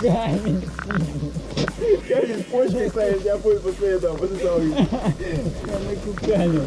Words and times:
Камень. 0.00 0.62
Камень 2.08 2.44
почки 2.50 2.88
ставить, 2.88 3.24
я 3.24 3.36
пой 3.36 3.58
после 3.60 3.88
этого, 3.88 4.16
после 4.16 4.36
того. 4.36 4.60
Камень. 6.24 6.62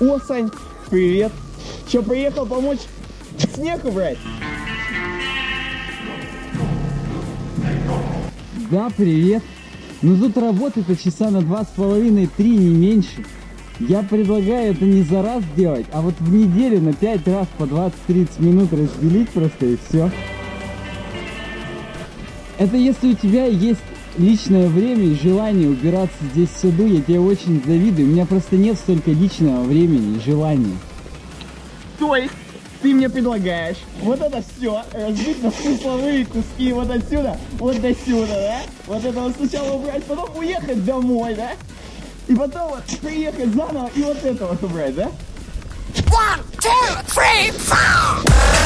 О, 0.00 0.18
Сань, 0.20 0.50
привет. 0.90 1.32
Че, 1.88 2.02
приехал 2.02 2.46
помочь 2.46 2.80
снег 3.54 3.84
убрать? 3.84 4.18
Да, 8.70 8.90
привет. 8.96 9.42
Ну 10.02 10.18
тут 10.18 10.36
работы-то 10.36 10.96
часа 10.96 11.30
на 11.30 11.40
два 11.40 11.64
с 11.64 11.68
половиной, 11.68 12.28
три, 12.36 12.50
не 12.56 12.70
меньше. 12.74 13.24
Я 13.88 14.02
предлагаю 14.02 14.72
это 14.72 14.84
не 14.86 15.02
за 15.02 15.22
раз 15.22 15.42
делать, 15.54 15.84
а 15.92 16.00
вот 16.00 16.14
в 16.18 16.32
неделю 16.32 16.80
на 16.80 16.94
пять 16.94 17.26
раз 17.28 17.46
по 17.58 17.64
20-30 17.64 18.28
минут 18.38 18.72
разделить 18.72 19.28
просто 19.28 19.66
и 19.66 19.76
все. 19.76 20.10
Это 22.56 22.78
если 22.78 23.08
у 23.08 23.14
тебя 23.14 23.44
есть 23.44 23.82
личное 24.16 24.68
время 24.68 25.04
и 25.04 25.14
желание 25.14 25.68
убираться 25.68 26.16
здесь 26.32 26.48
в 26.48 26.56
саду, 26.56 26.86
я 26.86 27.02
тебе 27.02 27.20
очень 27.20 27.62
завидую. 27.66 28.08
У 28.08 28.12
меня 28.12 28.24
просто 28.24 28.56
нет 28.56 28.78
столько 28.78 29.10
личного 29.10 29.64
времени 29.64 30.16
и 30.16 30.20
желания. 30.20 30.78
То 31.98 32.16
есть 32.16 32.32
ты 32.80 32.94
мне 32.94 33.10
предлагаешь 33.10 33.78
вот 34.00 34.20
это 34.22 34.42
все 34.56 34.82
разбить 34.94 35.42
на 35.42 35.50
смысловые 35.50 36.24
куски 36.24 36.72
вот 36.72 36.90
отсюда, 36.90 37.36
вот 37.58 37.78
до 37.82 37.94
сюда, 37.94 38.28
да? 38.28 38.60
Вот 38.86 39.04
это 39.04 39.32
сначала 39.36 39.76
убрать, 39.76 40.04
потом 40.04 40.28
уехать 40.38 40.84
домой, 40.86 41.34
да? 41.34 41.50
И 42.26 42.34
потом 42.34 42.70
вот 42.70 42.84
приехать 43.00 43.54
заново 43.54 43.90
и 43.94 44.02
вот 44.02 44.22
это 44.24 44.46
вот 44.46 44.62
убрать, 44.62 44.94
да? 44.94 45.10
One, 46.10 46.40
two, 46.58 47.04
three, 47.06 47.50
four. 47.52 48.63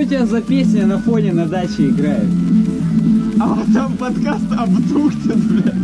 У 0.00 0.04
тебя 0.04 0.24
за 0.24 0.40
песня 0.40 0.86
на 0.86 0.98
фоне 0.98 1.32
на 1.32 1.46
даче 1.46 1.88
играет? 1.88 2.28
А 3.38 3.48
вот 3.48 3.72
там 3.74 3.92
подкаст 3.98 4.44
Абдуктен, 4.50 5.40
бля. 5.48 5.74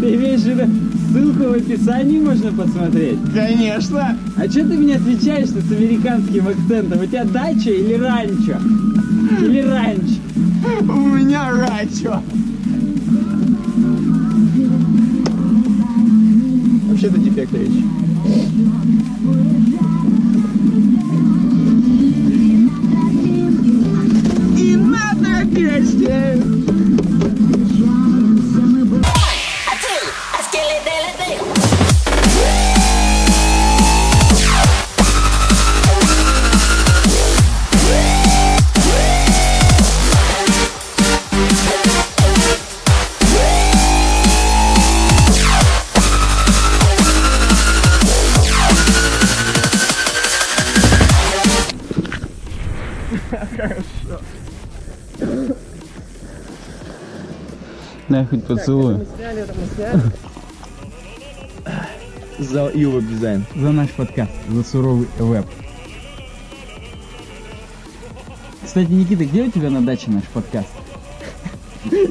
Ты 0.00 0.14
имеешь 0.14 0.40
в 0.42 0.46
виду 0.46 0.62
ссылку 1.10 1.42
в 1.44 1.52
описании 1.54 2.20
можно 2.20 2.52
посмотреть? 2.52 3.18
Конечно. 3.34 4.16
А 4.36 4.48
что 4.48 4.60
ты 4.60 4.76
мне 4.76 4.94
отвечаешь 4.94 5.48
с 5.48 5.72
американским 5.72 6.46
акцентом? 6.46 7.00
У 7.00 7.06
тебя 7.06 7.24
дача 7.24 7.70
или 7.70 7.94
ранчо? 7.94 8.58
Или 9.40 9.60
ранч? 9.62 10.18
У 10.88 11.16
меня 11.16 11.50
ранчо. 11.50 12.22
Вообще-то 16.88 17.18
дефект 17.18 17.52
речи. 17.54 17.84
Песня. 26.08 26.37
На 58.18 58.26
хоть 58.26 58.44
поцелую. 58.44 59.06
За 62.40 62.68
Юва 62.74 63.00
дизайн. 63.00 63.46
За 63.54 63.70
наш 63.70 63.90
подкаст, 63.90 64.32
за 64.48 64.64
суровый 64.64 65.06
веб. 65.20 65.46
Кстати, 68.64 68.90
Никита, 68.90 69.24
где 69.24 69.42
у 69.42 69.50
тебя 69.52 69.70
на 69.70 69.82
даче 69.82 70.10
наш 70.10 70.24
подкаст? 70.24 70.68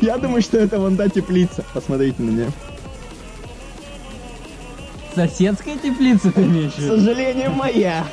Я 0.01 0.17
думаю, 0.17 0.41
что 0.41 0.57
это 0.57 0.79
вон 0.79 0.96
та 0.96 1.09
теплица. 1.09 1.66
Посмотрите 1.73 2.22
на 2.22 2.29
нее. 2.29 2.51
Соседская 5.13 5.78
теплица 5.78 6.31
ты 6.31 6.44
имеешь 6.44 6.72
К 6.72 6.79
сожалению, 6.79 7.51
моя. 7.51 8.07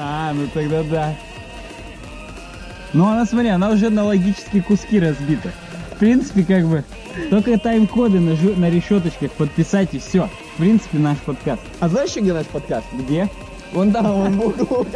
А, 0.00 0.32
ну 0.32 0.48
тогда 0.52 0.82
да. 0.82 1.16
Ну 2.92 3.06
она, 3.06 3.24
смотри, 3.24 3.50
она 3.50 3.70
уже 3.70 3.88
на 3.88 4.02
логические 4.02 4.64
куски 4.64 4.98
разбита. 4.98 5.52
В 6.00 6.02
принципе, 6.02 6.44
как 6.44 6.64
бы, 6.66 6.82
только 7.28 7.58
тайм-коды 7.58 8.20
на, 8.20 8.30
жу- 8.30 8.58
на 8.58 8.70
решеточках 8.70 9.30
подписать 9.32 9.92
и 9.92 9.98
все. 9.98 10.30
В 10.54 10.56
принципе, 10.56 10.96
наш 10.96 11.18
подкаст. 11.18 11.60
А 11.78 11.90
знаешь, 11.90 12.16
где 12.16 12.32
наш 12.32 12.46
подкаст? 12.46 12.86
Где? 12.94 13.28
Вон 13.74 13.92
там, 13.92 14.06
вон 14.06 14.32
в 14.40 14.46
углу. 14.46 14.86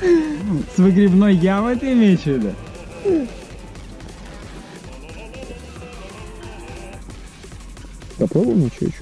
С 0.74 0.78
выгребной 0.78 1.36
ямой 1.36 1.76
ты 1.76 1.92
имеешь 1.92 2.22
в 2.22 2.26
виду? 2.26 2.50
Попробуем 8.18 8.66
еще 8.66 8.86
еще. 8.86 8.98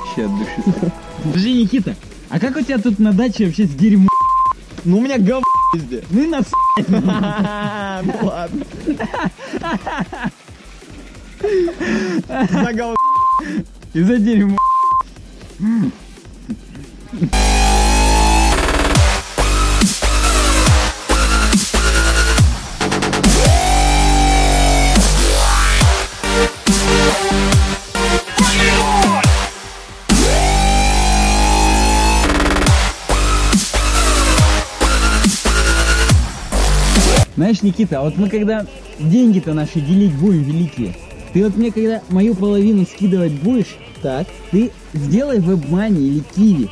Вообще 0.00 0.24
от 0.24 0.38
души. 0.38 0.92
Подожди, 1.22 1.62
Никита, 1.62 1.94
а 2.30 2.40
как 2.40 2.56
у 2.56 2.62
тебя 2.62 2.78
тут 2.78 2.98
на 2.98 3.12
даче 3.12 3.44
вообще 3.44 3.66
с 3.66 3.70
дерьмом? 3.74 4.08
Ну 4.86 4.98
у 4.98 5.00
меня 5.00 5.18
говно 5.18 5.44
везде. 5.74 6.04
Ну 6.10 6.22
и 6.22 6.26
нас... 6.28 6.44
Ну 6.88 7.02
ладно. 8.22 8.64
За 12.30 12.72
говно. 12.72 12.94
Из-за 13.92 14.18
дерьма. 14.18 14.56
Знаешь, 15.58 15.92
Никита, 37.66 37.98
а 38.00 38.02
вот 38.02 38.16
мы 38.16 38.28
когда 38.28 38.64
деньги-то 38.98 39.52
наши 39.54 39.80
делить 39.80 40.14
будем 40.14 40.42
великие, 40.44 40.94
ты 41.32 41.44
вот 41.44 41.56
мне 41.56 41.70
когда 41.70 42.00
мою 42.08 42.34
половину 42.34 42.84
скидывать 42.86 43.32
будешь, 43.32 43.76
Так. 44.02 44.26
ты 44.50 44.70
сделай 44.94 45.38
вебмани 45.40 46.06
или 46.08 46.22
киви. 46.34 46.70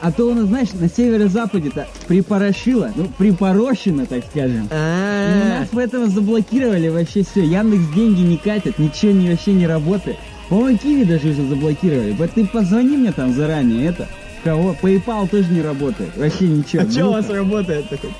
А 0.00 0.12
то 0.12 0.30
у 0.30 0.34
нас, 0.34 0.46
знаешь, 0.46 0.68
на 0.72 0.88
северо-западе-то 0.88 1.86
припорошило, 2.08 2.90
ну, 2.96 3.06
припорощено, 3.18 4.06
так 4.06 4.24
скажем. 4.30 4.64
И 4.64 5.44
у 5.44 5.48
нас 5.60 5.68
поэтому 5.72 6.06
заблокировали 6.06 6.88
вообще 6.88 7.22
все. 7.22 7.44
Яндекс 7.44 7.94
деньги 7.94 8.20
не 8.22 8.38
катят, 8.38 8.78
ничего 8.78 9.12
не, 9.12 9.28
вообще 9.28 9.52
не 9.52 9.66
работает. 9.66 10.16
По-моему, 10.48 10.78
Киви 10.78 11.04
даже 11.04 11.28
уже 11.30 11.46
заблокировали. 11.46 12.12
Вот 12.12 12.30
ты 12.30 12.46
позвони 12.46 12.96
мне 12.96 13.12
там 13.12 13.34
заранее, 13.34 13.88
это. 13.88 14.08
Кого? 14.42 14.74
PayPal 14.80 15.28
тоже 15.28 15.52
не 15.52 15.60
работает. 15.60 16.16
Вообще 16.16 16.46
ничего. 16.46 16.84
А 16.84 16.90
что 16.90 17.06
у 17.08 17.12
вас 17.12 17.26
Глупо. 17.26 17.40
работает 17.42 17.88
такой? 17.90 18.10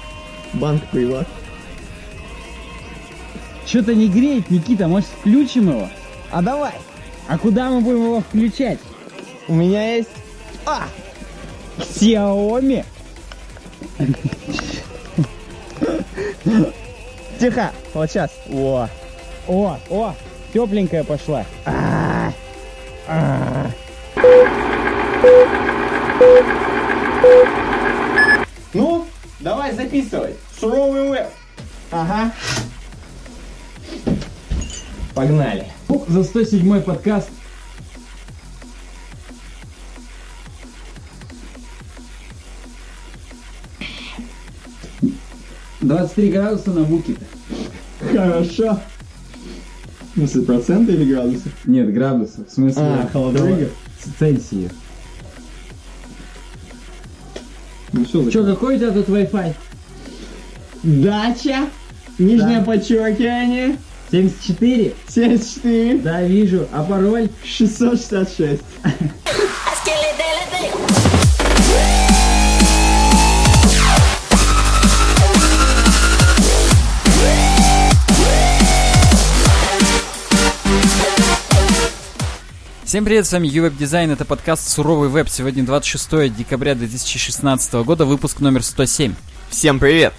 Банк 0.55 0.83
приват. 0.91 1.27
Что-то 3.67 3.95
не 3.97 4.09
греет, 4.09 4.49
Никита, 4.49 4.87
может 4.87 5.09
включим 5.09 5.71
его? 5.71 5.89
А 6.31 6.41
давай. 6.41 6.75
А 7.27 7.37
куда 7.37 7.69
мы 7.69 7.81
будем 7.81 8.05
его 8.05 8.21
включать? 8.21 8.79
У 9.49 9.55
меня 9.55 9.97
есть... 9.97 10.11
А! 10.65 10.85
Xiaomi. 11.79 12.85
Тихо, 17.41 17.73
вот 17.93 18.09
сейчас. 18.09 18.31
О, 18.49 18.89
о, 19.49 19.79
о, 19.91 20.15
тепленькая 20.53 21.03
пошла. 21.03 21.45
А, 21.65 22.33
а. 23.09 23.71
Ну, 28.73 29.07
давай 29.41 29.73
записывай. 29.75 30.37
Суровый 30.59 31.11
веб. 31.11 31.29
Ага. 31.91 32.33
Погнали. 35.17 35.65
За 36.09 36.23
107 36.23 36.83
подкаст. 36.83 37.31
Двадцать 45.81 46.15
три 46.15 46.31
градуса 46.31 46.71
на 46.71 46.83
буке-то. 46.83 47.25
Хорошо. 48.13 48.81
В 50.15 50.19
смысле, 50.19 50.43
проценты 50.43 50.93
или 50.93 51.13
градусы? 51.13 51.51
Нет, 51.67 51.93
градусов. 51.93 52.49
В 52.49 52.53
смысле? 52.53 52.83
А, 52.83 53.09
холодрыга. 53.13 53.71
Цельсия. 54.19 54.71
Ну 57.93 58.05
что, 58.05 58.31
Че, 58.31 58.45
какой 58.45 58.77
у 58.77 58.79
тебя 58.79 58.91
тут 58.91 59.09
Wi-Fi? 59.09 59.55
Дача. 60.83 61.69
Нижнее 62.19 62.59
Да. 62.59 62.65
подчеркивание. 62.65 63.77
74? 64.11 64.95
74. 65.09 65.99
Да, 65.99 66.23
вижу. 66.23 66.69
А 66.73 66.83
пароль? 66.85 67.29
666. 67.45 68.63
Skeledelede. 69.83 70.27
Всем 82.85 83.05
привет, 83.05 83.27
с 83.27 83.33
вами 83.33 83.49
UWeb 83.49 83.77
Design, 83.77 84.13
это 84.13 84.25
подкаст 84.25 84.69
«Суровый 84.69 85.09
веб». 85.09 85.29
Сегодня 85.29 85.65
26 85.65 86.33
декабря 86.35 86.77
2016 86.77 87.75
года, 87.85 88.05
выпуск 88.05 88.39
номер 88.39 88.63
107. 88.63 89.15
Всем 89.51 89.81
привет! 89.81 90.15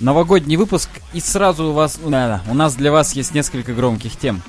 Новогодний 0.00 0.56
выпуск, 0.56 0.88
и 1.12 1.20
сразу 1.20 1.66
у 1.66 1.72
вас, 1.72 1.98
да, 2.04 2.42
у 2.48 2.54
нас 2.54 2.74
для 2.74 2.90
вас 2.90 3.14
есть 3.14 3.32
несколько 3.34 3.72
громких 3.74 4.16
тем. 4.16 4.42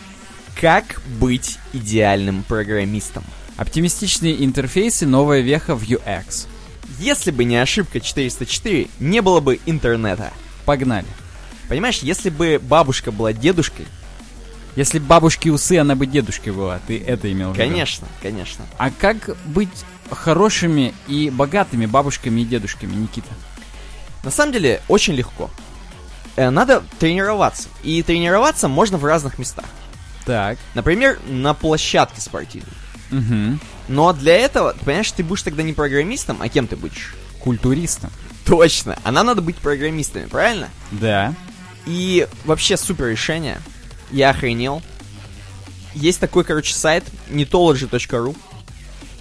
Как 0.59 1.01
быть 1.19 1.59
идеальным 1.74 2.44
программистом? 2.44 3.24
Оптимистичные 3.57 4.44
интерфейсы, 4.44 5.06
новая 5.06 5.42
веха 5.42 5.75
в 5.75 5.83
UX. 5.83 6.47
Если 7.00 7.31
бы 7.31 7.44
не 7.44 7.57
ошибка 7.57 8.00
404, 8.00 8.88
не 9.00 9.21
было 9.21 9.39
бы 9.39 9.59
интернета. 9.65 10.31
Погнали. 10.65 11.06
Понимаешь, 11.69 12.00
если 12.00 12.30
бы 12.30 12.59
бабушка 12.62 13.12
была 13.12 13.33
дедушкой, 13.33 13.86
Если 14.75 15.00
бабушки 15.00 15.48
усы, 15.48 15.77
она 15.77 15.95
бы 15.95 16.06
дедушкой 16.06 16.51
была, 16.51 16.80
ты 16.86 17.00
это 17.00 17.31
имел 17.31 17.51
в 17.51 17.57
виду? 17.57 17.63
конечно, 17.69 18.07
конечно. 18.21 18.65
А 18.77 18.91
как 18.91 19.38
быть 19.45 19.69
хорошими 20.12 20.94
и 21.07 21.30
богатыми 21.30 21.86
бабушками 21.86 22.41
и 22.41 22.45
дедушками, 22.45 22.94
Никита? 22.94 23.30
На 24.25 24.31
самом 24.31 24.51
деле, 24.51 24.81
очень 24.88 25.13
легко. 25.13 25.50
Э, 26.36 26.50
Надо 26.50 26.83
тренироваться. 27.00 27.69
И 27.83 28.01
тренироваться 28.04 28.68
можно 28.68 28.98
в 28.98 29.06
разных 29.06 29.39
местах. 29.39 29.66
Так. 30.25 30.57
Например, 30.74 31.19
на 31.27 31.54
площадке 31.54 32.19
спортивной. 32.19 32.74
Угу. 33.12 33.60
Но 33.88 34.13
для 34.13 34.36
этого, 34.36 34.74
ты 34.74 34.83
понимаешь, 34.83 35.12
ты 35.12 35.24
будешь 35.24 35.44
тогда 35.44 35.62
не 35.62 35.74
программистом, 35.74 36.42
а 36.42 36.50
кем 36.50 36.68
ты 36.68 36.75
будешь? 36.75 37.13
Культуристом. 37.39 38.10
Точно. 38.45 38.98
А 39.04 39.12
нам 39.12 39.27
надо 39.27 39.42
быть 39.42 39.57
программистами, 39.57 40.25
правильно? 40.25 40.69
Да. 40.92 41.33
И 41.86 42.27
вообще 42.45 42.77
супер 42.77 43.06
решение. 43.06 43.62
Я 44.12 44.31
охренел. 44.31 44.81
Есть 45.94 46.19
такой, 46.19 46.44
короче, 46.44 46.74
сайт 46.74 47.04
netology.ru. 47.30 48.36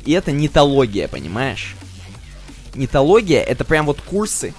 И 0.07 0.13
это 0.13 0.33
нетология, 0.33 1.09
понимаешь? 1.09 1.75
Нетология— 2.75 3.41
это 3.43 3.65
прям 3.65 3.87
вот 3.87 4.01
курсы, 4.01 4.55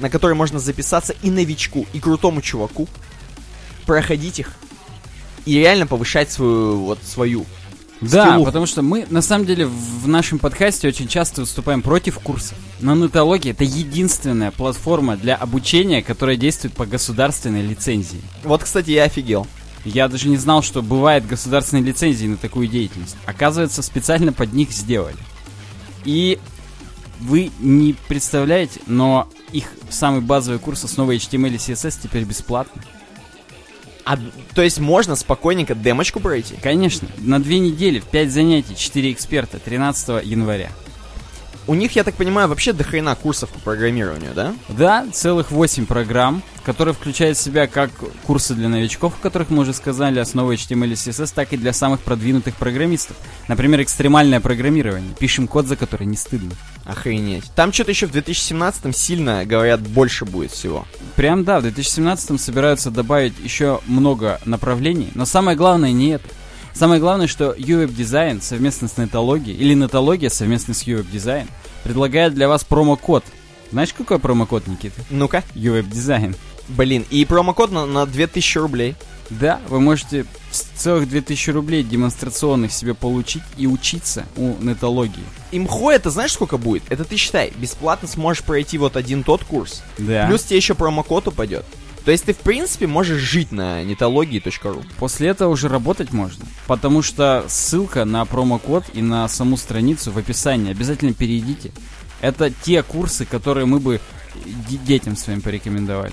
на 0.00 0.10
которые 0.10 0.36
можно 0.36 0.58
записаться 0.58 1.14
и 1.22 1.30
новичку, 1.30 1.86
и 1.92 2.00
крутому 2.00 2.42
чуваку, 2.42 2.88
проходить 3.86 4.38
их 4.40 4.54
и 5.44 5.58
реально 5.58 5.86
повышать 5.86 6.30
свою, 6.30 6.76
вот, 6.78 6.98
свою. 7.04 7.46
Да, 8.00 8.24
скиллуху. 8.24 8.46
потому 8.46 8.66
что 8.66 8.80
мы, 8.80 9.06
на 9.10 9.20
самом 9.20 9.44
деле, 9.44 9.66
в 9.66 10.08
нашем 10.08 10.38
подкасте 10.38 10.88
очень 10.88 11.06
часто 11.06 11.42
выступаем 11.42 11.82
против 11.82 12.18
курсов. 12.18 12.56
Но 12.80 12.94
нетология— 12.94 13.52
это 13.52 13.64
единственная 13.64 14.50
платформа 14.52 15.18
для 15.18 15.36
обучения, 15.36 16.02
которая 16.02 16.36
действует 16.36 16.72
по 16.72 16.86
государственной 16.86 17.60
лицензии. 17.60 18.22
Вот, 18.42 18.64
кстати, 18.64 18.90
я 18.90 19.04
офигел. 19.04 19.46
Я 19.84 20.08
даже 20.08 20.28
не 20.28 20.38
знал, 20.38 20.62
что 20.62 20.80
бывает 20.80 21.26
государственные 21.26 21.84
лицензии 21.84 22.26
на 22.26 22.36
такую 22.38 22.68
деятельность. 22.68 23.16
Оказывается, 23.26 23.82
специально 23.82 24.32
под 24.32 24.54
них 24.54 24.70
сделали. 24.70 25.16
И 26.04 26.38
вы 27.20 27.50
не 27.60 27.94
представляете, 28.08 28.80
но 28.86 29.28
их 29.52 29.66
самый 29.90 30.20
базовый 30.20 30.58
курс 30.58 30.84
основы 30.84 31.16
HTML 31.16 31.54
и 31.54 31.56
CSS 31.56 32.00
теперь 32.02 32.24
бесплатный. 32.24 32.82
А, 34.04 34.18
то 34.54 34.62
есть 34.62 34.80
можно 34.80 35.14
спокойненько 35.14 35.74
демочку 35.74 36.20
пройти? 36.20 36.56
Конечно, 36.56 37.08
на 37.18 37.40
две 37.40 37.58
недели, 37.58 38.00
в 38.00 38.06
5 38.06 38.30
занятий, 38.30 38.76
4 38.76 39.12
эксперта, 39.12 39.58
13 39.58 40.24
января. 40.24 40.70
У 41.70 41.74
них, 41.74 41.94
я 41.94 42.02
так 42.02 42.16
понимаю, 42.16 42.48
вообще 42.48 42.72
дохрена 42.72 43.14
курсов 43.14 43.48
по 43.50 43.60
программированию, 43.60 44.32
да? 44.34 44.54
Да, 44.70 45.06
целых 45.12 45.52
8 45.52 45.86
программ, 45.86 46.42
которые 46.64 46.94
включают 46.94 47.38
в 47.38 47.40
себя 47.40 47.68
как 47.68 47.92
курсы 48.26 48.54
для 48.54 48.68
новичков, 48.68 49.14
о 49.16 49.22
которых 49.22 49.50
мы 49.50 49.60
уже 49.60 49.72
сказали, 49.72 50.18
основы 50.18 50.54
HTML 50.54 50.88
и 50.88 50.94
CSS, 50.94 51.32
так 51.32 51.52
и 51.52 51.56
для 51.56 51.72
самых 51.72 52.00
продвинутых 52.00 52.56
программистов. 52.56 53.16
Например, 53.46 53.80
экстремальное 53.82 54.40
программирование. 54.40 55.14
Пишем 55.16 55.46
код, 55.46 55.66
за 55.66 55.76
который 55.76 56.08
не 56.08 56.16
стыдно. 56.16 56.50
Охренеть. 56.86 57.52
Там 57.54 57.72
что-то 57.72 57.92
еще 57.92 58.06
в 58.06 58.10
2017 58.10 58.96
сильно, 58.96 59.44
говорят, 59.44 59.78
больше 59.80 60.24
будет 60.24 60.50
всего. 60.50 60.88
Прям 61.14 61.44
да, 61.44 61.60
в 61.60 61.62
2017 61.62 62.40
собираются 62.40 62.90
добавить 62.90 63.38
еще 63.38 63.78
много 63.86 64.40
направлений, 64.44 65.12
но 65.14 65.24
самое 65.24 65.56
главное 65.56 65.92
не 65.92 66.08
это. 66.08 66.28
Самое 66.72 67.00
главное, 67.00 67.26
что 67.26 67.52
UWeb 67.52 67.94
Design 67.94 68.40
совместно 68.42 68.88
с 68.88 68.96
Нетологией, 68.96 69.56
или 69.56 69.74
Нетология 69.74 70.28
совместно 70.28 70.74
с 70.74 70.86
UWeb 70.86 71.10
Design, 71.10 71.48
предлагает 71.84 72.34
для 72.34 72.48
вас 72.48 72.64
промокод. 72.64 73.24
Знаешь, 73.70 73.92
какой 73.92 74.18
промокод, 74.18 74.66
Никита? 74.66 75.00
Ну-ка. 75.10 75.44
UWeb 75.54 75.88
Design. 75.88 76.36
Блин, 76.68 77.04
и 77.10 77.24
промокод 77.24 77.70
на, 77.72 77.86
на 77.86 78.06
2000 78.06 78.58
рублей. 78.58 78.96
Да, 79.30 79.60
вы 79.68 79.80
можете 79.80 80.26
целых 80.74 81.08
2000 81.08 81.50
рублей 81.50 81.84
демонстрационных 81.84 82.72
себе 82.72 82.94
получить 82.94 83.42
и 83.56 83.66
учиться 83.66 84.26
у 84.36 84.54
нетологии. 84.60 85.22
Имхо 85.52 85.92
это 85.92 86.10
знаешь 86.10 86.32
сколько 86.32 86.56
будет? 86.58 86.82
Это 86.88 87.04
ты 87.04 87.16
считай, 87.16 87.52
бесплатно 87.56 88.08
сможешь 88.08 88.42
пройти 88.42 88.76
вот 88.76 88.96
один 88.96 89.22
тот 89.22 89.44
курс. 89.44 89.82
Да. 89.98 90.26
Плюс 90.26 90.42
тебе 90.42 90.56
еще 90.56 90.74
промокод 90.74 91.28
упадет. 91.28 91.64
То 92.10 92.12
есть 92.12 92.24
ты, 92.24 92.34
в 92.34 92.38
принципе, 92.38 92.88
можешь 92.88 93.20
жить 93.20 93.52
на 93.52 93.84
нетологии.ру. 93.84 94.82
После 94.98 95.28
этого 95.28 95.52
уже 95.52 95.68
работать 95.68 96.12
можно. 96.12 96.44
Потому 96.66 97.02
что 97.02 97.44
ссылка 97.46 98.04
на 98.04 98.24
промокод 98.24 98.82
и 98.94 99.00
на 99.00 99.28
саму 99.28 99.56
страницу 99.56 100.10
в 100.10 100.18
описании. 100.18 100.72
Обязательно 100.72 101.12
перейдите. 101.14 101.70
Это 102.20 102.50
те 102.50 102.82
курсы, 102.82 103.24
которые 103.24 103.66
мы 103.66 103.78
бы 103.78 104.00
де- 104.68 104.78
детям 104.78 105.16
своим 105.16 105.40
порекомендовали. 105.40 106.12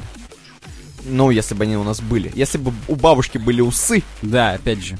Ну, 1.04 1.32
если 1.32 1.56
бы 1.56 1.64
они 1.64 1.78
у 1.78 1.84
нас 1.84 2.00
были. 2.00 2.32
Если 2.36 2.60
бы 2.60 2.72
у 2.88 2.96
бабушки 2.96 3.40
были 3.40 3.62
усы. 3.62 4.04
Да, 4.22 4.52
опять 4.52 4.86
же. 4.86 5.00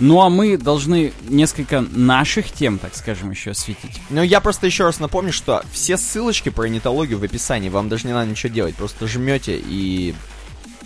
Ну 0.00 0.20
а 0.22 0.28
мы 0.28 0.56
должны 0.56 1.12
несколько 1.28 1.80
наших 1.80 2.50
тем, 2.50 2.78
так 2.78 2.94
скажем, 2.94 3.30
еще 3.30 3.52
осветить. 3.52 4.00
Но 4.10 4.22
я 4.22 4.40
просто 4.40 4.66
еще 4.66 4.84
раз 4.84 4.98
напомню, 4.98 5.32
что 5.32 5.64
все 5.72 5.96
ссылочки 5.96 6.48
про 6.48 6.66
нетологию 6.66 7.18
в 7.18 7.22
описании. 7.22 7.68
Вам 7.68 7.88
даже 7.88 8.06
не 8.06 8.12
надо 8.12 8.30
ничего 8.30 8.52
делать. 8.52 8.74
Просто 8.74 9.06
жмете 9.06 9.56
и... 9.56 10.14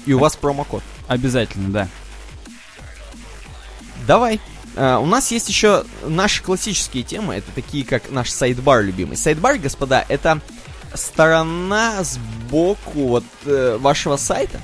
И 0.06 0.12
у 0.12 0.18
вас 0.18 0.36
промокод. 0.36 0.82
Обязательно, 1.06 1.70
да. 1.70 1.88
Давай. 4.06 4.40
А, 4.76 4.98
у 4.98 5.06
нас 5.06 5.30
есть 5.30 5.48
еще 5.48 5.84
наши 6.06 6.42
классические 6.42 7.02
темы. 7.02 7.34
Это 7.34 7.50
такие, 7.54 7.84
как 7.84 8.10
наш 8.10 8.30
сайдбар 8.30 8.82
любимый. 8.82 9.16
Сайдбар, 9.16 9.58
господа, 9.58 10.04
это 10.08 10.40
сторона 10.94 12.02
сбоку 12.02 13.08
вот 13.08 13.24
э, 13.44 13.76
вашего 13.78 14.16
сайта. 14.16 14.60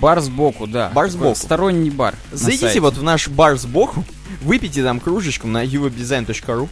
Бар 0.00 0.20
сбоку, 0.20 0.66
да. 0.66 0.90
Бар 0.90 1.10
сбоку. 1.10 1.34
Сторонний 1.34 1.90
бар. 1.90 2.14
Зайдите 2.32 2.80
вот 2.80 2.96
в 2.96 3.02
наш 3.02 3.28
бар 3.28 3.56
сбоку, 3.58 4.04
выпейте 4.42 4.82
там 4.82 5.00
кружечку 5.00 5.46
на 5.46 5.64
uwebdesign.ru. 5.64 6.68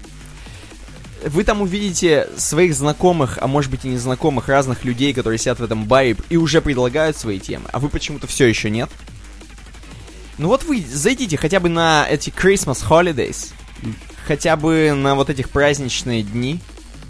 Вы 1.25 1.45
там 1.45 1.63
увидите 1.63 2.29
своих 2.37 2.75
знакомых, 2.75 3.39
а 3.41 3.47
может 3.47 3.71
быть 3.71 3.85
и 3.85 3.89
незнакомых 3.89 4.49
разных 4.49 4.85
людей, 4.85 5.13
которые 5.13 5.39
сидят 5.39 5.59
в 5.59 5.65
этом 5.65 5.87
баре 5.87 6.17
и 6.29 6.37
уже 6.37 6.61
предлагают 6.61 7.17
свои 7.17 7.41
темы, 7.41 7.65
а 7.73 7.81
вы 7.81 7.89
почему-то 7.89 8.27
все 8.27 8.47
еще 8.47 8.71
нет. 8.71 8.91
Ну 10.39 10.49
вот 10.49 10.65
вы 10.65 10.85
зайдите 10.89 11.37
хотя 11.37 11.59
бы 11.59 11.69
на 11.69 12.07
эти 12.09 12.31
Christmas 12.31 12.85
Holidays, 12.87 13.53
хотя 14.27 14.57
бы 14.57 14.93
на 14.95 15.15
вот 15.15 15.31
этих 15.31 15.49
праздничные 15.49 16.23
дни, 16.23 16.61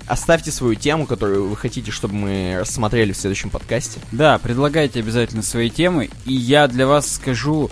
Оставьте 0.06 0.52
свою 0.52 0.76
тему, 0.76 1.06
которую 1.06 1.48
вы 1.48 1.56
хотите, 1.56 1.90
чтобы 1.90 2.14
мы 2.14 2.58
рассмотрели 2.60 3.12
в 3.12 3.16
следующем 3.16 3.50
подкасте. 3.50 3.98
Да, 4.12 4.38
предлагайте 4.38 5.00
обязательно 5.00 5.42
свои 5.42 5.68
темы, 5.68 6.10
и 6.24 6.32
я 6.32 6.68
для 6.68 6.86
вас 6.86 7.14
скажу 7.14 7.70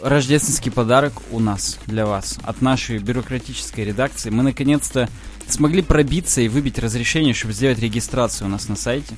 рождественский 0.00 0.70
подарок 0.70 1.14
у 1.32 1.40
нас, 1.40 1.78
для 1.86 2.06
вас, 2.06 2.38
от 2.42 2.60
нашей 2.60 2.98
бюрократической 2.98 3.84
редакции. 3.84 4.30
Мы 4.30 4.42
наконец-то 4.42 5.08
смогли 5.48 5.82
пробиться 5.82 6.42
и 6.42 6.48
выбить 6.48 6.78
разрешение, 6.78 7.34
чтобы 7.34 7.54
сделать 7.54 7.78
регистрацию 7.78 8.46
у 8.46 8.50
нас 8.50 8.68
на 8.68 8.76
сайте. 8.76 9.14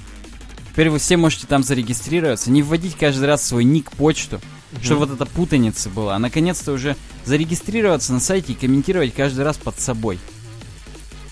Теперь 0.71 0.91
вы 0.91 0.99
все 0.99 1.17
можете 1.17 1.47
там 1.47 1.63
зарегистрироваться, 1.63 2.51
не 2.51 2.63
вводить 2.63 2.97
каждый 2.97 3.27
раз 3.27 3.45
свой 3.45 3.65
ник, 3.65 3.91
почту, 3.93 4.41
чтобы 4.83 5.07
вот 5.07 5.13
эта 5.13 5.27
путаница 5.27 5.91
была. 5.91 6.17
А 6.17 6.19
наконец-то 6.19 6.73
уже 6.73 6.97
зарегистрироваться 7.25 8.13
на 8.13 8.21
сайте 8.21 8.53
и 8.53 8.57
комментировать 8.57 9.15
каждый 9.15 9.45
раз 9.45 9.57
под 9.57 9.81
собой. 9.81 10.19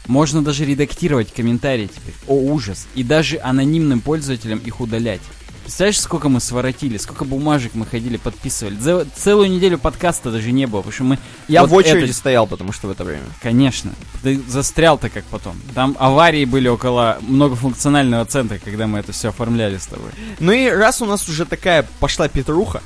Можно 0.07 0.43
даже 0.43 0.65
редактировать 0.65 1.33
комментарии 1.33 1.87
теперь. 1.87 2.15
О, 2.27 2.35
ужас. 2.35 2.87
И 2.95 3.03
даже 3.03 3.39
анонимным 3.39 4.01
пользователям 4.01 4.59
их 4.59 4.81
удалять. 4.81 5.21
Представляешь, 5.63 5.99
сколько 5.99 6.29
мы 6.29 6.41
своротили, 6.41 6.99
сколько 6.99 7.25
бумажек 7.25 7.73
мы 7.75 7.87
ходили, 7.87 8.19
подписывали. 8.19 8.77
За 8.77 9.07
целую 9.17 9.51
неделю 9.51 9.79
подкаста 9.79 10.31
даже 10.31 10.53
не 10.53 10.67
было, 10.67 10.81
потому 10.81 10.93
что 10.93 11.05
мы... 11.05 11.19
Я 11.49 11.63
вот 11.63 11.71
в 11.71 11.75
очереди 11.75 12.05
это- 12.05 12.13
стоял, 12.13 12.47
потому 12.47 12.73
что 12.73 12.87
в 12.89 12.91
это 12.91 13.03
время. 13.03 13.23
Конечно. 13.41 13.93
Ты 14.23 14.39
застрял-то 14.47 15.09
как 15.09 15.25
потом. 15.25 15.57
Там 15.75 15.97
аварии 15.99 16.45
были 16.45 16.69
около 16.69 17.17
многофункционального 17.23 18.27
центра, 18.27 18.59
когда 18.63 18.87
мы 18.87 18.99
это 18.99 19.13
все 19.13 19.31
оформляли 19.31 19.79
с 19.79 19.87
тобой. 19.87 20.11
Ну 20.39 20.53
и 20.53 20.69
раз 20.69 21.01
у 21.01 21.07
нас 21.07 21.27
уже 21.31 21.47
такая 21.47 21.87
пошла 21.99 22.29
петруха, 22.29 22.83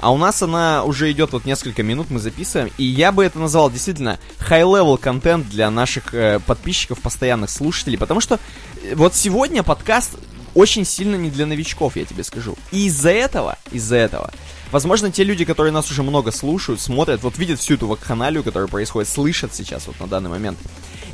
а 0.00 0.12
у 0.12 0.16
нас 0.16 0.42
она 0.42 0.84
уже 0.84 1.10
идет 1.10 1.32
вот 1.32 1.44
несколько 1.44 1.82
минут, 1.82 2.10
мы 2.10 2.18
записываем, 2.18 2.70
и 2.78 2.84
я 2.84 3.12
бы 3.12 3.24
это 3.24 3.38
назвал 3.38 3.70
действительно 3.70 4.18
high-level 4.38 4.98
контент 4.98 5.48
для 5.48 5.70
наших 5.70 6.14
э, 6.14 6.40
подписчиков, 6.40 7.00
постоянных 7.00 7.50
слушателей, 7.50 7.98
потому 7.98 8.20
что 8.20 8.38
э, 8.82 8.94
вот 8.94 9.14
сегодня 9.14 9.62
подкаст 9.62 10.16
очень 10.54 10.84
сильно 10.84 11.14
не 11.16 11.30
для 11.30 11.46
новичков, 11.46 11.96
я 11.96 12.04
тебе 12.04 12.24
скажу. 12.24 12.56
И 12.72 12.86
из-за 12.86 13.10
этого, 13.10 13.56
из-за 13.70 13.96
этого, 13.96 14.32
возможно, 14.72 15.10
те 15.10 15.22
люди, 15.24 15.44
которые 15.44 15.72
нас 15.72 15.90
уже 15.90 16.02
много 16.02 16.32
слушают, 16.32 16.80
смотрят, 16.80 17.22
вот 17.22 17.38
видят 17.38 17.60
всю 17.60 17.74
эту 17.74 17.86
вакханалию, 17.86 18.42
которая 18.42 18.68
происходит, 18.68 19.08
слышат 19.08 19.54
сейчас 19.54 19.86
вот 19.86 20.00
на 20.00 20.06
данный 20.06 20.30
момент, 20.30 20.58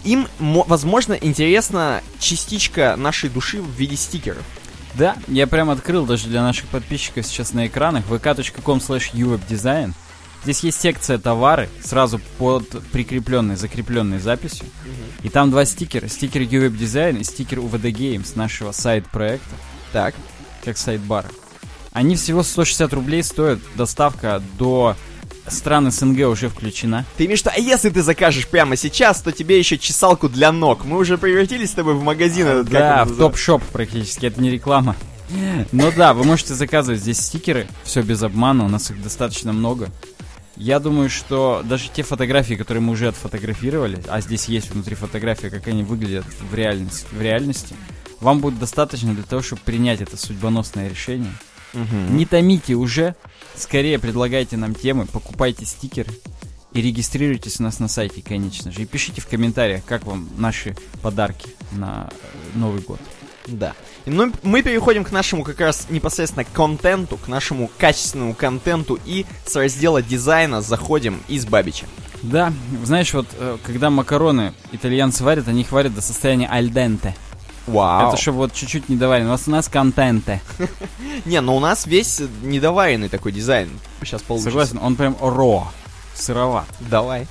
им, 0.04 0.28
мо- 0.38 0.64
возможно, 0.66 1.14
интересна 1.14 2.02
частичка 2.18 2.94
нашей 2.96 3.28
души 3.28 3.60
в 3.60 3.70
виде 3.70 3.96
стикеров. 3.96 4.44
Да, 4.98 5.16
я 5.28 5.46
прям 5.46 5.70
открыл 5.70 6.06
даже 6.06 6.28
для 6.28 6.42
наших 6.42 6.66
подписчиков 6.68 7.26
сейчас 7.26 7.52
на 7.52 7.66
экранах 7.66 8.04
vk.com 8.08 8.78
slash 8.78 9.12
uwebdesign. 9.12 9.92
Здесь 10.44 10.60
есть 10.60 10.80
секция 10.80 11.18
товары, 11.18 11.68
сразу 11.82 12.20
под 12.38 12.68
прикрепленной, 12.92 13.56
закрепленной 13.56 14.20
записью. 14.20 14.66
И 15.22 15.28
там 15.28 15.50
два 15.50 15.64
стикера. 15.64 16.06
Стикер 16.08 16.42
UWeb 16.42 16.78
Design 16.78 17.18
и 17.20 17.24
стикер 17.24 17.58
UVD 17.58 17.90
Games 17.92 18.32
нашего 18.36 18.70
сайт-проекта, 18.72 19.56
Так. 19.92 20.14
как 20.64 20.78
сайт-бара. 20.78 21.28
Они 21.92 22.14
всего 22.14 22.42
160 22.42 22.92
рублей 22.92 23.22
стоят. 23.22 23.58
Доставка 23.74 24.40
до 24.58 24.96
стран 25.48 25.90
СНГ 25.90 26.28
уже 26.28 26.48
включена. 26.48 27.04
Ты 27.16 27.26
имеешь 27.26 27.40
виду, 27.40 27.50
а 27.54 27.58
если 27.58 27.90
ты 27.90 28.02
закажешь 28.02 28.46
прямо 28.46 28.76
сейчас, 28.76 29.20
то 29.20 29.32
тебе 29.32 29.58
еще 29.58 29.78
чесалку 29.78 30.28
для 30.28 30.52
ног. 30.52 30.84
Мы 30.84 30.98
уже 30.98 31.18
превратились 31.18 31.70
с 31.70 31.74
тобой 31.74 31.94
в 31.94 32.02
магазин 32.02 32.46
этот, 32.46 32.68
Да, 32.68 33.04
в 33.04 33.16
топ-шоп 33.16 33.62
практически, 33.72 34.26
это 34.26 34.40
не 34.40 34.50
реклама. 34.50 34.96
Ну 35.72 35.92
да, 35.96 36.14
вы 36.14 36.24
можете 36.24 36.54
заказывать 36.54 37.00
здесь 37.00 37.18
стикеры, 37.18 37.66
все 37.84 38.02
без 38.02 38.22
обмана, 38.22 38.64
у 38.64 38.68
нас 38.68 38.90
их 38.90 39.02
достаточно 39.02 39.52
много. 39.52 39.88
Я 40.56 40.78
думаю, 40.80 41.10
что 41.10 41.62
даже 41.64 41.90
те 41.92 42.02
фотографии, 42.02 42.54
которые 42.54 42.82
мы 42.82 42.92
уже 42.92 43.08
отфотографировали, 43.08 44.02
а 44.08 44.20
здесь 44.20 44.46
есть 44.46 44.70
внутри 44.70 44.94
фотографии, 44.94 45.48
как 45.48 45.68
они 45.68 45.82
выглядят 45.82 46.24
в 46.50 46.54
реальности, 46.54 47.06
в 47.12 47.20
реальности 47.20 47.74
вам 48.20 48.40
будет 48.40 48.58
достаточно 48.58 49.12
для 49.12 49.24
того, 49.24 49.42
чтобы 49.42 49.60
принять 49.64 50.00
это 50.00 50.16
судьбоносное 50.16 50.88
решение. 50.88 51.32
Мгм. 51.74 52.16
Не 52.16 52.24
томите 52.24 52.74
уже, 52.74 53.14
скорее 53.58 53.98
предлагайте 53.98 54.56
нам 54.56 54.74
темы, 54.74 55.06
покупайте 55.06 55.64
стикеры 55.64 56.12
и 56.72 56.82
регистрируйтесь 56.82 57.58
у 57.58 57.62
нас 57.62 57.78
на 57.78 57.88
сайте, 57.88 58.22
конечно 58.22 58.70
же. 58.70 58.82
И 58.82 58.86
пишите 58.86 59.20
в 59.20 59.26
комментариях, 59.26 59.82
как 59.84 60.04
вам 60.04 60.28
наши 60.36 60.76
подарки 61.02 61.48
на 61.72 62.08
э, 62.10 62.58
Новый 62.58 62.82
год. 62.82 63.00
Да. 63.46 63.74
И, 64.04 64.10
Ну, 64.10 64.30
мы 64.42 64.62
переходим 64.62 65.04
к 65.04 65.10
нашему 65.10 65.42
как 65.42 65.60
раз 65.60 65.86
непосредственно 65.88 66.44
контенту, 66.44 67.16
к 67.16 67.28
нашему 67.28 67.70
качественному 67.78 68.34
контенту 68.34 68.98
и 69.06 69.24
с 69.46 69.56
раздела 69.56 70.02
дизайна 70.02 70.60
заходим 70.60 71.22
из 71.28 71.46
Бабича. 71.46 71.86
Да, 72.22 72.52
знаешь, 72.84 73.14
вот 73.14 73.26
э, 73.38 73.56
когда 73.62 73.88
макароны 73.88 74.52
итальянцы 74.72 75.24
варят, 75.24 75.48
они 75.48 75.62
их 75.62 75.72
варят 75.72 75.94
до 75.94 76.02
состояния 76.02 76.48
альденте. 76.48 77.14
Вау. 77.66 78.08
Это 78.08 78.20
чтобы 78.20 78.38
вот 78.38 78.52
чуть-чуть 78.52 78.88
не 78.88 78.96
доварено. 78.96 79.28
У 79.28 79.32
нас 79.32 79.44
у 79.46 79.50
нас 79.50 79.68
контенте. 79.68 80.40
Не, 81.24 81.40
но 81.40 81.56
у 81.56 81.60
нас 81.60 81.86
весь 81.86 82.22
недоваренный 82.42 83.08
такой 83.08 83.32
дизайн. 83.32 83.68
Сейчас 84.02 84.22
получится. 84.22 84.50
Согласен, 84.50 84.78
он 84.80 84.94
прям 84.94 85.16
ро, 85.20 85.66
сыроват. 86.14 86.66
Давай. 86.80 87.26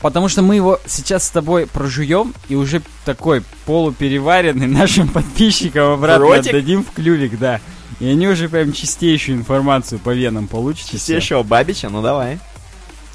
Потому 0.00 0.28
что 0.28 0.42
мы 0.42 0.56
его 0.56 0.78
сейчас 0.86 1.24
с 1.24 1.30
тобой 1.30 1.66
прожуем 1.66 2.34
и 2.50 2.56
уже 2.56 2.82
такой 3.06 3.42
полупереваренный 3.64 4.66
нашим 4.66 5.08
подписчикам 5.08 5.92
обратно 5.92 6.26
ротик? 6.26 6.48
отдадим 6.48 6.84
в 6.84 6.90
клювик, 6.90 7.38
да. 7.38 7.60
И 8.00 8.06
они 8.06 8.28
уже 8.28 8.50
прям 8.50 8.72
чистейшую 8.72 9.38
информацию 9.38 9.98
по 9.98 10.10
венам 10.10 10.46
получат. 10.46 10.90
Чистейшего 10.90 11.42
Бабича, 11.42 11.88
ну 11.88 12.02
давай. 12.02 12.38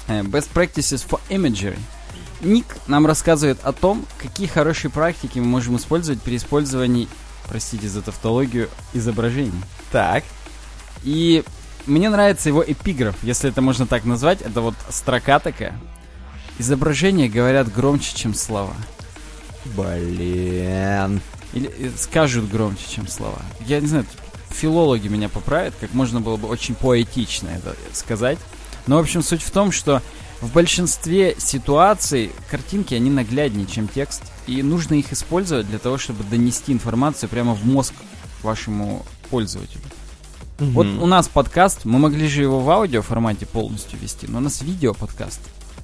Э, 0.08 0.22
Best 0.22 0.48
Practices 0.52 1.06
for 1.08 1.20
Imagery. 1.28 1.78
Ник 2.42 2.76
нам 2.86 3.06
рассказывает 3.06 3.58
о 3.64 3.72
том, 3.72 4.06
какие 4.18 4.46
хорошие 4.46 4.90
практики 4.90 5.38
мы 5.38 5.46
можем 5.46 5.76
использовать 5.76 6.22
при 6.22 6.36
использовании, 6.36 7.08
простите 7.48 7.88
за 7.88 8.02
тавтологию, 8.02 8.68
изображений. 8.94 9.52
Так. 9.92 10.24
И 11.02 11.44
мне 11.86 12.08
нравится 12.08 12.48
его 12.48 12.64
эпиграф, 12.66 13.16
если 13.22 13.50
это 13.50 13.60
можно 13.62 13.86
так 13.86 14.04
назвать. 14.04 14.42
Это 14.42 14.60
вот 14.60 14.74
строка 14.88 15.38
такая. 15.38 15.78
Изображения 16.58 17.28
говорят 17.28 17.72
громче, 17.72 18.14
чем 18.14 18.34
слова. 18.34 18.74
Блин. 19.64 21.20
Или 21.52 21.70
э, 21.78 21.90
скажут 21.96 22.50
громче, 22.50 22.84
чем 22.88 23.08
слова. 23.08 23.40
Я 23.66 23.80
не 23.80 23.86
знаю, 23.86 24.06
филологи 24.50 25.08
меня 25.08 25.28
поправят, 25.28 25.74
как 25.80 25.92
можно 25.94 26.20
было 26.20 26.36
бы 26.36 26.48
очень 26.48 26.74
поэтично 26.74 27.48
это 27.48 27.74
сказать. 27.92 28.38
Но, 28.86 28.96
в 28.96 29.00
общем, 29.00 29.22
суть 29.22 29.42
в 29.42 29.50
том, 29.50 29.72
что 29.72 30.02
в 30.40 30.52
большинстве 30.52 31.36
ситуаций 31.38 32.32
картинки, 32.50 32.94
они 32.94 33.10
нагляднее, 33.10 33.66
чем 33.66 33.88
текст. 33.88 34.22
И 34.46 34.62
нужно 34.62 34.94
их 34.94 35.12
использовать 35.12 35.68
для 35.68 35.78
того, 35.78 35.98
чтобы 35.98 36.24
донести 36.24 36.72
информацию 36.72 37.28
прямо 37.28 37.54
в 37.54 37.64
мозг 37.64 37.94
вашему 38.42 39.04
пользователю. 39.30 39.82
Вот 40.58 40.86
у 40.86 41.06
нас 41.06 41.26
подкаст, 41.28 41.84
мы 41.84 41.98
могли 41.98 42.28
же 42.28 42.42
его 42.42 42.60
в 42.60 42.68
аудио 42.68 43.00
формате 43.00 43.46
полностью 43.46 43.98
вести, 43.98 44.26
но 44.26 44.38
у 44.38 44.40
нас 44.40 44.60
видео 44.60 44.92
подкаст. 44.92 45.40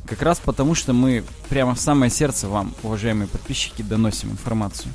Как 0.07 0.21
раз 0.23 0.39
потому, 0.39 0.75
что 0.75 0.93
мы 0.93 1.25
прямо 1.49 1.75
в 1.75 1.81
самое 1.81 2.11
сердце 2.11 2.49
вам, 2.49 2.75
уважаемые 2.83 3.27
подписчики, 3.27 3.83
доносим 3.83 4.31
информацию. 4.31 4.93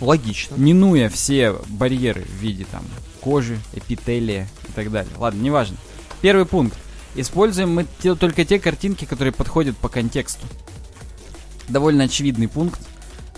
Логично. 0.00 0.54
Минуя 0.56 1.08
все 1.08 1.56
барьеры 1.68 2.22
в 2.22 2.34
виде 2.40 2.66
там 2.70 2.84
кожи, 3.20 3.58
эпителия 3.72 4.48
и 4.68 4.72
так 4.72 4.90
далее. 4.90 5.12
Ладно, 5.18 5.40
неважно. 5.40 5.76
Первый 6.20 6.46
пункт. 6.46 6.78
Используем 7.16 7.74
мы 7.74 7.86
только 8.16 8.44
те 8.44 8.58
картинки, 8.58 9.04
которые 9.04 9.32
подходят 9.32 9.76
по 9.76 9.88
контексту. 9.88 10.46
Довольно 11.68 12.04
очевидный 12.04 12.48
пункт. 12.48 12.80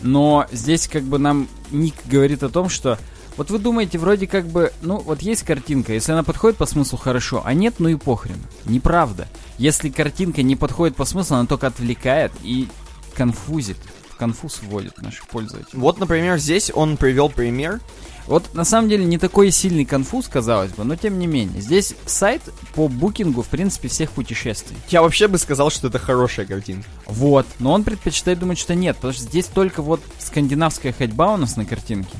Но 0.00 0.46
здесь 0.52 0.88
как 0.88 1.04
бы 1.04 1.18
нам 1.18 1.48
Ник 1.70 1.94
говорит 2.06 2.42
о 2.42 2.48
том, 2.48 2.68
что 2.68 2.98
вот 3.36 3.50
вы 3.50 3.58
думаете, 3.58 3.98
вроде 3.98 4.26
как 4.26 4.46
бы, 4.46 4.72
ну 4.82 4.98
вот 4.98 5.22
есть 5.22 5.44
картинка, 5.44 5.92
если 5.92 6.10
она 6.10 6.24
подходит 6.24 6.58
по 6.58 6.66
смыслу, 6.66 6.98
хорошо, 6.98 7.42
а 7.44 7.54
нет, 7.54 7.76
ну 7.78 7.88
и 7.88 7.94
похрен. 7.94 8.40
Неправда. 8.64 9.28
Если 9.58 9.90
картинка 9.90 10.42
не 10.42 10.56
подходит 10.56 10.96
по 10.96 11.04
смыслу, 11.04 11.36
она 11.36 11.46
только 11.46 11.68
отвлекает 11.68 12.32
и 12.42 12.68
конфузит, 13.14 13.78
конфуз 14.18 14.60
вводит 14.62 15.00
наших 15.00 15.28
пользователей. 15.28 15.78
Вот, 15.80 15.98
например, 15.98 16.38
здесь 16.38 16.72
он 16.74 16.96
привел 16.96 17.28
пример. 17.28 17.80
Вот 18.28 18.54
на 18.54 18.64
самом 18.64 18.90
деле 18.90 19.06
не 19.06 19.16
такой 19.16 19.50
сильный 19.50 19.86
конфуз, 19.86 20.28
казалось 20.28 20.72
бы, 20.72 20.84
но 20.84 20.96
тем 20.96 21.18
не 21.18 21.26
менее. 21.26 21.62
Здесь 21.62 21.94
сайт 22.04 22.42
по 22.74 22.86
букингу, 22.88 23.42
в 23.42 23.48
принципе, 23.48 23.88
всех 23.88 24.10
путешествий. 24.12 24.76
Я 24.90 25.00
вообще 25.00 25.28
бы 25.28 25.38
сказал, 25.38 25.70
что 25.70 25.88
это 25.88 25.98
хорошая 25.98 26.44
картинка. 26.44 26.86
Вот. 27.06 27.46
Но 27.58 27.72
он 27.72 27.84
предпочитает 27.84 28.38
думать, 28.38 28.58
что 28.58 28.74
нет, 28.74 28.96
потому 28.96 29.14
что 29.14 29.22
здесь 29.22 29.46
только 29.46 29.80
вот 29.80 30.00
скандинавская 30.18 30.92
ходьба 30.92 31.32
у 31.32 31.36
нас 31.38 31.56
на 31.56 31.64
картинке. 31.64 32.14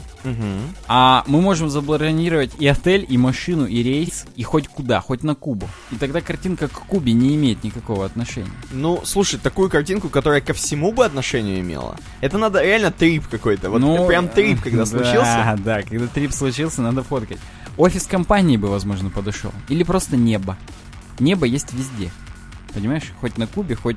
А 0.87 1.25
мы 1.27 1.41
можем 1.41 1.71
забронировать 1.71 2.53
и 2.59 2.67
отель, 2.67 3.07
и 3.09 3.17
машину, 3.17 3.67
и 3.67 3.83
рейс, 3.83 4.27
и 4.37 4.43
хоть 4.43 4.69
куда, 4.69 5.01
хоть 5.01 5.23
на 5.23 5.35
Кубу. 5.35 5.69
И 5.91 5.97
тогда 5.97 6.21
картинка 6.21 6.69
к 6.69 6.73
Кубе 6.73 7.13
не 7.13 7.35
имеет 7.37 7.65
никакого 7.65 8.05
отношения. 8.05 8.51
Ну, 8.73 9.01
слушай, 9.05 9.39
такую 9.39 9.71
картинку, 9.71 10.09
которая 10.09 10.41
ко 10.41 10.55
всему 10.55 10.93
бы 10.93 11.05
отношение 11.05 11.61
имела, 11.61 11.97
это 12.21 12.39
надо 12.39 12.63
реально 12.63 12.91
трип 12.91 13.29
какой-то. 13.29 13.71
Вот 13.71 13.81
Ну, 13.81 14.07
прям 14.07 14.29
трип, 14.29 14.61
когда 14.63 14.81
да, 14.81 14.87
случился. 14.87 15.59
Да, 15.65 15.83
когда 15.83 16.07
трип 16.07 16.33
случился, 16.33 16.83
надо 16.83 17.03
фоткать. 17.03 17.39
Офис 17.77 18.07
компании 18.07 18.57
бы, 18.57 18.69
возможно, 18.69 19.11
подошел. 19.11 19.53
Или 19.69 19.83
просто 19.85 20.17
небо. 20.17 20.57
Небо 21.19 21.47
есть 21.47 21.73
везде. 21.73 22.11
Понимаешь? 22.75 23.13
Хоть 23.21 23.39
на 23.39 23.47
Кубе, 23.47 23.75
хоть 23.75 23.97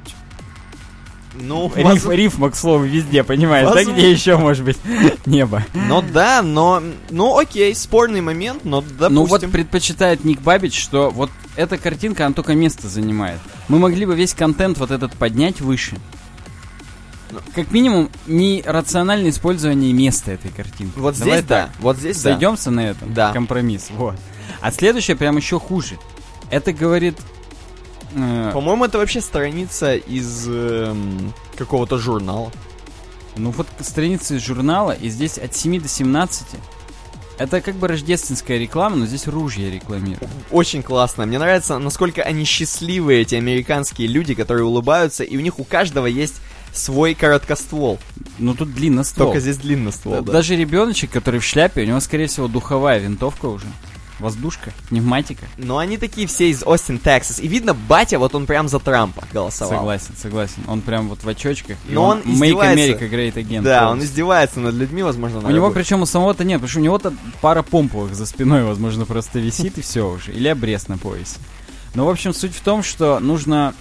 Ну, 1.34 1.72
Риф, 1.76 2.06
воз- 2.06 2.14
рифма, 2.14 2.50
к 2.52 2.56
слову, 2.56 2.84
везде, 2.84 3.24
понимаешь, 3.24 3.68
да? 3.68 3.76
Возможно. 3.76 3.98
Где 3.98 4.12
еще 4.12 4.38
может 4.38 4.66
быть 4.66 4.78
небо? 5.26 5.64
Ну 5.74 6.02
да, 6.02 6.42
но... 6.42 6.84
Ну 7.10 7.38
окей, 7.38 7.74
спорный 7.74 8.22
момент, 8.22 8.66
но 8.66 8.82
допустим. 8.82 9.14
Ну 9.14 9.26
вот 9.26 9.42
предпочитает 9.50 10.26
Ник 10.26 10.42
Бабич, 10.42 10.80
что 10.82 11.10
вот 11.10 11.30
эта 11.56 11.78
картинка, 11.78 12.26
она 12.26 12.34
только 12.36 12.54
место 12.54 12.88
занимает. 12.88 13.40
Мы 13.70 13.80
могли 13.80 14.06
бы 14.06 14.16
весь 14.16 14.34
контент 14.34 14.78
вот 14.78 14.92
этот 14.92 15.14
поднять 15.14 15.62
выше. 15.62 15.98
Ну, 17.32 17.40
Как 17.56 17.72
минимум, 17.72 18.10
не 18.28 18.62
рациональное 18.66 19.30
использование 19.30 19.94
места 19.94 20.32
этой 20.32 20.52
картинки. 20.52 21.00
Вот 21.00 21.18
Давай 21.18 21.38
здесь 21.38 21.48
да, 21.48 21.70
вот 21.80 21.98
здесь 21.98 22.22
да. 22.22 22.32
Сойдемся 22.32 22.72
на 22.72 22.82
этом? 22.90 23.14
Да. 23.14 23.32
Компромисс, 23.32 23.88
вот. 23.92 24.16
А 24.60 24.72
следующее 24.72 25.16
прям 25.16 25.38
еще 25.38 25.60
хуже. 25.60 25.98
Это 26.50 26.74
говорит... 26.74 27.18
э, 28.16 28.52
По-моему, 28.54 28.86
это 28.86 28.98
вообще 28.98 29.22
страница 29.22 29.96
из 29.96 30.48
эм, 30.48 31.34
какого-то 31.56 31.98
журнала. 31.98 32.52
ну 33.36 33.52
вот 33.52 33.68
страница 33.80 34.36
из 34.36 34.42
журнала, 34.44 34.92
и 34.92 35.10
здесь 35.10 35.38
от 35.38 35.56
7 35.56 35.82
до 35.82 35.88
17. 35.88 36.48
Это 37.38 37.60
как 37.62 37.76
бы 37.76 37.88
рождественская 37.88 38.60
реклама, 38.60 38.98
но 38.98 39.06
здесь 39.08 39.28
ружья 39.28 39.72
рекламируют. 39.72 40.30
Очень 40.52 40.84
классно. 40.84 41.26
Мне 41.26 41.40
нравится, 41.40 41.80
насколько 41.80 42.22
они 42.22 42.46
счастливые, 42.46 43.22
эти 43.22 43.34
американские 43.34 44.08
люди, 44.08 44.36
которые 44.36 44.66
улыбаются, 44.66 45.24
и 45.24 45.36
у 45.38 45.40
них 45.40 45.58
у 45.58 45.64
каждого 45.64 46.06
есть 46.06 46.36
свой 46.74 47.16
короткоствол. 47.16 48.00
Ну 48.38 48.54
тут 48.54 48.74
длинно 48.74 49.04
ствол. 49.04 49.28
Только 49.28 49.40
здесь 49.40 49.58
длинноствол, 49.58 50.22
да. 50.22 50.34
Даже 50.34 50.56
ребеночек, 50.56 51.12
который 51.12 51.40
в 51.40 51.46
шляпе, 51.46 51.82
у 51.82 51.86
него, 51.86 52.00
скорее 52.00 52.28
всего, 52.28 52.48
духовая 52.48 53.00
винтовка 53.00 53.48
уже. 53.48 53.66
Воздушка, 54.22 54.72
пневматика. 54.90 55.46
Но 55.58 55.78
они 55.80 55.98
такие 55.98 56.28
все 56.28 56.50
из 56.50 56.64
Остин, 56.64 57.00
Тексас. 57.00 57.40
И 57.40 57.48
видно, 57.48 57.74
батя, 57.74 58.20
вот 58.20 58.36
он 58.36 58.46
прям 58.46 58.68
за 58.70 58.80
Трампа 58.80 59.24
голосовал. 59.34 59.80
Согласен, 59.80 60.14
согласен. 60.22 60.64
Он 60.68 60.82
прям 60.82 61.10
вот 61.10 61.24
в 61.24 61.28
очочках. 61.28 61.78
и 61.90 61.94
Но 61.94 62.06
он 62.06 62.20
Make 62.20 62.34
издевается. 62.34 62.86
America 63.06 63.10
Great 63.10 63.34
Again. 63.34 63.62
Да, 63.64 63.90
он 63.90 64.00
издевается 64.02 64.60
над 64.60 64.76
людьми, 64.76 65.04
возможно, 65.04 65.40
У 65.40 65.42
на 65.42 65.48
него 65.48 65.66
работе. 65.68 65.82
причем 65.82 66.02
у 66.02 66.06
самого-то 66.06 66.44
нет, 66.44 66.58
потому 66.58 66.70
что 66.70 66.80
у 66.80 66.84
него-то 66.84 67.14
пара 67.42 67.64
помповых 67.64 68.16
за 68.16 68.26
спиной, 68.26 68.64
возможно, 68.64 69.06
просто 69.06 69.40
висит 69.40 69.78
и 69.78 69.82
все 69.82 70.08
уже. 70.10 70.32
Или 70.32 70.48
обрез 70.48 70.88
на 70.88 70.98
поясе. 70.98 71.38
Но, 71.96 72.06
в 72.06 72.10
общем, 72.10 72.34
суть 72.34 72.56
в 72.56 72.62
том, 72.62 72.84
что 72.84 73.20
нужно, 73.20 73.74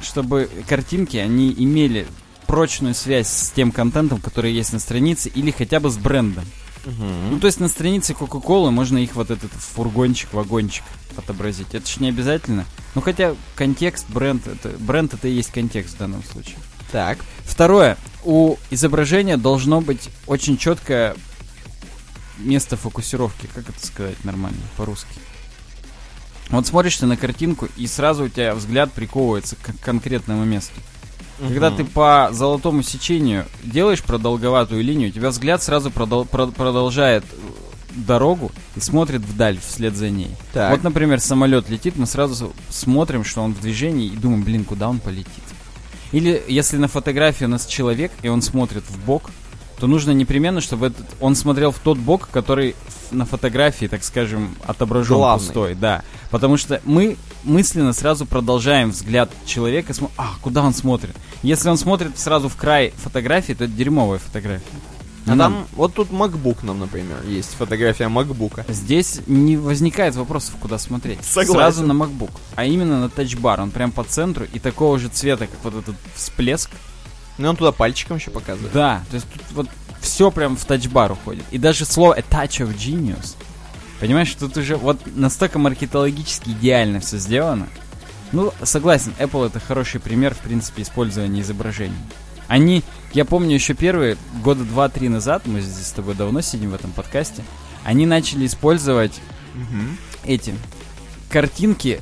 чтобы 0.00 0.48
картинки, 0.68 1.16
они 1.16 1.52
имели 1.56 2.06
прочную 2.46 2.94
связь 2.94 3.28
с 3.28 3.50
тем 3.50 3.72
контентом, 3.72 4.20
который 4.20 4.52
есть 4.52 4.72
на 4.72 4.78
странице, 4.78 5.28
или 5.28 5.50
хотя 5.50 5.80
бы 5.80 5.90
с 5.90 5.98
брендом. 5.98 6.44
Ну, 6.86 7.38
то 7.38 7.46
есть 7.46 7.60
на 7.60 7.68
странице 7.68 8.14
Кока-Колы 8.14 8.70
можно 8.70 8.98
их 8.98 9.14
вот 9.14 9.30
этот 9.30 9.50
фургончик, 9.52 10.32
вагончик 10.32 10.84
отобразить. 11.16 11.74
Это 11.74 11.86
ж 11.88 11.98
не 11.98 12.08
обязательно. 12.08 12.64
Ну, 12.94 13.00
хотя 13.00 13.34
контекст, 13.56 14.06
бренд, 14.08 14.46
это, 14.46 14.70
бренд 14.78 15.14
это 15.14 15.28
и 15.28 15.32
есть 15.32 15.50
контекст 15.50 15.94
в 15.94 15.98
данном 15.98 16.22
случае. 16.24 16.56
Так. 16.92 17.18
Второе. 17.44 17.96
У 18.24 18.56
изображения 18.70 19.36
должно 19.36 19.80
быть 19.80 20.08
очень 20.26 20.56
четкое 20.56 21.16
место 22.38 22.76
фокусировки. 22.76 23.48
Как 23.54 23.68
это 23.68 23.86
сказать 23.86 24.24
нормально 24.24 24.60
по-русски? 24.76 25.08
Вот 26.50 26.66
смотришь 26.66 26.96
ты 26.96 27.06
на 27.06 27.16
картинку, 27.16 27.68
и 27.76 27.86
сразу 27.86 28.24
у 28.24 28.28
тебя 28.28 28.54
взгляд 28.54 28.92
приковывается 28.92 29.56
к 29.56 29.78
конкретному 29.80 30.44
месту. 30.44 30.80
Когда 31.40 31.70
ты 31.70 31.84
по 31.84 32.28
золотому 32.32 32.82
сечению 32.82 33.46
делаешь 33.62 34.02
продолговатую 34.02 34.82
линию, 34.82 35.10
у 35.10 35.12
тебя 35.12 35.30
взгляд 35.30 35.62
сразу 35.62 35.90
продол- 35.90 36.26
про- 36.26 36.48
продолжает 36.48 37.24
э, 37.24 37.36
дорогу 37.94 38.50
и 38.76 38.80
смотрит 38.80 39.20
вдаль 39.22 39.58
вслед 39.60 39.96
за 39.96 40.10
ней. 40.10 40.30
Так. 40.52 40.72
Вот, 40.72 40.82
например, 40.82 41.20
самолет 41.20 41.68
летит, 41.68 41.96
мы 41.96 42.06
сразу 42.06 42.52
смотрим, 42.68 43.24
что 43.24 43.42
он 43.42 43.54
в 43.54 43.60
движении 43.60 44.06
и 44.08 44.16
думаем, 44.16 44.42
блин, 44.42 44.64
куда 44.64 44.88
он 44.88 44.98
полетит. 44.98 45.28
Или 46.12 46.42
если 46.48 46.76
на 46.78 46.88
фотографии 46.88 47.44
у 47.44 47.48
нас 47.48 47.66
человек, 47.66 48.10
и 48.22 48.28
он 48.28 48.42
смотрит 48.42 48.84
в 48.88 48.98
бок, 49.04 49.30
то 49.78 49.86
нужно 49.86 50.10
непременно, 50.10 50.60
чтобы 50.60 50.88
этот, 50.88 51.06
он 51.20 51.34
смотрел 51.36 51.70
в 51.70 51.78
тот 51.78 51.98
бок, 51.98 52.28
который 52.32 52.74
на 53.10 53.24
фотографии, 53.24 53.86
так 53.86 54.02
скажем, 54.04 54.54
отображен 54.66 55.16
Главный. 55.16 55.44
пустой. 55.44 55.74
Да. 55.74 56.02
Потому 56.30 56.56
что 56.56 56.80
мы 56.84 57.16
мысленно 57.44 57.92
сразу 57.92 58.26
продолжаем 58.26 58.90
взгляд 58.90 59.30
человека, 59.46 59.92
смо- 59.92 60.10
а, 60.16 60.32
куда 60.42 60.62
он 60.62 60.74
смотрит. 60.74 61.16
Если 61.42 61.68
он 61.68 61.78
смотрит 61.78 62.18
сразу 62.18 62.48
в 62.48 62.56
край 62.56 62.92
фотографии, 62.96 63.52
то 63.54 63.64
это 63.64 63.72
дерьмовая 63.72 64.18
фотография. 64.18 64.64
А 65.26 65.34
Нам- 65.34 65.52
там, 65.52 65.66
вот 65.76 65.94
тут 65.94 66.08
MacBook 66.10 66.64
нам, 66.64 66.78
например, 66.80 67.18
есть 67.26 67.50
фотография 67.54 68.04
MacBook. 68.08 68.64
Здесь 68.72 69.20
не 69.26 69.56
возникает 69.58 70.16
вопросов, 70.16 70.54
куда 70.60 70.78
смотреть. 70.78 71.22
Согласен. 71.22 71.52
Сразу 71.52 71.86
на 71.86 71.92
MacBook. 71.92 72.30
А 72.56 72.64
именно 72.64 72.98
на 73.00 73.08
тачбар. 73.10 73.60
Он 73.60 73.70
прям 73.70 73.92
по 73.92 74.04
центру 74.04 74.46
и 74.52 74.58
такого 74.58 74.98
же 74.98 75.08
цвета, 75.08 75.46
как 75.46 75.58
вот 75.62 75.82
этот 75.82 75.96
всплеск. 76.14 76.70
Ну, 77.38 77.48
он 77.48 77.56
туда 77.56 77.72
пальчиком 77.72 78.18
еще 78.18 78.30
показывает. 78.30 78.72
Да, 78.72 79.02
то 79.10 79.14
есть 79.14 79.26
тут 79.32 79.42
вот 79.52 79.68
все 80.00 80.30
прям 80.30 80.56
в 80.56 80.64
тачбар 80.64 81.12
уходит. 81.12 81.44
И 81.50 81.58
даже 81.58 81.84
слово 81.84 82.14
a 82.14 82.20
touch 82.20 82.64
of 82.64 82.76
genius. 82.76 83.36
Понимаешь, 84.00 84.34
тут 84.38 84.56
уже 84.56 84.76
вот 84.76 84.98
настолько 85.16 85.58
маркетологически 85.58 86.50
идеально 86.50 87.00
все 87.00 87.18
сделано. 87.18 87.68
Ну, 88.32 88.52
согласен, 88.62 89.12
Apple 89.18 89.46
это 89.46 89.58
хороший 89.58 90.00
пример, 90.00 90.34
в 90.34 90.38
принципе, 90.38 90.82
использования 90.82 91.40
изображений. 91.40 91.96
Они, 92.46 92.82
я 93.12 93.24
помню 93.24 93.54
еще 93.54 93.74
первые, 93.74 94.16
года 94.42 94.64
два-три 94.64 95.08
назад, 95.08 95.46
мы 95.46 95.60
здесь 95.60 95.86
с 95.86 95.92
тобой 95.92 96.14
давно 96.14 96.40
сидим 96.40 96.70
в 96.70 96.74
этом 96.74 96.92
подкасте, 96.92 97.42
они 97.84 98.06
начали 98.06 98.46
использовать 98.46 99.20
эти 100.24 100.54
картинки 101.30 102.00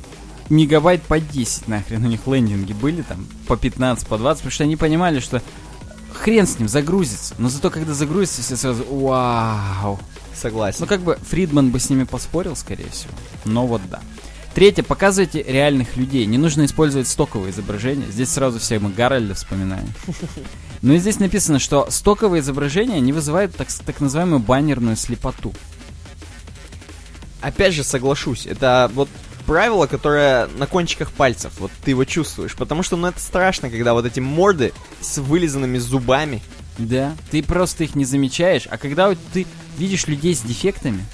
мегабайт 0.48 1.02
по 1.02 1.20
10 1.20 1.68
нахрен 1.68 2.04
у 2.04 2.08
них 2.08 2.26
лендинги 2.26 2.72
были 2.72 3.02
там 3.02 3.26
по 3.46 3.56
15, 3.56 4.06
по 4.06 4.18
20, 4.18 4.42
потому 4.42 4.52
что 4.52 4.64
они 4.64 4.76
понимали, 4.76 5.20
что 5.20 5.42
хрен 6.12 6.46
с 6.46 6.58
ним 6.58 6.68
загрузится. 6.68 7.34
Но 7.38 7.48
зато 7.48 7.70
когда 7.70 7.94
загрузится, 7.94 8.42
все 8.42 8.56
сразу 8.56 8.84
вау. 8.84 9.98
Согласен. 10.34 10.78
Ну 10.80 10.86
как 10.86 11.00
бы 11.00 11.18
Фридман 11.30 11.70
бы 11.70 11.80
с 11.80 11.88
ними 11.88 12.04
поспорил, 12.04 12.56
скорее 12.56 12.90
всего. 12.90 13.12
Но 13.44 13.66
вот 13.66 13.80
да. 13.90 14.00
Третье, 14.54 14.82
показывайте 14.82 15.42
реальных 15.42 15.96
людей. 15.96 16.24
Не 16.26 16.38
нужно 16.38 16.64
использовать 16.64 17.08
стоковые 17.08 17.50
изображения. 17.50 18.06
Здесь 18.10 18.30
сразу 18.30 18.58
все 18.58 18.78
мы 18.78 18.90
Гарольда 18.90 19.34
вспоминаем. 19.34 19.88
Ну 20.82 20.92
и 20.92 20.98
здесь 20.98 21.18
написано, 21.18 21.58
что 21.58 21.90
стоковые 21.90 22.42
изображения 22.42 23.00
не 23.00 23.12
вызывают 23.12 23.56
так, 23.56 23.66
так 23.72 23.98
называемую 23.98 24.40
баннерную 24.40 24.94
слепоту. 24.94 25.52
Опять 27.40 27.72
же, 27.72 27.82
соглашусь, 27.82 28.46
это 28.46 28.90
вот 28.94 29.08
правило, 29.46 29.86
которое 29.86 30.48
на 30.58 30.66
кончиках 30.66 31.12
пальцев, 31.12 31.52
вот 31.58 31.70
ты 31.84 31.92
его 31.92 32.04
чувствуешь, 32.04 32.54
потому 32.54 32.82
что, 32.82 32.96
ну, 32.96 33.08
это 33.08 33.20
страшно, 33.20 33.70
когда 33.70 33.94
вот 33.94 34.04
эти 34.04 34.20
морды 34.20 34.72
с 35.00 35.18
вылизанными 35.18 35.78
зубами, 35.78 36.42
Да, 36.78 37.16
ты 37.30 37.42
просто 37.42 37.84
их 37.84 37.94
не 37.94 38.04
замечаешь, 38.04 38.68
а 38.70 38.76
когда 38.76 39.08
вот 39.08 39.18
ты 39.32 39.46
видишь 39.78 40.06
людей 40.06 40.34
с 40.34 40.40
дефектами, 40.40 41.04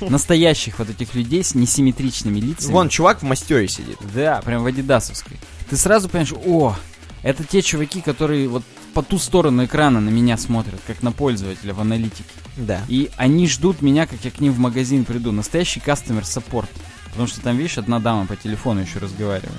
настоящих 0.00 0.80
вот 0.80 0.90
этих 0.90 1.14
людей 1.14 1.44
с 1.44 1.54
несимметричными 1.54 2.40
лицами. 2.40 2.72
Вон, 2.72 2.88
чувак 2.88 3.22
в 3.22 3.24
мастере 3.24 3.68
сидит. 3.68 3.98
Да, 4.14 4.40
прям 4.44 4.64
в 4.64 4.66
адидасовской. 4.66 5.38
Ты 5.70 5.76
сразу 5.76 6.08
понимаешь, 6.08 6.34
о, 6.44 6.76
это 7.22 7.44
те 7.44 7.62
чуваки, 7.62 8.00
которые 8.00 8.48
вот 8.48 8.64
по 8.94 9.02
ту 9.02 9.18
сторону 9.18 9.64
экрана 9.64 10.00
на 10.00 10.10
меня 10.10 10.36
смотрят, 10.36 10.80
как 10.86 11.02
на 11.02 11.12
пользователя 11.12 11.72
в 11.72 11.80
аналитике. 11.80 12.24
Да. 12.56 12.80
И 12.88 13.10
они 13.16 13.48
ждут 13.48 13.80
меня, 13.80 14.06
как 14.06 14.24
я 14.24 14.30
к 14.30 14.40
ним 14.40 14.52
в 14.52 14.58
магазин 14.58 15.04
приду. 15.04 15.32
Настоящий 15.32 15.80
customer 15.80 16.22
support. 16.22 16.68
Потому 17.12 17.28
что 17.28 17.40
там, 17.40 17.56
видишь, 17.56 17.78
одна 17.78 18.00
дама 18.00 18.26
по 18.26 18.36
телефону 18.36 18.80
еще 18.80 18.98
разговаривает. 18.98 19.52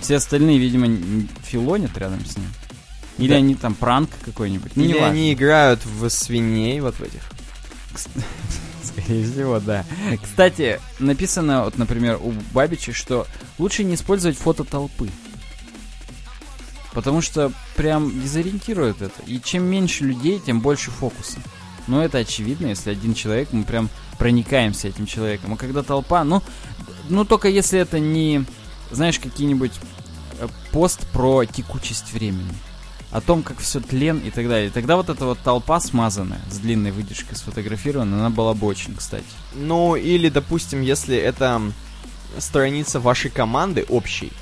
Все 0.00 0.16
остальные, 0.16 0.58
видимо, 0.58 0.88
филонят 1.42 1.96
рядом 1.96 2.24
с 2.24 2.36
ним. 2.36 2.46
Или 3.18 3.30
Да. 3.30 3.36
они 3.36 3.54
там 3.54 3.74
пранк 3.74 4.10
какой-нибудь. 4.24 4.72
Ну, 4.76 4.82
Или 4.82 4.90
неважно. 4.90 5.08
они 5.08 5.32
играют 5.32 5.84
в 5.86 6.08
свиней, 6.10 6.80
вот 6.80 6.96
в 6.96 7.02
этих. 7.02 7.22
Скорее 8.82 9.24
всего, 9.24 9.58
да. 9.58 9.84
Кстати, 10.22 10.80
написано, 10.98 11.64
вот, 11.64 11.78
например, 11.78 12.18
у 12.22 12.32
Бабича, 12.52 12.92
что 12.92 13.26
лучше 13.58 13.84
не 13.84 13.94
использовать 13.94 14.36
фото 14.36 14.64
толпы. 14.64 15.08
Потому 16.92 17.20
что 17.20 17.52
прям 17.74 18.20
дезориентирует 18.22 19.02
это. 19.02 19.22
И 19.26 19.40
чем 19.40 19.64
меньше 19.64 20.04
людей, 20.04 20.40
тем 20.44 20.60
больше 20.60 20.90
фокуса. 20.90 21.38
Но 21.86 22.02
это 22.02 22.18
очевидно, 22.18 22.66
если 22.66 22.90
один 22.90 23.14
человек, 23.14 23.48
мы 23.52 23.64
прям 23.64 23.88
проникаемся 24.18 24.88
этим 24.88 25.06
человеком. 25.06 25.54
А 25.54 25.56
когда 25.56 25.82
толпа, 25.82 26.24
ну, 26.24 26.42
ну 27.08 27.24
только 27.24 27.48
если 27.48 27.78
это 27.78 27.98
не, 27.98 28.44
знаешь, 28.90 29.18
какие-нибудь 29.18 29.72
э, 30.38 30.48
пост 30.72 31.06
про 31.12 31.44
текучесть 31.44 32.12
времени. 32.12 32.52
О 33.12 33.20
том, 33.20 33.42
как 33.42 33.58
все 33.58 33.80
тлен 33.80 34.18
и 34.18 34.30
так 34.30 34.48
далее. 34.48 34.70
Тогда 34.70 34.96
вот 34.96 35.08
эта 35.08 35.24
вот 35.24 35.38
толпа 35.38 35.80
смазанная, 35.80 36.40
с 36.50 36.58
длинной 36.58 36.90
выдержкой 36.90 37.36
сфотографирована, 37.36 38.18
она 38.18 38.30
была 38.30 38.52
бы 38.52 38.66
очень, 38.66 38.96
кстати. 38.96 39.24
Ну, 39.54 39.94
или, 39.96 40.28
допустим, 40.28 40.82
если 40.82 41.16
это 41.16 41.62
страница 42.38 43.00
вашей 43.00 43.30
команды 43.30 43.86
общей, 43.88 44.32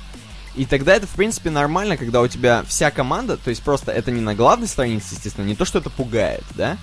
и 0.55 0.65
тогда 0.65 0.95
это, 0.95 1.05
в 1.05 1.11
принципе, 1.11 1.49
нормально, 1.49 1.97
когда 1.97 2.21
у 2.21 2.27
тебя 2.27 2.63
вся 2.67 2.89
команда, 2.89 3.37
то 3.37 3.49
есть 3.49 3.61
просто 3.61 3.91
это 3.91 4.11
не 4.11 4.21
на 4.21 4.33
главной 4.35 4.67
странице, 4.67 5.15
естественно, 5.15 5.45
не 5.45 5.55
то, 5.55 5.65
что 5.65 5.79
это 5.79 5.89
пугает, 5.89 6.43
да? 6.55 6.77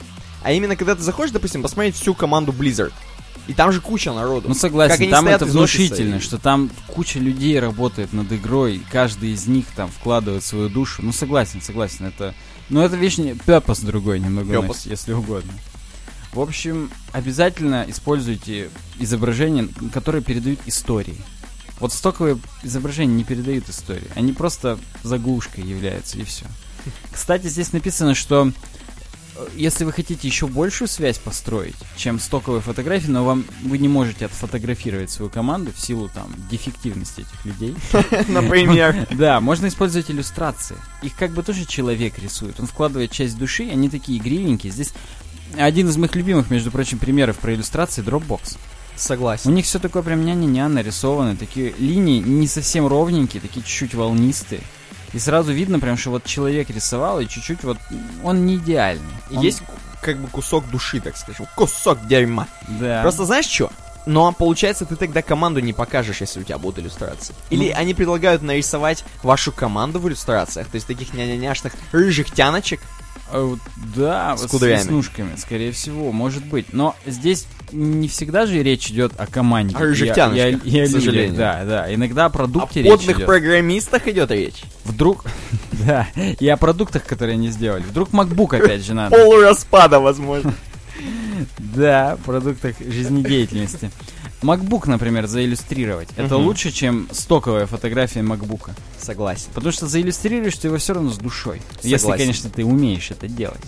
А 0.44 0.52
именно, 0.52 0.76
когда 0.76 0.94
ты 0.94 1.02
заходишь, 1.02 1.32
допустим, 1.32 1.62
посмотреть 1.62 1.94
всю 1.96 2.14
команду 2.14 2.52
Blizzard, 2.52 2.92
И 3.48 3.54
там 3.54 3.72
же 3.72 3.80
куча 3.80 4.12
народу. 4.12 4.48
Ну 4.48 4.54
согласен, 4.54 4.98
Как 4.98 5.10
там 5.10 5.26
это 5.26 5.44
внушительно, 5.46 6.16
и- 6.16 6.20
что 6.20 6.38
там 6.38 6.70
куча 6.86 7.18
людей 7.18 7.58
работает 7.58 8.12
над 8.12 8.30
игрой, 8.32 8.76
и 8.76 8.82
каждый 8.90 9.30
из 9.32 9.46
них 9.46 9.66
там 9.74 9.88
вкладывает 9.90 10.44
свою 10.44 10.68
душу. 10.68 11.02
Ну 11.02 11.12
согласен, 11.12 11.60
согласен, 11.60 12.06
это... 12.06 12.34
Ну 12.68 12.80
это 12.80 12.94
вещь 12.96 13.18
не... 13.18 13.32
Purpose 13.32 13.84
другой 13.84 14.20
немного, 14.20 14.62
носит, 14.62 14.86
если 14.86 15.12
угодно. 15.12 15.52
В 16.32 16.40
общем, 16.40 16.90
обязательно 17.12 17.84
используйте 17.88 18.70
изображения, 19.00 19.68
которые 19.92 20.22
передают 20.22 20.60
истории. 20.66 21.16
Вот 21.80 21.92
стоковые 21.92 22.38
изображения 22.62 23.12
не 23.14 23.24
передают 23.24 23.68
истории. 23.68 24.08
Они 24.14 24.32
просто 24.32 24.78
заглушкой 25.02 25.64
являются, 25.64 26.16
и 26.18 26.24
все. 26.24 26.46
Кстати, 27.12 27.48
здесь 27.48 27.72
написано, 27.72 28.14
что 28.14 28.52
если 29.54 29.84
вы 29.84 29.92
хотите 29.92 30.26
еще 30.28 30.46
большую 30.46 30.88
связь 30.88 31.18
построить, 31.18 31.76
чем 31.96 32.20
стоковые 32.20 32.60
фотографии, 32.60 33.08
но 33.08 33.24
вам 33.24 33.44
вы 33.62 33.78
не 33.78 33.88
можете 33.88 34.26
отфотографировать 34.26 35.10
свою 35.10 35.30
команду 35.30 35.72
в 35.74 35.80
силу 35.80 36.10
там 36.12 36.34
дефективности 36.50 37.20
этих 37.22 37.44
людей. 37.44 37.74
Например. 38.28 39.06
Да, 39.22 39.40
можно 39.40 39.68
использовать 39.68 40.10
иллюстрации. 40.10 40.76
Их 41.02 41.14
как 41.16 41.30
бы 41.32 41.42
тоже 41.42 41.64
человек 41.64 42.18
рисует. 42.18 42.58
Он 42.58 42.66
вкладывает 42.66 43.10
часть 43.10 43.38
души, 43.38 43.68
они 43.70 43.88
такие 43.88 44.18
игривенькие. 44.18 44.72
Здесь 44.72 44.92
один 45.56 45.88
из 45.88 45.96
моих 45.96 46.14
любимых, 46.14 46.50
между 46.50 46.70
прочим, 46.70 46.98
примеров 46.98 47.38
про 47.38 47.54
иллюстрации 47.54 48.02
Dropbox. 48.02 48.56
У 48.96 48.98
Согласен. 48.98 49.54
них 49.54 49.64
все 49.64 49.78
такое 49.78 50.02
прям 50.02 50.24
няня-ня 50.24 50.68
нарисовано, 50.68 51.36
такие 51.36 51.74
линии 51.78 52.20
не 52.20 52.46
совсем 52.46 52.86
ровненькие, 52.86 53.40
такие 53.40 53.62
чуть-чуть 53.62 53.94
волнистые. 53.94 54.62
И 55.12 55.18
сразу 55.18 55.52
видно 55.52 55.78
прям, 55.78 55.96
что 55.96 56.10
вот 56.10 56.24
человек 56.24 56.70
рисовал, 56.70 57.20
и 57.20 57.26
чуть-чуть 57.28 57.62
вот 57.64 57.78
он 58.22 58.46
не 58.46 58.56
идеальный. 58.56 59.04
Он- 59.30 59.40
Есть 59.40 59.62
как 60.00 60.18
бы 60.18 60.26
кусок 60.28 60.68
души, 60.70 61.00
так 61.00 61.16
скажем. 61.16 61.46
Кусок 61.54 62.06
дерьма. 62.06 62.48
Да. 62.68 63.02
Просто 63.02 63.24
знаешь 63.24 63.46
что? 63.46 63.70
Ну, 64.04 64.26
а 64.26 64.32
получается, 64.32 64.84
ты 64.84 64.96
тогда 64.96 65.22
команду 65.22 65.60
не 65.60 65.72
покажешь, 65.72 66.20
если 66.22 66.40
у 66.40 66.42
тебя 66.42 66.58
будут 66.58 66.80
иллюстрации. 66.80 67.34
Или 67.50 67.68
Ну. 67.70 67.78
они 67.78 67.94
предлагают 67.94 68.42
нарисовать 68.42 69.04
вашу 69.22 69.52
команду 69.52 70.00
в 70.00 70.08
иллюстрациях, 70.08 70.66
то 70.66 70.74
есть 70.74 70.88
таких 70.88 71.14
няня-няшных 71.14 71.72
рыжих 71.92 72.32
тяночек. 72.32 72.80
А, 73.32 73.42
вот, 73.44 73.58
Да, 73.96 74.36
С 74.36 74.42
вот 74.52 74.60
с 74.60 74.64
веснушками, 74.64 75.36
скорее 75.36 75.72
всего, 75.72 76.12
может 76.12 76.44
быть. 76.44 76.72
Но 76.72 76.94
здесь 77.06 77.46
не 77.72 78.06
всегда 78.08 78.44
же 78.46 78.62
речь 78.62 78.90
идет 78.90 79.12
о 79.18 79.26
команде. 79.26 79.74
О 79.76 79.86
и 79.86 80.08
о- 80.08 80.14
тяночках, 80.14 80.36
и 80.36 80.40
о- 80.40 80.50
и 80.50 80.54
о 80.54 80.60
к 80.60 80.64
людях, 80.66 80.90
сожалению. 80.90 81.36
Да, 81.36 81.64
да. 81.64 81.94
Иногда 81.94 82.24
о 82.24 82.26
О 82.26 82.30
продукте 82.30 82.82
речь 82.82 82.90
подных 82.92 83.16
идет. 83.16 83.26
программистах 83.26 84.06
идет 84.08 84.30
речь. 84.30 84.62
Вдруг, 84.84 85.24
да, 85.86 86.06
и 86.16 86.46
о 86.48 86.56
продуктах, 86.58 87.04
которые 87.04 87.34
они 87.34 87.48
сделали. 87.48 87.82
Вдруг 87.82 88.10
MacBook 88.10 88.54
опять 88.62 88.84
же 88.84 88.92
надо. 88.94 89.16
Полураспада, 89.16 89.98
возможно. 90.00 90.52
Да, 91.58 92.18
продуктах 92.24 92.76
жизнедеятельности. 92.78 93.90
MacBook, 94.42 94.88
например, 94.88 95.26
заиллюстрировать. 95.26 96.08
Это 96.16 96.36
Мгм. 96.36 96.46
лучше, 96.46 96.70
чем 96.72 97.08
стоковая 97.12 97.66
фотография 97.66 98.20
MacBook. 98.20 98.70
Согласен. 98.98 99.48
Потому 99.54 99.72
что 99.72 99.86
заиллюстрируешь 99.86 100.56
ты 100.56 100.68
его 100.68 100.78
все 100.78 100.94
равно 100.94 101.10
с 101.10 101.18
душой. 101.18 101.60
Если, 101.82 101.96
Согласен. 101.98 102.22
конечно, 102.24 102.50
ты 102.50 102.64
умеешь 102.64 103.10
это 103.10 103.28
делать. 103.28 103.60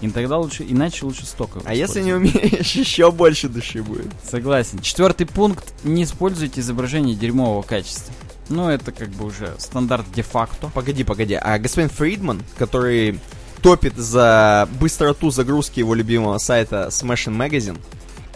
И 0.00 0.08
тогда 0.10 0.38
лучше, 0.38 0.64
иначе 0.68 1.04
лучше 1.06 1.24
стоковую. 1.26 1.62
А 1.68 1.74
если 1.74 2.00
не 2.02 2.12
умеешь, 2.12 2.72
еще 2.74 3.12
больше 3.12 3.48
души 3.48 3.82
будет. 3.82 4.08
Согласен. 4.28 4.80
Четвертый 4.80 5.26
пункт. 5.26 5.72
Не 5.84 6.02
используйте 6.04 6.60
изображение 6.60 7.14
дерьмового 7.14 7.62
качества. 7.62 8.12
Ну, 8.48 8.68
это 8.68 8.90
как 8.90 9.10
бы 9.10 9.26
уже 9.26 9.54
стандарт 9.58 10.04
де-факто. 10.14 10.70
Погоди, 10.74 11.04
погоди. 11.04 11.34
А 11.34 11.56
господин 11.58 11.88
Фридман, 11.88 12.42
который 12.58 13.20
топит 13.62 13.94
за 13.96 14.68
быстроту 14.80 15.30
загрузки 15.30 15.78
его 15.78 15.94
любимого 15.94 16.38
сайта 16.38 16.88
Smashing 16.90 17.36
Magazine, 17.36 17.78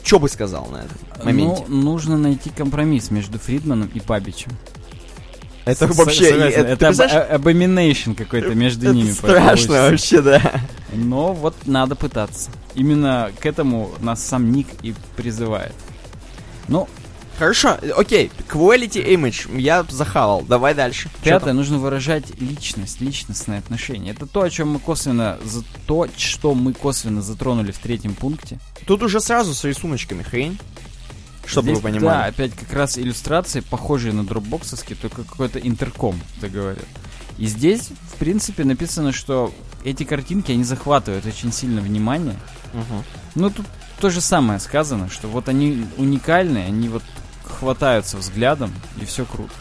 что 0.06 0.18
бы 0.20 0.28
сказал 0.28 0.66
на 0.66 0.76
этом 0.84 0.96
моменте? 1.24 1.64
Ну, 1.68 1.82
нужно 1.82 2.16
найти 2.16 2.50
компромисс 2.50 3.10
между 3.10 3.38
Фридманом 3.40 3.90
и 3.92 4.00
Бабичем. 4.00 4.52
это 5.64 5.92
С- 5.92 5.96
вообще... 5.96 6.30
согласен, 6.30 6.60
это, 6.60 6.64
ты 6.64 6.72
это 6.72 6.86
представляешь? 6.86 7.30
аб- 7.30 7.40
abomination 7.46 8.14
какой-то 8.14 8.54
между 8.54 8.86
Это 8.86 8.94
ними. 8.94 9.10
страшно 9.10 9.72
вообще, 9.90 10.22
да. 10.22 10.40
Но 10.92 11.32
вот 11.34 11.56
надо 11.66 11.96
пытаться. 11.96 12.50
Именно 12.76 13.30
к 13.40 13.46
этому 13.46 13.90
нас 14.00 14.22
сам 14.24 14.52
Ник 14.52 14.68
и 14.82 14.94
призывает. 15.16 15.74
Ну, 16.68 16.88
Хорошо, 17.38 17.76
окей, 17.96 18.30
quality 18.48 19.04
image 19.14 19.60
я 19.60 19.84
захавал, 19.90 20.42
давай 20.42 20.74
дальше. 20.74 21.10
Пятое, 21.22 21.52
нужно 21.52 21.78
выражать 21.78 22.40
личность, 22.40 23.00
личностные 23.02 23.58
отношения. 23.58 24.12
Это 24.12 24.26
то, 24.26 24.42
о 24.42 24.50
чем 24.50 24.70
мы 24.70 24.78
косвенно, 24.78 25.38
за 25.44 25.62
то, 25.86 26.06
что 26.16 26.54
мы 26.54 26.72
косвенно 26.72 27.20
затронули 27.20 27.72
в 27.72 27.78
третьем 27.78 28.14
пункте. 28.14 28.58
Тут 28.86 29.02
уже 29.02 29.20
сразу 29.20 29.52
с 29.52 29.64
рисуночками 29.64 30.22
хрень, 30.22 30.58
чтобы 31.44 31.68
Здесь, 31.72 31.82
вы 31.82 31.90
Да, 31.90 31.96
понимали. 31.98 32.28
опять 32.30 32.52
как 32.54 32.72
раз 32.72 32.96
иллюстрации, 32.98 33.60
похожие 33.60 34.14
на 34.14 34.24
дропбоксовские, 34.24 34.96
только 34.96 35.22
какой-то 35.24 35.58
интерком, 35.58 36.18
так 36.40 36.50
говорят. 36.52 36.84
И 37.36 37.46
здесь, 37.46 37.90
в 38.14 38.16
принципе, 38.16 38.64
написано, 38.64 39.12
что 39.12 39.52
эти 39.84 40.04
картинки, 40.04 40.52
они 40.52 40.64
захватывают 40.64 41.26
очень 41.26 41.52
сильно 41.52 41.82
внимание. 41.82 42.36
Мгм. 42.72 43.04
Ну, 43.34 43.50
тут 43.50 43.66
то 44.00 44.08
же 44.08 44.22
самое 44.22 44.58
сказано, 44.58 45.10
что 45.10 45.28
вот 45.28 45.48
они 45.50 45.86
уникальные, 45.98 46.64
они 46.66 46.88
вот 46.88 47.02
хватаются 47.46 48.16
взглядом, 48.16 48.72
и 49.00 49.04
все 49.04 49.24
круто. 49.24 49.52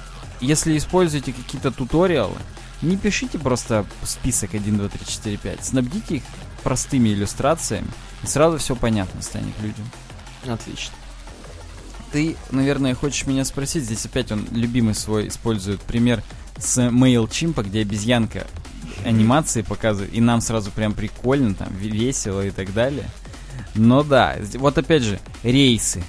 Если 0.41 0.78
используете 0.78 1.34
какие-то 1.34 1.71
туториалы, 1.71 2.36
не 2.82 2.98
пишите 2.98 3.39
просто 3.39 3.86
список 4.04 4.54
1, 4.54 4.78
2, 4.78 4.89
3, 4.89 5.06
4, 5.06 5.38
5. 5.38 5.65
Снабдите 5.65 6.15
их 6.17 6.24
простыми 6.63 7.10
иллюстрациями, 7.10 7.88
и 8.24 8.28
сразу 8.28 8.58
все 8.58 8.76
понятно 8.76 9.21
станет 9.21 9.54
людям. 9.62 9.89
Отлично. 10.48 10.93
Ты, 12.12 12.36
наверное, 12.52 12.95
хочешь 12.95 13.26
меня 13.26 13.45
спросить, 13.45 13.84
здесь 13.84 14.06
опять 14.06 14.32
он 14.32 14.45
любимый 14.52 14.95
свой 14.95 15.28
использует 15.28 15.82
пример 15.82 16.24
с 16.58 16.78
MailChimp, 16.78 17.62
где 17.63 17.82
обезьянка 17.82 18.48
анимации 19.04 19.62
показывает, 19.62 20.13
и 20.13 20.21
нам 20.21 20.41
сразу 20.41 20.71
прям 20.71 20.93
прикольно, 20.93 21.54
там, 21.54 21.69
ве- 21.69 21.89
весело 21.89 22.45
и 22.45 22.52
так 22.52 22.74
далее. 22.74 23.10
Но 23.74 24.04
да, 24.04 24.38
вот 24.54 24.78
опять 24.78 25.04
же, 25.04 25.19
рейсы. 25.43 26.04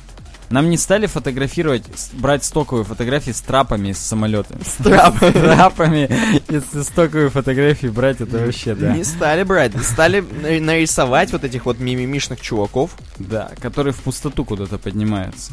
Нам 0.49 0.71
не 0.71 0.77
стали 0.77 1.07
фотографировать, 1.07 1.85
брать 2.13 2.45
стоковые 2.45 2.85
фотографии 2.85 3.33
с 3.33 3.41
трапами 3.41 3.89
из 3.89 3.99
самолета. 3.99 4.57
С 4.65 4.75
трапами. 4.83 5.33
трапами, 5.33 6.43
если 6.49 6.83
стоковые 6.83 7.31
фотографии 7.31 7.89
брать, 7.89 8.21
это 8.21 8.39
вообще, 8.39 8.75
да. 8.77 8.95
Не 8.97 9.03
стали 9.03 9.43
брать, 9.43 9.73
стали 9.85 10.21
на- 10.21 10.61
нарисовать 10.61 11.33
вот 11.33 11.43
этих 11.43 11.67
вот 11.67 11.81
мимимишных 11.81 12.41
чуваков. 12.41 12.93
Да, 13.19 13.51
которые 13.61 13.93
в 13.93 13.99
пустоту 14.01 14.45
куда-то 14.45 14.79
поднимаются. 14.79 15.53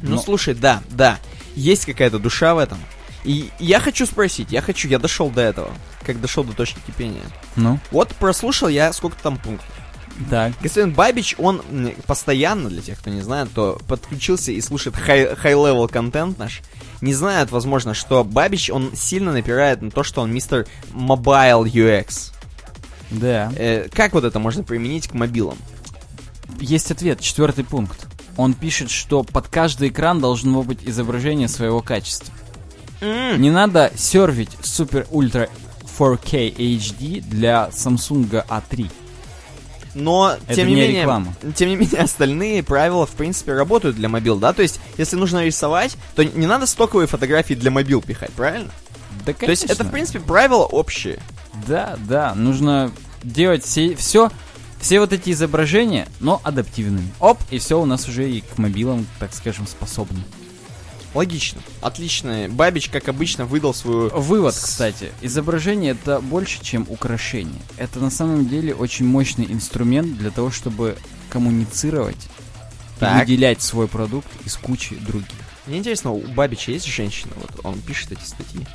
Ну, 0.00 0.18
слушай, 0.18 0.54
да, 0.54 0.82
да, 0.90 1.18
есть 1.54 1.86
какая-то 1.86 2.18
душа 2.18 2.54
в 2.54 2.58
этом. 2.58 2.78
И 3.24 3.50
я 3.58 3.80
хочу 3.80 4.06
спросить, 4.06 4.52
я 4.52 4.62
хочу, 4.62 4.88
я 4.88 4.98
дошел 4.98 5.30
до 5.30 5.40
этого, 5.40 5.70
как 6.04 6.20
дошел 6.20 6.44
до 6.44 6.52
точки 6.52 6.78
кипения. 6.86 7.22
Ну, 7.56 7.78
Вот 7.90 8.10
прослушал 8.16 8.68
я 8.68 8.92
сколько 8.92 9.16
там 9.22 9.36
пунктов. 9.38 9.66
Так. 10.30 10.52
Господин 10.62 10.92
Бабич, 10.94 11.34
он 11.38 11.62
постоянно, 12.06 12.68
для 12.70 12.82
тех, 12.82 12.98
кто 12.98 13.10
не 13.10 13.20
знает, 13.20 13.48
то 13.54 13.78
подключился 13.88 14.52
и 14.52 14.60
слушает 14.60 14.96
хай- 14.96 15.32
high-level 15.34 15.88
контент 15.88 16.38
наш. 16.38 16.62
Не 17.00 17.12
знает, 17.14 17.50
возможно, 17.50 17.92
что 17.94 18.24
Бабич, 18.24 18.70
он 18.70 18.94
сильно 18.96 19.32
напирает 19.32 19.82
на 19.82 19.90
то, 19.90 20.02
что 20.02 20.22
он 20.22 20.32
мистер 20.32 20.66
Mobile 20.92 21.64
UX. 21.64 22.32
Да. 23.10 23.52
Э, 23.56 23.88
как 23.92 24.14
вот 24.14 24.24
это 24.24 24.38
можно 24.38 24.64
применить 24.64 25.08
к 25.08 25.14
мобилам? 25.14 25.58
Есть 26.60 26.90
ответ, 26.90 27.20
четвертый 27.20 27.64
пункт. 27.64 28.06
Он 28.36 28.54
пишет, 28.54 28.90
что 28.90 29.22
под 29.22 29.48
каждый 29.48 29.88
экран 29.88 30.20
должно 30.20 30.62
быть 30.62 30.80
изображение 30.84 31.48
своего 31.48 31.80
качества. 31.82 32.32
М, 33.00 33.40
Не 33.40 33.50
надо 33.50 33.92
сервить 33.96 34.50
супер 34.62 35.06
ультра 35.10 35.48
4K 35.98 36.54
HD 36.56 37.20
для 37.20 37.68
Samsung 37.72 38.44
A3. 38.48 38.90
Но, 39.98 40.36
Это 40.46 40.56
тем 40.56 40.68
не, 40.68 40.74
не 40.74 40.80
менее, 40.82 41.00
реклама. 41.00 41.34
тем 41.56 41.70
не 41.70 41.76
менее, 41.76 42.00
остальные 42.02 42.62
правила, 42.62 43.06
в 43.06 43.12
принципе, 43.12 43.54
работают 43.54 43.96
для 43.96 44.10
мобил, 44.10 44.36
да? 44.38 44.52
То 44.52 44.60
есть, 44.60 44.78
если 44.98 45.16
нужно 45.16 45.44
рисовать, 45.44 45.96
то 46.14 46.22
не 46.22 46.46
надо 46.46 46.66
стоковые 46.66 47.06
фотографии 47.06 47.54
для 47.54 47.70
мобил 47.70 48.02
пихать, 48.02 48.30
правильно? 48.32 48.70
Да, 49.24 49.32
То 49.32 49.46
есть, 49.50 49.64
это, 49.64 49.84
в 49.84 49.90
принципе, 49.90 50.20
правила 50.20 50.64
общие. 50.64 51.18
Да, 51.66 51.96
да, 52.06 52.34
нужно 52.34 52.92
делать 53.22 53.64
все, 53.64 53.96
все, 53.96 54.30
все 54.80 55.00
вот 55.00 55.14
эти 55.14 55.30
изображения, 55.30 56.06
но 56.20 56.42
адаптивными. 56.44 57.08
Оп, 57.18 57.38
и 57.50 57.58
все 57.58 57.80
у 57.80 57.86
нас 57.86 58.06
уже 58.06 58.30
и 58.30 58.42
к 58.42 58.58
мобилам, 58.58 59.06
так 59.18 59.32
скажем, 59.32 59.66
способны. 59.66 60.20
Логично. 61.16 61.62
Отлично. 61.80 62.46
Бабич, 62.50 62.90
как 62.90 63.08
обычно, 63.08 63.46
выдал 63.46 63.72
свою... 63.72 64.10
Вывод, 64.10 64.54
кстати. 64.54 65.12
Изображение 65.22 65.92
это 65.92 66.20
больше, 66.20 66.62
чем 66.62 66.84
украшение. 66.90 67.62
Это 67.78 68.00
на 68.00 68.10
самом 68.10 68.46
деле 68.46 68.74
очень 68.74 69.06
мощный 69.06 69.50
инструмент 69.50 70.18
для 70.18 70.30
того, 70.30 70.50
чтобы 70.50 70.98
коммуницировать 71.30 72.28
и 72.96 73.00
Так. 73.00 73.20
выделять 73.20 73.62
свой 73.62 73.88
продукт 73.88 74.28
из 74.44 74.56
кучи 74.56 74.94
других. 74.96 75.30
Мне 75.66 75.78
интересно, 75.78 76.12
у 76.12 76.20
Бабича 76.20 76.72
есть 76.72 76.86
женщина? 76.86 77.32
Вот 77.36 77.64
он 77.64 77.80
пишет 77.80 78.12
эти 78.12 78.22
статьи. 78.22 78.66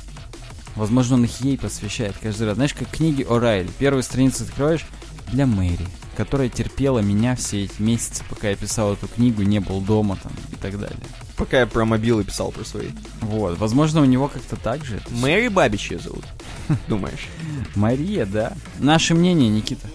Возможно, 0.74 1.14
он 1.14 1.24
их 1.24 1.40
ей 1.42 1.56
посвящает 1.56 2.16
каждый 2.20 2.48
раз. 2.48 2.56
Знаешь, 2.56 2.74
как 2.74 2.88
книги 2.90 3.22
О'Райли. 3.22 3.70
Первую 3.78 4.02
страницу 4.02 4.42
открываешь 4.42 4.84
для 5.28 5.46
Мэри. 5.46 5.86
Которая 6.16 6.48
терпела 6.48 7.00
меня 7.00 7.36
все 7.36 7.64
эти 7.64 7.80
месяцы, 7.80 8.22
пока 8.28 8.50
я 8.50 8.56
писал 8.56 8.92
эту 8.92 9.08
книгу, 9.08 9.42
не 9.42 9.58
был 9.58 9.80
дома 9.80 10.18
там 10.22 10.32
и 10.52 10.56
так 10.56 10.78
далее. 10.78 10.98
Пока 11.36 11.60
я 11.60 11.66
про 11.66 11.84
мобилы 11.84 12.24
писал 12.24 12.52
про 12.52 12.64
свои. 12.64 12.88
Вот, 13.20 13.58
возможно, 13.58 14.00
у 14.00 14.04
него 14.04 14.28
как-то 14.28 14.56
так 14.56 14.84
же. 14.84 15.00
Мэри 15.10 15.48
Бабич 15.48 15.90
ее 15.90 15.98
зовут. 15.98 16.24
Думаешь? 16.88 17.28
Мария, 17.74 18.26
да. 18.26 18.52
Наше 18.78 19.14
мнение, 19.14 19.48
Никита. 19.48 19.88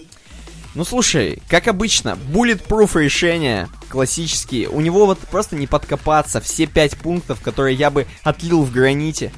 Ну 0.74 0.84
слушай, 0.84 1.42
как 1.48 1.66
обычно, 1.66 2.18
bulletproof 2.32 3.00
решения 3.00 3.68
классические. 3.88 4.68
У 4.68 4.80
него 4.80 5.06
вот 5.06 5.18
просто 5.18 5.56
не 5.56 5.66
подкопаться 5.66 6.40
все 6.40 6.66
пять 6.66 6.96
пунктов, 6.96 7.40
которые 7.40 7.74
я 7.74 7.90
бы 7.90 8.06
отлил 8.22 8.62
в 8.62 8.70
граните 8.70 9.32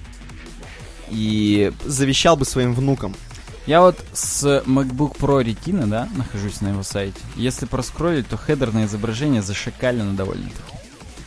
и 1.09 1.73
завещал 1.85 2.37
бы 2.37 2.45
своим 2.45 2.75
внукам. 2.75 3.15
Я 3.71 3.83
вот 3.83 4.05
с 4.13 4.65
MacBook 4.67 5.17
Pro 5.17 5.45
Retina, 5.45 5.87
да, 5.87 6.09
нахожусь 6.17 6.61
на 6.61 6.71
его 6.71 6.83
сайте. 6.83 7.21
Если 7.37 7.67
проскроллить, 7.67 8.27
то 8.27 8.37
хедерное 8.37 8.87
изображение 8.87 9.43
зашикалено 9.43 10.15
довольно-таки. 10.15 10.77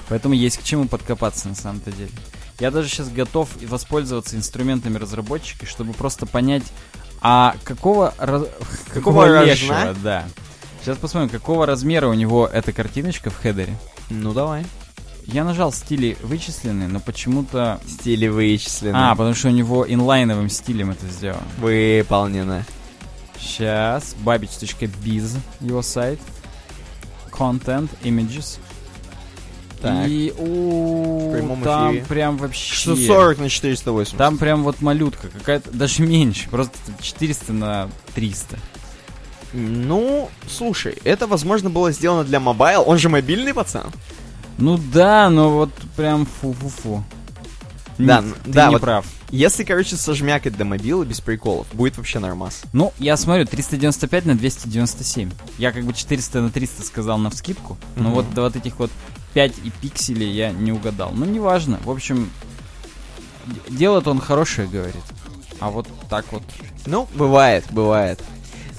Поэтому 0.10 0.36
есть 0.36 0.58
к 0.58 0.64
чему 0.64 0.90
подкопаться 0.90 1.48
на 1.48 1.56
самом-то 1.56 1.94
деле. 1.94 2.12
Я 2.60 2.70
даже 2.70 2.90
сейчас 2.90 3.08
готов 3.08 3.48
воспользоваться 3.62 4.36
инструментами 4.36 4.98
разработчика, 4.98 5.66
чтобы 5.66 5.94
просто 5.94 6.26
понять, 6.26 6.64
а 7.22 7.56
какого, 7.64 8.14
раз- 8.18 8.50
какого 8.94 9.26
рожна? 9.26 9.46
лешего, 9.46 9.96
да. 10.04 10.26
Сейчас 10.82 10.98
посмотрим, 10.98 11.30
какого 11.30 11.66
размера 11.66 12.10
у 12.10 12.14
него 12.14 12.46
эта 12.46 12.74
картиночка 12.74 13.30
в 13.30 13.38
хедере. 13.38 13.78
Ну 14.10 14.34
давай. 14.34 14.66
Я 15.26 15.44
нажал 15.44 15.72
стили 15.72 16.18
вычисленные, 16.22 16.88
но 16.88 17.00
почему-то... 17.00 17.80
Стили 17.88 18.28
вычислены. 18.28 18.96
А, 18.96 19.16
потому 19.16 19.34
что 19.34 19.48
у 19.48 19.52
него 19.52 19.86
инлайновым 19.88 20.50
стилем 20.50 20.92
это 20.92 21.08
сделано. 21.08 21.44
Выполнено. 21.58 22.66
Сейчас, 23.40 24.16
babbage.biz, 24.24 25.38
его 25.62 25.82
сайт. 25.82 26.20
Content, 27.32 27.90
images. 28.04 28.60
Так. 29.82 30.08
И 30.08 30.34
у 30.38 31.34
там 31.64 31.92
эфире. 31.92 32.06
прям 32.06 32.38
вообще... 32.38 32.74
640 32.74 33.40
на 33.40 33.50
480. 33.50 34.18
Там 34.18 34.38
прям 34.38 34.64
вот 34.64 34.82
малютка 34.82 35.28
какая-то, 35.28 35.72
даже 35.72 36.04
меньше, 36.04 36.50
просто 36.50 36.78
400 37.02 37.54
на 37.54 37.90
300. 38.16 38.58
Ну, 39.52 40.30
слушай, 40.48 40.98
это, 41.04 41.28
возможно, 41.28 41.70
было 41.70 41.92
сделано 41.92 42.24
для 42.24 42.40
mobile. 42.40 42.84
Он 42.88 42.98
же 42.98 43.10
мобильный 43.10 43.54
пацан. 43.54 43.92
Ну 44.64 44.78
да, 44.78 45.30
но 45.30 45.50
вот 45.50 45.72
прям 45.98 46.26
фу-фу-фу. 46.26 47.04
Да, 47.98 48.22
ты 48.22 48.52
да, 48.52 48.68
не 48.68 48.72
вот- 48.76 48.82
прав. 48.82 49.06
Если, 49.30 49.64
короче, 49.66 49.98
сожмякать 49.98 50.56
до 50.56 50.64
мобила 50.64 51.04
без 51.04 51.20
приколов, 51.20 51.68
будет 51.74 51.98
вообще 51.98 52.20
нормас. 52.20 52.62
Ну, 52.72 52.94
я 52.98 53.18
смотрю, 53.18 53.46
395 53.46 54.26
на 54.26 54.36
297. 54.36 55.32
Я 55.58 55.74
как 55.74 55.84
бы 55.84 55.92
400 55.94 56.40
на 56.42 56.50
300 56.50 56.84
сказал 56.84 57.18
на 57.18 57.30
вскидку, 57.30 57.78
но 57.98 58.12
вот 58.12 58.34
до 58.34 58.42
вот 58.44 58.56
этих 58.56 58.80
вот 58.80 58.90
5 59.34 59.54
и 59.66 59.70
пикселей 59.82 60.32
я 60.32 60.52
не 60.54 60.72
угадал. 60.72 61.12
Ну, 61.14 61.26
неважно. 61.26 61.80
В 61.84 61.90
общем, 61.90 62.30
делает 63.70 64.08
он 64.08 64.22
хорошее, 64.22 64.68
говорит. 64.70 64.96
А 65.60 65.70
вот 65.72 65.88
так 66.10 66.26
вот. 66.32 66.44
Ну, 66.86 67.10
бывает, 67.16 67.66
бывает. 67.72 68.22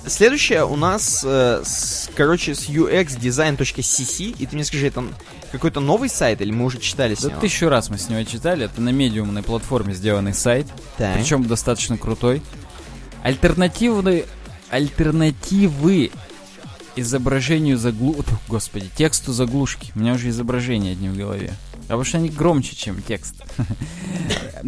Следующее 0.07 0.65
у 0.65 0.77
нас, 0.77 1.23
э, 1.27 1.63
с- 1.65 2.09
короче, 2.17 2.55
с 2.55 2.69
uxdesign.cc, 2.71 4.37
и 4.39 4.47
ты 4.47 4.55
мне 4.55 4.65
скажи, 4.65 4.87
это 4.87 5.05
какой-то 5.55 5.81
новый 5.81 6.09
сайт, 6.09 6.41
или 6.41 6.51
мы 6.51 6.65
уже 6.65 6.79
читали 6.79 7.15
с 7.15 7.21
Да 7.23 7.31
него? 7.31 7.41
тысячу 7.41 7.69
раз 7.69 7.89
мы 7.91 7.99
с 7.99 8.09
него 8.09 8.23
читали. 8.25 8.65
Это 8.67 8.81
на 8.81 8.91
медиумной 8.91 9.43
платформе 9.43 9.95
сделанный 9.95 10.35
сайт. 10.35 10.67
Так. 10.99 11.17
Причем 11.17 11.45
достаточно 11.47 11.97
крутой. 11.97 12.43
Альтернативные... 13.23 14.27
Альтернативы 14.71 16.11
изображению 16.97 17.79
заглу... 17.79 18.15
Фу, 18.15 18.39
Господи, 18.49 18.91
тексту 18.97 19.33
заглушки. 19.33 19.93
У 19.95 20.01
меня 20.01 20.15
уже 20.15 20.29
изображение 20.31 20.93
одни 20.93 21.09
в 21.09 21.17
голове. 21.17 21.55
А 21.75 21.81
потому 21.83 22.05
что 22.05 22.19
они 22.19 22.29
громче, 22.29 22.75
чем 22.77 23.01
текст. 23.03 23.35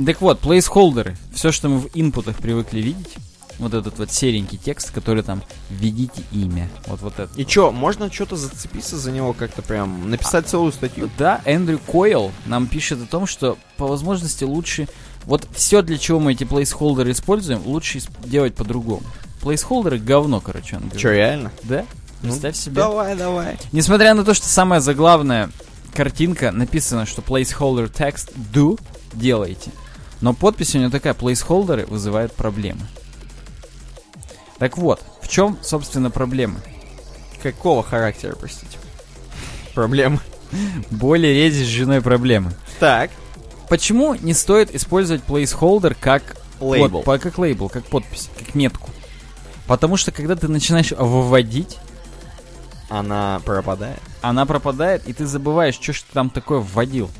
Так 0.04 0.20
вот, 0.20 0.40
плейсхолдеры. 0.40 1.16
Все, 1.32 1.50
что 1.52 1.70
мы 1.70 1.78
в 1.78 1.88
инпутах 1.94 2.36
привыкли 2.36 2.80
видеть. 2.80 3.14
Вот 3.58 3.72
этот 3.72 3.98
вот 3.98 4.12
серенький 4.12 4.58
текст, 4.58 4.90
который 4.90 5.22
там 5.22 5.42
«Введите 5.70 6.22
имя». 6.30 6.68
Вот 6.86 7.00
вот 7.00 7.18
это. 7.18 7.30
И 7.36 7.46
чё, 7.46 7.70
можно 7.70 8.12
что-то 8.12 8.36
зацепиться 8.36 8.98
за 8.98 9.10
него 9.10 9.32
как-то 9.32 9.62
прям, 9.62 10.10
написать 10.10 10.46
целую 10.46 10.72
статью? 10.72 11.08
Да, 11.18 11.40
Эндрю 11.44 11.78
Койл 11.78 12.32
нам 12.44 12.66
пишет 12.66 13.02
о 13.02 13.06
том, 13.06 13.26
что 13.26 13.56
по 13.76 13.86
возможности 13.86 14.44
лучше... 14.44 14.88
Вот 15.24 15.48
все, 15.52 15.82
для 15.82 15.98
чего 15.98 16.20
мы 16.20 16.32
эти 16.32 16.44
плейсхолдеры 16.44 17.10
используем, 17.10 17.60
лучше 17.64 18.00
делать 18.24 18.54
по-другому. 18.54 19.02
Плейсхолдеры 19.40 19.98
говно, 19.98 20.40
короче, 20.40 20.76
он 20.76 20.82
говорит. 20.82 21.00
Чё, 21.00 21.10
реально? 21.10 21.50
Да? 21.64 21.84
Представь 22.22 22.56
себе. 22.56 22.76
Давай, 22.76 23.16
давай. 23.16 23.58
Несмотря 23.72 24.14
на 24.14 24.24
то, 24.24 24.34
что 24.34 24.46
самая 24.46 24.78
заглавная 24.78 25.50
картинка 25.94 26.52
написано, 26.52 27.06
что 27.06 27.22
placeholder 27.22 27.92
text 27.92 28.32
do, 28.52 28.78
делайте. 29.12 29.70
Но 30.20 30.32
подпись 30.32 30.74
у 30.74 30.78
него 30.78 30.90
такая, 30.90 31.14
placeholder 31.14 31.86
вызывают 31.90 32.32
проблемы. 32.32 32.82
Так 34.58 34.78
вот, 34.78 35.02
в 35.20 35.28
чем, 35.28 35.58
собственно, 35.62 36.10
проблема? 36.10 36.60
Какого 37.42 37.82
характера, 37.82 38.34
простите? 38.38 38.78
Проблема. 39.74 40.20
Более 40.90 41.34
рези 41.34 41.64
с 41.64 41.66
женой 41.68 42.00
проблемы. 42.00 42.52
Так. 42.80 43.10
Почему 43.68 44.14
не 44.14 44.32
стоит 44.32 44.74
использовать 44.74 45.22
placeholder 45.24 45.96
как 45.98 46.36
Лейбл. 46.60 47.02
под- 47.02 47.04
по- 47.04 47.18
как 47.18 47.38
лейбл, 47.38 47.68
как 47.68 47.84
подпись, 47.84 48.30
как 48.38 48.54
метку? 48.54 48.90
Потому 49.66 49.96
что 49.96 50.12
когда 50.12 50.36
ты 50.36 50.46
начинаешь 50.48 50.92
выводить, 50.92 51.76
Она 52.88 53.40
пропадает. 53.44 53.98
она 54.22 54.46
пропадает, 54.46 55.06
и 55.08 55.12
ты 55.12 55.26
забываешь, 55.26 55.74
что 55.74 55.92
ж 55.92 56.02
ты 56.02 56.12
там 56.12 56.30
такое 56.30 56.60
вводил. 56.60 57.10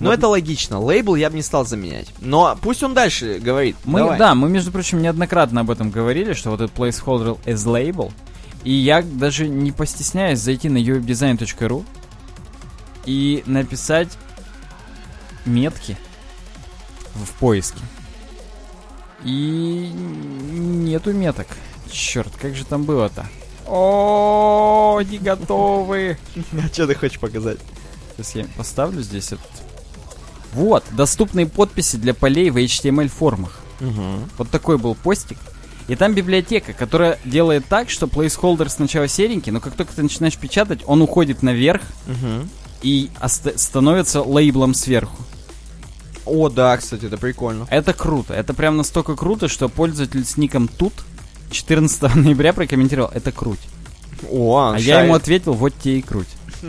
Ну, 0.00 0.06
Вот 0.08 0.18
это 0.18 0.28
логично. 0.28 0.80
Лейбл 0.80 1.14
я 1.14 1.28
бы 1.30 1.36
не 1.36 1.42
стал 1.42 1.66
заменять. 1.66 2.08
Но 2.20 2.58
пусть 2.60 2.82
он 2.82 2.94
дальше 2.94 3.38
говорит. 3.38 3.76
Мы, 3.84 4.00
Давай. 4.00 4.18
да, 4.18 4.34
мы, 4.34 4.48
между 4.48 4.72
прочим, 4.72 5.02
неоднократно 5.02 5.60
об 5.60 5.70
этом 5.70 5.90
говорили, 5.90 6.32
что 6.32 6.50
вот 6.50 6.60
этот 6.60 6.76
placeholder 6.76 7.38
is 7.44 7.66
label. 7.66 8.12
И 8.64 8.72
я 8.72 9.02
даже 9.02 9.46
не 9.46 9.72
постесняюсь 9.72 10.38
зайти 10.38 10.68
на 10.68 10.78
uwebdesign.ru 10.78 11.84
и 13.06 13.42
написать 13.46 14.08
метки 15.44 15.96
в 17.14 17.30
поиске. 17.38 17.80
И 19.24 19.90
нету 19.94 21.12
меток. 21.12 21.46
Черт, 21.90 22.32
как 22.40 22.54
же 22.54 22.64
там 22.64 22.84
было-то? 22.84 23.26
О, 23.66 25.00
не 25.08 25.18
готовы. 25.18 26.18
А 26.52 26.68
что 26.72 26.86
ты 26.86 26.94
хочешь 26.94 27.20
показать? 27.20 27.58
Сейчас 28.16 28.34
я 28.34 28.46
поставлю 28.56 29.02
здесь 29.02 29.32
этот. 29.32 29.69
Вот, 30.52 30.84
доступные 30.92 31.46
подписи 31.46 31.96
для 31.96 32.14
полей 32.14 32.50
в 32.50 32.56
HTML 32.56 33.08
формах. 33.08 33.60
Вот 34.38 34.50
такой 34.50 34.78
был 34.78 34.94
постик. 34.94 35.38
И 35.88 35.96
там 35.96 36.14
библиотека, 36.14 36.72
которая 36.72 37.18
делает 37.24 37.64
так, 37.66 37.90
что 37.90 38.06
placeholder 38.06 38.68
сначала 38.68 39.08
серенький, 39.08 39.50
но 39.50 39.60
как 39.60 39.74
только 39.74 39.92
ты 39.94 40.02
начинаешь 40.02 40.36
печатать, 40.36 40.80
он 40.86 41.02
уходит 41.02 41.42
наверх 41.42 41.82
и 42.82 43.10
оста- 43.20 43.58
становится 43.58 44.22
лейблом 44.22 44.74
сверху. 44.74 45.16
О, 46.26 46.48
да, 46.48 46.76
кстати, 46.76 47.06
это 47.06 47.16
прикольно. 47.18 47.66
Это 47.70 47.92
круто. 47.92 48.34
Это 48.34 48.54
прям 48.54 48.76
настолько 48.76 49.16
круто, 49.16 49.48
что 49.48 49.68
пользователь 49.68 50.24
с 50.24 50.36
ником 50.36 50.68
тут 50.68 50.92
14 51.50 52.02
ноября 52.14 52.52
прокомментировал, 52.52 53.10
это 53.12 53.32
круть. 53.32 53.58
О, 54.30 54.72
А 54.74 54.78
я 54.78 55.00
ему 55.02 55.14
ответил, 55.14 55.54
вот 55.54 55.72
тебе 55.82 55.98
и 55.98 56.02
круть. 56.02 56.28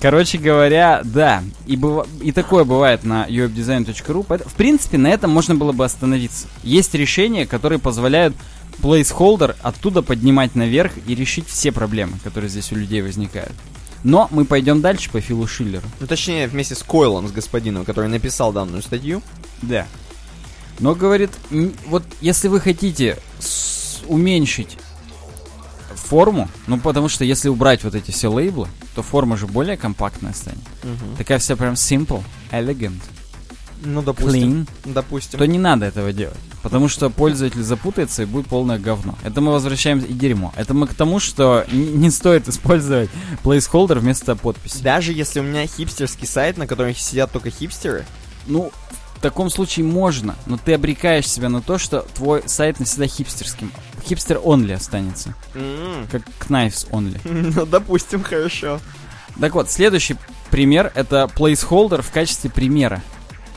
Короче 0.00 0.38
говоря, 0.38 1.00
да. 1.04 1.42
И, 1.66 1.76
быва- 1.76 2.06
и 2.22 2.32
такое 2.32 2.64
бывает 2.64 3.04
на 3.04 3.26
uwebdesign.ru. 3.26 4.48
В 4.48 4.54
принципе, 4.54 4.98
на 4.98 5.08
этом 5.08 5.30
можно 5.30 5.54
было 5.54 5.72
бы 5.72 5.84
остановиться. 5.84 6.46
Есть 6.62 6.94
решения, 6.94 7.46
которые 7.46 7.78
позволяют 7.78 8.34
placeholder 8.82 9.56
оттуда 9.62 10.02
поднимать 10.02 10.54
наверх 10.54 10.92
и 11.06 11.14
решить 11.14 11.46
все 11.48 11.72
проблемы, 11.72 12.18
которые 12.24 12.48
здесь 12.48 12.72
у 12.72 12.76
людей 12.76 13.02
возникают. 13.02 13.52
Но 14.04 14.28
мы 14.30 14.46
пойдем 14.46 14.80
дальше 14.80 15.10
по 15.10 15.20
Филу 15.20 15.46
Шиллеру. 15.46 15.86
Ну, 16.00 16.06
точнее, 16.06 16.46
вместе 16.46 16.74
с 16.74 16.82
Койлом, 16.82 17.28
с 17.28 17.32
господином, 17.32 17.84
который 17.84 18.08
написал 18.08 18.52
данную 18.52 18.82
статью. 18.82 19.22
Да. 19.60 19.86
Но 20.78 20.94
говорит, 20.94 21.30
вот 21.86 22.02
если 22.22 22.48
вы 22.48 22.60
хотите 22.60 23.18
уменьшить 24.08 24.78
форму, 26.10 26.48
ну 26.66 26.78
потому 26.80 27.08
что 27.08 27.24
если 27.24 27.48
убрать 27.48 27.84
вот 27.84 27.94
эти 27.94 28.10
все 28.10 28.28
лейблы, 28.28 28.66
то 28.94 29.02
форма 29.02 29.36
же 29.36 29.46
более 29.46 29.76
компактная 29.76 30.32
станет. 30.34 30.58
Такая 31.16 31.38
вся 31.38 31.54
прям 31.56 31.74
simple, 31.74 32.22
elegant, 32.50 33.00
Ну, 33.84 34.02
допустим. 34.02 34.62
clean, 34.62 34.68
Допустим. 34.84 35.38
то 35.38 35.46
не 35.46 35.58
надо 35.58 35.86
этого 35.86 36.12
делать. 36.12 36.36
Потому 36.62 36.88
что 36.88 37.08
пользователь 37.10 37.62
запутается 37.62 38.22
и 38.22 38.26
будет 38.26 38.46
полное 38.48 38.78
говно. 38.78 39.14
Это 39.22 39.40
мы 39.40 39.52
возвращаем 39.52 40.00
и 40.00 40.12
дерьмо. 40.12 40.52
Это 40.56 40.74
мы 40.74 40.86
к 40.86 40.94
тому, 40.94 41.20
что 41.20 41.64
не 41.72 42.10
стоит 42.10 42.48
использовать 42.48 43.08
placeholder 43.44 43.98
вместо 44.00 44.34
подписи. 44.36 44.82
Даже 44.82 45.12
если 45.12 45.40
у 45.40 45.42
меня 45.44 45.66
хипстерский 45.66 46.26
сайт, 46.26 46.58
на 46.58 46.66
котором 46.66 46.94
сидят 46.94 47.30
только 47.32 47.50
хипстеры, 47.50 48.04
Ну, 48.46 48.72
в 49.16 49.20
таком 49.22 49.48
случае 49.50 49.84
можно, 49.86 50.34
но 50.46 50.56
ты 50.58 50.72
обрекаешь 50.74 51.28
себя 51.28 51.48
на 51.50 51.60
то, 51.60 51.76
что 51.78 52.06
твой 52.14 52.42
сайт 52.46 52.80
навсегда 52.80 53.06
хипстерским 53.06 53.70
хипстер 54.02 54.38
only 54.38 54.72
останется. 54.72 55.34
М, 55.54 56.06
Как 56.10 56.22
Knives 56.48 56.88
only. 56.90 57.20
Ну, 57.54 57.66
допустим, 57.66 58.22
хорошо. 58.22 58.80
Так 59.40 59.54
вот, 59.54 59.70
следующий 59.70 60.16
пример 60.50 60.90
это 60.94 61.30
placeholder 61.34 62.02
в 62.02 62.10
качестве 62.10 62.50
примера. 62.50 63.02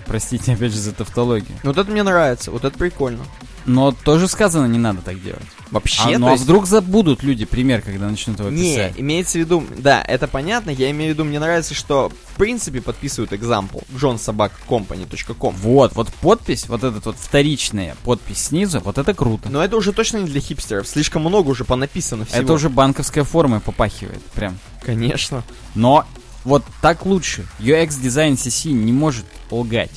Простите, 0.05 0.53
опять 0.53 0.71
же, 0.71 0.79
за 0.79 0.91
тавтологию. 0.93 1.57
Ну, 1.63 1.69
Вот 1.71 1.77
это 1.77 1.89
мне 1.91 2.03
нравится, 2.03 2.51
вот 2.51 2.63
это 2.65 2.77
прикольно. 2.77 3.23
Но 3.65 3.91
тоже 3.91 4.27
сказано, 4.27 4.65
не 4.65 4.77
надо 4.79 5.01
так 5.01 5.21
делать. 5.23 5.41
Вообще, 5.71 6.15
А, 6.15 6.19
ну 6.19 6.27
а 6.27 6.31
есть- 6.33 6.43
вдруг 6.43 6.67
забудут 6.67 7.23
люди 7.23 7.45
пример, 7.45 7.81
когда 7.81 8.07
начнут 8.09 8.39
его 8.39 8.49
Не, 8.49 8.61
писать? 8.75 8.93
имеется 8.97 9.33
в 9.37 9.41
виду, 9.41 9.63
да, 9.77 10.03
это 10.07 10.27
понятно, 10.27 10.69
я 10.69 10.91
имею 10.91 11.11
в 11.11 11.13
виду, 11.15 11.23
мне 11.23 11.39
нравится, 11.39 11.73
что 11.73 12.11
в 12.33 12.35
принципе 12.37 12.81
подписывают 12.81 13.31
example 13.31 13.83
johnsobakcompany.com. 13.95 15.55
Вот, 15.55 15.95
вот 15.95 16.13
подпись, 16.21 16.67
вот 16.67 16.83
этот 16.83 17.05
вот 17.05 17.15
вторичная 17.17 17.95
подпись 18.03 18.45
снизу, 18.47 18.79
вот 18.81 18.97
это 18.97 19.13
круто. 19.13 19.49
Но 19.49 19.63
это 19.63 19.77
уже 19.77 19.93
точно 19.93 20.17
не 20.17 20.25
для 20.27 20.41
хипстеров, 20.41 20.87
слишком 20.87 21.23
много 21.23 21.49
уже 21.49 21.63
понаписано 21.65 22.25
всего. 22.25 22.41
это 22.41 22.53
уже 22.53 22.69
банковская 22.69 23.23
форма 23.23 23.59
попахивает, 23.59 24.21
прям. 24.35 24.57
Конечно. 24.81 25.43
Но 25.75 26.05
вот 26.43 26.63
так 26.81 27.05
лучше. 27.05 27.45
UX 27.59 27.89
Design 28.01 28.33
CC 28.33 28.71
не 28.71 28.91
может 28.91 29.25
лгать. 29.49 29.91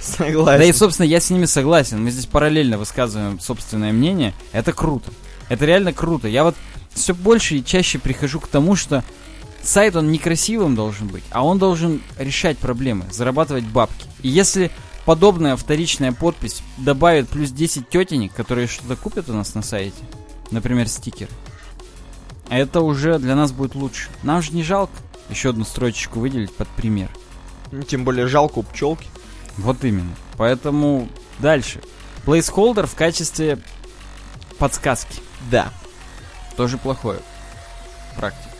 Согласен. 0.00 0.60
Да 0.60 0.64
и, 0.64 0.72
собственно, 0.72 1.06
я 1.06 1.20
с 1.20 1.30
ними 1.30 1.46
согласен. 1.46 2.02
Мы 2.02 2.10
здесь 2.10 2.26
параллельно 2.26 2.78
высказываем 2.78 3.40
собственное 3.40 3.92
мнение. 3.92 4.34
Это 4.52 4.72
круто. 4.72 5.10
Это 5.48 5.64
реально 5.64 5.92
круто. 5.92 6.28
Я 6.28 6.44
вот 6.44 6.54
все 6.92 7.14
больше 7.14 7.56
и 7.56 7.64
чаще 7.64 7.98
прихожу 7.98 8.40
к 8.40 8.48
тому, 8.48 8.76
что 8.76 9.04
сайт, 9.62 9.96
он 9.96 10.10
некрасивым 10.10 10.74
должен 10.74 11.08
быть, 11.08 11.24
а 11.30 11.44
он 11.44 11.58
должен 11.58 12.02
решать 12.18 12.58
проблемы, 12.58 13.06
зарабатывать 13.10 13.64
бабки. 13.64 14.06
И 14.22 14.28
если 14.28 14.70
подобная 15.04 15.56
вторичная 15.56 16.12
подпись 16.12 16.62
добавит 16.76 17.28
плюс 17.28 17.50
10 17.50 17.88
тетенек, 17.88 18.34
которые 18.34 18.66
что-то 18.66 18.96
купят 18.96 19.28
у 19.28 19.32
нас 19.32 19.54
на 19.54 19.62
сайте, 19.62 19.96
например, 20.50 20.88
стикер, 20.88 21.28
это 22.50 22.80
уже 22.80 23.18
для 23.18 23.34
нас 23.36 23.52
будет 23.52 23.74
лучше. 23.74 24.08
Нам 24.22 24.42
же 24.42 24.52
не 24.52 24.62
жалко 24.62 24.92
еще 25.28 25.50
одну 25.50 25.64
строчечку 25.64 26.20
выделить 26.20 26.52
под 26.52 26.68
пример. 26.68 27.10
Ну, 27.70 27.82
Тем 27.82 28.04
более 28.04 28.26
жалко 28.26 28.58
у 28.58 28.62
пчелки. 28.62 29.06
Вот 29.58 29.84
именно. 29.84 30.14
Поэтому 30.36 31.08
дальше. 31.38 31.80
Placeholder 32.24 32.86
в 32.86 32.94
качестве 32.94 33.58
подсказки. 34.58 35.20
Да. 35.50 35.72
Тоже 36.56 36.78
плохое. 36.78 37.20
Практика. 38.16 38.50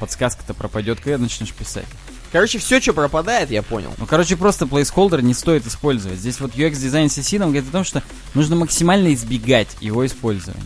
Подсказка-то 0.00 0.54
пропадет, 0.54 1.00
когда 1.00 1.18
начнешь 1.18 1.52
писать. 1.52 1.86
Короче, 2.32 2.58
все, 2.58 2.80
что 2.80 2.92
пропадает, 2.92 3.50
я 3.50 3.62
понял. 3.62 3.92
Ну, 3.98 4.06
короче, 4.06 4.36
просто 4.36 4.66
placeholder 4.66 5.22
не 5.22 5.32
стоит 5.32 5.66
использовать. 5.66 6.18
Здесь 6.18 6.40
вот 6.40 6.54
UX 6.54 6.72
Design 6.72 7.06
CC 7.06 7.38
нам 7.38 7.50
говорит 7.50 7.68
о 7.70 7.72
том, 7.72 7.84
что 7.84 8.02
нужно 8.34 8.56
максимально 8.56 9.14
избегать 9.14 9.68
его 9.80 10.04
использования. 10.04 10.62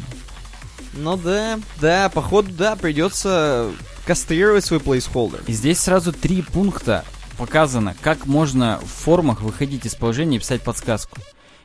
Ну 0.95 1.16
да, 1.16 1.61
да, 1.81 2.09
походу, 2.09 2.51
да, 2.53 2.75
придется 2.77 3.71
кастрировать 4.05 4.64
свой 4.64 4.81
placeholder. 4.81 5.43
И 5.47 5.53
здесь 5.53 5.79
сразу 5.79 6.12
три 6.12 6.43
пункта 6.43 7.05
показано, 7.40 7.96
как 8.03 8.26
можно 8.26 8.79
в 8.83 8.87
формах 8.87 9.40
выходить 9.40 9.87
из 9.87 9.94
положения 9.94 10.37
и 10.37 10.40
писать 10.40 10.61
подсказку. 10.62 11.16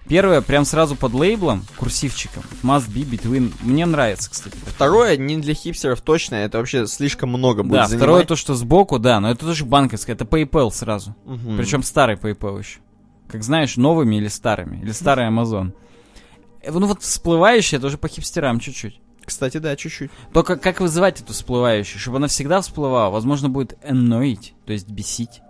Первое, 0.08 0.42
прям 0.42 0.66
сразу 0.66 0.96
под 0.96 1.14
лейблом, 1.14 1.66
курсивчиком. 1.78 2.44
Must 2.64 2.88
be 2.94 3.04
between. 3.10 3.52
Мне 3.62 3.86
нравится, 3.86 4.30
кстати. 4.30 4.56
Второе, 4.66 5.18
не 5.18 5.38
для 5.38 5.54
хипстеров 5.56 6.00
точно, 6.02 6.36
это 6.36 6.60
вообще 6.60 6.86
слишком 6.88 7.30
много 7.30 7.64
будет 7.64 7.74
Да, 7.74 7.88
занимать. 7.88 8.04
второе 8.04 8.26
то, 8.26 8.36
что 8.36 8.54
сбоку, 8.54 9.00
да, 9.00 9.20
но 9.20 9.32
это 9.32 9.46
тоже 9.48 9.66
банковское, 9.66 10.16
это 10.16 10.24
PayPal 10.26 10.72
сразу. 10.72 11.16
Мгм. 11.26 11.58
Причем 11.58 11.82
старый 11.84 12.16
PayPal 12.18 12.60
еще. 12.60 12.80
Как 13.28 13.44
знаешь, 13.44 13.78
новыми 13.78 14.16
или 14.18 14.28
старыми, 14.28 14.78
или 14.82 14.92
старый 14.92 15.28
Amazon. 15.28 15.74
Э, 16.62 16.72
Ну 16.72 16.86
вот 16.86 17.02
всплывающее 17.02 17.80
тоже 17.82 17.98
по 17.98 18.08
хипстерам 18.08 18.60
чуть-чуть. 18.60 19.02
Кстати, 19.26 19.58
да, 19.58 19.76
чуть-чуть. 19.76 20.12
Только 20.34 20.56
как 20.56 20.82
вызывать 20.82 21.20
эту 21.20 21.34
всплывающую? 21.34 22.00
Чтобы 22.00 22.18
она 22.18 22.28
всегда 22.28 22.62
всплывала, 22.62 23.10
возможно, 23.10 23.50
будет 23.50 23.74
annoyed, 23.84 24.52
то 24.68 24.72
есть 24.74 24.88
бесить. 24.88 25.42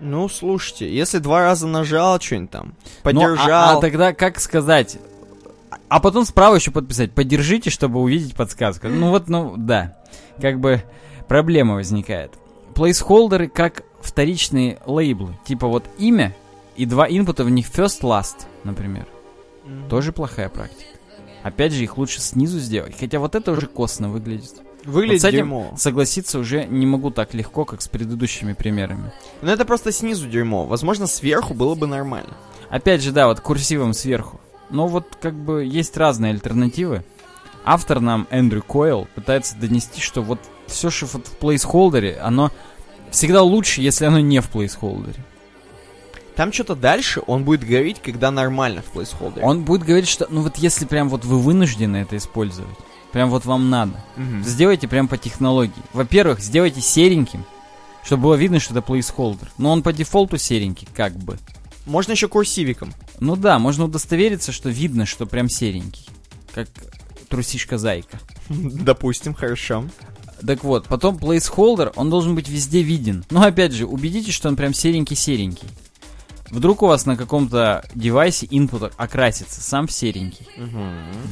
Ну, 0.00 0.28
слушайте, 0.28 0.94
если 0.94 1.18
два 1.18 1.40
раза 1.40 1.66
нажал 1.66 2.20
что-нибудь 2.20 2.50
там, 2.50 2.66
Ну, 2.66 2.72
а- 2.72 3.02
поддержал... 3.02 3.78
а, 3.78 3.80
тогда 3.80 4.12
как 4.12 4.38
сказать? 4.40 4.98
А 5.88 6.00
потом 6.00 6.24
справа 6.24 6.56
еще 6.56 6.70
подписать. 6.70 7.12
Поддержите, 7.12 7.70
чтобы 7.70 8.00
увидеть 8.00 8.34
подсказку. 8.34 8.88
Ну 8.88 9.10
вот, 9.10 9.28
ну 9.28 9.54
да. 9.56 9.96
Как 10.40 10.60
бы 10.60 10.82
проблема 11.28 11.74
возникает. 11.74 12.32
Плейсхолдеры 12.74 13.48
как 13.48 13.84
вторичные 14.00 14.78
лейблы. 14.86 15.36
Типа 15.44 15.66
вот 15.66 15.84
имя 15.98 16.34
и 16.76 16.84
два 16.86 17.08
инпута 17.08 17.44
в 17.44 17.50
них 17.50 17.66
first 17.70 18.02
last, 18.02 18.46
например. 18.64 19.06
Тоже 19.88 20.12
плохая 20.12 20.48
практика. 20.48 20.90
Опять 21.42 21.72
же, 21.72 21.82
их 21.84 21.96
лучше 21.96 22.20
снизу 22.20 22.58
сделать. 22.58 22.94
Хотя 22.98 23.18
вот 23.18 23.34
это 23.34 23.52
уже 23.52 23.66
косно 23.66 24.08
выглядит. 24.08 24.54
Выглядит 24.86 25.22
Вот 25.22 25.28
с 25.28 25.28
этим 25.28 25.38
дерьмо. 25.38 25.74
согласиться 25.76 26.38
уже 26.38 26.64
не 26.64 26.86
могу 26.86 27.10
так 27.10 27.34
легко, 27.34 27.64
как 27.64 27.82
с 27.82 27.88
предыдущими 27.88 28.52
примерами. 28.52 29.12
Но 29.42 29.52
это 29.52 29.64
просто 29.64 29.92
снизу 29.92 30.28
дерьмо. 30.28 30.64
Возможно, 30.64 31.06
сверху 31.06 31.54
было 31.54 31.74
бы 31.74 31.86
нормально. 31.86 32.36
Опять 32.70 33.02
же, 33.02 33.12
да, 33.12 33.26
вот 33.26 33.40
курсивом 33.40 33.92
сверху. 33.92 34.40
Но 34.70 34.88
вот 34.88 35.18
как 35.20 35.34
бы 35.34 35.64
есть 35.64 35.96
разные 35.96 36.32
альтернативы. 36.32 37.04
Автор 37.64 38.00
нам, 38.00 38.26
Эндрю 38.30 38.62
Койл, 38.62 39.08
пытается 39.14 39.56
донести, 39.56 40.00
что 40.00 40.22
вот 40.22 40.38
все, 40.66 40.90
что 40.90 41.06
вот 41.06 41.26
в 41.26 41.36
плейсхолдере, 41.38 42.18
оно 42.22 42.50
всегда 43.10 43.42
лучше, 43.42 43.80
если 43.82 44.04
оно 44.04 44.20
не 44.20 44.40
в 44.40 44.48
плейсхолдере. 44.48 45.24
Там 46.36 46.52
что-то 46.52 46.76
дальше 46.76 47.22
он 47.26 47.44
будет 47.44 47.64
говорить, 47.64 48.00
когда 48.02 48.30
нормально 48.30 48.82
в 48.82 48.94
placeholder. 48.94 49.40
Он 49.40 49.64
будет 49.64 49.84
говорить, 49.84 50.08
что 50.08 50.26
ну 50.28 50.42
вот 50.42 50.58
если 50.58 50.84
прям 50.84 51.08
вот 51.08 51.24
вы 51.24 51.38
вынуждены 51.38 51.96
это 51.96 52.18
использовать, 52.18 52.76
прям 53.12 53.30
вот 53.30 53.44
вам 53.44 53.70
надо, 53.70 53.92
Мгм. 54.16 54.44
сделайте 54.44 54.88
прям 54.88 55.08
по 55.08 55.16
технологии. 55.16 55.72
Во-первых, 55.92 56.40
сделайте 56.40 56.80
сереньким, 56.80 57.44
чтобы 58.04 58.24
было 58.24 58.34
видно, 58.34 58.60
что 58.60 58.72
это 58.74 58.82
плейсхолдер. 58.82 59.50
Но 59.58 59.70
он 59.72 59.82
по 59.82 59.92
дефолту 59.92 60.38
серенький, 60.38 60.88
как 60.94 61.16
бы. 61.16 61.38
Можно 61.86 62.12
еще 62.12 62.28
курсивиком. 62.28 62.92
Ну 63.20 63.36
да, 63.36 63.58
можно 63.58 63.84
удостовериться, 63.84 64.52
что 64.52 64.68
видно, 64.68 65.06
что 65.06 65.24
прям 65.26 65.48
серенький. 65.48 66.06
Как 66.54 66.68
трусишка-зайка. 67.28 68.18
Допустим, 68.48 69.34
хорошо. 69.34 69.84
Так 70.46 70.64
вот, 70.64 70.86
потом 70.86 71.16
placeholder, 71.16 71.92
он 71.96 72.10
должен 72.10 72.34
быть 72.34 72.48
везде 72.48 72.82
виден. 72.82 73.24
Но 73.30 73.42
опять 73.42 73.72
же, 73.72 73.86
убедитесь, 73.86 74.34
что 74.34 74.48
он 74.48 74.56
прям 74.56 74.72
серенький-серенький. 74.74 75.66
Вдруг 76.50 76.82
у 76.82 76.86
вас 76.86 77.06
на 77.06 77.16
каком-то 77.16 77.84
девайсе 77.94 78.46
input 78.46 78.92
окрасится 78.96 79.60
сам 79.60 79.86
в 79.86 79.92
серенький. 79.92 80.46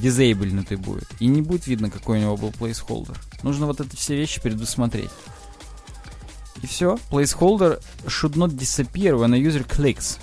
Дизейбльнутый 0.01 0.77
будет. 0.77 1.09
И 1.21 1.27
не 1.27 1.43
будет 1.43 1.67
видно, 1.67 1.91
какой 1.91 2.19
у 2.19 2.23
него 2.23 2.37
был 2.37 2.51
placeholder. 2.51 3.17
Нужно 3.43 3.67
вот 3.67 3.81
эти 3.81 3.97
все 3.97 4.17
вещи 4.17 4.41
предусмотреть. 4.41 5.11
И 6.63 6.67
все. 6.67 6.99
Placeholder 7.11 7.83
should 8.07 8.35
not 8.35 8.57
disappear 8.57 9.17
when 9.17 9.35
a 9.35 9.39
user 9.39 9.67
clicks. 9.67 10.19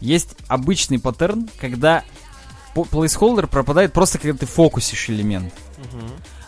Есть 0.00 0.36
обычный 0.48 0.98
паттерн, 0.98 1.48
когда 1.58 2.04
placeholder 2.74 3.46
пропадает 3.46 3.92
просто, 3.92 4.18
когда 4.18 4.38
ты 4.38 4.46
фокусишь 4.46 5.10
элемент. 5.10 5.52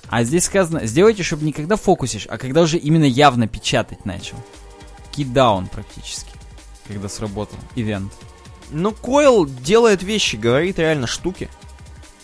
А 0.09 0.25
здесь 0.25 0.45
сказано, 0.45 0.87
сделайте, 0.87 1.23
чтобы 1.23 1.45
не 1.45 1.53
когда 1.53 1.77
фокусишь, 1.77 2.27
а 2.29 2.37
когда 2.37 2.63
уже 2.63 2.77
именно 2.77 3.05
явно 3.05 3.49
печатать 3.49 4.05
начал. 4.05 4.37
Кидаун 5.11 5.67
практически, 5.67 6.32
когда 6.87 7.09
сработал 7.09 7.59
ивент. 7.77 8.13
Ну, 8.71 8.93
Койл 8.93 9.47
делает 9.47 10.03
вещи, 10.03 10.37
говорит 10.37 10.79
реально 10.79 11.07
штуки. 11.07 11.49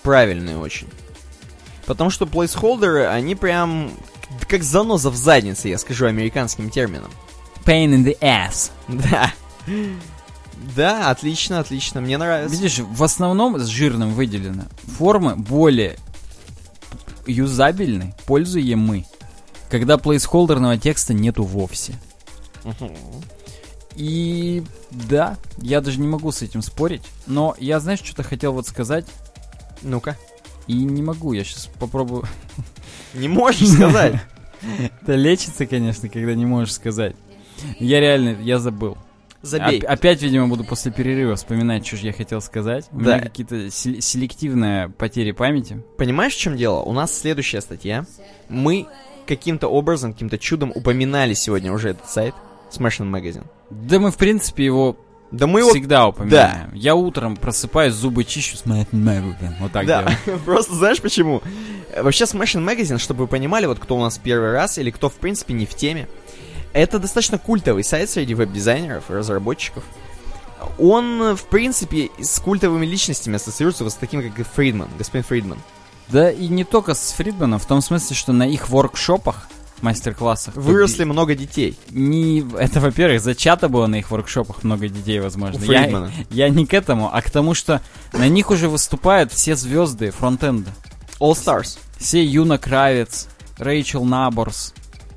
Правильные 0.02 0.56
очень. 0.56 0.88
Потому 1.86 2.10
что 2.10 2.26
плейсхолдеры, 2.26 3.06
они 3.06 3.34
прям 3.34 3.90
как 4.46 4.62
заноза 4.62 5.10
в 5.10 5.16
заднице, 5.16 5.68
я 5.68 5.78
скажу 5.78 6.06
американским 6.06 6.70
термином. 6.70 7.10
Pain 7.64 7.94
in 7.94 8.04
the 8.04 8.18
ass. 8.20 8.70
Да. 8.88 9.32
Да, 10.76 11.10
отлично, 11.10 11.60
отлично, 11.60 12.00
мне 12.00 12.18
нравится. 12.18 12.54
Видишь, 12.54 12.78
в 12.78 13.04
основном 13.04 13.58
с 13.58 13.66
жирным 13.66 14.12
выделено. 14.12 14.64
Формы 14.98 15.36
более 15.36 15.98
юзабельны, 17.26 18.14
пользуемы, 18.26 19.06
когда 19.70 19.98
плейсхолдерного 19.98 20.78
текста 20.78 21.14
нету 21.14 21.44
вовсе. 21.44 21.94
И 23.98 24.62
да, 24.92 25.36
я 25.60 25.80
даже 25.80 25.98
не 26.00 26.06
могу 26.06 26.30
с 26.30 26.40
этим 26.42 26.62
спорить, 26.62 27.02
но 27.26 27.56
я, 27.58 27.80
знаешь, 27.80 27.98
что-то 28.02 28.22
хотел 28.22 28.52
вот 28.52 28.66
сказать, 28.66 29.04
Ну-ка. 29.82 30.16
и 30.68 30.72
не 30.74 31.02
могу, 31.02 31.32
я 31.32 31.42
сейчас 31.42 31.66
попробую. 31.80 32.22
Не 33.14 33.26
можешь 33.26 33.68
сказать? 33.68 34.14
Это 35.02 35.14
лечится, 35.16 35.66
конечно, 35.66 36.08
когда 36.08 36.34
не 36.34 36.46
можешь 36.46 36.74
сказать. 36.74 37.16
Я 37.80 37.98
реально, 37.98 38.36
я 38.40 38.60
забыл. 38.60 38.96
Забей. 39.42 39.78
Оп- 39.82 39.90
опять, 39.90 40.22
видимо, 40.22 40.46
буду 40.46 40.62
после 40.64 40.92
перерыва 40.92 41.34
вспоминать, 41.34 41.84
что 41.86 41.96
же 41.96 42.06
я 42.06 42.12
хотел 42.12 42.40
сказать. 42.40 42.86
У 42.92 43.00
Да. 43.00 43.16
меня 43.16 43.20
какие-то 43.26 43.68
сел- 43.70 44.00
селективные 44.00 44.88
потери 44.90 45.32
памяти. 45.32 45.82
Понимаешь, 45.96 46.34
в 46.34 46.38
чем 46.38 46.56
дело? 46.56 46.80
У 46.82 46.92
нас 46.92 47.16
следующая 47.18 47.60
статья. 47.60 48.04
Мы 48.48 48.86
каким-то 49.26 49.68
образом, 49.68 50.12
каким-то 50.12 50.38
чудом 50.38 50.70
упоминали 50.74 51.34
сегодня 51.34 51.72
уже 51.72 51.90
этот 51.90 52.08
сайт. 52.08 52.34
Smashing 52.70 53.10
Magazine. 53.10 53.46
Да 53.70 53.98
мы, 53.98 54.10
в 54.10 54.16
принципе, 54.16 54.64
его 54.64 54.96
Да 55.30 55.46
мы 55.46 55.60
его... 55.60 55.70
Всегда 55.70 56.08
упоминаем. 56.08 56.72
Я 56.74 56.94
утром 56.94 57.36
просыпаюсь, 57.36 57.94
зубы 57.94 58.24
чищу, 58.24 58.56
Magazine. 58.64 59.54
Вот 59.60 59.72
так 59.72 59.86
Да, 59.86 60.10
просто 60.44 60.74
знаешь 60.74 61.00
почему? 61.00 61.42
Э, 61.92 62.02
Вообще 62.02 62.24
Smashing 62.24 62.64
Magazine, 62.64 62.98
чтобы 62.98 63.20
вы 63.20 63.26
понимали, 63.26 63.66
вот 63.66 63.78
кто 63.78 63.96
у 63.96 64.00
нас 64.00 64.18
первый 64.18 64.52
раз 64.52 64.78
или 64.78 64.90
кто 64.90 65.08
в 65.08 65.14
принципе 65.14 65.54
не 65.54 65.66
в 65.66 65.74
теме, 65.74 66.08
это 66.72 66.98
достаточно 66.98 67.38
культовый 67.38 67.84
сайт 67.84 68.10
среди 68.10 68.34
веб-дизайнеров 68.34 69.10
и 69.10 69.14
разработчиков. 69.14 69.84
Он, 70.78 71.22
э, 71.22 71.36
в 71.36 71.44
принципе, 71.44 72.10
с 72.20 72.38
культовыми 72.40 72.86
личностями 72.86 73.36
ассоциируется 73.36 73.84
вот 73.84 73.92
с 73.92 73.96
таким, 73.96 74.22
как 74.22 74.38
и 74.38 74.42
Фридман, 74.42 74.88
господин 74.98 75.24
Фридман. 75.24 75.58
Да 76.08 76.30
и 76.30 76.48
не 76.48 76.64
только 76.64 76.94
с 76.94 77.12
Фридманом, 77.12 77.58
в 77.58 77.66
том 77.66 77.80
смысле, 77.82 78.16
что 78.16 78.32
на 78.32 78.48
их 78.48 78.68
воркшопах, 78.68 79.48
мастер-классах... 79.82 80.54
Выросли 80.54 81.04
много 81.04 81.34
детей. 81.34 81.78
Не, 81.90 82.44
это, 82.58 82.80
во-первых, 82.80 83.20
зачато 83.20 83.68
было 83.68 83.86
на 83.86 83.96
их 83.96 84.10
воркшопах 84.10 84.64
много 84.64 84.88
детей, 84.88 85.20
возможно. 85.20 85.58
У 85.58 85.70
Я, 85.70 85.82
Фридмана. 85.82 86.12
я 86.30 86.48
не 86.48 86.66
к 86.66 86.74
этому, 86.74 87.10
а 87.14 87.20
к 87.22 87.30
тому, 87.30 87.54
что 87.54 87.80
на 88.12 88.28
них 88.28 88.50
уже 88.50 88.68
выступают 88.68 89.32
все 89.32 89.56
звезды 89.56 90.10
фронтенда. 90.10 90.70
All 91.20 91.32
Stars. 91.32 91.78
Все 91.98 92.24
Юна 92.24 92.58
Кравец, 92.58 93.28
Рэйчел 93.58 94.04
Наборс, 94.04 94.72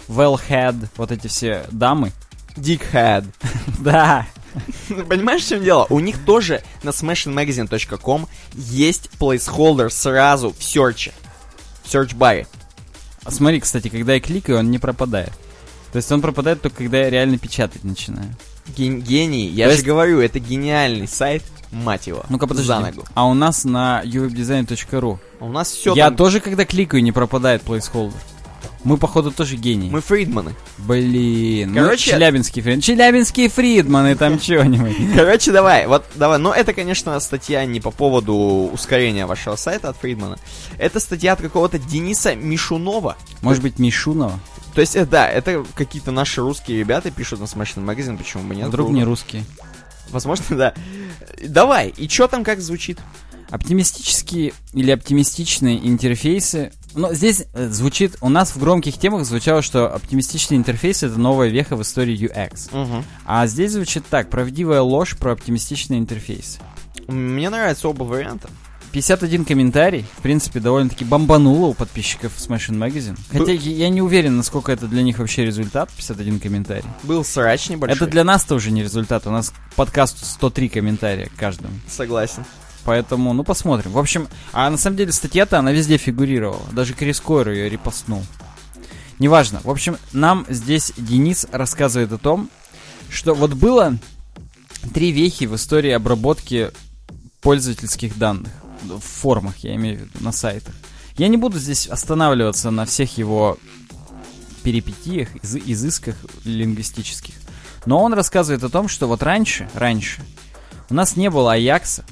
Вэл 0.08 0.38
Хед, 0.38 0.76
вот 0.98 1.12
эти 1.12 1.28
все 1.28 1.66
дамы. 1.72 2.12
Dickhead. 2.56 3.26
Да, 3.80 4.28
Понимаешь, 5.08 5.44
в 5.44 5.50
чем 5.50 5.64
дело? 5.64 5.88
У 5.90 6.00
них 6.00 6.24
тоже 6.26 6.62
на 6.84 6.90
smashingmagazine.com 6.90 8.28
есть 8.54 9.10
placeholder 9.20 9.90
сразу 9.90 10.54
в 10.58 10.64
серче. 10.64 11.14
В 11.84 11.94
search 11.94 12.16
баре. 12.16 12.48
А 13.24 13.32
Смотри, 13.32 13.60
кстати, 13.60 13.90
когда 13.90 14.14
я 14.16 14.20
кликаю, 14.20 14.60
он 14.60 14.72
не 14.72 14.80
пропадает. 14.80 15.32
То 15.92 15.98
есть 15.98 16.12
он 16.12 16.22
пропадает 16.22 16.62
только 16.62 16.78
когда 16.78 17.00
я 17.00 17.10
реально 17.10 17.38
печатать 17.38 17.84
начинаю. 17.84 18.34
Ген- 18.78 19.02
гений. 19.02 19.48
Я 19.48 19.66
То 19.66 19.72
же 19.72 19.78
есть- 19.78 19.86
говорю, 19.88 20.20
это 20.22 20.40
гениальный 20.40 21.08
сайт, 21.08 21.44
мать 21.72 22.08
его. 22.08 22.24
Ну-ка, 22.30 22.48
подожди. 22.48 22.68
За 22.68 22.80
ногу. 22.80 23.04
А 23.14 23.28
у 23.28 23.34
нас 23.34 23.64
на 23.66 24.02
uwebdesign.ru 24.06 25.20
А 25.40 25.46
У 25.46 25.52
нас 25.52 25.72
все 25.72 25.94
Я 25.96 26.06
там... 26.06 26.16
тоже, 26.16 26.40
когда 26.40 26.66
кликаю, 26.66 27.04
не 27.04 27.12
пропадает 27.12 27.64
placeholder. 27.64 28.14
Мы, 28.84 28.98
походу, 28.98 29.32
тоже 29.32 29.56
гении. 29.58 29.90
Мы 29.92 30.02
Фридманы. 30.02 30.56
Блин. 30.80 31.74
Короче- 31.76 32.12
ну, 32.12 32.18
Челябинский 32.18 32.62
Фрид. 32.62 32.84
Челябинские 32.84 33.50
Фридманы 33.50 34.16
там 34.16 34.40
что-нибудь. 34.42 35.16
Короче, 35.16 35.52
давай, 35.52 35.86
вот 35.88 36.04
давай. 36.16 36.40
Но 36.40 36.54
это, 36.54 36.74
конечно, 36.74 37.20
статья 37.20 37.64
не 37.66 37.80
по 37.80 37.92
поводу 37.92 38.34
ускорения 38.74 39.26
вашего 39.28 39.56
сайта 39.56 39.90
от 39.90 39.98
Фридмана. 39.98 40.38
Это 40.80 41.00
статья 41.00 41.34
от 41.34 41.42
какого-то 41.42 41.78
Дениса 41.78 42.36
Мишунова. 42.36 43.18
Может 43.42 43.62
быть, 43.62 43.78
Мишунова? 43.78 44.40
То 44.74 44.82
есть, 44.82 44.96
э, 44.96 45.06
да, 45.06 45.28
это 45.30 45.64
какие-то 45.76 46.12
наши 46.12 46.42
русские 46.42 46.80
ребята 46.80 47.12
пишут 47.12 47.40
на 47.40 47.44
Smashing 47.44 47.86
Magazine, 47.86 48.18
почему 48.18 48.44
бы 48.44 48.56
нет? 48.56 48.68
Вдруг 48.68 48.90
не 48.90 49.04
русские. 49.04 49.44
Возможно, 50.10 50.44
да. 50.58 50.74
Давай, 51.46 51.90
и 51.90 52.08
что 52.10 52.28
там 52.28 52.44
как 52.44 52.62
звучит? 52.62 52.98
Оптимистические 53.52 54.54
или 54.74 54.92
оптимистичные 54.92 55.88
интерфейсы. 55.88 56.72
Но 56.96 57.14
здесь 57.14 57.46
э, 57.54 57.70
звучит, 57.70 58.18
у 58.22 58.30
нас 58.30 58.56
в 58.56 58.60
громких 58.60 58.98
темах 58.98 59.26
звучало, 59.26 59.62
что 59.62 59.94
оптимистичный 59.94 60.58
интерфейс 60.58 61.04
это 61.04 61.20
новая 61.20 61.50
веха 61.50 61.76
в 61.76 61.82
истории 61.82 62.18
UX. 62.18 62.70
Угу. 62.72 63.04
А 63.26 63.48
здесь 63.48 63.72
звучит 63.72 64.04
так, 64.10 64.30
правдивая 64.30 64.82
ложь 64.82 65.18
про 65.18 65.34
оптимистичный 65.34 65.98
интерфейс. 65.98 66.60
Мне 67.08 67.50
нравятся 67.50 67.90
оба 67.90 68.04
варианта. 68.04 68.50
51 68.92 69.46
комментарий, 69.46 70.06
в 70.18 70.22
принципе, 70.22 70.60
довольно-таки 70.60 71.06
бомбануло 71.06 71.68
у 71.68 71.74
подписчиков 71.74 72.34
Smashing 72.38 72.78
Magazine. 72.78 73.18
Хотя 73.32 73.52
я 73.52 73.72
я 73.72 73.90
не 73.90 74.02
уверен, 74.02 74.38
насколько 74.38 74.72
это 74.72 74.88
для 74.88 75.02
них 75.02 75.20
вообще 75.20 75.46
результат, 75.46 75.90
51 75.96 76.40
комментарий. 76.40 76.86
Был 77.04 77.24
срач 77.24 77.70
небольшой. 77.70 77.96
Это 77.96 78.08
для 78.08 78.24
нас 78.24 78.44
тоже 78.44 78.72
не 78.72 78.84
результат, 78.84 79.28
у 79.28 79.32
нас 79.32 79.52
к 79.52 79.76
подкасту 79.76 80.26
103 80.26 80.70
комментария 80.70 81.28
к 81.28 81.36
каждому. 81.36 81.74
Согласен. 81.88 82.44
Поэтому, 82.84 83.34
ну, 83.34 83.44
посмотрим. 83.44 83.92
В 83.92 84.00
общем, 84.00 84.28
а 84.54 84.70
на 84.70 84.78
самом 84.78 84.98
деле 84.98 85.12
статья-то, 85.12 85.60
она 85.60 85.72
везде 85.72 85.98
фигурировала. 85.98 86.62
Даже 86.72 86.94
Крис 86.94 87.20
Койер 87.20 87.50
ее 87.52 87.70
репостнул. 87.70 88.24
Неважно. 89.20 89.62
В 89.64 89.70
общем, 89.70 89.98
нам 90.14 90.46
здесь 90.50 90.94
Денис 90.98 91.46
рассказывает 91.52 92.12
о 92.12 92.18
том, 92.18 92.50
что 93.10 93.36
вот 93.36 93.54
было 93.54 93.98
три 94.94 95.12
вехи 95.12 95.46
в 95.46 95.56
истории 95.56 95.92
обработки 95.92 96.72
пользовательских 97.42 98.18
данных. 98.18 98.52
В 98.84 99.00
формах, 99.00 99.58
я 99.60 99.76
имею 99.76 99.98
в 99.98 100.02
виду, 100.02 100.12
на 100.22 100.32
сайтах. 100.32 100.74
Я 101.18 101.28
не 101.28 101.38
буду 101.38 101.60
здесь 101.60 101.86
останавливаться 101.88 102.72
на 102.72 102.86
всех 102.86 103.16
его 103.18 103.60
перипетиях, 104.64 105.36
из- 105.36 105.56
изысках 105.56 106.16
лингвистических. 106.46 107.36
Но 107.86 108.02
он 108.02 108.14
рассказывает 108.14 108.64
о 108.64 108.70
том, 108.70 108.88
что 108.88 109.08
вот 109.08 109.22
раньше, 109.22 109.70
раньше, 109.76 110.24
у 110.90 110.94
нас 110.94 111.16
не 111.16 111.30
было 111.30 111.54
Аякса, 111.54 112.06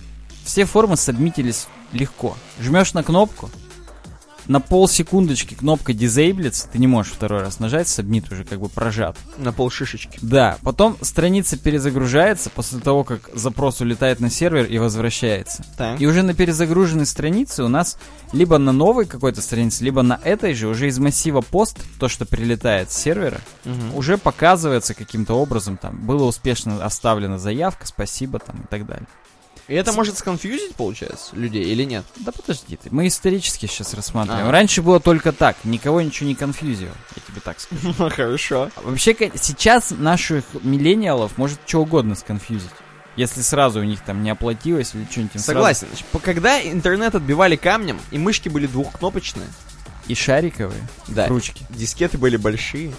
все 0.44 0.66
формы 0.66 0.98
сабмитились 0.98 1.68
легко. 1.92 2.36
Жмешь 2.60 2.94
на 2.94 3.04
кнопку, 3.04 3.50
на 4.48 4.60
полсекундочки 4.60 5.54
кнопка 5.54 5.94
дизейблится, 5.94 6.68
ты 6.68 6.80
не 6.80 6.88
можешь 6.88 7.12
второй 7.12 7.42
раз 7.42 7.60
нажать, 7.60 7.88
сабмит 7.88 8.32
уже 8.32 8.44
как 8.44 8.60
бы 8.60 8.68
прожат. 8.68 9.16
На 9.38 9.54
полшишечки. 9.54 10.18
Да, 10.24 10.58
потом 10.64 10.98
страница 11.02 11.56
перезагружается 11.56 12.50
после 12.50 12.80
того, 12.80 13.04
как 13.04 13.30
запрос 13.36 13.80
улетает 13.80 14.20
на 14.20 14.32
сервер 14.32 14.66
и 14.66 14.80
возвращается. 14.80 15.64
Так. 15.78 16.02
И 16.02 16.08
уже 16.08 16.24
на 16.24 16.34
перезагруженной 16.34 17.06
странице 17.06 17.64
у 17.64 17.68
нас 17.68 18.00
либо 18.34 18.58
на 18.58 18.72
новой 18.72 19.06
какой-то 19.06 19.40
странице, 19.44 19.84
либо 19.84 20.02
на 20.02 20.20
этой 20.24 20.56
же 20.56 20.68
уже 20.68 20.88
из 20.88 20.98
массива 20.98 21.42
пост, 21.42 21.78
то, 22.00 22.08
что 22.08 22.26
прилетает 22.26 22.90
с 22.92 22.98
сервера, 22.98 23.42
Мгм. 23.66 23.94
уже 23.96 24.18
показывается 24.18 24.96
каким-то 24.96 25.36
образом, 25.36 25.78
там, 25.78 25.96
было 26.08 26.24
успешно 26.24 26.84
оставлена 26.84 27.38
заявка, 27.38 27.86
спасибо, 27.86 28.40
там, 28.40 28.62
и 28.62 28.68
так 28.68 28.88
далее. 28.88 29.06
И 29.70 29.74
это 29.76 29.93
может 29.93 30.17
сконфьюзить, 30.17 30.76
получается, 30.76 31.36
людей 31.36 31.63
или 31.65 31.84
нет? 31.84 32.03
Да 32.17 32.32
подожди 32.32 32.76
ты, 32.76 32.89
мы 32.91 33.07
исторически 33.07 33.67
сейчас 33.67 33.93
рассматриваем. 33.93 34.47
А. 34.47 34.51
Раньше 34.51 34.82
было 34.82 34.99
только 34.99 35.32
так, 35.32 35.57
никого 35.63 36.01
ничего 36.01 36.28
не 36.28 36.34
конфьюзил, 36.36 36.89
я 37.15 37.22
тебе 37.28 37.39
так 37.39 37.59
скажу. 37.59 37.93
Хорошо. 38.09 38.70
А 38.76 38.82
Вообще, 38.82 39.15
сейчас 39.36 39.91
наших 39.91 40.43
миллениалов 40.63 41.38
может 41.38 41.59
что 41.67 41.80
угодно 41.84 42.15
сконфьюзить. 42.15 42.72
Если 43.15 43.41
сразу 43.41 43.80
у 43.82 43.84
них 43.84 44.01
там 44.03 44.24
не 44.24 44.30
оплатилось 44.32 44.95
или 44.95 45.05
что-нибудь 45.09 45.34
сразу- 45.34 45.45
Согласен. 45.45 45.88
По- 46.11 46.20
Когда 46.20 46.59
интернет 46.61 47.13
отбивали 47.13 47.55
камнем, 47.55 47.99
и 48.11 48.17
мышки 48.17 48.49
были 48.49 48.65
двухкнопочные, 48.65 49.47
И 50.07 50.15
шариковые 50.15 50.82
да, 51.07 51.28
ручки. 51.28 51.63
дискеты 51.70 52.17
были 52.17 52.38
большие. 52.38 52.91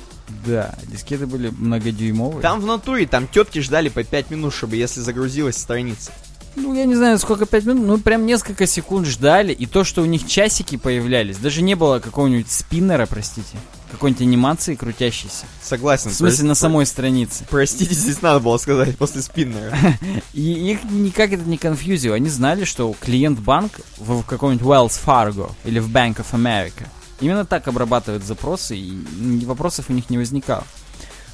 Да, 0.46 0.74
дискеты 0.84 1.26
были 1.26 1.48
многодюймовые. 1.48 2.42
Там 2.42 2.60
в 2.60 2.66
натуре, 2.66 3.06
там 3.08 3.26
тетки 3.26 3.58
ждали 3.58 3.88
по 3.88 4.04
5 4.04 4.30
минут, 4.30 4.54
чтобы 4.54 4.76
если 4.76 5.00
загрузилась 5.00 5.56
страница. 5.56 6.12
Ну, 6.56 6.74
я 6.74 6.84
не 6.84 6.96
знаю, 6.96 7.18
сколько, 7.18 7.46
пять 7.46 7.64
минут, 7.64 7.86
ну, 7.86 7.98
прям 7.98 8.26
несколько 8.26 8.66
секунд 8.66 9.06
ждали, 9.06 9.52
и 9.52 9.66
то, 9.66 9.84
что 9.84 10.02
у 10.02 10.04
них 10.04 10.26
часики 10.26 10.76
появлялись, 10.76 11.36
даже 11.36 11.62
не 11.62 11.74
было 11.74 12.00
какого-нибудь 12.00 12.50
спиннера, 12.50 13.06
простите, 13.06 13.56
какой-нибудь 13.90 14.22
анимации 14.22 14.74
крутящейся. 14.74 15.46
Согласен. 15.62 16.10
В 16.10 16.14
смысле, 16.14 16.48
на 16.48 16.52
Прос- 16.52 16.54
самой 16.56 16.86
странице. 16.86 17.46
Простите, 17.48 17.94
здесь 17.94 18.20
надо 18.20 18.40
было 18.40 18.58
сказать 18.58 18.96
после 18.98 19.22
спиннера. 19.22 19.76
И 20.34 20.72
их 20.72 20.84
никак 20.84 21.32
это 21.32 21.44
не 21.44 21.56
конфьюзило. 21.56 22.16
Они 22.16 22.28
знали, 22.28 22.64
что 22.64 22.94
клиент 23.00 23.38
банк 23.38 23.80
в, 23.98 24.22
каком-нибудь 24.24 24.66
Wells 24.66 25.00
Fargo 25.04 25.52
или 25.64 25.78
в 25.78 25.88
Bank 25.90 26.16
of 26.16 26.32
America 26.32 26.86
именно 27.20 27.44
так 27.44 27.68
обрабатывает 27.68 28.24
запросы, 28.24 28.76
и 28.76 29.44
вопросов 29.44 29.86
у 29.88 29.92
них 29.92 30.10
не 30.10 30.18
возникало. 30.18 30.64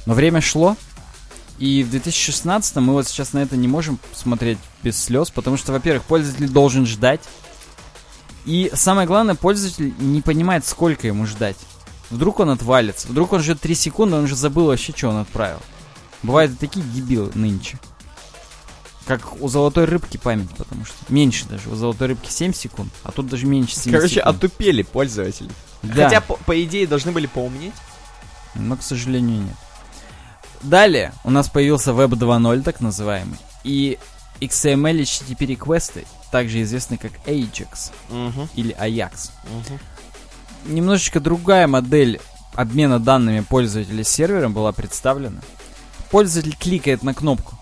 Но 0.05 0.13
время 0.13 0.41
шло, 0.41 0.77
и 1.57 1.83
в 1.83 1.89
2016 1.89 2.75
мы 2.77 2.93
вот 2.93 3.07
сейчас 3.07 3.33
на 3.33 3.39
это 3.39 3.57
не 3.57 3.67
можем 3.67 3.99
смотреть 4.13 4.57
без 4.83 5.01
слез, 5.01 5.29
потому 5.31 5.57
что, 5.57 5.71
во-первых, 5.71 6.03
пользователь 6.03 6.49
должен 6.49 6.85
ждать, 6.85 7.21
и 8.45 8.71
самое 8.73 9.07
главное, 9.07 9.35
пользователь 9.35 9.93
не 9.99 10.21
понимает, 10.21 10.65
сколько 10.65 11.07
ему 11.07 11.25
ждать. 11.25 11.57
Вдруг 12.09 12.39
он 12.39 12.49
отвалится, 12.49 13.07
вдруг 13.09 13.33
он 13.33 13.41
ждет 13.41 13.59
3 13.59 13.75
секунды, 13.75 14.15
он 14.15 14.23
уже 14.23 14.35
забыл 14.35 14.67
вообще, 14.67 14.93
что 14.95 15.09
он 15.09 15.17
отправил. 15.17 15.59
Бывают 16.23 16.53
и 16.53 16.55
такие 16.55 16.85
дебилы 16.85 17.31
нынче. 17.35 17.77
Как 19.05 19.41
у 19.41 19.47
золотой 19.47 19.85
рыбки 19.85 20.17
память, 20.17 20.49
потому 20.51 20.85
что 20.85 20.95
меньше 21.09 21.45
даже. 21.45 21.69
У 21.69 21.75
золотой 21.75 22.07
рыбки 22.07 22.29
7 22.31 22.53
секунд, 22.53 22.91
а 23.03 23.11
тут 23.11 23.27
даже 23.27 23.45
меньше 23.45 23.75
7 23.75 23.91
Короче, 23.91 24.15
секунд. 24.15 24.35
отупели 24.35 24.81
пользователи. 24.83 25.49
Да. 25.83 26.05
Хотя, 26.05 26.21
по, 26.21 26.35
по 26.35 26.63
идее, 26.63 26.87
должны 26.87 27.11
были 27.11 27.27
поумнеть. 27.27 27.73
Но, 28.55 28.77
к 28.77 28.81
сожалению, 28.83 29.41
нет. 29.41 29.55
Далее 30.61 31.13
у 31.23 31.29
нас 31.29 31.49
появился 31.49 31.91
Web 31.91 32.09
2.0, 32.11 32.61
так 32.63 32.81
называемый, 32.81 33.37
и 33.63 33.97
XML 34.41 35.01
HTTP 35.01 35.45
реквесты, 35.45 36.05
также 36.31 36.61
известны 36.63 36.97
как 36.97 37.11
Ajax 37.25 37.91
Угу, 38.09 38.49
или 38.55 38.75
Ajax. 38.75 39.31
угу. 39.45 39.79
Немножечко 40.65 41.19
другая 41.19 41.67
модель 41.67 42.19
обмена 42.53 42.99
данными 42.99 43.41
пользователя 43.41 44.03
с 44.03 44.09
сервером 44.09 44.53
была 44.53 44.71
представлена. 44.71 45.39
Пользователь 46.11 46.55
кликает 46.57 47.03
на 47.03 47.13
кнопку. 47.13 47.53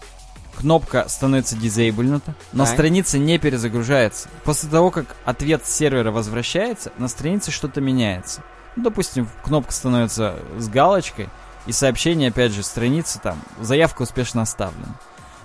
Кнопка 0.58 1.08
становится 1.10 1.58
дизейблнута, 1.58 2.34
но 2.54 2.64
Так. 2.64 2.74
страница 2.74 3.18
не 3.18 3.38
перезагружается. 3.38 4.30
После 4.46 4.70
того, 4.70 4.90
как 4.90 5.18
ответ 5.26 5.66
с 5.66 5.70
сервера 5.76 6.12
возвращается, 6.12 6.94
на 6.98 7.10
странице 7.10 7.52
что-то 7.52 7.82
меняется. 7.82 8.42
Ну, 8.78 8.84
допустим, 8.84 9.28
кнопка 9.44 9.74
становится 9.74 10.36
с 10.58 10.70
галочкой, 10.70 11.30
и 11.66 11.72
сообщение, 11.72 12.30
опять 12.30 12.52
же, 12.54 12.64
страницы 12.64 13.20
там, 13.22 13.42
заявка 13.60 14.04
успешно 14.04 14.42
оставлена. 14.44 14.96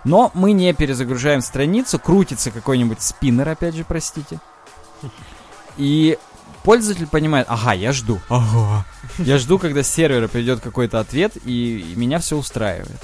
Но 0.05 0.31
мы 0.35 0.53
не 0.53 0.73
перезагружаем 0.73 1.41
страницу, 1.43 1.99
крутится 1.99 2.51
какой-нибудь 2.51 3.03
спиннер, 3.03 3.49
опять 3.49 3.75
же, 3.75 3.85
простите. 3.85 4.41
И 5.77 6.19
пользователь 6.65 7.07
понимает, 7.07 7.47
ага, 7.49 7.73
я 7.75 7.93
жду. 7.93 8.21
Ага. 8.29 8.85
Я 9.19 9.39
жду, 9.39 9.59
когда 9.59 9.83
с 9.83 9.89
сервера 9.89 10.29
придет 10.29 10.61
какой-то 10.61 11.01
ответ, 11.01 11.37
и, 11.45 11.79
и 11.93 11.97
меня 11.97 12.19
все 12.19 12.37
устраивает. 12.37 13.01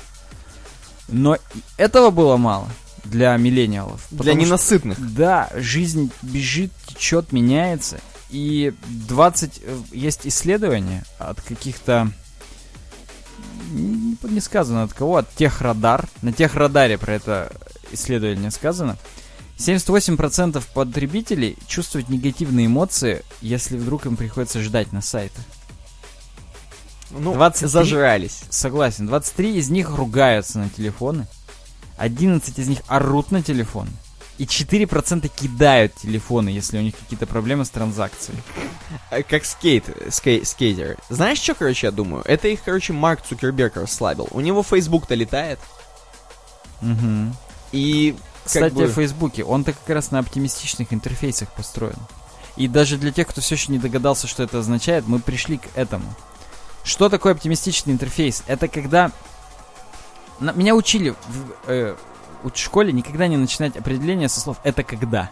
Но 1.08 1.36
этого 1.76 2.10
было 2.10 2.36
мало 2.36 2.68
для 3.04 3.36
миллениалов. 3.36 4.00
Для 4.10 4.18
потому 4.18 4.36
что- 4.40 4.46
ненасытных. 4.46 5.14
да, 5.14 5.48
жизнь 5.54 6.10
бежит, 6.22 6.72
течет, 6.86 7.32
меняется. 7.32 8.00
И 8.30 8.74
20... 8.86 9.60
э, 9.62 9.78
Есть 9.92 10.26
исследования 10.26 11.04
от 11.18 11.40
каких-то... 11.40 12.10
Не, 13.70 14.16
не 14.22 14.40
сказано 14.40 14.82
от 14.82 14.92
кого, 14.92 15.16
от 15.16 15.30
Техрадар. 15.34 16.08
На 16.22 16.32
Техрадаре 16.32 16.98
про 16.98 17.14
это 17.14 17.52
исследование 17.92 18.50
сказано. 18.50 18.96
78% 19.58 20.62
потребителей 20.74 21.56
чувствуют 21.66 22.08
негативные 22.08 22.66
эмоции, 22.66 23.22
если 23.40 23.76
вдруг 23.76 24.06
им 24.06 24.16
приходится 24.16 24.60
ждать 24.60 24.92
на 24.92 25.00
сайтах. 25.00 25.44
Ну, 27.10 27.32
23. 27.34 27.68
зажрались. 27.68 28.42
Согласен. 28.50 29.06
23 29.06 29.56
из 29.56 29.70
них 29.70 29.90
ругаются 29.90 30.58
на 30.58 30.68
телефоны. 30.68 31.26
11 31.96 32.58
из 32.58 32.68
них 32.68 32.80
орут 32.88 33.30
на 33.30 33.42
телефон. 33.42 33.88
И 34.38 34.44
4% 34.44 35.28
кидают 35.34 35.94
телефоны, 35.94 36.50
если 36.50 36.78
у 36.78 36.82
них 36.82 36.94
какие-то 36.94 37.26
проблемы 37.26 37.64
с 37.64 37.70
транзакцией. 37.70 38.38
Э, 39.10 39.22
Как 39.22 39.44
скейт, 39.46 39.84
скей- 40.10 40.44
скейтеры. 40.44 40.98
Знаешь, 41.08 41.38
что, 41.38 41.54
короче, 41.54 41.86
я 41.86 41.90
думаю? 41.90 42.22
Это 42.26 42.48
их, 42.48 42.62
короче, 42.62 42.92
Марк 42.92 43.22
Цукерберг 43.22 43.76
расслабил. 43.76 44.28
У 44.32 44.40
него 44.40 44.62
Facebook-то 44.62 45.14
летает. 45.14 45.58
Мгм. 46.82 47.34
И, 47.72 48.14
Кстати, 48.44 48.74
бы, 48.74 48.84
о 48.84 48.88
Фейсбуке. 48.88 49.42
Он-то 49.42 49.72
как 49.72 49.88
раз 49.88 50.10
на 50.10 50.18
оптимистичных 50.18 50.92
интерфейсах 50.92 51.50
построен. 51.52 51.96
И 52.56 52.68
даже 52.68 52.96
для 52.98 53.12
тех, 53.12 53.26
кто 53.28 53.40
все 53.40 53.54
еще 53.54 53.72
не 53.72 53.78
догадался, 53.78 54.26
что 54.26 54.42
это 54.42 54.58
означает, 54.58 55.06
мы 55.06 55.18
пришли 55.18 55.58
к 55.58 55.64
этому. 55.74 56.14
Что 56.84 57.08
такое 57.08 57.32
оптимистичный 57.32 57.92
интерфейс? 57.92 58.42
Это 58.46 58.68
когда... 58.68 59.10
Меня 60.40 60.74
учили 60.74 61.10
в 61.10 61.16
э, 61.66 61.96
в 62.42 62.50
школе 62.56 62.92
никогда 62.92 63.26
не 63.26 63.36
начинать 63.36 63.76
определение 63.76 64.28
со 64.28 64.40
слов 64.40 64.58
«это 64.64 64.82
когда». 64.82 65.30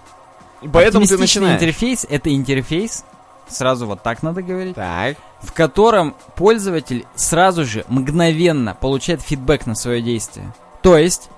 и 0.63 0.69
поэтому 0.69 1.07
ты 1.07 1.19
начинаешь. 1.19 1.55
интерфейс— 1.63 2.07
это 2.11 2.35
интерфейс, 2.35 3.05
сразу 3.49 3.87
вот 3.87 4.03
так 4.03 4.23
надо 4.23 4.43
говорить, 4.43 4.75
Так. 4.77 5.17
в 5.43 5.53
котором 5.53 6.15
пользователь 6.37 7.05
сразу 7.15 7.65
же 7.65 7.85
мгновенно 7.89 8.75
получает 8.75 9.21
фидбэк 9.21 9.67
на 9.67 9.75
свое 9.75 10.01
действие. 10.01 10.53
То 10.83 10.97
есть, 10.97 11.29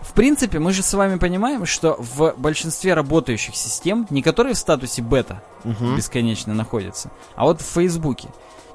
в 0.00 0.12
принципе, 0.14 0.58
мы 0.58 0.72
же 0.72 0.82
с 0.82 0.94
вами 0.94 1.16
понимаем, 1.18 1.66
что 1.66 1.96
в 1.98 2.34
большинстве 2.38 2.94
работающих 2.94 3.54
систем, 3.54 4.06
не 4.10 4.22
которые 4.22 4.54
в 4.54 4.58
статусе 4.58 5.02
бета 5.02 5.42
Мгм. 5.64 5.94
бесконечно 5.96 6.54
находятся, 6.54 7.10
а 7.36 7.44
вот 7.44 7.60
в 7.60 7.66
Фейсбуке, 7.66 8.28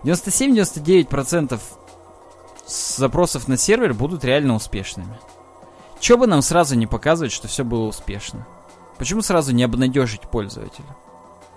97-99% 0.04 1.60
с- 2.66 2.98
запросов 2.98 3.48
на 3.48 3.58
сервер 3.58 3.94
будут 3.94 4.24
реально 4.24 4.56
успешными. 4.56 5.18
Че 6.00 6.18
бы 6.18 6.28
нам 6.28 6.42
сразу 6.42 6.76
не 6.76 6.88
показывать, 6.88 7.32
что 7.32 7.48
все 7.48 7.64
было 7.64 7.86
успешно? 7.88 8.48
Почему 8.98 9.22
сразу 9.22 9.54
не 9.54 9.64
обнадежить 9.64 10.22
пользователя? 10.22 10.96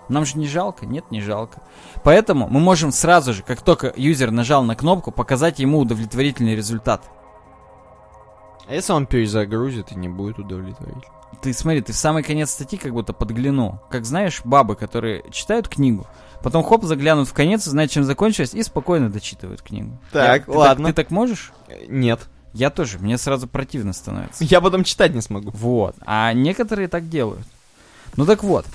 Нам 0.09 0.25
же 0.25 0.37
не 0.37 0.47
жалко? 0.47 0.85
Нет, 0.85 1.09
не 1.09 1.21
жалко. 1.21 1.61
Поэтому 2.03 2.47
мы 2.49 2.59
можем 2.59 2.91
сразу 2.91 3.33
же, 3.33 3.43
как 3.43 3.61
только 3.61 3.93
юзер 3.95 4.31
нажал 4.31 4.63
на 4.63 4.75
кнопку, 4.75 5.11
показать 5.11 5.59
ему 5.59 5.79
удовлетворительный 5.79 6.55
результат. 6.55 7.03
А 8.67 8.73
если 8.73 8.93
он 8.93 9.05
перезагрузит 9.05 9.91
и 9.91 9.95
не 9.95 10.09
будет 10.09 10.39
удовлетворить? 10.39 11.03
Ты 11.41 11.53
смотри, 11.53 11.81
ты 11.81 11.93
в 11.93 11.95
самый 11.95 12.23
конец 12.23 12.51
статьи 12.51 12.77
как 12.77 12.91
будто 12.91 13.13
подглянул. 13.13 13.79
Как 13.89 14.05
знаешь, 14.05 14.41
бабы, 14.43 14.75
которые 14.75 15.23
читают 15.31 15.67
книгу, 15.67 16.05
потом 16.43 16.63
хоп, 16.63 16.83
заглянут 16.83 17.27
в 17.27 17.33
конец, 17.33 17.63
знают, 17.63 17.91
чем 17.91 18.03
закончилось, 18.03 18.53
и 18.53 18.61
спокойно 18.63 19.09
дочитывают 19.09 19.61
книгу. 19.61 19.97
Так, 20.11 20.45
ты 20.45 20.51
ладно. 20.51 20.89
ты 20.89 20.93
так 20.93 21.09
можешь? 21.09 21.53
Нет. 21.87 22.27
Я 22.53 22.69
тоже, 22.69 22.99
мне 22.99 23.17
сразу 23.17 23.47
противно 23.47 23.93
становится. 23.93 24.43
Я 24.43 24.61
потом 24.61 24.83
читать 24.83 25.13
не 25.13 25.21
смогу. 25.21 25.51
Вот. 25.51 25.95
А 26.01 26.33
некоторые 26.33 26.87
так 26.87 27.09
делают. 27.09 27.45
Ну 28.17 28.25
так 28.25 28.43
вот. 28.43 28.65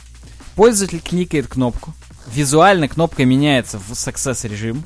Пользователь 0.55 1.01
кликает 1.01 1.47
кнопку. 1.47 1.93
Визуально 2.27 2.89
кнопка 2.89 3.25
меняется 3.25 3.79
в 3.79 3.91
success 3.93 4.49
режим. 4.49 4.85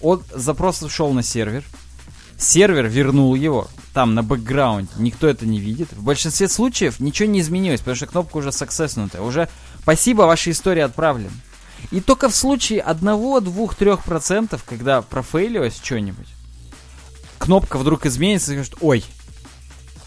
От 0.00 0.22
запрос 0.32 0.82
ушел 0.82 1.12
на 1.12 1.22
сервер. 1.22 1.64
Сервер 2.36 2.86
вернул 2.86 3.34
его. 3.34 3.68
Там 3.94 4.14
на 4.14 4.22
бэкграунде. 4.22 4.90
Никто 4.98 5.26
это 5.26 5.46
не 5.46 5.58
видит. 5.58 5.92
В 5.92 6.04
большинстве 6.04 6.48
случаев 6.48 7.00
ничего 7.00 7.28
не 7.28 7.40
изменилось, 7.40 7.80
потому 7.80 7.96
что 7.96 8.06
кнопка 8.06 8.36
уже 8.36 8.52
саксесснутая. 8.52 9.22
Уже 9.22 9.48
спасибо, 9.80 10.22
ваша 10.22 10.50
история 10.50 10.84
отправлена. 10.84 11.32
И 11.90 12.00
только 12.00 12.28
в 12.28 12.36
случае 12.36 12.82
1, 12.82 13.00
2, 13.00 13.38
3%, 13.40 14.60
когда 14.66 15.00
профейлилось 15.00 15.80
что-нибудь, 15.82 16.26
кнопка 17.38 17.78
вдруг 17.78 18.06
изменится 18.06 18.52
и 18.52 18.56
скажет, 18.56 18.74
ой, 18.80 19.04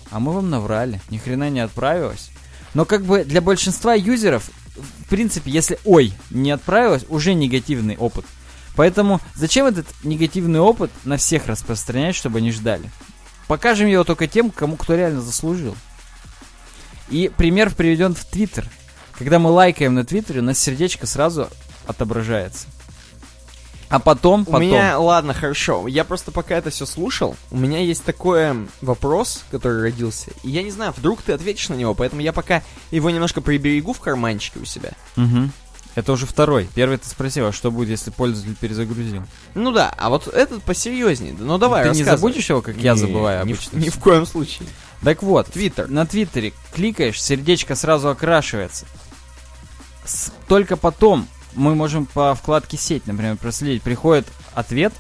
а 0.09 0.19
мы 0.19 0.33
вам 0.33 0.49
наврали, 0.49 1.01
ни 1.09 1.17
хрена 1.17 1.49
не 1.49 1.61
отправилось. 1.61 2.29
Но 2.73 2.85
как 2.85 3.03
бы 3.03 3.23
для 3.23 3.41
большинства 3.41 3.93
юзеров, 3.93 4.49
в 4.75 5.09
принципе, 5.09 5.51
если 5.51 5.79
ой, 5.85 6.13
не 6.29 6.51
отправилось, 6.51 7.05
уже 7.09 7.33
негативный 7.33 7.97
опыт. 7.97 8.25
Поэтому 8.75 9.19
зачем 9.35 9.65
этот 9.65 9.87
негативный 10.03 10.59
опыт 10.59 10.91
на 11.03 11.17
всех 11.17 11.47
распространять, 11.47 12.15
чтобы 12.15 12.39
они 12.39 12.51
ждали? 12.51 12.89
Покажем 13.47 13.87
его 13.87 14.03
только 14.03 14.27
тем, 14.27 14.49
кому 14.49 14.77
кто 14.77 14.95
реально 14.95 15.21
заслужил. 15.21 15.75
И 17.09 17.29
пример 17.35 17.73
приведен 17.75 18.15
в 18.15 18.23
Твиттер. 18.23 18.65
Когда 19.17 19.39
мы 19.39 19.49
лайкаем 19.49 19.93
на 19.93 20.05
Твиттере, 20.05 20.39
у 20.39 20.43
нас 20.43 20.57
сердечко 20.57 21.05
сразу 21.05 21.49
отображается. 21.85 22.67
А 23.91 23.99
потом, 23.99 24.41
У 24.41 24.45
потом... 24.45 24.61
меня, 24.61 24.97
ладно, 24.97 25.33
хорошо. 25.33 25.87
Я 25.87 26.03
просто 26.05 26.31
пока 26.31 26.55
это 26.55 26.69
все 26.69 26.85
слушал, 26.85 27.35
у 27.51 27.57
меня 27.57 27.79
есть 27.79 28.03
такой 28.03 28.39
м, 28.43 28.69
вопрос, 28.81 29.43
который 29.51 29.81
родился. 29.81 30.31
И 30.43 30.49
я 30.49 30.63
не 30.63 30.71
знаю, 30.71 30.93
вдруг 30.95 31.21
ты 31.21 31.33
ответишь 31.33 31.69
на 31.69 31.75
него, 31.75 31.93
поэтому 31.93 32.21
я 32.21 32.31
пока 32.33 32.63
его 32.89 33.09
немножко 33.09 33.41
приберегу 33.41 33.93
в 33.93 33.99
карманчике 33.99 34.59
у 34.59 34.65
себя. 34.65 34.91
Мгм. 35.17 35.51
Это 35.93 36.13
уже 36.13 36.25
второй. 36.25 36.69
Первый 36.73 36.97
ты 36.99 37.09
спросил, 37.09 37.47
а 37.47 37.51
что 37.51 37.69
будет, 37.69 37.89
если 37.89 38.11
пользователь 38.11 38.55
перезагрузил? 38.55 39.23
Ну 39.55 39.71
да, 39.73 39.93
а 39.97 40.09
вот 40.09 40.25
этот 40.27 40.63
посерьезнее. 40.63 41.35
Ну 41.37 41.57
давай, 41.57 41.83
ты 41.89 41.95
не 41.97 42.05
забудешь 42.05 42.49
его, 42.49 42.61
как 42.61 42.77
я 42.77 42.93
Не, 42.93 42.97
забываю 42.97 43.45
ни 43.45 43.51
в- 43.51 43.55
обычно? 43.57 43.77
Ни 43.77 43.89
в 43.89 43.99
коем 43.99 44.25
случае. 44.25 44.69
Так 45.03 45.21
вот, 45.21 45.47
Твиттер. 45.47 45.89
на 45.89 46.05
Твиттере 46.05 46.53
кликаешь, 46.73 47.21
сердечко 47.21 47.75
сразу 47.75 48.07
окрашивается. 48.07 48.85
С- 50.05 50.31
только 50.47 50.77
потом 50.77 51.27
мы 51.53 51.75
можем 51.75 52.05
по 52.05 52.33
вкладке 52.35 52.77
сеть, 52.77 53.07
например, 53.07 53.37
проследить. 53.37 53.83
Приходит 53.83 54.27
ответ, 54.53 54.93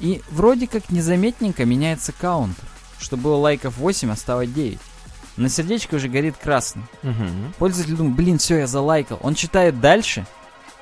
и 0.00 0.22
вроде 0.30 0.66
как 0.66 0.90
незаметненько 0.90 1.64
меняется 1.64 2.12
каунтер. 2.12 2.64
Что 2.98 3.16
было 3.16 3.36
лайков 3.36 3.76
8, 3.76 4.10
а 4.10 4.16
стало 4.16 4.46
9. 4.46 4.78
На 5.36 5.48
сердечко 5.48 5.96
уже 5.96 6.08
горит 6.08 6.36
красным. 6.36 6.86
Мгм. 7.02 7.54
Пользователь 7.58 7.96
думает, 7.96 8.16
блин, 8.16 8.38
все, 8.38 8.58
я 8.58 8.66
залайкал. 8.66 9.18
Он 9.22 9.34
читает 9.34 9.80
дальше, 9.80 10.26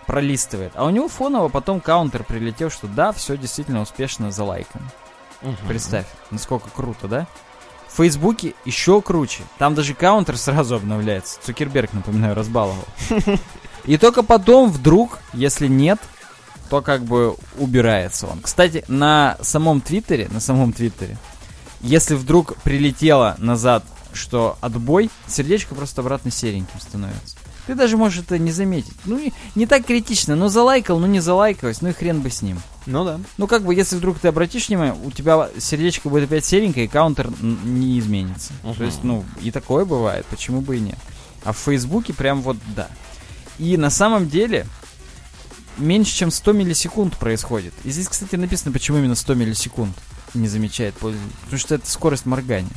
пролистывает, 0.06 0.72
а 0.74 0.84
у 0.84 0.90
него 0.90 1.08
фоново 1.08 1.48
потом 1.48 1.80
каунтер 1.80 2.24
прилетел, 2.24 2.70
что 2.70 2.86
да, 2.86 3.12
все 3.12 3.36
действительно 3.36 3.80
успешно 3.80 4.30
залайкано. 4.30 4.84
Мгм. 5.40 5.56
Представь, 5.66 6.06
насколько 6.30 6.68
круто, 6.70 7.08
да? 7.08 7.26
В 7.88 7.96
Фейсбуке 7.96 8.54
еще 8.64 9.02
круче. 9.02 9.42
Там 9.58 9.74
даже 9.74 9.94
каунтер 9.94 10.38
сразу 10.38 10.76
обновляется. 10.76 11.38
Цукерберг, 11.42 11.92
напоминаю, 11.92 12.34
разбаловал. 12.34 12.84
И 13.84 13.98
только 13.98 14.22
потом, 14.22 14.70
вдруг, 14.70 15.18
если 15.32 15.66
нет, 15.66 15.98
то 16.70 16.80
как 16.80 17.04
бы 17.04 17.36
убирается 17.58 18.26
он. 18.26 18.40
Кстати, 18.40 18.84
на 18.88 19.36
самом 19.42 19.80
Твиттере, 19.80 20.28
на 20.30 20.40
самом 20.40 20.72
Твиттере, 20.72 21.18
если 21.80 22.14
вдруг 22.14 22.56
прилетело 22.62 23.34
назад, 23.38 23.84
что 24.12 24.56
отбой, 24.60 25.10
сердечко 25.26 25.74
просто 25.74 26.00
обратно 26.00 26.30
сереньким 26.30 26.80
становится. 26.80 27.36
Ты 27.66 27.74
даже 27.74 27.96
можешь 27.96 28.20
это 28.20 28.38
не 28.38 28.50
заметить. 28.50 28.96
Ну, 29.04 29.18
и 29.18 29.32
не 29.54 29.66
так 29.66 29.86
критично. 29.86 30.34
Ну, 30.34 30.48
залайкал, 30.48 30.98
ну 30.98 31.06
не 31.06 31.20
залайкалось, 31.20 31.80
ну 31.80 31.90
и 31.90 31.92
хрен 31.92 32.20
бы 32.20 32.30
с 32.30 32.42
ним. 32.42 32.60
Ну 32.86 33.04
да. 33.04 33.20
Ну, 33.38 33.46
как 33.46 33.62
бы, 33.62 33.74
если 33.74 33.96
вдруг 33.96 34.18
ты 34.18 34.28
обратишь 34.28 34.68
внимание, 34.68 34.96
у 35.04 35.10
тебя 35.10 35.48
сердечко 35.58 36.08
будет 36.08 36.24
опять 36.24 36.44
серенькое, 36.44 36.86
и 36.86 36.88
каунтер 36.88 37.30
не 37.40 37.98
изменится. 38.00 38.52
То 38.76 38.84
есть, 38.84 39.04
ну, 39.04 39.24
и 39.40 39.50
такое 39.50 39.84
бывает, 39.84 40.26
почему 40.26 40.60
бы 40.60 40.76
и 40.76 40.80
нет. 40.80 40.98
А 41.44 41.52
в 41.52 41.58
Фейсбуке 41.58 42.12
прям 42.12 42.42
вот 42.42 42.56
да. 42.74 42.88
И 43.58 43.76
на 43.76 43.90
самом 43.90 44.28
деле 44.28 44.66
меньше, 45.78 46.14
чем 46.14 46.30
100 46.30 46.52
миллисекунд 46.52 47.16
происходит. 47.16 47.74
И 47.84 47.90
здесь, 47.90 48.08
кстати, 48.08 48.36
написано, 48.36 48.72
почему 48.72 48.98
именно 48.98 49.14
100 49.14 49.34
миллисекунд 49.34 49.96
не 50.34 50.48
замечает 50.48 50.94
пользователь. 50.94 51.34
Потому 51.42 51.58
что 51.58 51.74
это 51.74 51.90
скорость 51.90 52.26
моргания. 52.26 52.70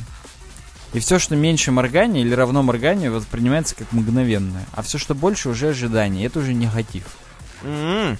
И 0.92 1.00
все, 1.00 1.18
что 1.18 1.36
меньше 1.36 1.72
моргания 1.72 2.22
или 2.22 2.32
равно 2.32 2.62
морганию, 2.62 3.12
воспринимается 3.12 3.74
как 3.74 3.92
мгновенное. 3.92 4.66
А 4.72 4.82
все, 4.82 4.98
что 4.98 5.14
больше, 5.14 5.48
уже 5.48 5.70
ожидание. 5.70 6.26
Это 6.26 6.38
уже 6.38 6.54
негатив. 6.54 7.04
М. 7.62 8.18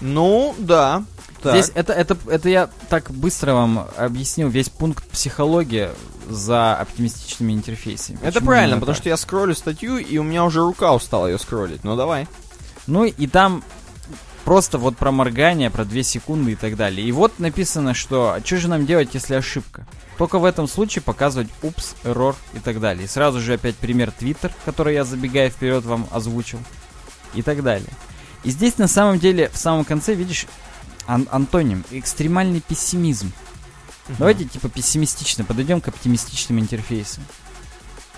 Ну, 0.00 0.54
да. 0.58 1.04
Так. 1.42 1.54
Здесь 1.54 1.72
это, 1.74 1.92
это, 1.92 2.16
это 2.28 2.48
я 2.48 2.68
так 2.88 3.10
быстро 3.10 3.54
вам 3.54 3.86
объяснил 3.96 4.48
весь 4.48 4.68
пункт 4.68 5.04
психологии 5.08 5.90
за 6.28 6.76
оптимистичными 6.76 7.52
интерфейсами. 7.52 8.18
Это 8.22 8.34
Почему 8.34 8.46
правильно, 8.46 8.72
именно 8.72 8.80
потому 8.80 8.94
так? 8.94 9.02
что 9.02 9.08
я 9.08 9.16
скроллю 9.16 9.54
статью, 9.54 9.98
и 9.98 10.18
у 10.18 10.22
меня 10.22 10.44
уже 10.44 10.60
рука 10.60 10.94
устала 10.94 11.26
ее 11.26 11.38
скроллить. 11.38 11.84
Ну, 11.84 11.96
давай. 11.96 12.26
Ну 12.86 13.04
и 13.04 13.26
там 13.26 13.62
просто 14.44 14.78
вот 14.78 14.96
про 14.96 15.12
моргание, 15.12 15.70
про 15.70 15.84
2 15.84 16.02
секунды 16.02 16.52
и 16.52 16.56
так 16.56 16.76
далее. 16.76 17.06
И 17.06 17.12
вот 17.12 17.38
написано, 17.38 17.94
что 17.94 18.32
а 18.32 18.40
что 18.44 18.56
же 18.56 18.68
нам 18.68 18.86
делать, 18.86 19.10
если 19.12 19.34
ошибка? 19.34 19.86
Только 20.16 20.38
в 20.38 20.44
этом 20.44 20.66
случае 20.66 21.02
показывать 21.02 21.48
упс, 21.62 21.94
error 22.02 22.34
и 22.54 22.58
так 22.58 22.80
далее. 22.80 23.04
И 23.04 23.08
сразу 23.08 23.40
же 23.40 23.52
опять 23.52 23.76
пример 23.76 24.10
Twitter, 24.18 24.50
который 24.64 24.94
я 24.94 25.04
забегая 25.04 25.50
вперед 25.50 25.84
вам 25.84 26.08
озвучил. 26.10 26.58
И 27.34 27.42
так 27.42 27.62
далее. 27.62 27.90
И 28.42 28.50
здесь 28.50 28.78
на 28.78 28.88
самом 28.88 29.18
деле 29.18 29.50
в 29.52 29.58
самом 29.58 29.84
конце 29.84 30.14
видишь 30.14 30.46
ан- 31.08 31.26
антоним, 31.30 31.84
экстремальный 31.90 32.60
пессимизм. 32.60 33.32
Давайте 34.18 34.44
типа 34.44 34.68
пессимистично 34.68 35.44
подойдем 35.44 35.80
к 35.80 35.88
оптимистичным 35.88 36.60
интерфейсам. 36.60 37.24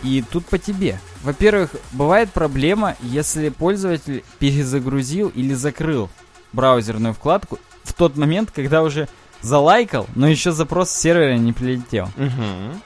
И 0.03 0.23
тут 0.23 0.47
по 0.47 0.59
тебе. 0.59 0.99
Во-первых, 1.23 1.71
бывает 1.93 2.33
проблема, 2.33 2.97
если 3.01 3.49
пользователь 3.51 4.25
перезагрузил 4.39 5.29
или 5.29 5.55
закрыл 5.55 6.11
браузерную 6.53 7.15
вкладку 7.15 7.59
в 7.85 7.93
тот 7.93 8.17
момент, 8.17 8.51
когда 8.51 8.83
уже 8.83 9.09
залайкал, 9.41 10.07
но 10.15 10.29
еще 10.29 10.53
запрос 10.53 10.91
с 10.91 11.01
сервера 11.01 11.37
не 11.37 11.53
прилетел. 11.53 12.07
Угу. 12.17 12.81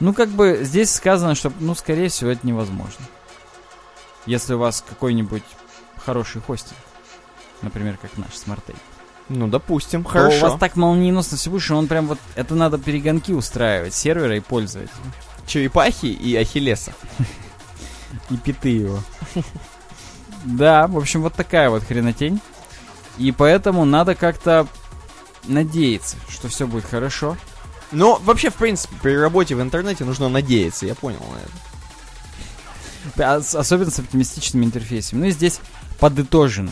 Ну, 0.00 0.14
как 0.14 0.28
бы 0.28 0.60
здесь 0.62 0.92
сказано, 0.92 1.34
что, 1.34 1.52
ну, 1.58 1.74
скорее 1.74 2.08
всего, 2.08 2.30
это 2.30 2.46
невозможно. 2.46 3.04
Если 4.26 4.54
у 4.54 4.58
вас 4.58 4.84
какой-нибудь 4.86 5.44
хороший 6.04 6.42
хостинг, 6.42 6.78
например, 7.62 7.96
как 8.00 8.16
наш 8.18 8.30
SmartTape. 8.30 8.76
Ну, 9.28 9.48
допустим, 9.48 10.04
то 10.04 10.10
хорошо. 10.10 10.36
у 10.36 10.50
вас 10.50 10.60
так 10.60 10.76
молниеносно 10.76 11.36
все 11.36 11.58
что 11.58 11.76
он 11.76 11.88
прям 11.88 12.06
вот... 12.06 12.18
Это 12.36 12.54
надо 12.54 12.78
перегонки 12.78 13.32
устраивать 13.32 13.94
сервера 13.94 14.36
и 14.36 14.40
пользователя. 14.40 14.94
Черепахи 15.46 16.06
и 16.06 16.36
ахиллеса. 16.36 16.92
И 18.30 18.36
питы 18.36 18.70
его. 18.70 19.00
Да, 20.44 20.86
в 20.86 20.96
общем, 20.96 21.22
вот 21.22 21.34
такая 21.34 21.70
вот 21.70 21.82
хренотень. 21.82 22.40
И 23.18 23.32
поэтому 23.32 23.84
надо 23.84 24.14
как-то 24.14 24.66
надеяться, 25.44 26.16
что 26.28 26.48
все 26.48 26.66
будет 26.66 26.84
хорошо. 26.84 27.36
Но 27.92 28.20
вообще, 28.24 28.50
в 28.50 28.54
принципе, 28.54 28.94
при 29.02 29.16
работе 29.16 29.54
в 29.54 29.60
интернете 29.62 30.04
нужно 30.04 30.28
надеяться, 30.28 30.86
я 30.86 30.94
понял 30.94 31.22
на 31.32 31.38
это. 33.16 33.36
Особенно 33.58 33.90
с 33.90 33.98
оптимистичными 33.98 34.64
интерфейсами. 34.64 35.20
Ну 35.20 35.26
и 35.26 35.30
здесь 35.30 35.60
подытожено. 35.98 36.70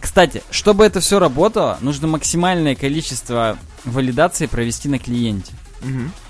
Кстати, 0.00 0.42
чтобы 0.50 0.84
это 0.84 1.00
все 1.00 1.18
работало, 1.18 1.78
нужно 1.80 2.08
максимальное 2.08 2.74
количество 2.74 3.58
валидации 3.84 4.46
провести 4.46 4.88
на 4.88 4.98
клиенте. 4.98 5.52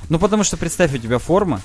Ну, 0.09 0.18
потому 0.18 0.45
что 0.45 0.57
представь, 0.57 0.95
у 0.95 0.99
тебя 0.99 1.18
форма, 1.18 1.61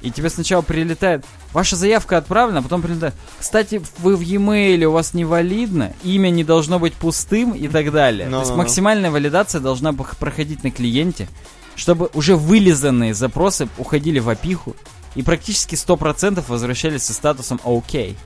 и 0.00 0.10
тебе 0.10 0.30
сначала 0.30 0.62
прилетает, 0.62 1.24
ваша 1.52 1.76
заявка 1.76 2.16
отправлена, 2.16 2.60
а 2.60 2.62
потом 2.62 2.80
прилетает, 2.82 3.14
кстати, 3.38 3.82
вы 3.98 4.16
в 4.16 4.20
e-mail, 4.20 4.84
у 4.84 4.92
вас 4.92 5.12
не 5.14 5.24
валидно, 5.24 5.94
имя 6.02 6.30
не 6.30 6.44
должно 6.44 6.78
быть 6.78 6.94
пустым 6.94 7.52
и 7.52 7.68
так 7.68 7.92
далее. 7.92 8.28
То 8.28 8.40
есть 8.40 8.52
максимальная 8.56 9.10
валидация 9.10 9.60
должна 9.60 9.92
проходить 9.92 10.64
на 10.64 10.70
клиенте, 10.70 11.28
чтобы 11.76 12.10
уже 12.14 12.36
вылизанные 12.36 13.14
запросы 13.14 13.68
уходили 13.78 14.18
в 14.18 14.28
опиху 14.28 14.76
и 15.14 15.22
практически 15.22 15.74
100% 15.74 16.44
возвращались 16.48 17.02
со 17.02 17.12
статусом 17.12 17.60
«Окей». 17.64 18.16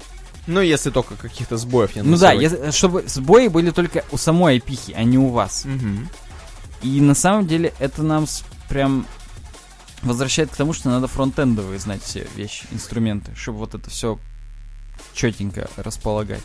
Ну, 0.47 0.61
если 0.61 0.91
только 0.91 1.17
каких-то 1.17 1.57
сбоев 1.57 1.97
не 1.97 2.03
Ну 2.03 2.17
да, 2.17 2.33
если- 2.33 2.71
чтобы 2.71 3.05
сбои 3.07 3.49
были 3.49 3.71
только 3.71 4.05
у 4.13 4.17
самой 4.17 4.59
опихи, 4.59 4.93
а 4.93 5.03
не 5.03 5.19
у 5.19 5.29
вас. 5.29 5.65
Мгм. 5.65 6.09
И 6.83 7.01
на 7.01 7.15
самом 7.15 7.47
деле 7.47 7.73
это 7.79 8.03
нам 8.03 8.27
прям 8.69 9.07
возвращает 10.03 10.51
к 10.51 10.57
тому, 10.57 10.73
что 10.73 10.89
надо 10.91 11.09
фронтендовые 11.09 11.79
знать 11.79 12.03
все 12.03 12.27
вещи, 12.37 12.67
инструменты, 12.71 13.33
чтобы 13.35 13.59
вот 13.59 13.75
это 13.75 13.91
все 13.91 14.19
четенько 15.15 15.69
располагать. 15.77 16.43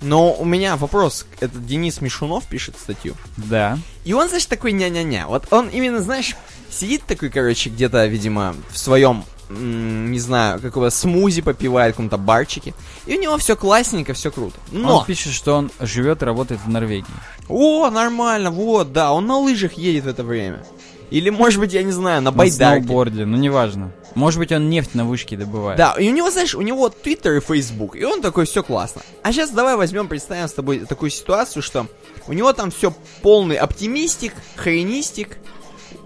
Но 0.00 0.32
у 0.34 0.44
меня 0.44 0.76
вопрос. 0.76 1.26
Это 1.40 1.58
Денис 1.58 2.00
Мишунов 2.00 2.44
пишет 2.46 2.76
статью. 2.78 3.14
Да. 3.36 3.78
И 4.04 4.12
он, 4.12 4.28
знаешь, 4.28 4.44
такой 4.46 4.72
ня-ня-ня. 4.72 5.26
Вот 5.26 5.50
он 5.52 5.68
именно, 5.68 6.02
знаешь, 6.02 6.34
сидит 6.70 7.04
такой, 7.04 7.30
короче, 7.30 7.70
где-то, 7.70 8.04
видимо, 8.06 8.54
в 8.70 8.78
своем, 8.78 9.24
не 9.54 10.18
знаю, 10.18 10.60
какого 10.60 10.90
смузи 10.90 11.42
попивает 11.42 11.94
в 11.94 11.96
каком-то 11.96 12.16
барчике. 12.18 12.74
И 13.06 13.16
у 13.16 13.20
него 13.20 13.36
все 13.38 13.56
классненько, 13.56 14.12
все 14.14 14.30
круто. 14.30 14.56
Но, 14.72 14.98
Он 14.98 15.04
пишет, 15.06 15.32
что 15.32 15.54
он 15.54 15.70
живет 15.80 16.22
и 16.22 16.24
работает 16.24 16.60
в 16.64 16.68
Норвегии. 16.68 17.04
о, 17.48 17.90
нормально, 17.90 18.50
вот, 18.50 18.92
да, 18.92 19.12
он 19.12 19.26
на 19.26 19.38
лыжах 19.38 19.74
едет 19.74 20.04
в 20.04 20.08
это 20.08 20.24
время. 20.24 20.64
Или, 21.10 21.30
может 21.30 21.60
быть, 21.60 21.72
я 21.72 21.82
не 21.82 21.92
знаю, 21.92 22.22
на 22.22 22.30
На 22.30 22.32
байдарке. 22.32 22.82
сноуборде, 22.84 23.24
ну 23.24 23.36
неважно. 23.36 23.92
Может 24.14 24.38
быть, 24.38 24.52
он 24.52 24.70
нефть 24.70 24.94
на 24.94 25.04
вышке 25.04 25.36
добывает. 25.36 25.76
Да, 25.76 25.94
и 25.98 26.08
у 26.08 26.12
него, 26.12 26.30
знаешь, 26.30 26.54
у 26.54 26.62
него 26.62 26.88
Твиттер 26.88 27.34
и 27.34 27.40
Фейсбук, 27.40 27.96
и 27.96 28.04
он 28.04 28.20
такой, 28.22 28.46
все 28.46 28.62
классно. 28.62 29.02
А 29.22 29.32
сейчас 29.32 29.50
давай 29.50 29.76
возьмем, 29.76 30.08
представим 30.08 30.48
с 30.48 30.52
тобой 30.52 30.80
такую 30.80 31.10
ситуацию, 31.10 31.62
что 31.62 31.86
у 32.26 32.32
него 32.32 32.52
там 32.52 32.70
все 32.70 32.92
полный 33.22 33.56
оптимистик, 33.56 34.32
хренистик, 34.56 35.36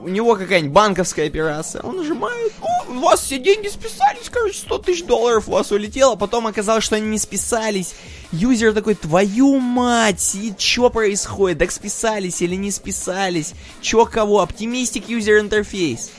у 0.01 0.09
него 0.09 0.37
какая-нибудь 0.37 0.73
банковская 0.73 1.27
операция, 1.27 1.83
он 1.83 1.97
нажимает, 1.97 2.53
о, 2.61 2.91
у 2.91 3.01
вас 3.01 3.21
все 3.21 3.39
деньги 3.39 3.69
списались, 3.69 4.29
короче, 4.31 4.59
100 4.59 4.79
тысяч 4.79 5.05
долларов 5.05 5.49
у 5.49 5.53
вас 5.53 5.73
улетело, 5.73 6.15
потом 6.15 6.47
оказалось, 6.47 6.85
что 6.85 6.97
они 6.97 7.07
не 7.09 7.19
списались. 7.19 7.95
Юзер 8.31 8.75
такой, 8.75 8.95
твою 8.95 9.59
мать, 9.59 10.21
сидит, 10.21 10.61
что 10.61 10.91
происходит, 10.91 11.59
так 11.59 11.71
списались 11.71 12.43
или 12.43 12.55
не 12.55 12.71
списались, 12.71 13.55
чё 13.81 14.05
кого, 14.07 14.41
оптимистик 14.41 15.09
юзер 15.09 15.41
интерфейс. 15.41 16.11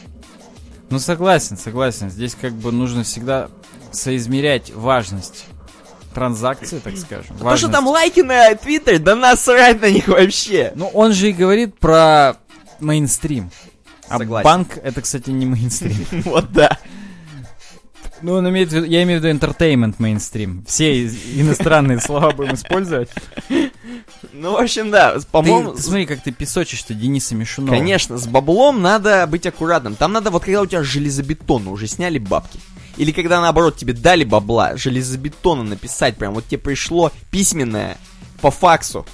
Ну 0.90 0.98
согласен, 1.00 1.56
согласен. 1.58 2.10
Здесь 2.10 2.36
как 2.40 2.54
бы 2.54 2.72
нужно 2.72 3.04
всегда 3.04 3.50
соизмерять 3.92 4.72
важность 4.74 5.46
транзакции, 6.14 6.80
так 6.80 6.98
скажем. 6.98 7.28
То, 7.30 7.36
что 7.36 7.44
важность- 7.46 7.72
там 7.74 7.88
лайки 7.88 8.22
на 8.22 8.56
Твиттер, 8.56 8.98
да 9.00 9.16
насрать 9.16 9.80
на 9.82 9.90
них 9.92 10.08
вообще. 10.08 10.72
Ну, 10.76 10.88
он 10.88 11.14
же 11.14 11.30
и 11.30 11.32
говорит 11.34 11.78
про 11.78 12.38
мейнстрим. 12.80 13.52
А 14.10 14.18
Согласен. 14.18 14.43
банк 14.45 14.78
это, 14.84 15.01
кстати, 15.01 15.30
не 15.30 15.45
мейнстрим. 15.45 16.05
Вот 16.26 16.51
да. 16.51 16.78
Ну, 18.22 18.34
он 18.34 18.49
имеет 18.49 18.70
в 18.70 18.74
виду, 18.74 18.86
я 18.86 19.03
имею 19.03 19.22
в 19.22 19.24
виду 19.24 19.38
entertainment 19.38 19.95
мейнстрим. 19.97 20.66
Все 20.68 21.03
из- 21.05 21.16
иностранные 21.36 22.01
слова 22.01 22.32
будем 22.32 22.55
использовать. 22.55 23.10
Ну, 24.34 24.51
в 24.51 24.57
общем, 24.57 24.91
да, 24.91 25.18
Ты, 25.18 25.26
по-моему... 25.32 25.72
ты 25.74 25.82
смотри, 25.82 26.05
как 26.05 26.22
ты 26.22 26.32
песочишь-то 26.34 26.93
Дениса 26.93 27.36
Мишунова. 27.36 27.74
Конечно, 27.78 28.18
с 28.18 28.28
баблом 28.28 28.82
надо 28.82 29.26
быть 29.28 29.45
аккуратным. 29.45 29.95
Там 29.95 30.12
надо, 30.12 30.32
вот 30.32 30.43
когда 30.43 30.62
у 30.62 30.66
тебя 30.66 30.84
железобетонно 30.84 31.72
уже 31.72 31.88
сняли 31.88 32.18
бабки, 32.20 32.60
или 32.97 33.12
когда, 33.14 33.39
наоборот, 33.39 33.78
тебе 33.78 33.93
дали 33.93 34.26
бабла, 34.26 34.76
железобетонно 34.76 35.64
написать, 35.64 36.18
прям 36.18 36.34
вот 36.34 36.45
тебе 36.45 36.57
пришло 36.57 37.14
письменное 37.32 37.97
по 38.41 38.51
факсу, 38.51 39.05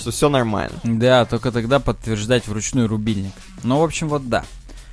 что 0.00 0.10
все 0.10 0.28
нормально. 0.28 0.80
Да, 0.82 1.26
только 1.26 1.52
тогда 1.52 1.78
подтверждать 1.78 2.48
вручную 2.48 2.88
рубильник. 2.88 3.32
Ну, 3.62 3.78
в 3.78 3.84
общем, 3.84 4.08
вот 4.08 4.28
да. 4.28 4.44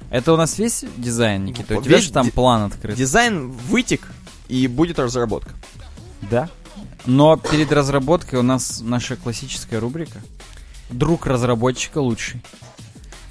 Это 0.10 0.34
у 0.34 0.38
нас 0.38 0.58
весь 0.58 0.84
дизайн, 0.98 1.46
Никита? 1.46 1.78
У 1.78 1.82
тебя 1.82 2.00
же 2.00 2.12
там 2.12 2.30
план 2.30 2.64
открыт. 2.64 2.96
Дизайн 2.96 3.50
вытек, 3.50 4.02
и 4.48 4.68
будет 4.68 5.00
разработка. 5.00 5.52
Да. 6.30 6.50
Но 7.06 7.38
перед 7.38 7.72
разработкой 7.72 8.40
у 8.40 8.44
нас 8.44 8.82
наша 8.82 9.16
классическая 9.16 9.80
рубрика. 9.80 10.22
Друг 10.90 11.26
разработчика 11.26 12.00
лучший. 12.00 12.42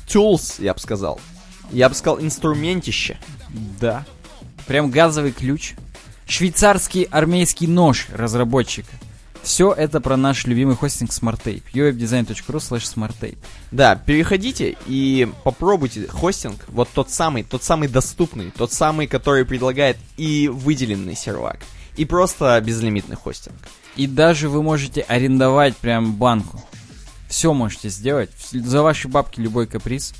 Tools, 0.07 0.63
я 0.63 0.75
бы 0.75 0.81
сказал. 0.81 1.21
Я 1.71 1.89
бы 1.89 1.95
сказал, 1.95 2.21
инструментище. 2.21 3.19
Да. 3.81 4.05
Прям 4.67 4.91
газовый 4.91 5.33
ключ. 5.33 5.75
Швейцарский 6.27 7.03
армейский 7.05 7.67
нож 7.67 8.09
разработчика. 8.13 8.91
Все 9.47 9.73
это 9.73 10.01
про 10.01 10.17
наш 10.17 10.45
любимый 10.45 10.75
хостинг 10.75 11.11
SmartTape. 11.11 11.63
uwebdesign.ru 11.73 12.57
slash 12.57 12.83
smarttape. 12.83 13.39
Да, 13.71 13.95
переходите 13.95 14.77
и 14.89 15.29
попробуйте 15.45 16.09
хостинг, 16.09 16.65
вот 16.67 16.89
тот 16.93 17.11
самый, 17.11 17.45
тот 17.45 17.63
самый 17.63 17.87
доступный, 17.87 18.51
тот 18.51 18.73
самый, 18.73 19.07
который 19.07 19.45
предлагает 19.45 19.99
и 20.17 20.49
выделенный 20.49 21.15
сервак, 21.15 21.61
и 21.97 22.05
просто 22.05 22.61
безлимитный 22.61 23.15
хостинг. 23.15 23.55
И 23.95 24.09
даже 24.09 24.49
вы 24.49 24.65
можете 24.65 25.03
арендовать 25.03 25.77
прям 25.77 26.17
банку. 26.17 26.61
Все 27.29 27.55
можете 27.55 27.89
сделать. 27.89 28.31
За 28.51 28.83
ваши 28.83 29.07
бабки 29.07 29.39
любой 29.39 29.69
каприз. 29.69 30.13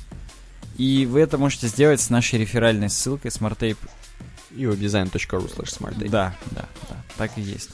И 0.77 1.05
вы 1.05 1.19
это 1.19 1.37
можете 1.37 1.67
сделать 1.67 1.99
с 1.99 2.09
нашей 2.09 2.39
реферальной 2.39 2.89
ссылкой 2.89 3.31
smarttape. 3.31 3.77
uwebdesign.ru 4.51 5.53
slash 5.53 5.77
smarttape. 5.77 6.09
Да, 6.09 6.33
да, 6.51 6.65
да, 6.87 6.95
так 7.17 7.37
и 7.37 7.41
есть. 7.41 7.71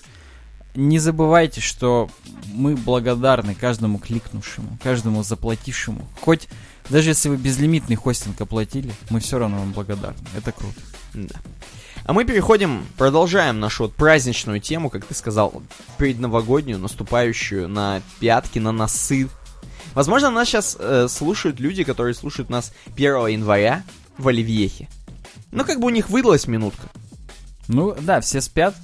Не 0.76 0.98
забывайте, 1.00 1.62
что 1.62 2.10
мы 2.48 2.76
благодарны 2.76 3.54
каждому 3.54 4.00
кликнувшему, 4.00 4.78
каждому 4.82 5.24
заплатившему. 5.24 6.08
Хоть 6.22 6.48
даже 6.90 7.12
если 7.12 7.30
вы 7.30 7.38
безлимитный 7.38 7.96
хостинг 7.96 8.40
оплатили, 8.42 8.92
мы 9.10 9.20
все 9.20 9.38
равно 9.38 9.60
вам 9.60 9.72
благодарны. 9.72 10.18
Это 10.36 10.52
круто. 10.52 10.80
Да. 11.14 11.40
А 12.06 12.12
мы 12.14 12.26
переходим, 12.26 12.86
продолжаем 12.98 13.60
нашу 13.60 13.84
вот 13.84 13.94
праздничную 13.94 14.60
тему, 14.60 14.90
как 14.90 15.06
ты 15.06 15.14
сказал, 15.14 15.62
предновогоднюю, 15.98 16.80
наступающую 16.80 17.70
на 17.70 18.02
пятки, 18.20 18.60
на 18.60 18.72
носы. 18.72 19.30
Возможно, 19.94 20.30
нас 20.30 20.50
сейчас 20.50 20.76
э, 20.78 21.08
слушают 21.08 21.60
люди, 21.60 21.84
которые 21.84 22.14
слушают 22.14 22.50
нас 22.50 22.74
1 22.96 23.28
января 23.28 23.84
в 24.18 24.28
Оливьехе. 24.28 24.90
Ну, 25.52 25.64
как 25.64 25.80
бы 25.80 25.88
у 25.88 25.92
них 25.92 26.10
выдалась 26.10 26.48
минутка. 26.48 26.90
Ну, 27.68 27.96
да, 28.02 28.20
все 28.20 28.42
спят, 28.42 28.76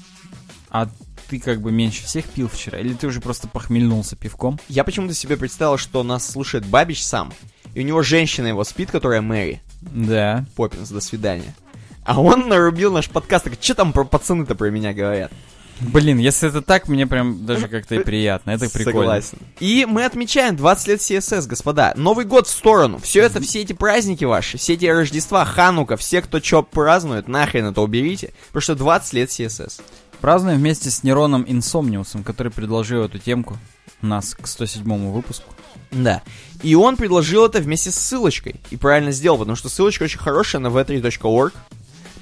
а 0.69 0.87
ты 1.30 1.39
как 1.39 1.61
бы 1.61 1.71
меньше 1.71 2.03
всех 2.03 2.25
пил 2.25 2.49
вчера. 2.49 2.80
Или 2.80 2.93
ты 2.93 3.07
уже 3.07 3.21
просто 3.21 3.47
похмельнулся 3.47 4.15
пивком? 4.15 4.59
Я 4.67 4.84
почему-то 4.84 5.13
себе 5.13 5.38
представил, 5.38 5.77
что 5.77 6.03
нас 6.03 6.27
слушает 6.27 6.65
Бабич 6.65 7.03
сам, 7.03 7.32
и 7.73 7.82
у 7.82 7.84
него 7.84 8.01
женщина 8.01 8.47
его 8.47 8.63
спит, 8.63 8.89
которая 8.91 9.21
Мэри. 9.21 9.61
Да. 9.82 10.45
Поппинс, 10.55 10.89
до 10.89 10.99
свидания. 10.99 11.55
А 12.03 12.19
он 12.19 12.49
нарубил 12.49 12.91
наш 12.91 13.09
подкаст, 13.09 13.45
так 13.45 13.53
что 13.61 13.75
там 13.75 13.93
про 13.93 14.03
пацаны-то 14.03 14.55
про 14.55 14.69
меня 14.69 14.93
говорят? 14.93 15.32
Блин, 15.80 16.17
если 16.17 16.49
это 16.49 16.61
так, 16.61 16.89
мне 16.89 17.07
прям 17.07 17.45
даже 17.45 17.67
как-то 17.69 17.95
и 17.95 17.99
приятно. 17.99 18.51
Это 18.51 18.69
прикольно. 18.69 18.99
Согласен. 18.99 19.38
И 19.59 19.86
мы 19.88 20.03
отмечаем 20.03 20.57
20 20.57 20.88
лет 20.88 20.99
CSS, 20.99 21.47
господа. 21.47 21.93
Новый 21.95 22.25
год 22.25 22.47
в 22.47 22.49
сторону. 22.49 22.97
Все 22.97 23.21
это, 23.21 23.39
все 23.39 23.61
эти 23.61 23.71
праздники 23.71 24.25
ваши, 24.25 24.57
все 24.57 24.73
эти 24.73 24.86
Рождества, 24.88 25.45
Ханука, 25.45 25.95
все, 25.95 26.21
кто 26.21 26.41
что 26.41 26.63
празднует, 26.63 27.30
нахрен 27.30 27.67
это 27.67 27.82
уберите. 27.82 28.34
Потому 28.47 28.61
что 28.61 28.75
20 28.75 29.13
лет 29.13 29.30
CSS. 29.30 29.82
Празднуем 30.22 30.57
вместе 30.57 30.89
с 30.89 31.03
Нероном 31.03 31.45
Инсомниусом, 31.47 32.24
который 32.24 32.51
предложил 32.51 33.03
эту 33.03 33.20
темку 33.20 33.57
нас 34.01 34.36
к 34.36 34.47
107 34.47 35.11
выпуску. 35.11 35.53
Да. 35.91 36.22
И 36.61 36.76
он 36.76 36.97
предложил 36.97 37.45
это 37.45 37.59
вместе 37.59 37.91
с 37.91 37.95
ссылочкой. 37.95 38.55
И 38.70 38.78
правильно 38.78 39.11
сделал, 39.11 39.38
потому 39.38 39.55
что 39.55 39.70
ссылочка 39.70 40.03
очень 40.03 40.20
хорошая 40.20 40.61
на 40.61 40.67
v3.org. 40.67 41.53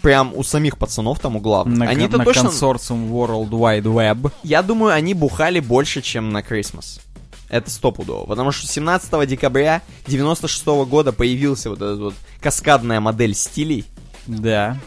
Прям 0.02 0.32
у 0.36 0.44
самих 0.44 0.78
пацанов 0.78 1.20
там 1.20 1.36
у 1.36 1.40
главных. 1.40 1.80
На, 1.80 1.90
Они-то 1.90 2.20
на 2.20 2.24
точно... 2.24 2.44
консорциум 2.44 3.12
World 3.12 3.50
Wide 3.50 3.82
Web. 3.82 4.32
Я 4.44 4.62
думаю, 4.62 4.94
они 4.94 5.14
бухали 5.14 5.60
больше, 5.60 6.02
чем 6.02 6.32
на 6.32 6.42
Christmas. 6.42 7.02
Это 7.50 7.70
стопудово. 7.70 8.26
Потому 8.26 8.52
что 8.52 8.68
17 8.68 9.28
декабря 9.28 9.82
96 10.08 10.66
года 10.66 11.12
появился 11.12 11.70
вот 11.70 11.82
эта 11.82 11.96
вот 11.96 12.14
каскадная 12.42 13.00
модель 13.00 13.34
стилей. 13.34 13.86
Да. 14.28 14.78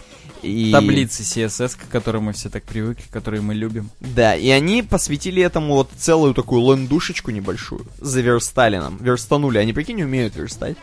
И... 0.43 0.73
Таблицы 0.73 1.23
CSS, 1.23 1.77
к 1.77 1.89
которым 1.91 2.25
мы 2.25 2.33
все 2.33 2.49
так 2.49 2.65
привыкли, 2.65 3.05
которые 3.11 3.41
мы 3.41 3.55
любим. 3.55 3.91
Да, 4.01 4.35
и 4.35 4.49
они 4.51 4.83
посвятили 4.83 5.43
этому 5.43 5.75
вот 5.75 5.91
целую 5.97 6.35
такую 6.35 6.63
лендушечку 6.63 7.31
небольшую. 7.31 7.87
Заверстали 7.99 8.79
нам. 8.79 8.97
Верстанули. 8.99 9.59
Они, 9.59 9.73
прикинь, 9.73 10.03
умеют 10.03 10.37
верстать. 10.37 10.77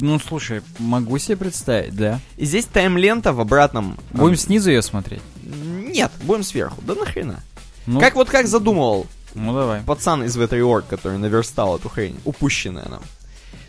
Ну, 0.00 0.18
слушай, 0.20 0.62
могу 0.78 1.18
себе 1.18 1.36
представить, 1.36 1.96
да. 1.96 2.20
И 2.36 2.44
здесь 2.44 2.66
тайм-лента 2.66 3.32
в 3.32 3.40
обратном... 3.40 3.98
Будем 4.12 4.36
снизу 4.36 4.70
ее 4.70 4.82
смотреть? 4.82 5.22
Нет, 5.42 6.12
будем 6.22 6.42
сверху. 6.44 6.80
Да 6.82 6.94
нахрена. 6.94 7.42
Ну, 7.86 8.00
Как 8.00 8.14
вот 8.14 8.30
как 8.30 8.46
задумывал 8.46 9.06
ну 9.34 9.52
давай. 9.52 9.82
пацан 9.82 10.22
из 10.22 10.36
V3.org, 10.36 10.86
который 10.88 11.18
наверстал 11.18 11.76
эту 11.76 11.88
хрень, 11.88 12.18
упущенная 12.24 12.86
нам. 12.88 13.02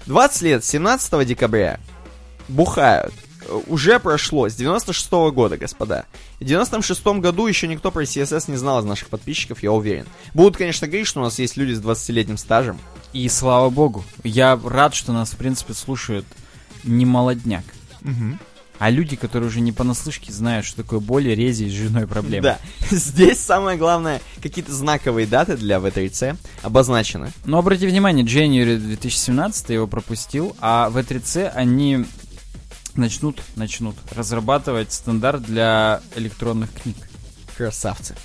20 0.05 0.41
лет, 0.43 0.63
17 0.63 1.27
декабря, 1.27 1.79
бухают. 2.47 3.13
Э, 3.45 3.61
Уже 3.67 3.99
прошло, 3.99 4.49
с 4.49 4.55
96 4.55 5.11
года, 5.33 5.57
господа. 5.57 6.05
В 6.39 6.43
96 6.43 7.05
году 7.19 7.47
еще 7.47 7.67
никто 7.67 7.91
про 7.91 8.03
CSS 8.03 8.51
не 8.51 8.57
знал 8.57 8.79
из 8.79 8.85
наших 8.85 9.09
подписчиков, 9.09 9.63
я 9.63 9.71
уверен. 9.71 10.05
Будут, 10.33 10.57
конечно, 10.57 10.87
говорить, 10.87 11.07
что 11.07 11.19
у 11.19 11.23
нас 11.23 11.39
есть 11.39 11.57
люди 11.57 11.73
с 11.73 11.81
20-летним 11.81 12.37
стажем. 12.37 12.79
И 13.13 13.27
слава 13.29 13.69
богу, 13.69 14.03
я 14.23 14.59
рад, 14.63 14.93
что 14.93 15.13
нас, 15.13 15.31
в 15.31 15.37
принципе, 15.37 15.73
слушают 15.73 16.25
не 16.83 17.05
молодняк. 17.05 17.63
А 18.77 18.89
люди, 18.89 19.15
которые 19.15 19.47
уже 19.47 19.61
не 19.61 19.71
понаслышке 19.71 20.33
знают, 20.33 20.65
что 20.65 20.83
такое 20.83 20.99
боли, 20.99 21.29
рези 21.29 21.63
и 21.63 21.69
жирной 21.69 22.07
проблемы. 22.07 22.43
Да, 22.43 22.59
здесь 22.91 23.39
самое 23.39 23.77
главное, 23.77 24.21
какие-то 24.41 24.73
знаковые 24.73 25.27
даты 25.27 25.55
для 25.55 25.77
V3C 25.77 26.35
обозначены. 26.61 27.31
Но 27.45 27.59
обрати 27.59 27.87
внимание, 27.87 28.25
January 28.25 28.77
2017 28.77 29.69
его 29.69 29.87
пропустил, 29.87 30.57
а 30.59 30.89
в 30.89 30.97
E3C 30.97 31.51
они 31.55 32.05
начнут, 32.97 33.41
начнут 33.55 33.95
разрабатывать 34.11 34.91
стандарт 34.91 35.43
для 35.43 36.01
электронных 36.15 36.73
книг. 36.73 36.97
Красавцы. 37.57 38.15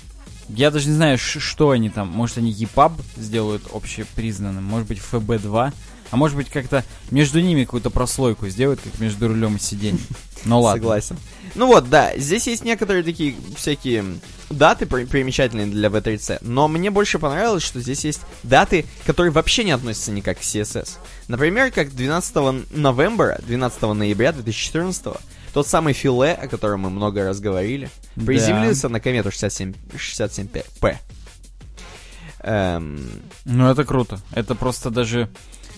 Я 0.49 0.71
даже 0.71 0.89
не 0.89 0.95
знаю, 0.95 1.17
что 1.17 1.69
они 1.69 1.89
там. 1.89 2.09
Может, 2.09 2.39
они 2.39 2.51
EPUB 2.51 2.91
сделают 3.15 3.63
общепризнанным, 3.73 4.63
может 4.63 4.87
быть, 4.87 4.99
FB2, 4.99 5.73
а 6.11 6.17
может 6.17 6.37
быть, 6.37 6.49
как-то 6.49 6.83
между 7.09 7.41
ними 7.41 7.63
какую-то 7.63 7.89
прослойку 7.89 8.47
сделают, 8.47 8.79
как 8.81 8.99
между 8.99 9.27
рулем 9.27 9.55
и 9.55 9.59
сиденьем. 9.59 10.05
Ну 10.45 10.59
ладно. 10.61 10.79
Согласен. 10.81 11.17
Ну 11.55 11.67
вот, 11.67 11.89
да, 11.89 12.15
здесь 12.17 12.47
есть 12.47 12.63
некоторые 12.63 13.03
такие 13.03 13.35
всякие 13.55 14.03
даты 14.49 14.85
при- 14.85 15.05
примечательные 15.05 15.67
для 15.67 15.89
V3C, 15.89 16.39
но 16.41 16.67
мне 16.67 16.89
больше 16.91 17.19
понравилось, 17.19 17.63
что 17.63 17.79
здесь 17.81 18.05
есть 18.05 18.21
даты, 18.43 18.85
которые 19.05 19.31
вообще 19.31 19.63
не 19.63 19.71
относятся 19.71 20.11
никак 20.11 20.37
к 20.39 20.41
CSS. 20.41 20.97
Например, 21.27 21.71
как 21.71 21.93
12 21.93 22.71
новembra, 22.71 23.39
12 23.45 23.81
ноября 23.93 24.31
2014 24.31 25.17
тот 25.53 25.67
самый 25.67 25.93
Филе, 25.93 26.31
о 26.33 26.47
котором 26.47 26.81
мы 26.81 26.89
много 26.89 27.23
раз 27.25 27.39
говорили, 27.41 27.89
Да. 28.15 28.25
приземлился 28.25 28.87
на 28.87 28.99
комету 29.01 29.31
67, 29.31 29.73
67P. 29.97 30.95
Эм, 32.39 32.99
Ну, 33.45 33.69
это 33.69 33.83
круто. 33.83 34.19
Это 34.33 34.55
просто 34.55 34.89
даже 34.89 35.29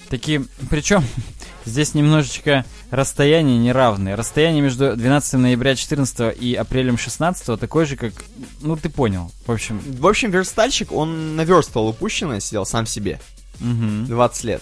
такие... 0.09 0.45
Причем 0.69 1.03
здесь 1.65 1.93
немножечко 1.93 2.65
расстояние 2.91 3.57
неравное. 3.57 4.15
Расстояние 4.15 4.61
между 4.61 4.95
12 4.95 5.33
ноября 5.33 5.75
14 5.75 6.35
и 6.39 6.53
апрелем 6.55 6.97
16 6.97 7.59
такое 7.59 7.85
же, 7.85 7.95
как... 7.95 8.13
Ну, 8.61 8.75
ты 8.75 8.89
понял. 8.89 9.31
В 9.45 9.51
общем... 9.51 9.81
в 9.85 10.07
общем, 10.07 10.31
верстальщик, 10.31 10.91
он 10.91 11.35
наверстывал 11.35 11.89
упущенное, 11.89 12.39
сидел 12.39 12.65
сам 12.65 12.85
себе. 12.85 13.19
мгм. 13.59 14.05
20 14.07 14.43
лет. 14.43 14.61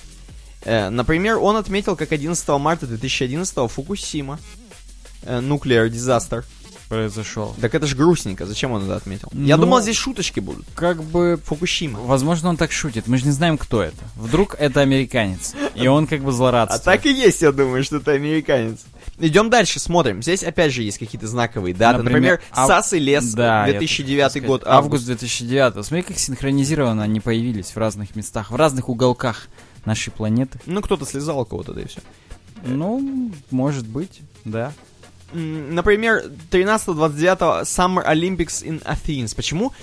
Э, 0.64 0.90
например, 0.90 1.38
он 1.38 1.58
отметил, 1.58 1.96
как 1.96 2.12
11 2.12 2.48
марта 2.60 2.88
2011 2.88 3.72
Фукусима. 3.72 4.40
Э, 5.24 5.40
Nuclear 5.40 5.90
Disaster. 5.90 6.44
Произошел. 6.92 7.56
Так 7.62 7.74
это 7.74 7.88
ж 7.88 7.96
грустненько, 7.96 8.46
зачем 8.46 8.72
он 8.74 8.84
это 8.84 8.98
отметил? 8.98 9.30
Я 9.32 9.56
Ну, 9.56 9.64
думал, 9.64 9.80
здесь 9.82 9.96
шуточки 9.96 10.42
будут. 10.42 10.66
Как 10.76 11.02
бы... 11.02 11.40
Фукусима. 11.46 12.00
Возможно, 12.02 12.50
он 12.50 12.58
так 12.58 12.74
шутит. 12.74 13.08
Мы 13.08 13.18
же 13.18 13.24
не 13.24 13.32
знаем, 13.32 13.58
кто 13.58 13.82
это. 13.82 13.96
Вдруг 14.18 14.56
это 14.60 14.82
американец. 14.82 15.54
И 15.74 15.88
он 15.88 16.06
как 16.06 16.20
бы 16.22 16.32
А 16.32 16.34
злорадствует. 16.34 16.84
так 16.84 17.06
и 17.06 17.14
есть, 17.14 17.42
я 17.44 17.54
думаю, 17.54 17.86
что 17.86 17.96
это 17.98 18.12
американец. 18.12 18.80
Идем 19.20 19.50
дальше, 19.50 19.80
смотрим. 19.80 20.22
Здесь 20.22 20.44
опять 20.44 20.74
же 20.74 20.84
есть 20.84 20.98
какие-то 20.98 21.28
знаковые 21.28 21.74
даты. 21.74 22.04
Например, 22.04 22.42
ав- 22.52 22.68
Сас 22.68 22.92
и 22.92 23.00
Лес, 23.00 23.24
Да, 23.36 23.68
я 23.68 23.72
2009 23.80 24.34
хотел 24.34 24.48
год, 24.50 24.64
август. 24.66 24.84
Август 24.84 25.06
2009. 25.06 25.86
Смотри, 25.86 26.02
как 26.04 26.18
синхронизированно 26.20 27.04
они 27.04 27.22
появились 27.22 27.68
в 27.74 27.78
разных 27.78 28.18
местах, 28.18 28.52
в 28.52 28.56
разных 28.56 28.90
уголках 28.90 29.48
нашей 29.86 30.12
планеты. 30.12 30.60
Ну, 30.66 30.82
кто-то 30.82 31.06
слезал 31.06 31.40
у 31.40 31.46
кого-то, 31.46 31.72
да 31.72 31.84
и 31.84 31.88
все. 31.88 32.02
Ну, 32.66 33.32
может 33.50 33.88
быть, 33.88 34.20
да. 34.44 34.74
Например, 35.34 36.24
13-29 36.50 37.64
Summer 37.64 38.06
Olympics 38.06 38.64
in 38.64 38.84
Athens. 38.84 39.36
Почему 39.36 39.74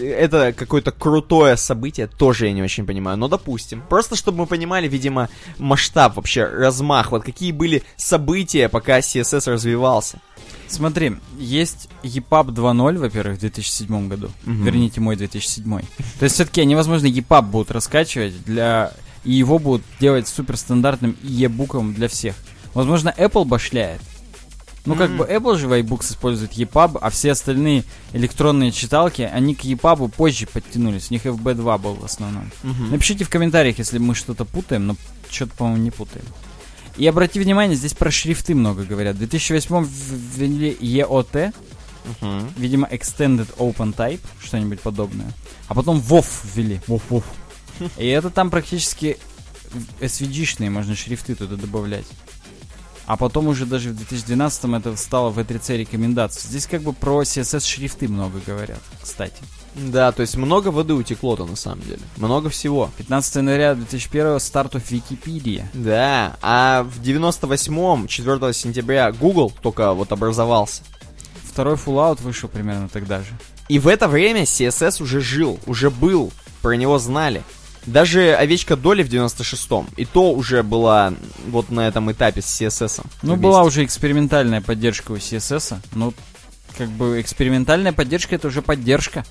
это 0.00 0.52
какое-то 0.52 0.92
крутое 0.92 1.56
событие, 1.56 2.06
тоже 2.06 2.46
я 2.46 2.52
не 2.52 2.62
очень 2.62 2.86
понимаю, 2.86 3.16
но 3.16 3.28
допустим. 3.28 3.82
Просто 3.88 4.16
чтобы 4.16 4.38
мы 4.38 4.46
понимали, 4.46 4.88
видимо, 4.88 5.28
масштаб, 5.58 6.16
вообще 6.16 6.44
размах, 6.44 7.12
вот 7.12 7.22
какие 7.22 7.52
были 7.52 7.82
события, 7.96 8.68
пока 8.68 8.98
CSS 8.98 9.50
развивался. 9.50 10.20
Смотри, 10.66 11.16
есть 11.38 11.88
EPUB 12.02 12.48
2.0, 12.48 12.98
во-первых, 12.98 13.38
в 13.38 13.40
2007 13.40 14.08
году. 14.08 14.30
Верните 14.44 15.00
мой 15.00 15.16
2007. 15.16 15.80
То 16.18 16.24
есть 16.24 16.34
все-таки 16.34 16.60
они, 16.60 16.74
возможно, 16.74 17.06
EPUB 17.06 17.42
будут 17.42 17.70
раскачивать 17.70 18.44
для... 18.44 18.92
И 19.24 19.32
его 19.32 19.58
будут 19.58 19.84
делать 20.00 20.28
суперстандартным 20.28 21.16
e-буком 21.22 21.92
для 21.92 22.08
всех. 22.08 22.34
Возможно, 22.72 23.12
Apple 23.18 23.44
башляет. 23.44 24.00
Ну, 24.88 24.96
как 24.96 25.10
бы 25.16 25.24
Apple 25.24 25.56
же 25.56 25.68
в 25.68 25.72
iBooks 25.72 26.12
использует 26.12 26.52
EPUB, 26.52 26.98
а 27.00 27.10
все 27.10 27.32
остальные 27.32 27.84
электронные 28.12 28.72
читалки, 28.72 29.22
они 29.22 29.54
к 29.54 29.64
EPUB 29.64 30.10
позже 30.10 30.46
подтянулись. 30.46 31.10
У 31.10 31.14
них 31.14 31.26
FB2 31.26 31.78
был 31.78 31.94
в 31.94 32.04
основном. 32.04 32.50
Напишите 32.90 33.24
в 33.24 33.28
комментариях, 33.28 33.78
если 33.78 33.98
мы 33.98 34.14
что-то 34.14 34.44
путаем, 34.44 34.86
но 34.86 34.96
что-то, 35.30 35.54
по-моему, 35.54 35.82
не 35.82 35.90
путаем. 35.90 36.24
И 36.96 37.06
обрати 37.06 37.38
внимание, 37.38 37.76
здесь 37.76 37.94
про 37.94 38.10
шрифты 38.10 38.54
много 38.54 38.82
говорят. 38.84 39.16
В 39.16 39.18
2008 39.18 39.86
ввели 40.34 40.76
EOT, 40.80 41.54
видимо, 42.56 42.88
Extended 42.88 43.48
Open 43.58 43.94
Type, 43.94 44.20
что-нибудь 44.42 44.80
подобное. 44.80 45.30
А 45.68 45.74
потом 45.74 45.98
WOF 45.98 46.26
ввели. 46.54 46.80
WOF, 46.88 47.02
WOF. 47.10 47.24
И 47.98 48.06
это 48.06 48.30
там 48.30 48.50
практически 48.50 49.16
SVG-шные 50.00 50.70
можно 50.70 50.96
шрифты 50.96 51.34
туда 51.34 51.56
добавлять. 51.56 52.06
А 53.08 53.16
потом 53.16 53.48
уже 53.48 53.64
даже 53.64 53.88
в 53.88 53.96
2012 53.96 54.64
это 54.64 54.94
стало 54.96 55.30
в 55.30 55.38
E3C 55.38 55.78
рекомендаций. 55.78 56.42
Здесь 56.46 56.66
как 56.66 56.82
бы 56.82 56.92
про 56.92 57.22
CSS 57.22 57.66
шрифты 57.66 58.06
много 58.06 58.38
говорят, 58.46 58.80
кстати. 59.00 59.42
Да, 59.74 60.12
то 60.12 60.20
есть 60.20 60.36
много 60.36 60.68
воды 60.68 60.92
утекло-то 60.92 61.46
на 61.46 61.56
самом 61.56 61.80
деле. 61.84 62.00
Много 62.18 62.50
всего. 62.50 62.90
15 62.98 63.36
января 63.36 63.74
2001 63.74 64.38
старт 64.40 64.74
of 64.74 64.82
Википедия. 64.90 65.70
Да, 65.72 66.36
а 66.42 66.82
в 66.82 67.00
98-м, 67.00 68.08
4 68.08 68.52
сентября, 68.52 69.10
Google 69.12 69.54
только 69.62 69.94
вот 69.94 70.12
образовался. 70.12 70.82
второй 71.44 71.76
Fallout 71.76 72.20
вышел 72.20 72.50
примерно 72.50 72.90
тогда 72.90 73.20
же. 73.20 73.30
И 73.70 73.78
в 73.78 73.88
это 73.88 74.06
время 74.06 74.42
CSS 74.42 75.02
уже 75.02 75.22
жил, 75.22 75.58
уже 75.64 75.88
был, 75.88 76.30
про 76.60 76.72
него 76.76 76.98
знали. 76.98 77.42
Даже 77.86 78.34
овечка 78.34 78.76
Доли 78.76 79.02
в 79.02 79.08
96-м, 79.08 79.88
и 79.96 80.04
то 80.04 80.32
уже 80.32 80.62
была 80.62 81.14
вот 81.48 81.70
на 81.70 81.88
этом 81.88 82.10
этапе 82.12 82.42
с 82.42 82.46
CSS. 82.60 83.04
Ну, 83.22 83.36
была 83.36 83.62
уже 83.62 83.84
экспериментальная 83.84 84.60
поддержка 84.60 85.12
у 85.12 85.16
CSS, 85.16 85.76
но 85.94 86.12
как 86.76 86.88
бы 86.90 87.20
экспериментальная 87.20 87.92
поддержка 87.92 88.34
это 88.34 88.48
уже 88.48 88.60
поддержка. 88.62 89.24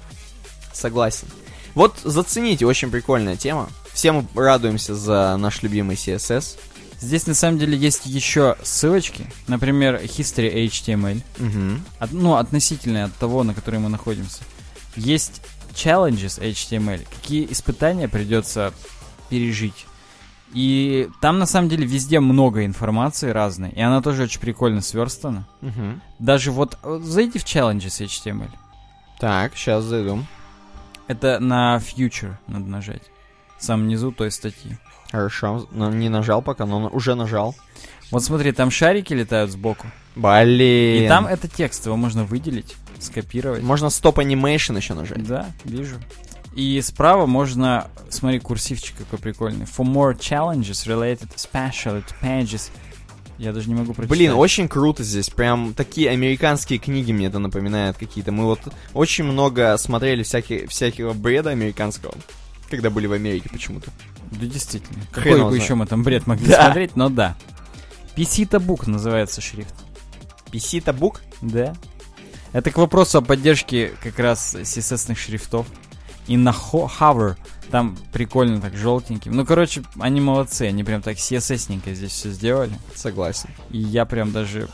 Согласен. 0.74 1.28
Вот 1.76 1.96
зацените, 2.04 2.66
очень 2.66 2.90
прикольная 2.90 3.36
тема. 3.36 3.70
Все 3.94 4.12
мы 4.12 4.26
радуемся 4.36 4.96
за 4.96 5.38
наш 5.38 5.62
любимый 5.62 5.96
CSS. 5.96 6.58
Здесь 7.00 7.28
на 7.28 7.36
самом 7.36 7.60
деле 7.60 7.78
есть 7.78 8.08
еще 8.08 8.56
ссылочки, 8.64 9.32
например, 9.48 10.02
History 10.04 10.66
HTML, 10.66 11.22
Мгм. 11.38 11.86
от- 12.00 12.12
ну, 12.12 12.36
относительные 12.38 13.04
от 13.04 13.14
того, 13.14 13.44
на 13.44 13.54
которой 13.54 13.78
мы 13.80 13.90
находимся. 13.90 14.40
Есть 14.96 15.42
Challenges 15.78 16.42
HTML, 16.42 17.08
какие 17.10 17.52
испытания 17.52 18.08
придется 18.08 18.74
пережить. 19.30 19.86
И 20.54 21.10
там 21.22 21.40
на 21.40 21.46
самом 21.46 21.70
деле 21.70 21.86
везде 21.86 22.20
много 22.20 22.66
информации 22.66 23.30
разной, 23.30 23.70
и 23.72 23.82
она 23.82 24.02
тоже 24.02 24.24
очень 24.24 24.40
прикольно 24.40 24.82
сверстана. 24.82 25.46
Мгм. 25.62 26.02
Даже 26.20 26.52
вот 26.52 26.78
э, 26.82 27.00
зайди 27.04 27.38
в 27.38 27.44
Challenges 27.44 28.06
HTML. 28.06 28.50
Так, 29.20 29.56
сейчас 29.56 29.84
зайду. 29.84 30.24
Это 31.08 31.40
на 31.40 31.78
Future 31.78 32.36
надо 32.48 32.66
нажать. 32.66 33.04
В 33.60 33.64
самом 33.64 33.88
низу 33.88 34.12
той 34.12 34.32
статьи. 34.32 34.78
Хорошо, 35.12 35.68
но 35.72 35.90
не 35.92 36.10
нажал 36.10 36.42
пока, 36.42 36.66
но 36.66 36.88
уже 36.88 37.16
нажал. 37.16 37.56
Вот 38.12 38.24
смотри, 38.24 38.52
там 38.52 38.72
шарики 38.72 39.14
летают 39.14 39.52
сбоку. 39.52 39.88
Блин. 40.16 41.04
И 41.04 41.08
там 41.08 41.28
это 41.28 41.48
текст, 41.48 41.86
его 41.86 41.98
можно 41.98 42.24
выделить, 42.24 42.76
скопировать. 43.04 43.64
Можно 43.64 43.90
стоп 43.90 44.20
анимейшн 44.20 44.76
еще 44.78 44.94
нажать. 44.94 45.26
Да, 45.26 45.52
вижу. 45.64 45.98
И 46.56 46.82
справа 46.82 47.26
можно, 47.28 47.88
смотри, 48.10 48.40
курсивчик 48.40 48.96
какой 48.98 49.20
прикольный. 49.20 49.66
For 49.66 49.86
more 49.86 50.18
challenges 50.18 50.88
related 50.88 51.30
especially 51.36 52.04
to 52.04 52.14
pages. 52.22 52.72
Я 53.38 53.54
даже 53.54 53.70
не 53.70 53.76
могу 53.76 53.94
прочитать. 53.94 54.18
Блин, 54.18 54.34
очень 54.34 54.68
круто 54.68 55.04
здесь. 55.04 55.30
Прям 55.30 55.76
такие 55.76 56.10
американские 56.10 56.80
книги 56.80 57.12
мне 57.12 57.28
это 57.28 57.38
напоминает 57.38 57.96
какие-то. 57.98 58.32
Мы 58.32 58.46
вот 58.46 58.60
очень 58.96 59.26
много 59.26 59.78
смотрели 59.78 60.24
всякие, 60.24 60.66
всякого 60.68 61.14
бреда 61.14 61.52
американского, 61.52 62.16
когда 62.72 62.90
были 62.90 63.06
в 63.06 63.12
Америке 63.14 63.50
почему-то. 63.52 63.92
Да, 64.32 64.46
действительно. 64.48 65.00
Какой 65.12 65.40
бы 65.48 65.56
еще 65.56 65.76
мы 65.76 65.86
там 65.86 66.04
бред 66.04 66.26
могли 66.26 66.48
Да. 66.48 66.64
смотреть, 66.64 66.96
но 66.96 67.10
да. 67.10 67.38
PC 68.16 68.46
Book 68.50 68.90
называется 68.90 69.42
шрифт. 69.42 69.76
PC-то 70.52 70.92
бук? 70.94 71.22
Да. 71.42 71.76
Это 72.54 72.72
к 72.72 72.78
вопросу 72.78 73.20
о 73.20 73.22
поддержке 73.22 73.94
как 74.02 74.18
раз 74.20 74.56
CSS-ных 74.56 75.18
шрифтов. 75.18 75.68
И 76.28 76.36
на 76.38 76.50
Ho- 76.52 76.90
Hover 77.00 77.36
там 77.72 77.98
прикольно 78.12 78.60
так 78.60 78.76
желтеньким. 78.76 79.32
Ну, 79.34 79.46
короче, 79.46 79.84
они 80.00 80.20
молодцы, 80.22 80.64
они 80.64 80.84
прям 80.84 81.02
так 81.02 81.18
CSS-ненько 81.18 81.94
здесь 81.94 82.12
все 82.12 82.32
сделали. 82.32 82.72
Согласен. 82.96 83.50
И 83.72 83.78
я 83.78 84.06
прям 84.06 84.32
даже 84.32 84.68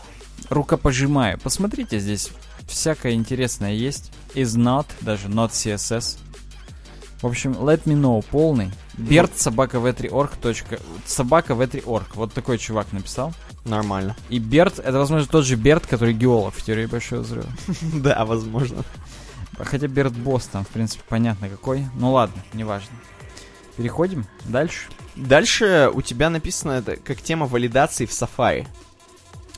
рукопожимаю. 0.49 1.39
Посмотрите, 1.39 1.99
здесь 1.99 2.29
всякое 2.67 3.13
интересное 3.13 3.73
есть. 3.73 4.11
Is 4.33 4.57
not, 4.57 4.87
даже 5.01 5.27
not 5.27 5.51
CSS. 5.51 6.17
В 7.21 7.27
общем, 7.27 7.51
let 7.53 7.83
me 7.83 7.93
know 7.99 8.23
полный. 8.31 8.71
Берт 8.97 9.37
собака 9.37 9.77
v3org. 9.77 10.31
точка- 10.41 10.79
Собака 11.05 11.53
v3org. 11.53 12.05
Вот 12.15 12.33
такой 12.33 12.57
чувак 12.57 12.91
написал. 12.91 13.33
Нормально. 13.65 14.15
И 14.29 14.39
Берт, 14.39 14.79
это, 14.79 14.97
возможно, 14.97 15.27
тот 15.27 15.45
же 15.45 15.55
Берт, 15.55 15.87
который 15.87 16.13
геолог 16.13 16.53
в 16.53 16.61
теории 16.61 16.85
Большого 16.85 17.21
Взрыва. 17.21 17.49
Да, 17.93 18.25
возможно. 18.25 18.83
Хотя 19.57 19.87
Берт 19.87 20.13
Босс 20.13 20.47
там, 20.47 20.65
в 20.65 20.69
принципе, 20.69 21.03
понятно 21.07 21.47
какой. 21.47 21.85
Ну 21.95 22.11
ладно, 22.11 22.41
неважно. 22.53 22.95
Переходим 23.77 24.25
дальше. 24.45 24.89
Дальше 25.15 25.89
у 25.93 26.01
тебя 26.01 26.29
написано 26.29 26.71
это 26.71 26.97
как 26.97 27.21
тема 27.21 27.45
валидации 27.45 28.05
в 28.05 28.11
Safari. 28.11 28.67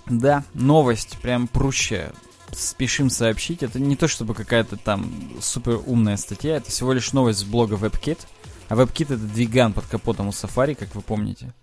Да, 0.06 0.44
новость 0.54 1.18
прям 1.22 1.48
прущая. 1.48 2.14
Спешим 2.52 3.10
сообщить. 3.10 3.64
Это 3.64 3.80
не 3.80 3.96
то 3.96 4.08
чтобы 4.08 4.36
какая-то 4.36 4.78
там 4.78 5.12
супер 5.42 5.82
умная 5.86 6.18
статья, 6.18 6.58
это 6.58 6.70
всего 6.70 6.94
лишь 6.94 7.12
новость 7.12 7.40
с 7.40 7.44
блога 7.44 7.76
WebKit. 7.76 8.20
А 8.68 8.76
WebKit 8.76 9.06
это 9.06 9.18
двиган 9.18 9.74
под 9.74 9.86
капотом 9.86 10.28
у 10.28 10.32
Safari, 10.32 10.76
как 10.76 10.94
вы 10.94 11.02
помните. 11.02 11.54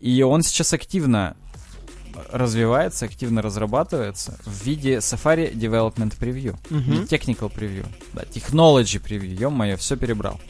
И 0.00 0.22
он 0.22 0.42
сейчас 0.42 0.72
активно 0.72 1.36
развивается, 2.30 3.04
активно 3.04 3.42
разрабатывается 3.42 4.38
в 4.44 4.64
виде 4.64 4.96
Safari 4.96 5.52
Development 5.52 6.16
Preview. 6.18 6.56
Не 6.70 7.04
Technical 7.04 7.52
Preview. 7.52 7.86
Да, 8.12 8.22
Technology 8.22 9.02
Preview. 9.02 9.34
Ё-моё, 9.34 9.76
все 9.76 9.96
перебрал. 9.96 10.40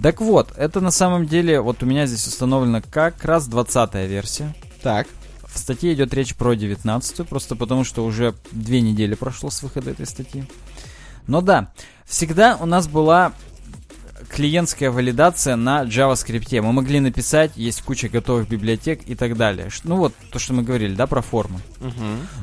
Так 0.00 0.20
вот, 0.20 0.52
это 0.56 0.80
на 0.80 0.90
самом 0.90 1.26
деле, 1.26 1.60
вот 1.60 1.82
у 1.82 1.86
меня 1.86 2.06
здесь 2.06 2.26
установлена 2.26 2.82
как 2.82 3.24
раз 3.24 3.46
20 3.46 3.94
версия. 4.08 4.54
Так. 4.82 5.06
В 5.46 5.58
статье 5.58 5.94
идет 5.94 6.12
речь 6.12 6.34
про 6.34 6.54
19 6.54 7.26
просто 7.26 7.56
потому 7.56 7.82
что 7.82 8.04
уже 8.04 8.34
две 8.52 8.82
недели 8.82 9.14
прошло 9.14 9.48
с 9.48 9.62
выхода 9.62 9.90
этой 9.92 10.06
статьи. 10.06 10.44
Но 11.26 11.40
да, 11.40 11.72
всегда 12.04 12.56
у 12.60 12.66
нас 12.66 12.88
была 12.88 13.32
клиентская 14.28 14.90
валидация 14.90 15.56
на 15.56 15.82
JavaScript. 15.84 16.60
Мы 16.60 16.72
могли 16.72 17.00
написать, 17.00 17.52
есть 17.56 17.82
куча 17.82 18.08
готовых 18.08 18.48
библиотек 18.48 19.02
и 19.06 19.14
так 19.14 19.36
далее. 19.36 19.68
Ну 19.84 19.96
вот 19.96 20.14
то, 20.32 20.38
что 20.38 20.52
мы 20.54 20.62
говорили, 20.62 20.94
да, 20.94 21.06
про 21.06 21.22
формы. 21.22 21.60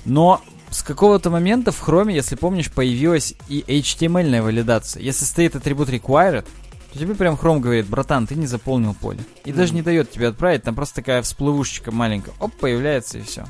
Но 0.06 0.42
с 0.70 0.82
какого-то 0.82 1.30
момента 1.30 1.72
в 1.72 1.88
Chrome, 1.88 2.12
если 2.12 2.36
помнишь, 2.36 2.72
появилась 2.72 3.36
и 3.48 3.64
HTML-ная 3.68 4.42
валидация. 4.42 5.04
Если 5.04 5.26
стоит 5.26 5.56
атрибут 5.56 5.90
required, 5.90 6.46
то 6.92 7.00
тебе 7.00 7.14
прям 7.16 7.36
Chrome 7.36 7.60
говорит, 7.60 7.86
братан, 7.88 8.26
ты 8.28 8.36
не 8.36 8.48
заполнил 8.48 8.94
поле. 8.96 9.20
И 9.46 9.52
даже 9.54 9.74
не 9.74 9.82
дает 9.82 10.12
тебе 10.12 10.30
отправить, 10.30 10.64
там 10.64 10.74
просто 10.76 10.96
такая 10.96 11.22
всплывушечка 11.22 11.92
маленькая, 11.92 12.34
оп, 12.40 12.54
появляется 12.56 13.20
и 13.20 13.22
все. 13.22 13.46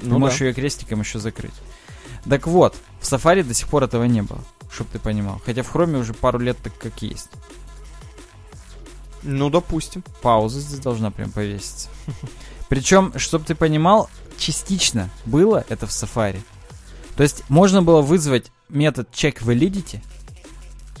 Ты 0.00 0.06
Ну 0.06 0.18
можешь 0.18 0.38
да. 0.38 0.46
ее 0.46 0.52
крестиком 0.54 1.00
еще 1.00 1.18
закрыть. 1.18 1.54
Так 2.28 2.46
вот, 2.46 2.76
в 3.00 3.04
Safari 3.04 3.42
до 3.42 3.54
сих 3.54 3.68
пор 3.68 3.84
этого 3.84 4.04
не 4.04 4.22
было, 4.22 4.40
чтоб 4.70 4.88
ты 4.88 4.98
понимал. 4.98 5.40
Хотя 5.44 5.62
в 5.62 5.74
Chrome 5.74 5.98
уже 6.00 6.14
пару 6.14 6.38
лет 6.38 6.56
так 6.62 6.76
как 6.78 7.02
есть. 7.02 7.30
Ну, 9.22 9.50
допустим. 9.50 10.02
Пауза 10.22 10.60
здесь 10.60 10.80
должна 10.80 11.10
прям 11.10 11.30
повеситься. 11.30 11.88
Причем, 12.68 13.12
чтобы 13.16 13.44
ты 13.44 13.54
понимал, 13.54 14.10
частично 14.36 15.10
было 15.24 15.64
это 15.68 15.86
в 15.86 15.90
Safari. 15.90 16.40
То 17.16 17.22
есть 17.22 17.42
можно 17.48 17.82
было 17.82 18.00
вызвать 18.00 18.52
метод 18.68 19.08
check 19.12 19.42
validity, 19.42 20.00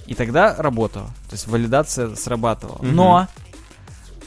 и 0.06 0.14
тогда 0.14 0.54
работало. 0.56 1.06
То 1.28 1.34
есть 1.34 1.46
валидация 1.46 2.16
срабатывала. 2.16 2.78
Но 2.82 3.28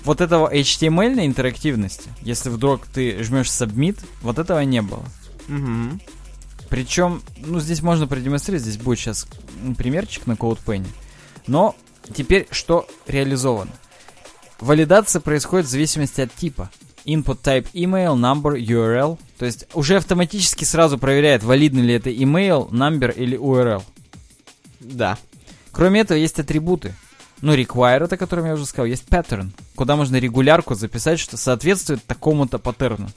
вот 0.06 0.22
этого 0.22 0.54
HTML 0.54 1.26
интерактивности, 1.26 2.10
если 2.22 2.50
вдруг 2.50 2.86
ты 2.88 3.24
жмешь 3.24 3.48
submit, 3.48 4.00
вот 4.22 4.40
этого 4.40 4.60
не 4.62 4.82
было. 4.82 5.04
Причем, 6.70 7.22
ну, 7.38 7.60
здесь 7.60 7.82
можно 7.82 8.08
продемонстрировать, 8.08 8.64
здесь 8.66 8.82
будет 8.82 9.00
сейчас 9.00 9.28
примерчик 9.78 10.26
на 10.28 10.34
CodePen. 10.34 10.88
Но 11.48 11.76
теперь 12.14 12.48
что 12.52 12.88
реализовано? 13.08 13.72
Валидация 14.60 15.20
происходит 15.20 15.68
в 15.68 15.72
зависимости 15.72 16.22
от 16.22 16.34
типа. 16.34 16.70
Input 17.06 17.42
type 17.42 17.68
email, 17.74 18.16
number, 18.16 18.60
URL. 18.60 19.18
То 19.40 19.46
есть 19.46 19.66
уже 19.74 19.98
автоматически 19.98 20.66
сразу 20.66 21.00
проверяет, 21.00 21.44
валидный 21.44 21.82
ли 21.82 21.96
это 21.96 22.12
email, 22.12 22.70
number 22.70 23.12
или 23.14 23.38
URL. 23.38 23.82
Да. 24.80 25.18
Кроме 25.72 26.02
этого, 26.02 26.18
есть 26.18 26.40
атрибуты. 26.40 26.94
Ну, 27.42 27.56
require, 27.56 28.04
о 28.04 28.18
котором 28.18 28.46
я 28.46 28.54
уже 28.54 28.68
сказал, 28.68 28.86
есть 28.86 29.08
pattern, 29.08 29.50
куда 29.76 29.96
можно 29.96 30.18
регулярку 30.18 30.76
записать, 30.76 31.20
что 31.20 31.38
соответствует 31.38 32.06
такому-то 32.06 32.60
паттерну. 32.60 33.10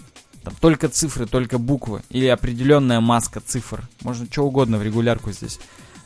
Там 0.42 0.54
только 0.60 0.88
цифры, 0.88 1.26
только 1.26 1.58
буквы 1.58 2.02
или 2.08 2.26
определенная 2.26 3.00
маска 3.00 3.40
цифр. 3.40 3.86
Можно 4.02 4.26
что 4.30 4.44
угодно 4.44 4.78
в 4.78 4.82
регулярку 4.82 5.30
здесь 5.32 5.58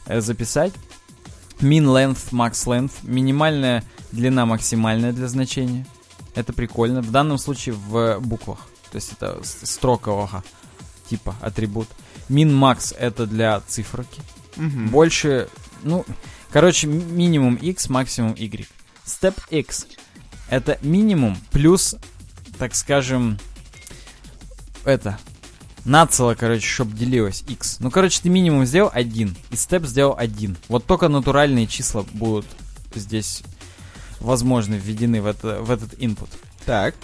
э, 0.07 0.21
записать. 0.21 0.73
Min 1.61 1.85
length, 1.87 2.31
max 2.33 2.67
length, 2.67 2.93
минимальная 3.03 3.85
длина, 4.13 4.47
максимальная 4.47 5.13
для 5.13 5.29
значения. 5.29 5.87
Это 6.35 6.53
прикольно. 6.53 7.03
В 7.03 7.11
данном 7.11 7.39
случае 7.39 7.75
в 7.75 8.21
буквах. 8.21 8.59
То 8.91 8.97
есть 8.97 9.13
это 9.13 9.41
строкового 9.43 10.45
типа 11.11 11.35
атрибут. 11.41 11.89
Min 12.29 12.51
max 12.51 12.95
это 12.97 13.27
для 13.27 13.61
циферки. 13.61 14.21
Больше, 14.57 15.49
ну, 15.83 16.05
короче, 16.51 16.87
ми- 16.87 17.03
минимум 17.05 17.57
x, 17.57 17.89
максимум 17.89 18.35
y. 18.35 18.69
Step 19.05 19.35
x 19.51 19.87
это 20.51 20.79
минимум 20.83 21.37
плюс, 21.51 21.97
так 22.59 22.75
скажем, 22.75 23.39
это, 24.85 25.19
нацело, 25.85 26.35
короче, 26.35 26.67
чтобы 26.67 26.97
делилось 26.97 27.45
x. 27.47 27.79
Ну, 27.81 27.91
короче, 27.91 28.21
ты 28.23 28.29
минимум 28.29 28.67
сделал 28.67 28.91
1, 28.93 29.37
и 29.51 29.57
степ 29.57 29.85
сделал 29.85 30.15
1. 30.17 30.57
Вот 30.69 30.85
только 30.85 31.09
натуральные 31.09 31.67
числа 31.67 32.05
будут 32.13 32.47
здесь 32.95 33.43
возможно 34.21 34.75
введены 34.75 35.23
в, 35.23 35.27
это, 35.27 35.61
в 35.63 35.71
этот 35.71 35.95
input. 35.95 36.29
Так. 36.65 36.95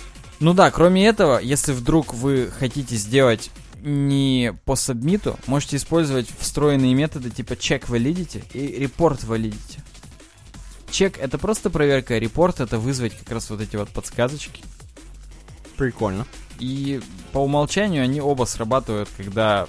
Ну 0.41 0.53
да, 0.53 0.71
кроме 0.71 1.07
этого, 1.07 1.39
если 1.39 1.73
вдруг 1.73 2.13
вы 2.13 2.51
хотите 2.51 2.97
сделать 2.97 3.51
не 3.83 4.55
по 4.65 4.77
сабмиту, 4.77 5.39
можете 5.47 5.77
использовать 5.77 6.29
встроенные 6.39 6.95
методы 6.95 7.31
типа 7.31 7.53
check 7.53 7.87
validity 7.87 8.43
и 8.53 8.83
report 8.85 9.27
validity. 9.27 9.81
Чек 10.91 11.19
это 11.19 11.39
просто 11.39 11.71
проверка, 11.71 12.15
а 12.15 12.19
репорт 12.19 12.61
это 12.61 12.79
вызвать 12.79 13.17
как 13.17 13.31
раз 13.33 13.51
вот 13.51 13.61
эти 13.61 13.77
вот 13.77 13.89
подсказочки. 13.91 14.63
Прикольно. 15.77 16.27
И 16.59 17.01
по 17.33 17.39
умолчанию 17.39 18.05
они 18.05 18.21
оба 18.21 18.45
срабатывают, 18.45 19.09
когда 19.17 19.67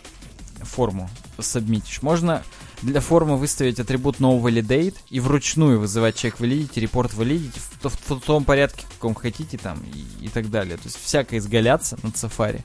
форму 0.62 1.10
сабмитишь. 1.40 2.02
Можно 2.02 2.44
для 2.82 3.02
формы 3.02 3.38
выставить 3.38 3.80
атрибут 3.80 4.20
noValidate 4.20 4.96
и 5.10 5.20
вручную 5.20 5.80
вызывать 5.80 6.16
чек 6.16 6.40
validity, 6.40 6.80
репорт 6.80 7.14
validity 7.14 7.60
в, 7.60 7.82
то- 7.82 8.16
в 8.16 8.22
том 8.22 8.44
порядке, 8.44 8.86
каком 8.96 9.16
хотите 9.16 9.58
там 9.58 9.82
и, 9.94 10.26
и 10.26 10.30
так 10.30 10.50
далее. 10.50 10.78
То 10.78 10.84
есть 10.86 11.02
всякое 11.02 11.40
изгаляться 11.40 11.98
над 12.04 12.16
Safari. 12.16 12.64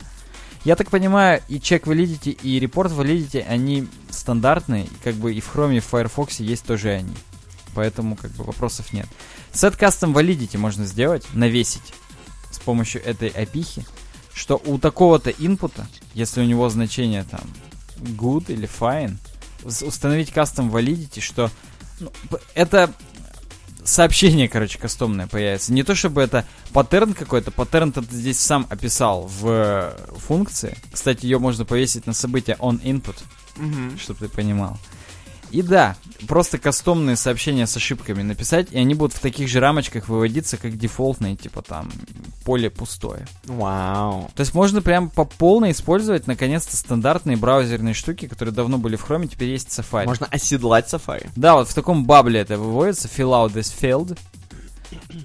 Я 0.65 0.77
так 0.77 0.91
понимаю, 0.91 1.43
и 1.49 1.59
чек 1.59 1.87
validity, 1.87 2.33
и 2.33 2.61
репорт 2.61 2.93
validity, 2.93 3.41
они 3.47 3.89
стандартные, 4.11 4.89
как 5.03 5.15
бы 5.15 5.33
и 5.35 5.41
в 5.41 5.55
Chrome, 5.55 5.79
и 5.79 5.81
в 5.81 5.87
Firefox 5.87 6.41
есть 6.41 6.65
тоже 6.65 6.91
они. 6.91 7.15
Поэтому 7.75 8.17
как 8.17 8.31
бы 8.33 8.45
вопросов 8.45 8.93
нет. 8.93 9.07
Set 9.53 9.79
custom 9.79 10.13
validity 10.13 10.59
можно 10.59 10.85
сделать, 10.85 11.25
навесить 11.33 11.95
с 12.51 12.59
помощью 12.59 13.03
этой 13.05 13.29
опихи, 13.29 13.87
что 14.35 14.61
у 14.65 14.79
такого-то 14.79 15.31
инпута, 15.31 15.87
если 16.15 16.41
у 16.41 16.45
него 16.45 16.69
значение 16.69 17.25
там 17.25 17.43
good 17.99 18.53
или 18.53 18.69
fine, 18.69 19.17
установить 19.65 20.31
custom 20.31 20.71
validity, 20.71 21.21
что 21.21 21.51
ну, 21.99 22.11
это 22.55 22.93
сообщение, 23.85 24.49
короче, 24.49 24.79
кастомное 24.79 25.27
появится. 25.27 25.73
Не 25.73 25.83
то 25.83 25.95
чтобы 25.95 26.23
это 26.23 26.47
паттерн 26.73 27.15
какой-то, 27.15 27.51
паттерн 27.51 27.93
ты 27.93 28.03
здесь 28.11 28.39
сам 28.39 28.67
описал 28.71 29.27
в 29.27 29.95
функции. 30.17 30.77
Кстати, 30.93 31.27
ее 31.27 31.39
можно 31.39 31.65
повесить 31.65 32.07
на 32.07 32.13
событие 32.13 32.57
on 32.61 32.81
input, 32.83 33.17
чтобы 33.99 34.21
ты 34.21 34.29
понимал. 34.29 34.79
И 35.51 35.63
да, 35.63 35.97
просто 36.29 36.59
кастомные 36.59 37.17
сообщения 37.17 37.67
с 37.67 37.77
ошибками 37.77 38.23
написать, 38.23 38.69
и 38.71 38.79
они 38.79 38.95
будут 38.95 39.17
в 39.17 39.21
таких 39.21 39.49
же 39.49 39.61
рамочках 39.61 40.09
выводиться, 40.09 40.57
как 40.57 40.79
дефолтные, 40.79 41.37
типа 41.37 41.63
там 41.63 41.91
поле 42.45 42.71
пустое. 42.71 43.27
Вау. 43.45 44.31
То 44.35 44.41
есть 44.41 44.55
можно 44.55 44.81
прям 44.81 45.11
по 45.11 45.25
полной 45.25 45.73
использовать, 45.73 46.27
наконец-то, 46.27 46.77
стандартные 46.77 47.37
браузерные 47.37 47.95
штуки, 47.95 48.29
которые 48.29 48.55
давно 48.55 48.79
были 48.79 48.97
в 48.97 49.05
Chrome, 49.09 49.27
теперь 49.27 49.51
есть 49.51 49.71
в 49.71 49.79
Safari. 49.79 50.07
Можно 50.07 50.27
оседлать 50.27 50.93
Safari. 50.93 51.29
Да, 51.37 51.55
вот 51.55 51.69
в 51.69 51.75
таком 51.75 52.05
бабле 52.05 52.41
это 52.41 52.57
выводится, 52.57 53.09
fill 53.09 53.31
out 53.31 53.53
this 53.53 53.73
field. 53.81 54.17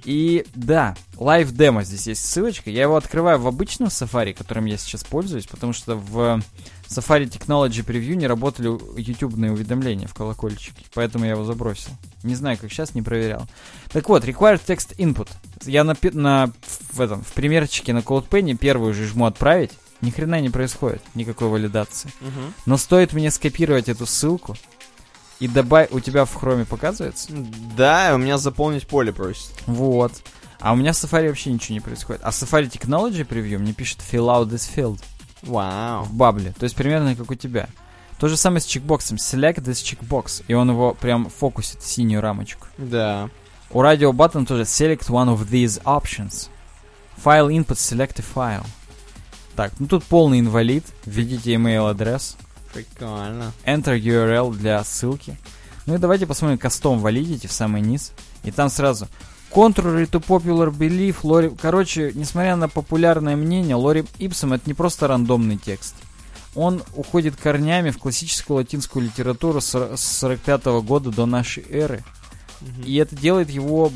И 0.03 0.45
да, 0.53 0.95
live 1.17 1.51
демо 1.51 1.83
здесь 1.83 2.07
есть 2.07 2.25
ссылочка. 2.25 2.69
Я 2.69 2.83
его 2.83 2.95
открываю 2.95 3.39
в 3.39 3.47
обычном 3.47 3.89
Safari, 3.89 4.33
которым 4.33 4.65
я 4.65 4.77
сейчас 4.77 5.03
пользуюсь, 5.03 5.47
потому 5.47 5.73
что 5.73 5.95
в 5.95 6.41
Safari 6.87 7.29
Technology 7.29 7.83
Preview 7.83 8.15
не 8.15 8.27
работали 8.27 8.67
ютубные 8.99 9.51
уведомления 9.51 10.07
в 10.07 10.13
колокольчике, 10.13 10.83
поэтому 10.93 11.25
я 11.25 11.31
его 11.31 11.43
забросил. 11.43 11.91
Не 12.23 12.35
знаю, 12.35 12.57
как 12.57 12.71
сейчас, 12.71 12.95
не 12.95 13.01
проверял. 13.01 13.47
Так 13.91 14.07
вот, 14.09 14.23
required 14.23 14.61
text 14.65 14.95
input. 14.97 15.29
Я 15.65 15.83
на, 15.83 15.95
на 16.13 16.51
в 16.91 17.01
этом 17.01 17.23
в 17.23 17.33
примерчике 17.33 17.93
на 17.93 17.99
CodePen 17.99 18.55
первую 18.57 18.93
же 18.93 19.05
жму 19.07 19.25
отправить, 19.25 19.71
ни 20.01 20.11
хрена 20.11 20.39
не 20.41 20.49
происходит, 20.49 21.01
никакой 21.15 21.49
валидации. 21.49 22.11
Но 22.65 22.77
стоит 22.77 23.13
мне 23.13 23.31
скопировать 23.31 23.89
эту 23.89 24.05
ссылку 24.05 24.55
и 25.39 25.47
добавить... 25.47 25.91
У 25.91 25.99
тебя 25.99 26.25
в 26.25 26.33
хроме 26.33 26.65
показывается? 26.65 27.29
Да, 27.75 28.11
у 28.13 28.17
меня 28.17 28.37
заполнить 28.37 28.87
поле 28.87 29.11
просит. 29.11 29.51
Вот. 29.65 30.13
А 30.59 30.73
у 30.73 30.75
меня 30.75 30.93
в 30.93 30.95
Safari 30.95 31.27
вообще 31.27 31.51
ничего 31.51 31.73
не 31.73 31.81
происходит. 31.81 32.21
А 32.23 32.29
Safari 32.29 32.69
Technology 32.69 33.27
Preview 33.27 33.57
мне 33.57 33.73
пишет 33.73 33.99
fill 33.99 34.27
out 34.27 34.49
this 34.49 34.69
field 34.73 35.01
Вау. 35.45 36.03
в 36.03 36.13
бабле. 36.13 36.53
То 36.57 36.63
есть 36.63 36.75
примерно 36.75 37.15
как 37.15 37.29
у 37.31 37.35
тебя. 37.35 37.67
То 38.19 38.27
же 38.27 38.37
самое 38.37 38.61
с 38.61 38.65
чекбоксом. 38.65 39.17
Select 39.17 39.61
this 39.63 39.83
checkbox. 39.83 40.43
И 40.47 40.53
он 40.53 40.69
его 40.69 40.93
прям 40.93 41.29
фокусит 41.29 41.81
синюю 41.83 42.21
рамочку. 42.21 42.67
Да. 42.77 43.29
У 43.71 43.81
Radio 43.81 44.11
Button 44.11 44.45
тоже 44.45 44.63
select 44.63 45.09
one 45.09 45.27
of 45.27 45.49
these 45.49 45.81
options. 45.83 46.49
File 47.23 47.49
input 47.49 47.77
select 47.77 48.19
a 48.19 48.23
file. 48.35 48.65
Так, 49.55 49.73
ну 49.79 49.87
тут 49.87 50.03
полный 50.03 50.39
инвалид. 50.39 50.85
Введите 51.05 51.53
email 51.55 51.89
адрес. 51.89 52.37
Прикольно. 52.73 53.53
Enter 53.65 53.97
URL 53.99 54.53
для 54.53 54.83
ссылки. 54.83 55.37
Ну 55.85 55.95
и 55.95 55.97
давайте 55.97 56.25
посмотрим 56.25 56.57
кастом 56.57 57.05
validity 57.05 57.47
в 57.47 57.51
самый 57.51 57.81
низ. 57.81 58.11
И 58.43 58.51
там 58.51 58.69
сразу 58.69 59.07
Contrary 59.55 60.05
to 60.09 60.19
popular 60.19 60.69
belief, 60.69 61.17
Лори... 61.23 61.49
Короче, 61.49 62.11
несмотря 62.13 62.57
на 62.57 62.67
популярное 62.67 63.37
мнение, 63.37 63.75
Лори 63.75 64.03
Ипсом 64.19 64.51
это 64.51 64.63
не 64.67 64.73
просто 64.73 65.07
рандомный 65.07 65.57
текст. 65.57 65.95
Он 66.55 66.83
уходит 66.93 67.37
корнями 67.37 67.91
в 67.91 67.97
классическую 67.97 68.57
латинскую 68.57 69.05
литературу 69.05 69.61
с 69.61 69.73
с 69.73 70.01
45 70.19 70.65
года 70.83 71.09
до 71.11 71.25
нашей 71.25 71.65
эры. 71.69 72.03
И 72.85 72.95
это 72.97 73.15
делает 73.15 73.49
его 73.49 73.91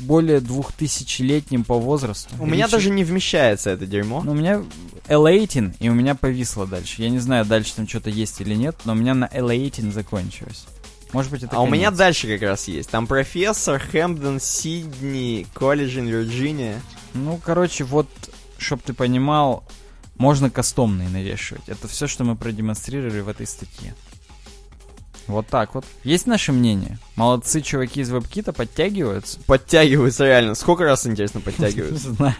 более 0.00 0.40
двухтысячелетним 0.40 1.64
по 1.64 1.78
возрасту. 1.78 2.34
У 2.40 2.46
меня 2.46 2.64
Речи- 2.66 2.72
даже 2.72 2.90
не 2.90 3.04
вмещается 3.04 3.70
это 3.70 3.86
дерьмо. 3.86 4.22
ну, 4.22 4.32
у 4.32 4.34
меня 4.34 4.62
L18, 5.08 5.76
и 5.78 5.88
у 5.88 5.94
меня 5.94 6.14
повисло 6.14 6.66
дальше. 6.66 7.02
Я 7.02 7.10
не 7.10 7.18
знаю, 7.18 7.44
дальше 7.44 7.74
там 7.76 7.86
что-то 7.86 8.10
есть 8.10 8.40
или 8.40 8.54
нет, 8.54 8.76
но 8.84 8.92
у 8.92 8.96
меня 8.96 9.14
на 9.14 9.26
L18 9.26 9.92
закончилось. 9.92 10.66
Может 11.12 11.30
быть, 11.30 11.42
это 11.42 11.56
а 11.56 11.60
у 11.60 11.66
меня 11.66 11.86
конец. 11.86 11.98
дальше 11.98 12.26
как 12.28 12.42
раз 12.42 12.68
есть. 12.68 12.90
Там 12.90 13.06
профессор 13.06 13.78
Хэмпден, 13.78 14.40
Сидни, 14.40 15.46
колледж 15.54 15.98
in 15.98 16.08
Вирджиния. 16.08 16.80
Ну, 17.14 17.40
короче, 17.42 17.84
вот, 17.84 18.08
чтоб 18.58 18.82
ты 18.82 18.92
понимал, 18.92 19.64
можно 20.16 20.50
кастомные 20.50 21.08
навешивать. 21.08 21.68
Это 21.68 21.88
все, 21.88 22.06
что 22.06 22.24
мы 22.24 22.36
продемонстрировали 22.36 23.20
в 23.20 23.28
этой 23.28 23.46
статье. 23.46 23.94
Вот 25.26 25.46
так 25.48 25.74
вот. 25.74 25.84
Есть 26.04 26.26
наше 26.26 26.52
мнение? 26.52 26.98
Молодцы 27.16 27.60
чуваки 27.60 28.00
из 28.00 28.12
WebKit 28.12 28.52
подтягиваются? 28.52 29.40
Подтягиваются 29.46 30.24
реально. 30.24 30.54
Сколько 30.54 30.84
раз, 30.84 31.06
интересно, 31.06 31.40
подтягиваются? 31.40 32.12
знаю. 32.14 32.34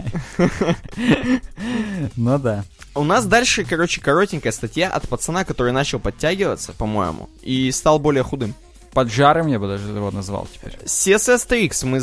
Ну 2.16 2.38
да. 2.38 2.64
У 2.94 3.04
нас 3.04 3.26
дальше, 3.26 3.64
короче, 3.64 4.00
коротенькая 4.00 4.52
статья 4.52 4.88
от 4.90 5.08
пацана, 5.08 5.44
который 5.44 5.72
начал 5.72 5.98
подтягиваться, 5.98 6.72
по-моему, 6.72 7.28
и 7.42 7.70
стал 7.72 7.98
более 7.98 8.22
худым. 8.22 8.54
Поджаром 8.92 9.48
я 9.48 9.58
бы 9.58 9.66
даже 9.66 9.88
его 9.88 10.10
назвал 10.10 10.46
теперь. 10.52 10.78
CSS 10.84 11.48
Tricks 11.48 11.84
мы 11.84 12.00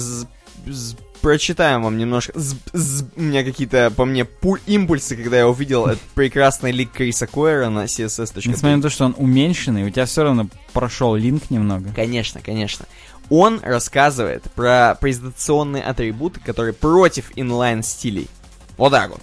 прочитаем 1.23 1.81
вам 1.83 1.97
немножко. 1.97 2.33
З- 2.39 2.55
з- 2.73 3.05
у 3.15 3.21
меня 3.21 3.43
какие-то, 3.43 3.89
по 3.95 4.05
мне, 4.05 4.25
пуль 4.25 4.59
импульсы, 4.67 5.15
когда 5.15 5.37
я 5.37 5.47
увидел 5.47 5.87
этот 5.87 6.01
прекрасный 6.13 6.71
лик 6.71 6.91
Криса 6.91 7.25
Койера 7.25 7.69
на 7.69 7.85
CSS.com. 7.85 8.51
Несмотря 8.51 8.75
на 8.75 8.81
то, 8.83 8.89
что 8.89 9.05
он 9.05 9.15
уменьшенный, 9.17 9.83
у 9.83 9.89
тебя 9.89 10.05
все 10.05 10.23
равно 10.23 10.47
прошел 10.73 11.15
линк 11.15 11.49
немного. 11.49 11.89
Конечно, 11.95 12.41
конечно. 12.41 12.85
Он 13.29 13.59
рассказывает 13.63 14.43
про 14.53 14.95
презентационные 14.99 15.81
атрибуты, 15.81 16.39
которые 16.41 16.73
против 16.73 17.31
инлайн 17.35 17.81
стилей. 17.81 18.27
Вот 18.77 18.91
так 18.91 19.09
вот. 19.11 19.21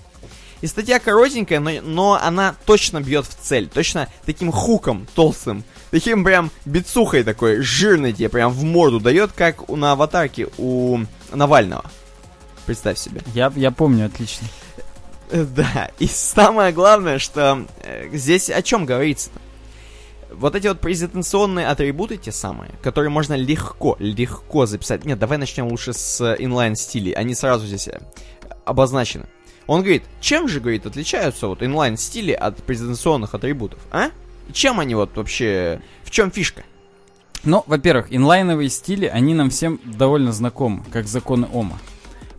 И 0.62 0.66
статья 0.66 0.98
коротенькая, 0.98 1.60
но, 1.60 1.70
но 1.82 2.20
она 2.22 2.54
точно 2.66 3.00
бьет 3.00 3.26
в 3.26 3.34
цель. 3.34 3.68
Точно 3.68 4.08
таким 4.26 4.52
хуком 4.52 5.06
толстым. 5.14 5.64
Таким 5.90 6.22
прям 6.24 6.50
бицухой 6.64 7.24
такой, 7.24 7.60
жирной 7.62 8.12
тебе 8.12 8.28
прям 8.28 8.52
в 8.52 8.62
морду 8.64 9.00
дает, 9.00 9.32
как 9.32 9.68
у, 9.70 9.76
на 9.76 9.92
аватарке 9.92 10.48
у 10.58 11.00
Навального. 11.32 11.84
Представь 12.66 12.98
себе. 12.98 13.22
Я, 13.34 13.52
я 13.56 13.70
помню, 13.70 14.06
отлично. 14.06 14.46
Да, 15.32 15.92
и 16.00 16.08
самое 16.08 16.72
главное, 16.72 17.20
что 17.20 17.64
э, 17.84 18.08
здесь 18.12 18.50
о 18.50 18.62
чем 18.62 18.84
говорится 18.84 19.30
Вот 20.32 20.56
эти 20.56 20.66
вот 20.66 20.80
презентационные 20.80 21.68
атрибуты, 21.68 22.16
те 22.16 22.32
самые, 22.32 22.72
которые 22.82 23.10
можно 23.10 23.34
легко, 23.34 23.96
легко 24.00 24.66
записать. 24.66 25.04
Нет, 25.04 25.20
давай 25.20 25.38
начнем 25.38 25.68
лучше 25.68 25.92
с 25.92 26.20
э, 26.20 26.34
инлайн 26.40 26.74
стилей. 26.74 27.12
Они 27.12 27.36
сразу 27.36 27.64
здесь 27.64 27.86
э, 27.86 28.00
обозначены. 28.64 29.26
Он 29.68 29.82
говорит, 29.82 30.02
чем 30.20 30.48
же, 30.48 30.58
говорит, 30.58 30.84
отличаются 30.84 31.46
вот 31.46 31.62
инлайн 31.62 31.96
стили 31.96 32.32
от 32.32 32.56
презентационных 32.64 33.32
атрибутов, 33.32 33.78
а? 33.92 34.10
Чем 34.52 34.80
они 34.80 34.96
вот 34.96 35.16
вообще, 35.16 35.80
в 36.02 36.10
чем 36.10 36.32
фишка? 36.32 36.64
Ну, 37.44 37.64
во-первых, 37.66 38.06
инлайновые 38.10 38.68
стили, 38.68 39.06
они 39.06 39.34
нам 39.34 39.50
всем 39.50 39.80
довольно 39.84 40.32
знакомы, 40.32 40.84
как 40.92 41.06
законы 41.06 41.48
Ома. 41.52 41.78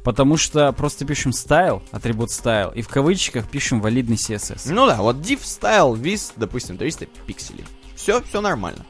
Потому 0.03 0.37
что 0.37 0.71
просто 0.73 1.05
пишем 1.05 1.31
style, 1.31 1.81
атрибут 1.91 2.29
style, 2.29 2.73
и 2.73 2.81
в 2.81 2.87
кавычках 2.87 3.47
пишем 3.47 3.81
валидный 3.81 4.15
CSS. 4.15 4.71
Ну 4.71 4.87
да, 4.87 4.97
вот 4.97 5.17
div 5.17 5.41
style 5.41 5.97
вис, 5.97 6.33
допустим, 6.35 6.77
300 6.77 7.05
пикселей. 7.27 7.65
Все, 7.95 8.21
все 8.23 8.41
нормально. 8.41 8.85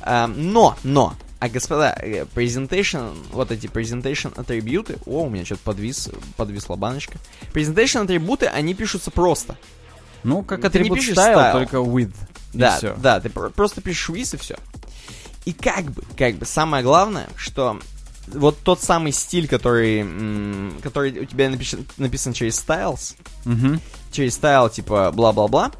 А, 0.00 0.26
но, 0.26 0.76
но, 0.82 1.14
а 1.40 1.48
господа, 1.50 1.94
э, 2.00 2.24
presentation, 2.34 3.14
вот 3.32 3.50
эти 3.50 3.66
presentation 3.66 4.32
атрибуты, 4.38 4.96
о, 5.04 5.24
у 5.24 5.28
меня 5.30 5.44
что-то 5.44 5.62
подвис, 5.64 6.08
подвисла 6.36 6.76
баночка. 6.76 7.18
Presentation 7.52 8.04
атрибуты, 8.04 8.46
они 8.46 8.74
пишутся 8.74 9.10
просто. 9.10 9.56
Ну, 10.22 10.42
как 10.42 10.60
Ты 10.62 10.66
атрибут 10.68 10.98
style, 11.00 11.34
style. 11.34 11.52
только 11.52 11.76
with. 11.76 12.14
Да, 12.52 12.78
да, 12.96 13.20
ты 13.20 13.30
про- 13.30 13.50
просто 13.50 13.80
пишешь 13.80 14.08
with 14.10 14.34
и 14.34 14.38
все. 14.38 14.56
И 15.44 15.52
как 15.52 15.86
бы, 15.92 16.02
как 16.16 16.36
бы, 16.36 16.44
самое 16.46 16.82
главное, 16.84 17.28
что 17.36 17.78
вот 18.26 18.58
тот 18.62 18.80
самый 18.82 19.12
стиль, 19.12 19.48
который, 19.48 20.02
который 20.82 21.18
у 21.20 21.24
тебя 21.24 21.48
напишен- 21.48 21.86
написан 21.96 22.32
через 22.32 22.62
styles, 22.62 23.16
Мгм. 23.44 23.80
через 24.12 24.34
стайл, 24.34 24.68
типа, 24.68 25.10
бла-бла-бла, 25.12 25.72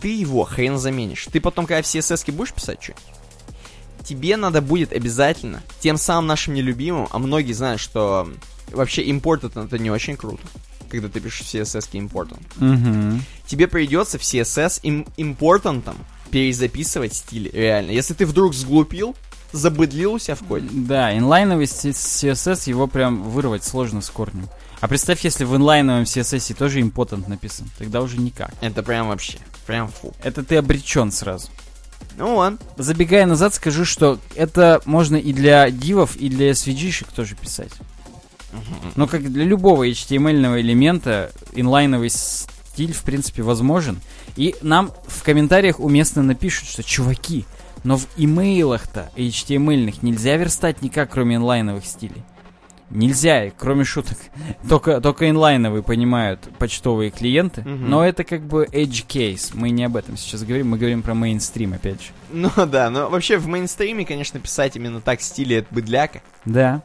ты 0.00 0.14
его 0.16 0.44
хрен 0.44 0.78
заменишь. 0.78 1.26
Ты 1.30 1.40
потом, 1.40 1.66
когда 1.66 1.82
в 1.82 1.86
CSS 1.86 2.30
будешь 2.32 2.52
писать 2.54 2.82
что 2.82 2.94
тебе 4.04 4.36
надо 4.36 4.60
будет 4.62 4.92
обязательно, 4.92 5.62
тем 5.80 5.96
самым 5.98 6.26
нашим 6.26 6.54
нелюбимым, 6.54 7.06
а 7.10 7.18
многие 7.18 7.52
знают, 7.52 7.80
что 7.80 8.28
вообще 8.72 9.04
important 9.08 9.62
это 9.66 9.78
не 9.78 9.90
очень 9.90 10.16
круто, 10.16 10.42
когда 10.88 11.08
ты 11.08 11.20
пишешь 11.20 11.46
CSS 11.46 11.90
important. 11.92 12.40
Мгм. 12.56 13.22
Тебе 13.46 13.68
придется 13.68 14.18
в 14.18 14.22
CSS 14.22 14.80
им 14.82 15.06
important 15.16 15.94
перезаписывать 16.30 17.14
стиль, 17.14 17.50
реально. 17.52 17.90
Если 17.90 18.14
ты 18.14 18.26
вдруг 18.26 18.54
сглупил, 18.54 19.16
забыдлил 19.52 20.14
у 20.14 20.18
себя 20.18 20.34
в 20.34 20.44
коде. 20.44 20.68
Да, 20.70 21.16
инлайновый 21.16 21.66
CSS 21.66 22.68
его 22.68 22.86
прям 22.86 23.22
вырвать 23.22 23.64
сложно 23.64 24.00
с 24.00 24.10
корнем. 24.10 24.48
А 24.80 24.88
представь, 24.88 25.24
если 25.24 25.44
в 25.44 25.54
инлайновом 25.54 26.04
CSS 26.04 26.54
тоже 26.54 26.80
импотент 26.80 27.28
написан, 27.28 27.70
тогда 27.78 28.00
уже 28.00 28.18
никак. 28.18 28.52
Это 28.60 28.82
прям 28.82 29.08
вообще, 29.08 29.38
прям 29.66 29.88
фу. 29.88 30.14
Это 30.22 30.42
ты 30.42 30.56
обречен 30.56 31.12
сразу. 31.12 31.48
Ну 32.16 32.36
ладно. 32.36 32.58
Забегая 32.76 33.26
назад, 33.26 33.54
скажу, 33.54 33.84
что 33.84 34.18
это 34.34 34.80
можно 34.86 35.16
и 35.16 35.32
для 35.32 35.70
дивов, 35.70 36.16
и 36.16 36.28
для 36.28 36.50
SVG-шек 36.50 37.08
тоже 37.14 37.34
писать. 37.34 37.72
Но 38.96 39.06
как 39.06 39.30
для 39.30 39.44
любого 39.44 39.88
HTML 39.88 40.60
элемента, 40.60 41.30
инлайновый 41.52 42.10
стиль, 42.80 42.94
в 42.94 43.02
принципе, 43.02 43.42
возможен. 43.42 44.00
И 44.36 44.54
нам 44.62 44.90
в 45.06 45.22
комментариях 45.22 45.80
уместно 45.80 46.22
напишут, 46.22 46.66
что 46.66 46.82
чуваки, 46.82 47.44
но 47.84 47.98
в 47.98 48.06
имейлах-то 48.16 49.10
HTML 49.16 49.98
нельзя 50.00 50.36
верстать 50.36 50.80
никак, 50.80 51.10
кроме 51.10 51.36
инлайновых 51.36 51.84
стилей. 51.84 52.22
Нельзя, 52.88 53.50
кроме 53.56 53.84
шуток. 53.84 54.16
Только, 54.68 55.00
только 55.00 55.30
инлайновые 55.30 55.82
понимают 55.82 56.40
почтовые 56.58 57.10
клиенты. 57.10 57.60
Мгм. 57.60 57.88
Но 57.88 58.04
это 58.04 58.24
как 58.24 58.42
бы 58.42 58.66
edge 58.72 59.06
case. 59.06 59.50
Мы 59.54 59.70
не 59.70 59.84
об 59.84 59.94
этом 59.96 60.16
сейчас 60.16 60.42
говорим, 60.42 60.70
мы 60.70 60.78
говорим 60.78 61.02
про 61.02 61.14
мейнстрим, 61.14 61.74
опять 61.74 62.02
же. 62.02 62.08
Ну 62.32 62.50
да, 62.66 62.90
но 62.90 63.08
вообще 63.08 63.36
в 63.36 63.46
мейнстриме, 63.46 64.04
конечно, 64.04 64.40
писать 64.40 64.74
именно 64.74 65.00
так 65.00 65.20
в 65.20 65.22
стиле 65.22 65.58
это 65.58 65.68
быдляка, 65.70 66.22
Да. 66.44 66.82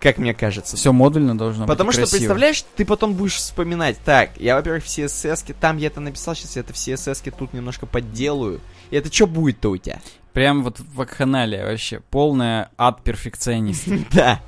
Как 0.00 0.18
мне 0.18 0.34
кажется. 0.34 0.76
Все 0.76 0.92
модульно 0.92 1.36
должно 1.36 1.66
Потому 1.66 1.88
быть. 1.88 1.94
что, 1.94 2.02
красиво. 2.02 2.18
представляешь, 2.18 2.64
ты 2.76 2.84
потом 2.84 3.14
будешь 3.14 3.36
вспоминать, 3.36 3.98
так, 4.04 4.30
я, 4.38 4.54
во-первых, 4.54 4.84
в 4.84 4.86
CSS, 4.86 5.54
там 5.60 5.76
я 5.78 5.88
это 5.88 6.00
написал, 6.00 6.34
сейчас 6.34 6.56
я 6.56 6.60
это 6.60 6.72
в 6.72 6.76
CSS 6.76 7.34
тут 7.36 7.52
немножко 7.52 7.86
подделаю. 7.86 8.60
И 8.90 8.96
это 8.96 9.12
что 9.12 9.26
будет-то 9.26 9.70
у 9.70 9.76
тебя? 9.76 10.00
Прям 10.32 10.62
вот 10.62 10.78
вакханалия 10.94 11.66
вообще. 11.66 12.00
Полная 12.10 12.70
ад 12.78 13.02
перфекционист. 13.02 13.88
Да. 14.12 14.40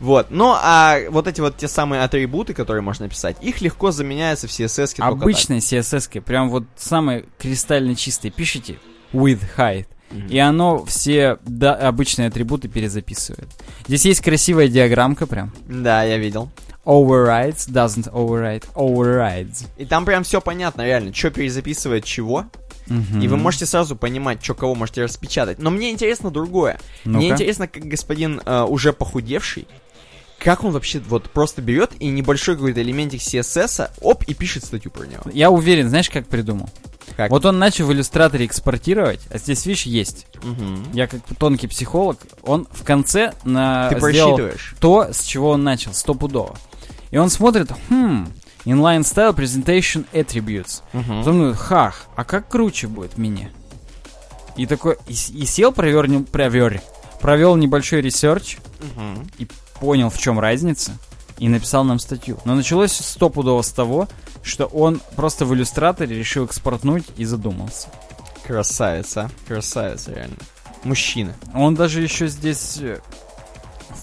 Вот. 0.00 0.28
Ну, 0.30 0.54
а 0.56 0.98
вот 1.10 1.26
эти 1.26 1.40
вот 1.40 1.56
те 1.56 1.68
самые 1.68 2.02
атрибуты, 2.02 2.54
которые 2.54 2.82
можно 2.82 3.08
писать, 3.08 3.36
их 3.40 3.60
легко 3.60 3.90
заменяется 3.90 4.48
в 4.48 4.50
CSS. 4.50 5.00
Обычной 5.00 5.58
CSS, 5.58 6.20
прям 6.22 6.48
вот 6.48 6.64
самые 6.76 7.26
кристально 7.38 7.94
чистые. 7.94 8.32
Пишите 8.32 8.78
with 9.12 9.40
height. 9.56 9.86
И 10.28 10.38
оно 10.38 10.84
все 10.84 11.38
да, 11.44 11.74
обычные 11.74 12.28
атрибуты 12.28 12.68
перезаписывает. 12.68 13.48
Здесь 13.86 14.04
есть 14.04 14.20
красивая 14.20 14.68
диаграммка 14.68 15.26
прям. 15.26 15.52
Да, 15.68 16.02
я 16.04 16.18
видел. 16.18 16.48
Overrides, 16.84 17.68
doesn't 17.70 18.12
override, 18.12 18.64
overrides. 18.74 19.66
И 19.78 19.84
там 19.86 20.04
прям 20.04 20.22
все 20.22 20.40
понятно, 20.40 20.82
реально, 20.82 21.14
что 21.14 21.30
перезаписывает 21.30 22.04
чего. 22.04 22.44
Мгм. 22.86 23.20
И 23.22 23.28
вы 23.28 23.38
можете 23.38 23.64
сразу 23.64 23.96
понимать, 23.96 24.44
что 24.44 24.54
кого 24.54 24.74
можете 24.74 25.02
распечатать. 25.02 25.58
Но 25.58 25.70
мне 25.70 25.90
интересно 25.90 26.30
другое. 26.30 26.78
Мне 27.04 27.28
Ну-ка. 27.28 27.34
интересно, 27.34 27.66
как 27.66 27.84
господин 27.84 28.42
э, 28.44 28.62
уже 28.64 28.92
похудевший, 28.92 29.66
как 30.38 30.64
он 30.64 30.72
вообще 30.72 31.00
вот 31.00 31.30
просто 31.30 31.62
берет 31.62 31.92
и 31.98 32.08
небольшой 32.08 32.54
какой-то 32.56 32.82
элементик 32.82 33.20
CSS, 33.20 33.90
оп, 34.00 34.24
и 34.24 34.34
пишет 34.34 34.64
статью 34.64 34.90
про 34.90 35.04
него. 35.06 35.22
Я 35.32 35.50
уверен, 35.50 35.88
знаешь, 35.88 36.10
как 36.10 36.26
придумал? 36.26 36.68
Как? 37.16 37.30
Вот 37.30 37.44
он 37.44 37.58
начал 37.58 37.86
в 37.86 37.92
иллюстраторе 37.92 38.46
экспортировать, 38.46 39.20
а 39.30 39.38
здесь, 39.38 39.64
видишь, 39.66 39.84
есть. 39.84 40.26
Мгм. 40.42 40.84
Я 40.92 41.06
как 41.06 41.20
тонкий 41.38 41.66
психолог, 41.66 42.18
он 42.42 42.66
в 42.70 42.82
конце 42.82 43.32
на... 43.44 43.88
Ты 43.90 44.00
сделал 44.10 44.40
то, 44.80 45.08
с 45.12 45.22
чего 45.22 45.50
он 45.50 45.62
начал, 45.64 45.92
стопудово. 45.94 46.56
И 47.10 47.16
он 47.16 47.30
смотрит, 47.30 47.70
хм, 47.88 48.26
inline 48.64 49.02
style 49.02 49.34
presentation 49.36 50.04
attributes. 50.12 50.82
Мгм. 50.92 51.18
Потом 51.20 51.38
думает, 51.38 51.56
хах, 51.56 52.06
а 52.16 52.24
как 52.24 52.48
круче 52.48 52.88
будет 52.88 53.16
мне? 53.18 53.52
И 54.56 54.66
такой, 54.66 54.96
и, 55.06 55.12
и 55.12 55.46
сел, 55.46 55.72
провер, 55.72 56.22
провер, 56.24 56.80
провел 57.20 57.56
небольшой 57.56 58.00
research 58.00 58.58
Мгм. 58.80 59.28
и 59.38 59.46
понял, 59.84 60.08
в 60.08 60.16
чем 60.16 60.40
разница, 60.40 60.92
и 61.36 61.46
написал 61.46 61.84
нам 61.84 61.98
статью. 61.98 62.38
Но 62.46 62.54
началось 62.54 62.92
стопудово 62.92 63.60
с 63.60 63.70
того, 63.70 64.08
что 64.42 64.64
он 64.64 64.98
просто 65.14 65.44
в 65.44 65.54
иллюстраторе 65.54 66.16
решил 66.16 66.46
экспортнуть 66.46 67.04
и 67.18 67.26
задумался. 67.26 67.88
Красавица, 68.46 69.30
красавица, 69.46 70.12
реально. 70.12 70.36
Мужчина. 70.84 71.34
Он 71.54 71.74
даже 71.74 72.00
еще 72.00 72.28
здесь 72.28 72.78
э, 72.80 73.00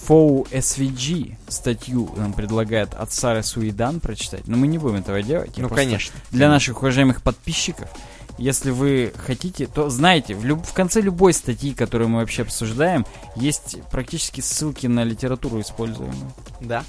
Фоу 0.05 0.45
SVG 0.51 1.38
статью 1.47 2.11
нам 2.15 2.34
предлагает 2.34 2.93
от 2.93 3.11
Сары 3.11 3.41
Суидан 3.41 4.01
прочитать, 4.01 4.47
но 4.47 4.57
мы 4.57 4.67
не 4.67 4.77
будем 4.77 4.97
этого 4.97 5.23
делать. 5.23 5.57
Я 5.57 5.63
ну, 5.63 5.69
конечно. 5.69 6.13
Для 6.29 6.47
наших 6.47 6.84
уважаемых 6.84 7.23
подписчиков, 7.23 7.89
если 8.38 8.71
вы 8.71 9.13
хотите, 9.15 9.67
то 9.67 9.89
знаете, 9.89 10.36
в, 10.36 10.45
люб- 10.45 10.65
в 10.65 10.73
конце 10.73 11.01
любой 11.01 11.34
статьи, 11.34 11.73
которую 11.73 12.09
мы 12.09 12.19
вообще 12.19 12.43
обсуждаем, 12.43 13.05
есть 13.36 13.77
практически 13.91 14.41
ссылки 14.41 14.88
на 14.88 15.03
литературу 15.03 15.61
используемую. 15.61 16.34
Да. 16.59 16.84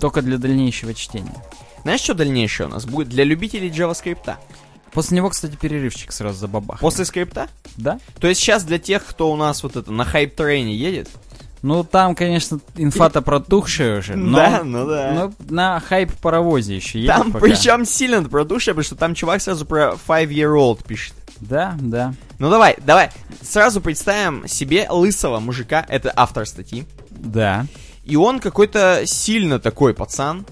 Только 0.00 0.22
для 0.22 0.38
дальнейшего 0.38 0.94
чтения. 0.94 1.34
Знаешь, 1.82 2.00
что 2.00 2.14
дальнейшее 2.14 2.66
у 2.66 2.70
нас 2.70 2.84
будет? 2.86 3.08
Для 3.08 3.24
любителей 3.24 3.70
JavaScript. 3.70 4.36
После 4.92 5.16
него, 5.16 5.28
кстати, 5.28 5.54
перерывчик 5.54 6.12
сразу 6.12 6.38
забабах. 6.38 6.80
После 6.80 7.04
скрипта? 7.04 7.48
Да? 7.76 8.00
То 8.20 8.26
есть 8.26 8.40
сейчас 8.40 8.64
для 8.64 8.78
тех, 8.78 9.04
кто 9.04 9.30
у 9.30 9.36
нас 9.36 9.62
вот 9.62 9.76
это 9.76 9.92
на 9.92 10.04
хайп-трейне 10.04 10.74
едет, 10.74 11.08
Ну, 11.62 11.82
там, 11.84 12.14
конечно, 12.14 12.60
инфа-то 12.76 13.20
протухшая 13.20 13.98
уже, 13.98 14.14
но... 14.16 14.36
Да, 14.38 14.62
ну 14.64 14.86
да. 14.86 15.12
но 15.12 15.32
на 15.48 15.80
хайп-паровозе 15.80 16.76
еще 16.76 17.00
едет 17.00 17.16
там 17.16 17.32
пока. 17.32 17.46
причем 17.46 17.84
сильно 17.84 18.22
продушья, 18.22 18.72
потому 18.72 18.84
что 18.84 18.94
там 18.94 19.14
чувак 19.14 19.42
сразу 19.42 19.66
про 19.66 19.94
5-year-old 20.06 20.86
пишет. 20.86 21.14
Да, 21.40 21.76
да, 21.80 22.14
Ну 22.38 22.50
давай, 22.50 22.76
давай, 22.84 23.10
сразу 23.42 23.80
представим 23.80 24.46
себе 24.48 24.86
лысого 24.90 25.40
мужика, 25.40 25.84
это 25.88 26.12
автор 26.14 26.46
статьи. 26.46 26.84
да. 27.10 27.66
И 28.04 28.16
он 28.16 28.40
какой-то 28.40 29.02
сильно 29.04 29.58
такой 29.58 29.92
пацан. 29.92 30.46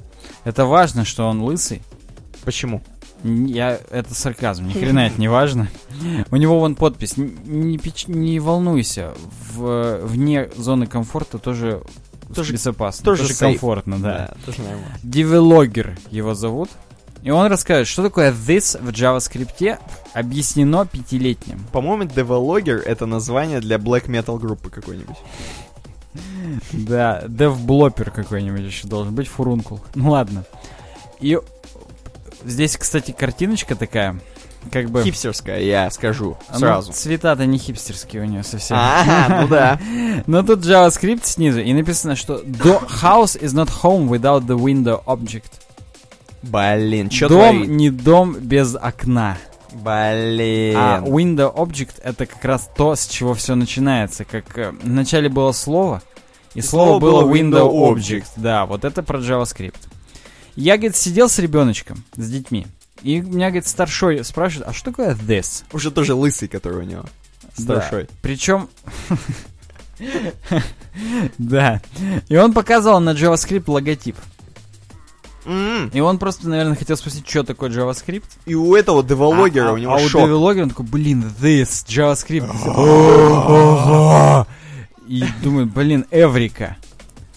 Это 0.45 0.67
важно, 0.67 1.07
что 1.07 1.27
он 1.27 1.41
лысый. 1.41 1.81
Почему? 2.45 2.83
Я, 3.47 3.78
это 3.90 4.15
сарказм, 4.15 4.66
ни 4.69 4.73
хрена 4.73 5.07
это 5.07 5.20
не 5.20 5.28
важно. 5.28 5.69
У 6.31 6.36
него 6.36 6.61
вон 6.61 6.74
подпись. 6.74 7.16
Не, 7.16 7.77
печ- 7.78 8.11
не 8.11 8.39
волнуйся, 8.40 9.12
в, 9.55 9.97
вне 10.05 10.48
зоны 10.57 10.86
комфорта 10.86 11.39
тоже, 11.39 11.82
Тоже- 12.35 12.53
безопасно. 12.53 13.05
тоже 13.05 13.23
Тоже, 13.23 13.35
комфортно, 13.35 13.98
да. 13.98 14.35
тоже. 14.44 14.59
Девелогер 15.03 15.98
его 16.11 16.35
зовут. 16.35 16.70
И 17.23 17.31
он 17.31 17.47
расскажет, 17.47 17.89
что 17.89 18.05
такое 18.05 18.31
this 18.32 18.81
в 18.81 18.89
JavaScript 18.90 19.78
объяснено 20.15 20.86
пятилетним. 20.86 21.59
По-моему, 21.73 22.05
Develogger 22.05 22.78
это 22.81 23.07
название 23.07 23.59
для 23.61 23.77
black 23.78 24.07
metal 24.07 24.39
группы 24.39 24.70
какой-нибудь. 24.70 25.16
Да, 26.73 27.23
DevBlopper 27.27 28.11
какой-нибудь 28.11 28.61
еще 28.61 28.86
должен 28.86 29.15
быть, 29.15 29.28
фурункул. 29.28 29.81
Ну 29.94 30.11
ладно. 30.12 30.44
И 31.20 31.39
здесь, 32.45 32.77
кстати, 32.77 33.13
картиночка 33.13 33.75
такая, 33.77 34.19
как 34.73 34.91
бы... 34.91 35.03
Хипстерская, 35.03 35.61
я 35.61 35.91
скажу 35.91 36.37
Ну, 36.53 36.59
сразу. 36.59 36.93
цвета-то 36.93 37.47
не 37.47 37.59
хипстерские 37.59 38.23
у 38.23 38.25
нее 38.27 38.43
совсем. 38.43 38.77
А, 38.79 39.43
ну 39.43 39.49
да. 39.49 39.79
Но 40.27 40.43
тут 40.43 40.61
JavaScript 40.61 41.25
снизу, 41.25 41.61
и 41.61 41.73
написано, 41.73 42.17
что 42.17 42.41
«The 42.41 42.87
house 43.03 43.41
is 43.41 43.55
not 43.55 43.71
home 43.83 44.09
without 44.09 44.47
the 44.47 44.59
window 44.59 45.03
object». 45.05 45.53
Блин, 46.43 47.11
что 47.11 47.29
дом 47.29 47.57
творит? 47.57 47.69
не 47.71 47.91
дом 47.91 48.35
без 48.39 48.77
окна. 48.77 49.37
Блин. 49.73 50.77
А 50.77 51.01
window 51.05 51.53
object 51.55 52.01
это 52.03 52.27
как 52.27 52.45
раз 52.45 52.71
то, 52.77 52.95
с 52.95 53.07
чего 53.07 53.35
все 53.35 53.55
начинается. 53.57 54.25
Как 54.25 54.57
э, 54.57 54.73
вначале 54.83 55.29
было 55.29 55.53
слово, 55.53 56.03
и, 56.55 56.61
слово, 56.63 56.99
слово 56.99 57.01
было 57.01 57.23
window 57.35 57.69
window 57.71 57.95
object. 57.95 58.27
Да, 58.37 58.65
вот 58.65 58.85
это 58.85 59.03
про 59.03 59.19
JavaScript. 59.19 59.75
Я, 60.57 60.77
говорит, 60.77 60.97
сидел 60.97 61.28
с 61.28 61.39
ребеночком, 61.39 62.03
с 62.16 62.28
детьми. 62.28 62.66
И 63.03 63.20
меня, 63.20 63.49
говорит, 63.49 63.66
старшой 63.66 64.24
спрашивает, 64.24 64.69
а 64.69 64.73
что 64.73 64.91
такое 64.91 65.15
this? 65.15 65.65
Уже 65.73 65.91
тоже 65.91 66.15
лысый, 66.15 66.49
который 66.49 66.78
у 66.78 66.83
него. 66.83 67.05
Старшой. 67.57 68.09
Причем... 68.23 68.69
Да. 71.39 71.81
И 72.28 72.37
он 72.37 72.53
показывал 72.53 73.01
на 73.01 73.11
JavaScript 73.11 73.65
логотип. 73.66 74.16
М, 75.47 75.91
И 75.93 76.01
он 76.01 76.19
просто, 76.19 76.49
наверное, 76.49 76.77
хотел 76.77 76.97
спросить, 76.97 77.28
что 77.28 77.45
такое 77.45 77.70
JavaScript. 77.70 78.24
И 78.47 78.55
у 78.55 78.74
этого 78.74 79.03
девелогера 79.05 79.70
а, 79.70 79.73
у 79.73 79.77
него 79.77 79.95
а 79.95 79.97
у 79.97 80.09
шок. 80.09 80.24
девелогера 80.24 80.65
он 80.65 80.70
такой, 80.70 80.87
блин, 80.87 81.24
this, 81.41 81.87
JavaScript. 81.87 82.47
И 85.09 85.24
думаю, 85.43 85.66
блин, 85.66 86.05
Эврика. 86.11 86.77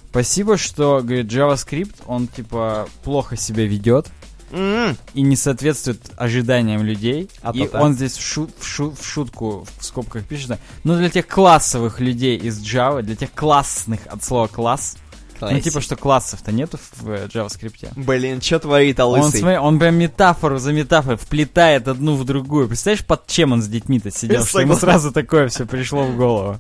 Спасибо, 0.09 0.57
что, 0.57 1.01
говорит, 1.03 1.27
JavaScript, 1.27 1.95
он, 2.07 2.27
типа, 2.27 2.87
плохо 3.03 3.35
себя 3.37 3.65
ведет. 3.65 4.07
М, 4.51 4.97
и 5.13 5.21
не 5.21 5.35
соответствует 5.35 6.01
ожиданиям 6.17 6.81
людей. 6.83 7.29
А 7.43 7.51
и 7.53 7.65
то 7.65 7.73
так. 7.73 7.81
он 7.83 7.93
здесь 7.93 8.17
в, 8.17 8.21
шу- 8.21 8.49
в 8.59 8.65
шу- 8.65 8.95
в 8.99 9.05
шутку 9.05 9.67
в 9.77 9.85
скобках 9.85 10.23
пишет, 10.25 10.59
ну 10.83 10.95
для 10.97 11.09
тех 11.11 11.27
классовых 11.27 11.99
людей 11.99 12.35
из 12.35 12.59
Java, 12.59 13.03
для 13.03 13.15
тех 13.15 13.31
классных 13.31 13.99
от 14.07 14.23
слова 14.23 14.47
класс, 14.47 14.97
ну 15.33 15.49
классик. 15.49 15.63
типа 15.65 15.81
что 15.81 15.95
классов-то 15.95 16.51
нету 16.51 16.79
в 16.95 17.09
э, 17.11 17.27
JavaScript. 17.31 17.91
Блин, 17.95 18.41
что 18.41 18.57
творит 18.57 18.99
Он, 18.99 19.19
лысый? 19.21 19.39
смотри, 19.41 19.59
он 19.59 19.77
прям 19.77 19.93
метафору 19.93 20.57
за 20.57 20.73
метафорой 20.73 21.17
вплетает 21.17 21.87
одну 21.87 22.15
в 22.15 22.25
другую. 22.25 22.67
Представляешь, 22.67 23.05
под 23.05 23.27
чем 23.27 23.51
он 23.51 23.61
с 23.61 23.67
детьми-то 23.67 24.09
сидел, 24.09 24.43
что 24.45 24.61
ему 24.61 24.73
сразу 24.73 25.11
такое 25.11 25.47
все 25.49 25.67
пришло 25.67 26.01
в 26.05 26.17
голову. 26.17 26.57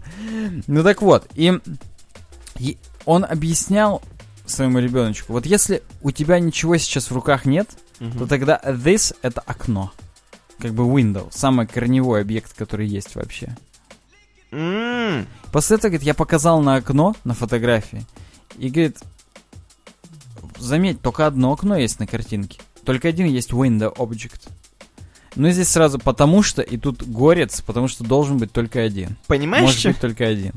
Ну 0.67 0.83
так 0.83 1.01
вот, 1.01 1.25
и, 1.33 1.57
и 2.59 2.77
он 3.09 3.25
объяснял 3.25 4.03
своему 4.45 4.77
ребеночку, 4.77 5.33
вот 5.33 5.47
если 5.47 5.81
у 6.03 6.11
тебя 6.11 6.39
ничего 6.39 6.77
сейчас 6.77 7.09
в 7.09 7.15
руках 7.15 7.45
нет, 7.45 7.67
то 7.97 8.27
тогда 8.27 8.61
this 8.63 9.15
это 9.23 9.41
окно. 9.41 9.91
Как 10.59 10.75
бы 10.75 10.83
window, 10.83 11.27
самый 11.31 11.65
корневой 11.65 12.21
объект, 12.21 12.53
который 12.53 12.87
есть 12.87 13.15
вообще. 13.15 13.57
М, 14.51 15.25
После 15.51 15.77
этого, 15.77 15.89
говорит, 15.89 16.05
я 16.05 16.13
показал 16.13 16.61
на 16.61 16.75
окно, 16.75 17.15
на 17.23 17.33
фотографии, 17.33 18.05
и, 18.59 18.69
говорит, 18.69 18.99
заметь, 20.59 21.01
только 21.01 21.25
одно 21.25 21.51
окно 21.51 21.77
есть 21.77 21.99
на 21.99 22.05
картинке. 22.05 22.59
Только 22.85 23.07
один 23.07 23.25
есть 23.25 23.49
window 23.53 23.91
object. 23.95 24.49
Ну, 25.35 25.49
здесь 25.49 25.69
сразу 25.69 25.97
потому 25.97 26.43
что, 26.43 26.61
и 26.61 26.77
тут 26.77 27.01
горец, 27.07 27.61
потому 27.61 27.87
что 27.87 28.03
должен 28.03 28.37
быть 28.37 28.51
только 28.51 28.81
один. 28.83 29.17
Понимаешь, 29.25 29.63
Может 29.63 29.85
быть 29.87 29.99
только 29.99 30.27
один. 30.27 30.53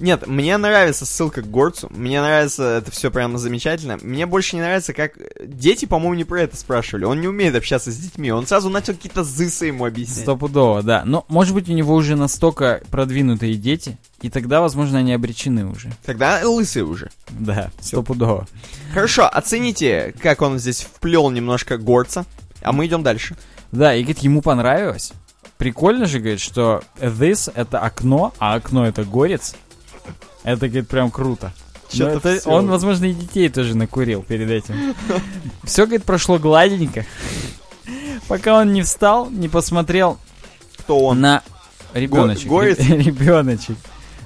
Нет, 0.00 0.26
мне 0.26 0.56
нравится 0.56 1.04
ссылка 1.06 1.42
к 1.42 1.50
горцу. 1.50 1.88
Мне 1.90 2.20
нравится 2.20 2.78
это 2.78 2.90
все 2.90 3.10
прямо 3.10 3.38
замечательно. 3.38 3.98
Мне 4.02 4.26
больше 4.26 4.56
не 4.56 4.62
нравится, 4.62 4.92
как 4.92 5.12
дети, 5.44 5.86
по-моему, 5.86 6.14
не 6.14 6.24
про 6.24 6.42
это 6.42 6.56
спрашивали. 6.56 7.04
Он 7.04 7.20
не 7.20 7.28
умеет 7.28 7.54
общаться 7.54 7.90
с 7.90 7.96
детьми. 7.96 8.30
Он 8.30 8.46
сразу 8.46 8.70
начал 8.70 8.94
какие-то 8.94 9.24
зысы 9.24 9.66
ему 9.66 9.84
объяснять. 9.84 10.22
Стопудово, 10.22 10.82
да. 10.82 11.02
Но, 11.04 11.24
может 11.28 11.54
быть, 11.54 11.68
у 11.68 11.72
него 11.72 11.94
уже 11.94 12.16
настолько 12.16 12.80
продвинутые 12.90 13.54
дети, 13.54 13.98
и 14.22 14.30
тогда, 14.30 14.60
возможно, 14.60 14.98
они 14.98 15.12
обречены 15.12 15.66
уже. 15.66 15.90
Тогда 16.04 16.40
лысый 16.44 16.82
уже. 16.82 17.10
Да, 17.30 17.70
стопудово. 17.80 18.46
Хорошо, 18.92 19.28
оцените, 19.28 20.14
как 20.22 20.42
он 20.42 20.58
здесь 20.58 20.82
вплел 20.82 21.30
немножко 21.30 21.78
горца. 21.78 22.24
А 22.62 22.72
мы 22.72 22.86
идем 22.86 23.02
дальше. 23.02 23.36
Да, 23.70 23.94
и, 23.94 24.02
говорит, 24.02 24.18
ему 24.18 24.42
понравилось. 24.42 25.12
Прикольно 25.58 26.06
же, 26.06 26.18
говорит, 26.18 26.40
что 26.40 26.82
this— 27.00 27.50
это 27.54 27.80
окно, 27.80 28.32
а 28.38 28.54
окно— 28.54 28.86
это 28.88 29.04
горец. 29.04 29.54
Это, 30.44 30.68
говорит, 30.68 30.88
прям 30.88 31.10
круто. 31.10 31.52
Ну, 31.94 32.06
это 32.06 32.38
всё. 32.38 32.50
он, 32.50 32.68
возможно, 32.68 33.06
и 33.06 33.14
детей 33.14 33.48
тоже 33.48 33.76
накурил 33.76 34.22
перед 34.22 34.50
этим. 34.50 34.94
Все, 35.64 35.86
говорит, 35.86 36.04
прошло 36.04 36.38
гладенько. 36.38 37.06
Пока 38.28 38.60
он 38.60 38.72
не 38.72 38.82
встал, 38.82 39.30
не 39.30 39.48
посмотрел 39.48 40.18
Кто 40.78 40.98
он? 40.98 41.20
на 41.20 41.42
ребеночек. 41.94 42.46
Го-? 42.46 42.62
Ребеночек. 42.78 43.76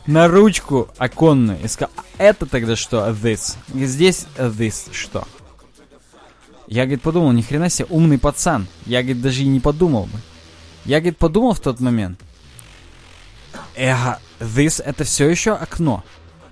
На 0.07 0.27
ручку 0.27 0.89
оконную. 0.99 1.61
И 1.63 1.69
сказал, 1.69 1.93
а 2.19 2.23
это 2.25 2.47
тогда 2.47 2.75
что? 2.75 3.09
This. 3.11 3.57
И 3.73 3.85
здесь 3.87 4.27
this 4.37 4.93
что? 4.93 5.27
Я, 6.67 6.83
говорит, 6.85 7.03
подумал, 7.03 7.31
ни 7.33 7.43
хрена 7.43 7.69
себе, 7.69 7.87
умный 7.91 8.19
пацан. 8.19 8.67
Я, 8.87 9.03
говорит, 9.03 9.23
даже 9.23 9.43
и 9.43 9.47
не 9.47 9.61
подумал 9.61 10.07
бы. 10.07 10.19
Я, 10.85 10.99
говорит, 11.01 11.19
подумал 11.19 11.53
в 11.53 11.61
тот 11.61 11.79
момент. 11.81 12.19
Эх, 13.77 14.19
this 14.43 14.83
это 14.83 15.05
все 15.05 15.29
еще 15.29 15.53
окно. 15.53 16.05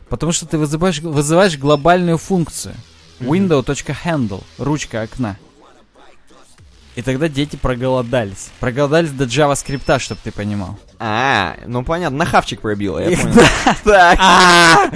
Потому 0.09 0.33
что 0.33 0.47
ты 0.47 0.59
вызываешь, 0.59 1.01
вызываешь 1.01 1.57
глобальную 1.57 2.19
функцию. 2.19 2.75
Window.handle. 3.21 4.43
Ручка 4.59 5.03
окна. 5.03 5.37
И 6.97 7.03
тогда 7.03 7.29
дети 7.29 7.57
проголодались. 7.57 8.51
Проголодались 8.59 9.11
до 9.11 9.25
JavaScript, 9.25 9.99
чтобы 10.01 10.21
ты 10.25 10.33
понимал. 10.33 10.77
А, 10.99 11.57
ну 11.67 11.85
понятно, 11.85 12.19
на 12.19 12.27
хавчик 12.27 12.61
пробило, 12.61 12.99
я 12.99 13.17
понял. 13.85 14.17
А! 14.19 14.91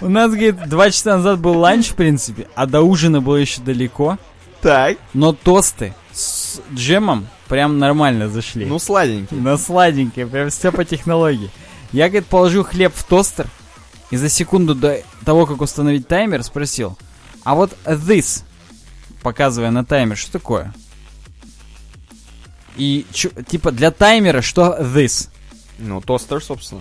У 0.00 0.08
нас, 0.08 0.30
говорит, 0.30 0.68
два 0.68 0.90
часа 0.90 1.16
назад 1.16 1.40
был 1.40 1.58
ланч, 1.58 1.88
в 1.88 1.94
принципе, 1.94 2.46
а 2.54 2.66
до 2.66 2.82
ужина 2.82 3.20
было 3.20 3.36
еще 3.36 3.60
далеко. 3.60 4.18
Так. 4.60 4.96
Но 5.12 5.32
тосты 5.32 5.94
с 6.12 6.60
джемом 6.72 7.26
прям 7.48 7.78
нормально 7.78 8.28
зашли. 8.28 8.64
Ну, 8.64 8.78
сладенький. 8.78 9.36
На 9.36 9.58
сладенькое, 9.58 10.26
прям 10.26 10.50
все 10.50 10.70
по 10.70 10.84
технологии. 10.84 11.50
Я, 11.92 12.08
говорит, 12.08 12.26
положил 12.28 12.64
хлеб 12.64 12.92
в 12.94 13.04
тостер 13.04 13.48
и 14.10 14.16
за 14.16 14.28
секунду 14.28 14.74
до 14.74 15.02
того, 15.24 15.46
как 15.46 15.60
установить 15.60 16.08
таймер, 16.08 16.42
спросил, 16.42 16.96
а 17.44 17.54
вот 17.54 17.76
this, 17.84 18.44
показывая 19.22 19.70
на 19.70 19.84
таймер, 19.84 20.16
что 20.16 20.32
такое? 20.32 20.72
И 22.76 23.06
чё- 23.12 23.30
типа 23.30 23.70
для 23.70 23.90
таймера 23.90 24.40
что 24.40 24.78
this? 24.80 25.28
Ну, 25.78 26.00
тостер, 26.00 26.42
собственно. 26.42 26.80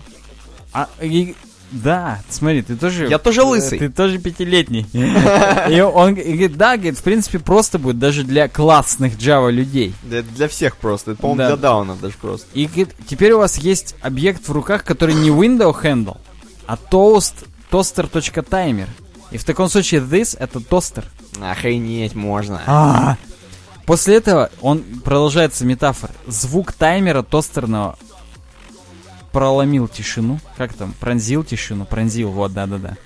А, 0.71 0.87
и- 1.01 1.35
да, 1.71 2.19
смотри, 2.29 2.61
ты 2.61 2.75
тоже... 2.75 3.07
Я 3.07 3.17
тоже 3.17 3.43
лысый. 3.43 3.79
Ты 3.79 3.89
тоже 3.89 4.19
пятилетний. 4.19 4.85
И 4.93 5.81
он 5.81 6.15
говорит, 6.15 6.57
да, 6.57 6.75
говорит, 6.75 6.97
в 6.97 7.03
принципе, 7.03 7.39
просто 7.39 7.79
будет 7.79 7.97
даже 7.97 8.23
для 8.23 8.49
классных 8.49 9.17
Java 9.17 9.49
людей. 9.49 9.93
Для 10.03 10.47
всех 10.49 10.75
просто. 10.75 11.11
Это, 11.11 11.21
по-моему, 11.21 11.47
для 11.47 11.55
даунов 11.55 12.01
даже 12.01 12.15
просто. 12.19 12.47
И 12.53 12.65
говорит, 12.65 12.89
теперь 13.07 13.31
у 13.31 13.37
вас 13.37 13.57
есть 13.57 13.95
объект 14.01 14.47
в 14.47 14.51
руках, 14.51 14.83
который 14.83 15.15
не 15.15 15.29
window 15.29 15.73
handle, 15.81 16.17
а 16.67 16.75
toast, 16.75 17.45
toaster.timer. 17.71 18.87
И 19.31 19.37
в 19.37 19.45
таком 19.45 19.69
случае 19.69 20.01
this 20.01 20.35
это 20.37 20.59
тостер. 20.59 21.05
Охренеть 21.41 22.15
можно. 22.15 22.61
А. 22.67 23.15
После 23.85 24.17
этого 24.17 24.51
он 24.59 24.83
продолжается 25.03 25.65
метафора. 25.65 26.13
Звук 26.27 26.73
таймера 26.73 27.23
тостерного 27.23 27.97
проломил 29.31 29.87
тишину. 29.87 30.39
Как 30.57 30.73
там? 30.73 30.93
Пронзил 30.99 31.43
тишину. 31.43 31.85
Пронзил, 31.85 32.29
вот, 32.31 32.53
да-да-да. 32.53 32.97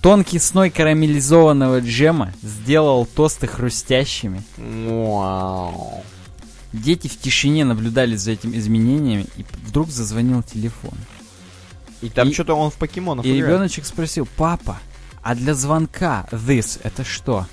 Тонкий 0.00 0.38
сной 0.38 0.70
карамелизованного 0.70 1.80
джема 1.80 2.32
сделал 2.42 3.06
тосты 3.06 3.46
хрустящими. 3.46 4.42
Вау. 4.58 6.04
Дети 6.72 7.08
в 7.08 7.18
тишине 7.18 7.64
наблюдали 7.64 8.16
за 8.16 8.32
этими 8.32 8.56
изменениями, 8.58 9.26
и 9.36 9.44
вдруг 9.66 9.88
зазвонил 9.88 10.42
телефон. 10.42 10.92
И 12.02 12.10
там 12.10 12.28
И- 12.28 12.32
что-то 12.34 12.54
он 12.54 12.70
в 12.70 12.74
покемонов 12.74 13.24
И 13.24 13.30
играет. 13.30 13.46
ребеночек 13.46 13.86
спросил, 13.86 14.28
папа, 14.36 14.78
а 15.22 15.34
для 15.34 15.54
звонка 15.54 16.26
this 16.30 16.78
это 16.82 17.02
что? 17.04 17.46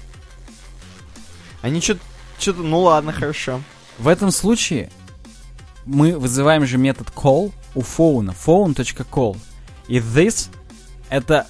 Они 1.61 1.79
что-то... 1.79 2.01
Что-то... 2.37 2.61
Ну 2.61 2.81
ладно, 2.81 3.13
хорошо. 3.13 3.61
В 3.97 4.07
этом 4.09 4.31
случае 4.31 4.91
мы 5.85 6.17
вызываем 6.17 6.65
же 6.65 6.77
метод 6.77 7.07
call 7.15 7.53
у 7.75 7.81
фоуна, 7.81 8.31
phone.call. 8.31 9.37
И 9.87 9.99
this 9.99 10.49
это 11.09 11.47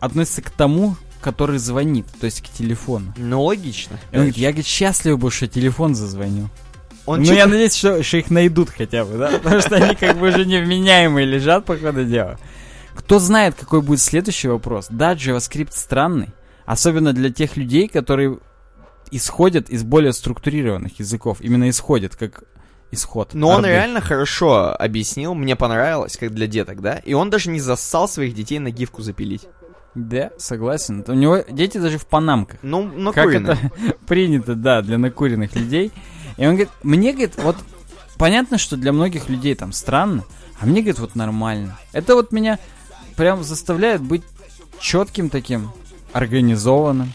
относится 0.00 0.42
к 0.42 0.50
тому, 0.50 0.96
который 1.20 1.58
звонит, 1.58 2.06
то 2.20 2.26
есть 2.26 2.42
к 2.42 2.48
телефону. 2.48 3.12
Ну, 3.16 3.42
логично. 3.42 3.98
И 4.12 4.16
он 4.16 4.22
говорит, 4.22 4.36
я, 4.36 4.48
говорит, 4.50 4.66
счастлив 4.66 5.18
был, 5.18 5.30
что 5.30 5.46
телефон 5.46 5.94
зазвонил. 5.94 6.48
Он 7.06 7.22
ну, 7.22 7.32
я 7.32 7.46
надеюсь, 7.46 7.74
что, 7.74 8.02
что 8.02 8.16
их 8.18 8.30
найдут 8.30 8.70
хотя 8.70 9.04
бы, 9.04 9.16
да? 9.16 9.30
Потому 9.42 9.60
что 9.60 9.76
они 9.76 9.94
как 9.94 10.18
бы 10.18 10.28
уже 10.28 10.44
невменяемые 10.44 11.24
лежат, 11.24 11.64
по 11.64 11.76
ходу 11.76 12.04
дела. 12.04 12.38
Кто 12.94 13.18
знает, 13.18 13.54
какой 13.54 13.80
будет 13.80 14.00
следующий 14.00 14.48
вопрос. 14.48 14.88
Да, 14.90 15.14
JavaScript 15.14 15.70
странный. 15.72 16.30
Особенно 16.64 17.12
для 17.12 17.30
тех 17.30 17.56
людей, 17.56 17.88
которые 17.88 18.38
исходят 19.12 19.70
из 19.70 19.84
более 19.84 20.12
структурированных 20.12 20.98
языков. 20.98 21.38
Именно 21.40 21.70
исходят, 21.70 22.16
как 22.16 22.42
исход. 22.90 23.34
Но 23.34 23.48
он 23.48 23.56
орды. 23.56 23.68
реально 23.68 24.00
хорошо 24.00 24.74
объяснил, 24.74 25.34
мне 25.34 25.56
понравилось, 25.56 26.16
как 26.16 26.32
для 26.32 26.46
деток, 26.46 26.80
да? 26.80 26.96
И 26.96 27.14
он 27.14 27.30
даже 27.30 27.50
не 27.50 27.60
зассал 27.60 28.08
своих 28.08 28.34
детей 28.34 28.58
на 28.58 28.70
гифку 28.70 29.02
запилить. 29.02 29.48
Да, 29.94 30.30
согласен. 30.36 31.04
У 31.08 31.14
него 31.14 31.38
дети 31.48 31.78
даже 31.78 31.98
в 31.98 32.06
панамках. 32.06 32.58
Ну, 32.62 32.82
ну, 32.82 33.12
Как 33.12 33.34
это 33.34 33.58
принято, 34.06 34.54
да, 34.54 34.82
для 34.82 34.98
накуренных 34.98 35.54
людей. 35.56 35.90
И 36.36 36.42
он 36.46 36.50
говорит, 36.50 36.68
мне, 36.82 37.12
говорит, 37.12 37.34
вот 37.38 37.56
понятно, 38.18 38.58
что 38.58 38.76
для 38.76 38.92
многих 38.92 39.28
людей 39.30 39.54
там 39.54 39.72
странно, 39.72 40.24
а 40.60 40.66
мне, 40.66 40.82
говорит, 40.82 40.98
вот 40.98 41.14
нормально. 41.14 41.78
Это 41.92 42.14
вот 42.14 42.30
меня 42.30 42.58
прям 43.16 43.42
заставляет 43.42 44.02
быть 44.02 44.22
четким 44.78 45.30
таким, 45.30 45.70
организованным. 46.12 47.12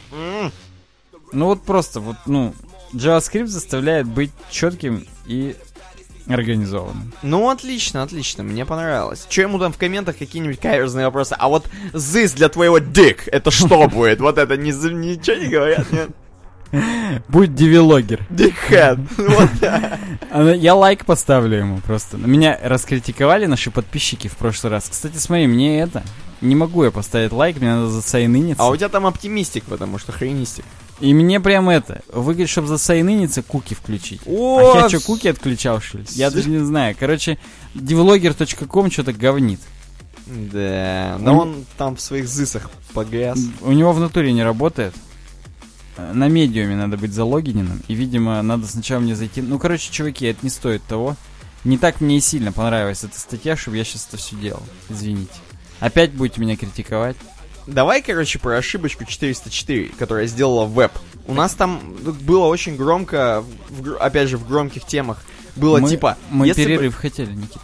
Ну 1.32 1.46
вот 1.46 1.64
просто, 1.64 2.00
вот, 2.00 2.18
ну, 2.26 2.54
JavaScript 2.94 3.48
заставляет 3.48 4.08
быть 4.08 4.32
четким 4.50 5.06
и 5.26 5.56
организованным. 6.28 7.14
Ну, 7.24 7.50
отлично, 7.50 8.04
отлично, 8.04 8.44
мне 8.44 8.66
понравилось. 8.66 9.26
Че 9.30 9.44
ему 9.44 9.60
там 9.60 9.74
в 9.74 9.78
комментах 9.78 10.18
какие-нибудь 10.18 10.60
каверзные 10.60 11.06
вопросы? 11.06 11.36
А 11.38 11.48
вот 11.50 11.66
this 11.94 12.36
для 12.36 12.50
твоего 12.50 12.80
дик, 12.80 13.28
это 13.28 13.52
что 13.52 13.88
будет? 13.94 14.20
Вот 14.20 14.38
это 14.38 14.58
не, 14.58 14.72
ничего 14.72 15.36
не 15.38 15.48
говорят, 15.48 15.92
нет? 15.92 16.10
Будь 17.28 17.54
девелогер. 17.54 18.26
Да. 18.30 18.96
А, 20.34 20.50
Я 20.54 20.76
лайк 20.76 21.06
поставлю 21.06 21.58
ему 21.58 21.80
просто. 21.80 22.16
Меня 22.16 22.58
раскритиковали 22.64 23.46
наши 23.46 23.70
подписчики 23.70 24.30
в 24.30 24.38
прошлый 24.38 24.72
раз. 24.72 24.88
Кстати, 24.90 25.18
смотри, 25.18 25.48
мне 25.48 25.82
это... 25.82 26.04
Не 26.40 26.56
могу 26.56 26.86
я 26.86 26.92
поставить 26.92 27.34
лайк, 27.34 27.58
мне 27.58 27.76
надо 27.76 27.88
зацайныниться. 27.90 28.64
А 28.64 28.70
у 28.70 28.76
тебя 28.78 28.88
там 28.88 29.06
оптимистик, 29.06 29.66
потому 29.66 30.00
что 30.00 30.14
хренистик. 30.14 30.64
И 31.02 31.14
мне 31.14 31.40
прям 31.40 31.70
это, 31.70 32.02
вы 32.14 32.34
говорите, 32.34 32.52
чтобы 32.52 32.68
засайныниться, 32.68 33.42
куки 33.42 33.74
включить. 33.74 34.22
О, 34.26 34.60
а 34.76 34.80
я 34.82 34.90
что, 34.90 35.00
куки 35.00 35.28
отключал, 35.28 35.82
что 35.82 35.98
ли? 35.98 36.06
Я 36.12 36.30
даже 36.30 36.50
не 36.50 36.60
знаю. 36.60 36.96
Короче, 36.98 37.40
devlogger.com 37.74 38.92
что-то 38.92 39.12
говнит. 39.14 39.60
Да, 40.28 41.18
но 41.20 41.40
он 41.40 41.66
там 41.78 41.96
в 41.96 42.02
своих 42.02 42.28
зысах 42.28 42.70
погряз. 42.94 43.40
У 43.62 43.72
него 43.72 43.92
в 43.92 44.00
натуре 44.00 44.32
не 44.32 44.44
работает. 44.44 44.94
Э, 45.98 46.14
На 46.14 46.28
медиуме 46.28 46.76
надо 46.76 46.98
быть 46.98 47.14
залогиненным. 47.14 47.82
И, 47.88 47.96
видимо, 47.96 48.42
надо 48.42 48.68
сначала 48.68 49.00
мне 49.00 49.16
зайти. 49.16 49.42
Ну, 49.42 49.60
короче, 49.60 49.92
чуваки, 49.92 50.26
это 50.28 50.40
не 50.44 50.50
стоит 50.50 50.84
того. 50.84 51.16
Не 51.64 51.78
так 51.78 52.00
мне 52.02 52.18
и 52.18 52.22
сильно 52.22 52.52
понравилась 52.52 53.04
эта 53.04 53.20
статья, 53.20 53.58
чтобы 53.58 53.78
я 53.78 53.84
сейчас 53.84 54.08
это 54.08 54.18
все 54.18 54.36
делал. 54.36 54.64
Извините. 54.90 55.34
Опять 55.80 56.12
будете 56.14 56.40
меня 56.40 56.56
критиковать. 56.56 57.18
Давай, 57.68 58.02
короче, 58.02 58.40
про 58.40 58.58
ошибочку 58.58 59.06
404, 59.06 59.90
которая 59.98 60.28
сделала 60.28 60.66
веб. 60.66 60.92
У 61.28 61.34
нас 61.34 61.54
там 61.54 61.96
было 62.04 62.46
очень 62.46 62.76
громко, 62.76 63.44
в 63.70 63.96
опять 63.98 64.30
же, 64.30 64.38
в 64.38 64.48
громких 64.48 64.86
темах. 64.86 65.24
Было 65.56 65.78
мы, 65.80 65.90
типа... 65.90 66.18
Мы 66.30 66.48
если 66.48 66.64
бы- 66.64 66.68
перерыв 66.70 66.96
хотели, 66.96 67.32
Никита. 67.34 67.60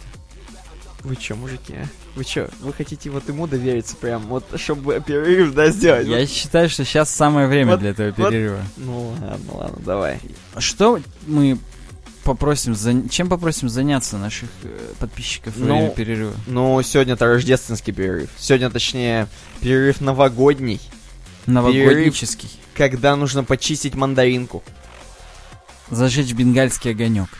Вы 1.04 1.16
чё, 1.16 1.36
мужики, 1.36 1.74
а? 1.74 1.86
Вы 2.16 2.24
чё, 2.24 2.48
вы 2.60 2.72
хотите 2.72 3.08
вот 3.10 3.28
ему 3.28 3.46
довериться 3.46 3.94
прям, 3.96 4.22
вот, 4.26 4.44
чтобы 4.56 5.00
перерыв, 5.04 5.54
да, 5.54 5.70
сделать? 5.70 6.06
Я 6.06 6.26
считаю, 6.26 6.68
что 6.68 6.84
сейчас 6.84 7.10
самое 7.10 7.46
время 7.46 7.72
Вот- 7.72 7.80
для 7.80 7.90
этого 7.90 8.12
вот- 8.16 8.30
перерыва. 8.30 8.62
Ну 8.76 9.16
ладно, 9.20 9.52
ладно, 9.54 9.78
давай. 9.84 10.20
Что 10.58 11.00
мы 11.26 11.58
попросим, 12.32 12.74
за- 12.74 13.08
чем 13.08 13.28
попросим 13.28 13.68
заняться 13.70 14.18
наших 14.18 14.50
э, 14.62 14.92
подписчиков 14.98 15.56
во 15.56 15.66
Ну, 15.66 15.74
время 15.76 15.90
перерыва? 15.90 16.34
Ну, 16.46 16.82
сегодня-то 16.82 17.24
рождественский 17.26 17.92
перерыв. 17.94 18.28
Сегодня, 18.36 18.68
точнее, 18.70 19.28
перерыв 19.60 20.00
новогодний, 20.02 20.78
Новогоднический. 21.46 22.50
когда 22.74 23.16
нужно 23.16 23.44
почистить 23.44 23.94
мандаринку. 23.94 24.62
Зажечь 25.90 26.32
бенгальский 26.34 26.90
огонек. 26.90 27.30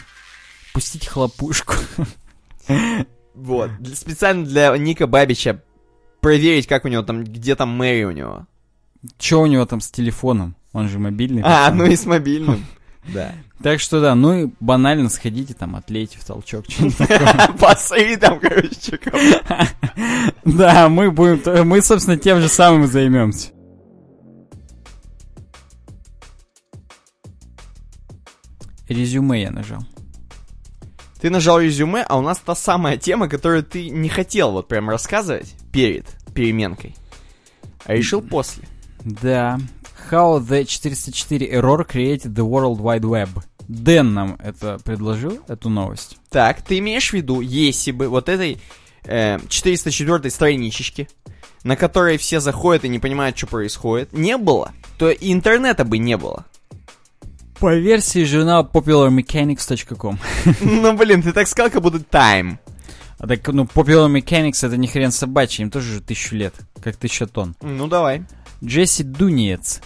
Пустить 0.73 1.07
хлопушку. 1.07 1.75
Вот. 3.35 3.71
Специально 3.95 4.45
для 4.45 4.77
Ника 4.79 5.07
Бабича 5.07 5.63
проверить, 6.21 6.67
как 6.67 6.85
у 6.85 6.89
него 6.89 7.03
там, 7.03 7.25
где 7.25 7.55
там 7.57 7.69
Мэри 7.69 8.05
у 8.05 8.11
него. 8.11 8.47
Что 9.19 9.43
у 9.43 9.47
него 9.47 9.65
там 9.67 9.81
с 9.81 9.91
телефоном? 9.91 10.57
Он 10.73 10.89
же 10.89 10.99
мобильный. 10.99 11.43
А, 11.45 11.71
ну 11.73 11.85
и 11.87 11.95
с 11.95 12.05
мобильным. 12.07 12.67
Да. 13.05 13.33
Так 13.63 13.81
что 13.81 14.01
да, 14.01 14.15
ну 14.15 14.35
и 14.35 14.51
банально 14.61 15.09
сходите 15.09 15.55
там, 15.55 15.77
отлейте 15.77 16.19
в 16.19 16.25
толчок. 16.25 16.65
Посри 17.61 18.17
там, 18.17 18.39
короче, 18.39 18.99
Да, 20.45 20.89
мы 20.89 21.11
будем, 21.11 21.67
мы, 21.67 21.83
собственно, 21.83 22.17
тем 22.17 22.41
же 22.41 22.49
самым 22.49 22.87
займемся. 22.87 23.51
Резюме 28.89 29.43
я 29.43 29.51
нажал. 29.51 29.83
Ты 31.21 31.31
нажал 31.31 31.61
резюме, 31.61 32.03
а 32.03 32.17
у 32.17 32.23
нас 32.23 32.39
та 32.39 32.55
самая 32.55 32.97
тема, 32.97 33.29
которую 33.29 33.65
ты 33.65 33.91
не 33.91 34.09
хотел 34.09 34.53
вот 34.53 34.69
прям 34.69 34.89
рассказывать 34.89 35.55
перед 35.73 36.07
переменкой. 36.33 36.95
А 37.85 37.95
решил 37.95 38.23
после. 38.23 38.65
Да. 39.05 39.59
How 40.11 40.39
the 40.39 40.65
404 40.65 41.49
error 41.51 41.85
created 41.85 42.35
the 42.35 42.45
World 42.45 42.81
Wide 42.81 43.03
Web. 43.03 43.29
Дэн 43.69 44.15
нам 44.15 44.39
это 44.43 44.79
предложил, 44.83 45.39
эту 45.47 45.69
новость. 45.69 46.17
Так, 46.31 46.63
ты 46.63 46.79
имеешь 46.79 47.11
в 47.11 47.13
виду, 47.13 47.41
если 47.41 47.93
бы 47.93 48.09
вот 48.09 48.29
этой 48.29 48.59
э, 49.05 49.39
404 49.49 50.31
страничечки, 50.31 51.09
на 51.65 51.77
которой 51.77 52.17
все 52.17 52.41
заходят 52.41 52.85
и 52.85 52.89
не 52.89 52.99
понимают, 52.99 53.37
что 53.37 53.47
происходит, 53.47 54.13
не 54.13 54.39
было, 54.39 54.73
то 54.97 55.11
и 55.11 55.33
интернета 55.33 55.85
бы 55.85 55.99
не 55.99 56.17
было. 56.17 56.47
По 57.59 57.75
версии 57.75 58.25
журнала 58.25 58.63
popularmechanics.com. 58.63 60.19
Ну, 60.61 60.97
блин, 60.97 61.23
ты 61.23 61.33
так 61.33 61.47
сказал, 61.49 61.71
как 61.71 61.83
будто 61.83 61.99
time. 61.99 62.59
А 63.19 63.27
так, 63.27 63.47
ну, 63.49 63.65
Popular 63.65 64.09
Mechanics 64.09 64.65
это 64.65 64.77
не 64.77 64.87
хрен 64.87 65.11
собачий, 65.11 65.63
им 65.63 65.71
тоже 65.71 65.95
же 65.95 66.01
тысячу 66.01 66.37
лет, 66.37 66.55
как 66.81 66.97
тысяча 66.97 67.27
тонн. 67.27 67.57
Ну, 67.61 67.89
давай. 67.89 68.23
Джесси 68.65 69.03
Дунец, 69.03 69.81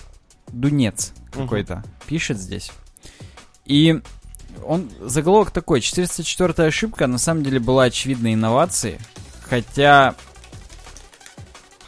Дунец 0.53 1.13
какой-то, 1.33 1.83
пишет 2.07 2.39
здесь. 2.39 2.71
И 3.65 4.01
он, 4.65 4.91
заголовок 5.01 5.51
такой, 5.51 5.81
404 5.81 6.69
ошибка 6.69 7.07
на 7.07 7.19
самом 7.19 7.43
деле 7.43 7.59
была 7.59 7.85
очевидной 7.85 8.35
инновацией, 8.35 8.99
хотя, 9.49 10.15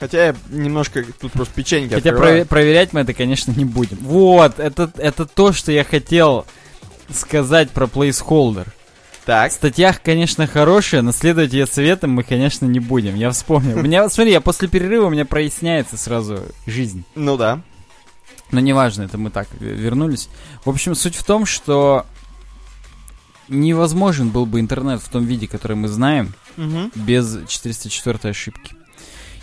Хотя 0.00 0.26
я 0.26 0.36
немножко 0.50 1.04
тут 1.20 1.32
просто 1.32 1.54
печеньки 1.54 1.94
хотя 1.94 2.10
прове- 2.10 2.44
проверять 2.44 2.92
мы 2.92 3.00
это, 3.00 3.14
конечно, 3.14 3.52
не 3.52 3.64
будем. 3.64 3.98
Вот, 4.00 4.58
это, 4.58 4.90
это 4.96 5.24
то, 5.26 5.52
что 5.52 5.72
я 5.72 5.84
хотел 5.84 6.46
сказать 7.10 7.70
про 7.70 7.86
placeholder. 7.86 8.66
Так, 9.24 9.50
В 9.50 9.54
статьях, 9.54 10.02
конечно, 10.02 10.46
хорошие, 10.46 11.00
но 11.00 11.10
следовать 11.10 11.54
ее 11.54 11.66
советам 11.66 12.10
мы, 12.10 12.24
конечно, 12.24 12.66
не 12.66 12.80
будем. 12.80 13.14
Я 13.14 13.30
вспомнил. 13.30 13.78
У 13.78 13.82
меня, 13.82 14.06
смотри, 14.10 14.32
я 14.32 14.42
после 14.42 14.68
перерыва 14.68 15.06
у 15.06 15.10
меня 15.10 15.24
проясняется 15.24 15.96
сразу 15.96 16.40
жизнь. 16.66 17.04
ну 17.14 17.36
да. 17.38 17.62
Но 18.50 18.60
неважно, 18.60 19.02
это 19.02 19.18
мы 19.18 19.30
так 19.30 19.48
вернулись. 19.58 20.28
В 20.64 20.70
общем, 20.70 20.94
суть 20.94 21.16
в 21.16 21.24
том, 21.24 21.46
что 21.46 22.06
невозможен 23.48 24.30
был 24.30 24.46
бы 24.46 24.60
интернет 24.60 25.02
в 25.02 25.08
том 25.08 25.24
виде, 25.24 25.46
который 25.46 25.76
мы 25.76 25.88
знаем, 25.88 26.34
Мгм. 26.56 26.92
без 26.94 27.38
404 27.48 28.30
ошибки. 28.30 28.74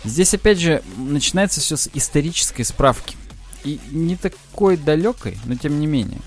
Здесь, 0.04 0.34
опять 0.34 0.58
же, 0.58 0.82
начинается 0.96 1.60
все 1.60 1.76
с 1.76 1.88
исторической 1.94 2.64
справки. 2.64 3.16
И 3.64 3.78
не 3.90 4.16
такой 4.16 4.76
далекой, 4.76 5.38
но 5.44 5.54
тем 5.54 5.78
не 5.78 5.86
менее. 5.86 6.18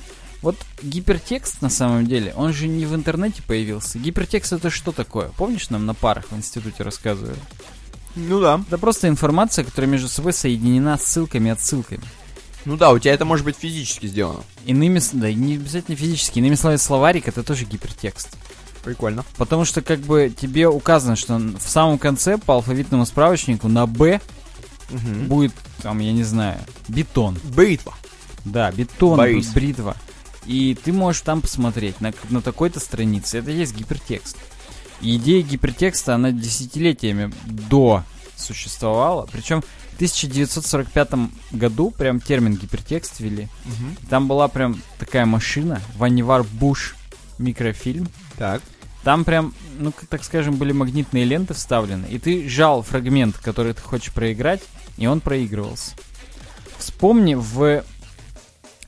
Вот 0.41 0.55
гипертекст, 0.81 1.61
на 1.61 1.69
самом 1.69 2.05
деле, 2.05 2.33
он 2.37 2.53
же 2.53 2.67
не 2.67 2.85
в 2.85 2.93
интернете 2.95 3.41
появился. 3.45 3.99
Гипертекст 3.99 4.53
это 4.53 4.69
что 4.69 4.91
такое? 4.91 5.29
Помнишь, 5.37 5.69
нам 5.69 5.85
на 5.85 5.93
парах 5.93 6.25
в 6.31 6.37
институте 6.37 6.83
рассказывали? 6.83 7.37
Ну 8.15 8.39
да. 8.39 8.61
Это 8.67 8.77
просто 8.77 9.09
информация, 9.09 9.65
которая 9.65 9.91
между 9.91 10.07
собой 10.07 10.31
соединена 10.31 10.97
ссылками 10.97 11.49
и 11.49 11.51
отсылками. 11.51 12.03
Ну 12.65 12.77
да, 12.77 12.91
у 12.91 12.99
тебя 12.99 13.13
это 13.13 13.25
может 13.25 13.45
быть 13.45 13.55
физически 13.57 14.07
сделано. 14.07 14.43
Иными, 14.65 14.99
да, 15.13 15.31
не 15.31 15.55
обязательно 15.55 15.95
физически, 15.95 16.39
иными 16.39 16.55
словами, 16.55 16.77
словарик 16.77 17.27
это 17.27 17.43
тоже 17.43 17.65
гипертекст. 17.65 18.35
Прикольно. 18.83 19.23
Потому 19.37 19.65
что 19.65 19.81
как 19.81 19.99
бы 19.99 20.33
тебе 20.35 20.67
указано, 20.67 21.15
что 21.15 21.35
в 21.37 21.61
самом 21.61 21.97
конце 21.97 22.37
по 22.37 22.55
алфавитному 22.55 23.05
справочнику 23.05 23.67
на 23.67 23.87
Б 23.87 24.19
Мгм. 24.89 25.25
будет, 25.27 25.53
там, 25.81 25.97
я 25.99 26.11
не 26.13 26.23
знаю, 26.23 26.59
бетон. 26.87 27.39
Бритва. 27.43 27.95
Да, 28.43 28.71
бетон, 28.71 29.17
Борис. 29.17 29.47
бритва. 29.47 29.95
И 30.45 30.77
ты 30.83 30.93
можешь 30.93 31.21
там 31.21 31.41
посмотреть 31.41 31.99
на, 32.01 32.13
на 32.29 32.41
такой-то 32.41 32.79
странице. 32.79 33.39
Это 33.39 33.49
есть 33.49 33.75
гипертекст. 33.75 34.37
И 35.01 35.15
идея 35.17 35.41
гипертекста, 35.41 36.13
она 36.13 36.31
десятилетиями 36.31 37.33
до 37.45 38.03
существовала. 38.35 39.27
Причем 39.31 39.63
1945 39.95 41.09
году 41.51 41.91
прям 41.91 42.19
термин 42.19 42.55
гипертекст 42.55 43.19
ввели. 43.19 43.47
Там 44.09 44.27
была 44.27 44.47
прям 44.47 44.81
такая 44.99 45.25
машина, 45.25 45.81
Ванивар 45.97 46.43
Буш 46.43 46.95
микрофильм. 47.39 48.07
Так. 48.37 48.61
Там 49.03 49.23
прям, 49.23 49.53
ну, 49.77 49.93
так 50.09 50.23
скажем, 50.23 50.55
были 50.55 50.71
магнитные 50.71 51.25
ленты 51.25 51.53
вставлены, 51.53 52.07
и 52.07 52.17
ты 52.17 52.49
жал 52.49 52.81
фрагмент, 52.81 53.37
который 53.37 53.73
ты 53.73 53.81
хочешь 53.81 54.11
проиграть, 54.13 54.61
и 54.97 55.05
он 55.05 55.21
проигрывался. 55.21 55.91
Вспомни, 56.77 57.35
в 57.35 57.83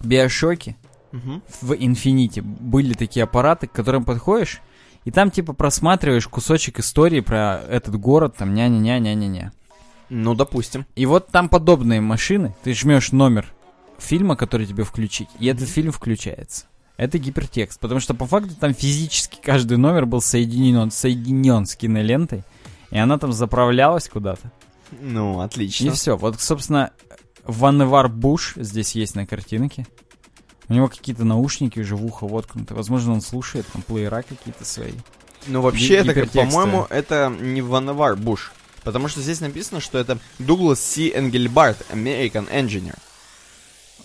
Биошоке, 0.01 0.75
Мгм. 1.11 1.41
в 1.61 1.73
Инфинити 1.73 2.41
были 2.41 2.93
такие 2.93 3.23
аппараты, 3.23 3.67
к 3.67 3.71
которым 3.71 4.03
подходишь, 4.05 4.61
и 5.05 5.11
там 5.11 5.31
типа 5.31 5.53
просматриваешь 5.53 6.27
кусочек 6.27 6.79
истории 6.79 7.21
про 7.21 7.61
этот 7.69 7.95
город, 7.99 8.35
там 8.37 8.53
ня-ня-ня-ня-ня-ня. 8.53 9.51
Ну, 10.09 10.35
допустим. 10.35 10.85
И 10.95 11.05
вот 11.05 11.27
там 11.27 11.49
подобные 11.49 12.01
машины, 12.01 12.55
ты 12.63 12.73
жмешь 12.73 13.11
номер 13.11 13.53
фильма, 13.97 14.35
который 14.35 14.65
тебе 14.65 14.83
включить, 14.83 15.29
и 15.39 15.47
этот 15.47 15.67
фильм 15.67 15.91
включается. 15.91 16.65
Это 16.97 17.19
гипертекст, 17.19 17.79
потому 17.79 17.99
что 17.99 18.13
по 18.15 18.25
факту 18.25 18.55
там 18.55 18.73
физически 18.73 19.37
каждый 19.41 19.77
номер 19.77 20.05
был 20.05 20.21
соединен, 20.21 20.89
соединен 20.89 21.65
с 21.65 21.75
кинолентой, 21.75 22.43
и 22.89 22.97
она 22.97 23.19
там 23.19 23.33
заправлялась 23.33 24.09
куда-то. 24.09 24.51
Ну, 25.01 25.41
отлично. 25.41 25.87
И 25.87 25.89
все. 25.91 26.17
Вот, 26.17 26.39
собственно, 26.39 26.91
Ванневар 27.43 28.09
Буш 28.09 28.53
здесь 28.55 28.95
есть 28.95 29.15
на 29.15 29.27
картинке. 29.27 29.85
У 30.69 30.73
него 30.73 30.87
какие-то 30.87 31.23
наушники 31.23 31.79
уже 31.79 31.95
в 31.95 32.05
ухо 32.05 32.27
воткнуты. 32.27 32.73
Возможно, 32.73 33.13
он 33.13 33.21
слушает 33.21 33.65
там 33.71 33.81
плеера 33.81 34.21
какие-то 34.21 34.65
свои. 34.65 34.93
Ну, 35.45 35.61
вообще, 35.61 35.95
это, 35.95 36.25
по-моему, 36.25 36.87
это 36.89 37.33
не 37.39 37.61
Ванавар 37.61 38.15
Буш. 38.17 38.51
Потому 38.87 39.09
что 39.09 39.19
здесь 39.19 39.41
написано, 39.41 39.81
что 39.81 39.97
это 39.97 40.17
Дуглас 40.39 40.79
Си 40.79 41.11
Энгельбарт, 41.13 41.77
American 41.91 42.49
Engineer. 42.49 42.97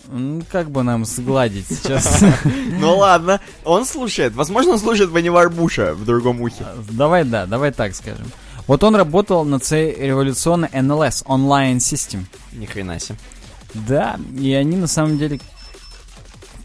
Ну, 0.09 0.43
как 0.51 0.73
бы 0.73 0.83
нам 0.83 1.05
сгладить 1.05 1.67
сейчас? 1.69 2.21
Ну 2.81 2.97
ладно, 2.97 3.41
он 3.65 3.87
слушает. 3.87 4.35
Возможно, 4.35 4.73
он 4.73 4.81
слушает 4.81 5.11
Ванивар 5.11 5.51
Буша 5.51 5.95
в 5.95 6.05
другом 6.05 6.41
ухе. 6.41 6.67
Давай, 6.91 7.23
да, 7.23 7.47
давай 7.47 7.71
так 7.71 7.95
скажем. 7.95 8.27
Вот 8.67 8.83
он 8.83 8.97
работал 8.97 9.45
над 9.45 9.65
своей 9.65 9.95
революционной 9.95 10.69
NLS, 10.71 11.27
Online 11.27 11.77
System. 11.77 12.25
Ни 12.51 12.67
хрена 12.67 12.99
себе. 12.99 13.19
Да, 13.75 14.19
и 14.37 14.53
они 14.53 14.77
на 14.77 14.89
самом 14.89 15.17
деле 15.17 15.39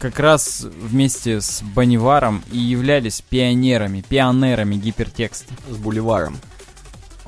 как 0.00 0.18
раз 0.18 0.62
вместе 0.62 1.40
с 1.40 1.62
Баниваром 1.62 2.42
и 2.50 2.58
являлись 2.58 3.20
пионерами, 3.20 4.00
пионерами 4.08 4.74
гипертекста. 4.74 5.54
С 5.70 5.76
буливаром. 5.76 6.36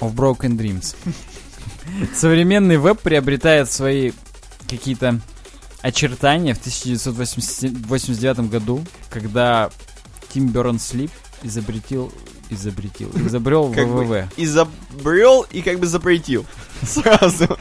Of 0.00 0.14
Broken 0.14 0.56
Dreams. 0.56 0.94
Современный 2.14 2.76
веб 2.78 3.00
приобретает 3.00 3.70
свои 3.70 4.12
какие-то 4.68 5.20
очертания 5.82 6.54
в 6.54 6.58
1989 6.58 8.50
году, 8.50 8.84
когда 9.08 9.70
Тим 10.32 10.48
Бернс-Лип 10.48 11.10
изобретил, 11.42 12.12
изобретил, 12.50 13.10
изобрел 13.14 13.72
Как 13.72 13.88
бы 13.88 14.04
ВВВ. 14.04 14.28
изобрел 14.36 15.42
и 15.50 15.62
как 15.62 15.78
бы 15.80 15.86
запретил. 15.86 16.44
Сразу. 16.82 17.58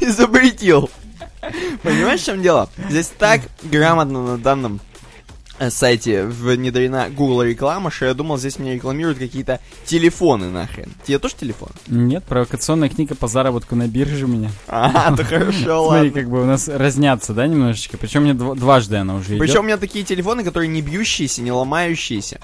Изобретил. 0.00 0.90
Понимаешь, 1.82 2.20
в 2.20 2.26
чем 2.26 2.42
дело? 2.42 2.68
Здесь 2.90 3.10
так 3.18 3.40
грамотно 3.62 4.22
на 4.26 4.38
данном 4.38 4.80
сайте 5.68 6.24
внедрена 6.24 7.08
Google 7.10 7.42
реклама, 7.42 7.90
что 7.90 8.06
я 8.06 8.14
думал, 8.14 8.38
здесь 8.38 8.58
мне 8.58 8.74
рекламируют 8.74 9.18
какие-то 9.18 9.60
телефоны 9.84 10.48
нахрен. 10.48 10.90
Тебе 11.04 11.18
тоже 11.18 11.34
телефон? 11.38 11.68
Нет, 11.86 12.24
провокационная 12.24 12.88
книга 12.88 13.14
по 13.14 13.28
заработку 13.28 13.76
на 13.76 13.86
бирже 13.88 14.24
у 14.24 14.28
меня. 14.28 14.50
А, 14.68 15.14
то 15.14 15.24
хорошо, 15.24 15.52
Смотри, 15.52 16.08
ладно. 16.08 16.10
как 16.12 16.30
бы 16.30 16.42
у 16.42 16.46
нас 16.46 16.68
разнятся, 16.68 17.34
да, 17.34 17.46
немножечко? 17.46 17.98
Причем 17.98 18.22
мне 18.22 18.32
дв- 18.32 18.56
дважды 18.58 18.96
она 18.96 19.16
уже. 19.16 19.36
Причем 19.36 19.60
у 19.60 19.64
меня 19.64 19.76
такие 19.76 20.04
телефоны, 20.04 20.44
которые 20.44 20.68
не 20.68 20.80
бьющиеся, 20.80 21.42
не 21.42 21.52
ломающиеся. 21.52 22.40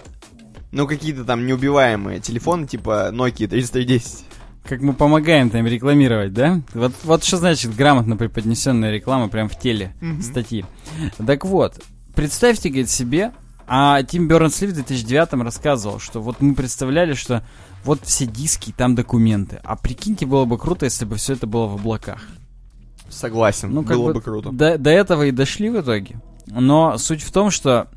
Ну, 0.73 0.87
какие-то 0.87 1.25
там 1.25 1.47
неубиваемые 1.47 2.21
телефоны, 2.21 2.67
типа 2.67 3.09
Nokia 3.13 3.47
3310. 3.49 4.25
Как 4.69 4.81
мы 4.81 4.95
помогаем 4.95 5.49
там 5.49 5.65
рекламировать, 5.67 6.33
да? 6.35 6.61
Вот, 6.75 6.93
вот 7.05 7.23
что 7.25 7.37
значит 7.37 7.75
грамотно 7.77 8.17
преподнесенная 8.17 8.91
реклама 8.93 9.29
прям 9.29 9.49
в 9.49 9.57
теле 9.59 9.95
статьи. 10.21 10.65
Так 11.25 11.45
вот, 11.45 11.81
представьте, 12.17 12.71
говорит, 12.71 12.91
себе, 12.91 13.33
а 13.69 14.03
Тим 14.03 14.27
Бернс-Ли 14.27 14.69
в 14.69 14.73
2009 14.73 15.45
рассказывал, 15.45 16.01
что 16.01 16.21
вот 16.21 16.41
мы 16.41 16.55
представляли, 16.55 17.15
что 17.15 17.45
вот 17.85 18.01
все 18.05 18.27
диски, 18.27 18.75
там 18.77 18.97
документы. 18.97 19.61
А 19.63 19.77
прикиньте, 19.77 20.27
было 20.27 20.45
бы 20.45 20.59
круто, 20.59 20.87
если 20.87 21.05
бы 21.05 21.17
все 21.17 21.35
это 21.35 21.47
было 21.47 21.67
в 21.67 21.75
облаках. 21.75 22.23
Согласен, 23.09 23.73
Ну, 23.73 23.85
как 23.85 23.97
было 23.97 24.09
бы 24.09 24.15
бы 24.15 24.21
круто. 24.23 24.51
До, 24.51 24.79
до 24.79 24.91
этого 24.91 25.27
и 25.27 25.31
дошли 25.31 25.71
в 25.71 25.81
итоге. 25.81 26.21
Но 26.47 26.99
суть 26.99 27.23
в 27.23 27.31
том, 27.31 27.51
что 27.51 27.89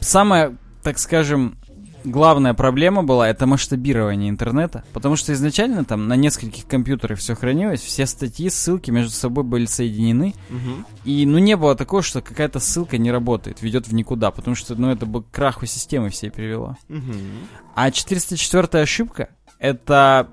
самая, 0.00 0.56
так 0.82 0.98
скажем, 0.98 1.56
главная 2.04 2.54
проблема 2.54 3.02
была 3.02 3.28
это 3.28 3.46
масштабирование 3.46 4.30
интернета. 4.30 4.84
Потому 4.92 5.16
что 5.16 5.32
изначально 5.32 5.84
там 5.84 6.06
на 6.08 6.16
нескольких 6.16 6.66
компьютерах 6.66 7.18
все 7.18 7.34
хранилось, 7.34 7.80
все 7.80 8.06
статьи, 8.06 8.48
ссылки 8.48 8.90
между 8.90 9.12
собой 9.12 9.44
были 9.44 9.66
соединены. 9.66 10.34
Мгм. 10.50 10.86
И 11.04 11.26
ну 11.26 11.38
не 11.38 11.56
было 11.56 11.74
такого, 11.74 12.02
что 12.02 12.20
какая-то 12.20 12.60
ссылка 12.60 12.98
не 12.98 13.10
работает, 13.10 13.62
ведет 13.62 13.88
в 13.88 13.94
никуда. 13.94 14.30
Потому 14.30 14.54
что 14.54 14.74
ну 14.74 14.90
это 14.90 15.06
бы 15.06 15.22
к 15.22 15.30
краху 15.30 15.66
системы 15.66 16.10
всей 16.10 16.30
привело. 16.30 16.76
Мгм. 16.88 17.48
А 17.74 17.90
404 17.90 18.82
ошибка 18.82 19.30
это 19.58 20.28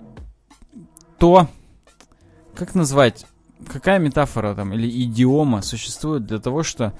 то, 1.17 1.47
как 2.55 2.75
назвать, 2.75 3.25
какая 3.67 3.99
метафора 3.99 4.55
там 4.55 4.73
или 4.73 4.89
идиома 5.03 5.61
существует 5.61 6.25
для 6.25 6.39
того, 6.39 6.63
что 6.63 6.93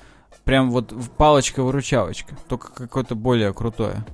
прям 0.43 0.71
вот 0.71 0.93
палочка-выручалочка, 1.17 2.35
только 2.47 2.71
какое-то 2.73 3.15
более 3.15 3.53
крутое. 3.53 4.05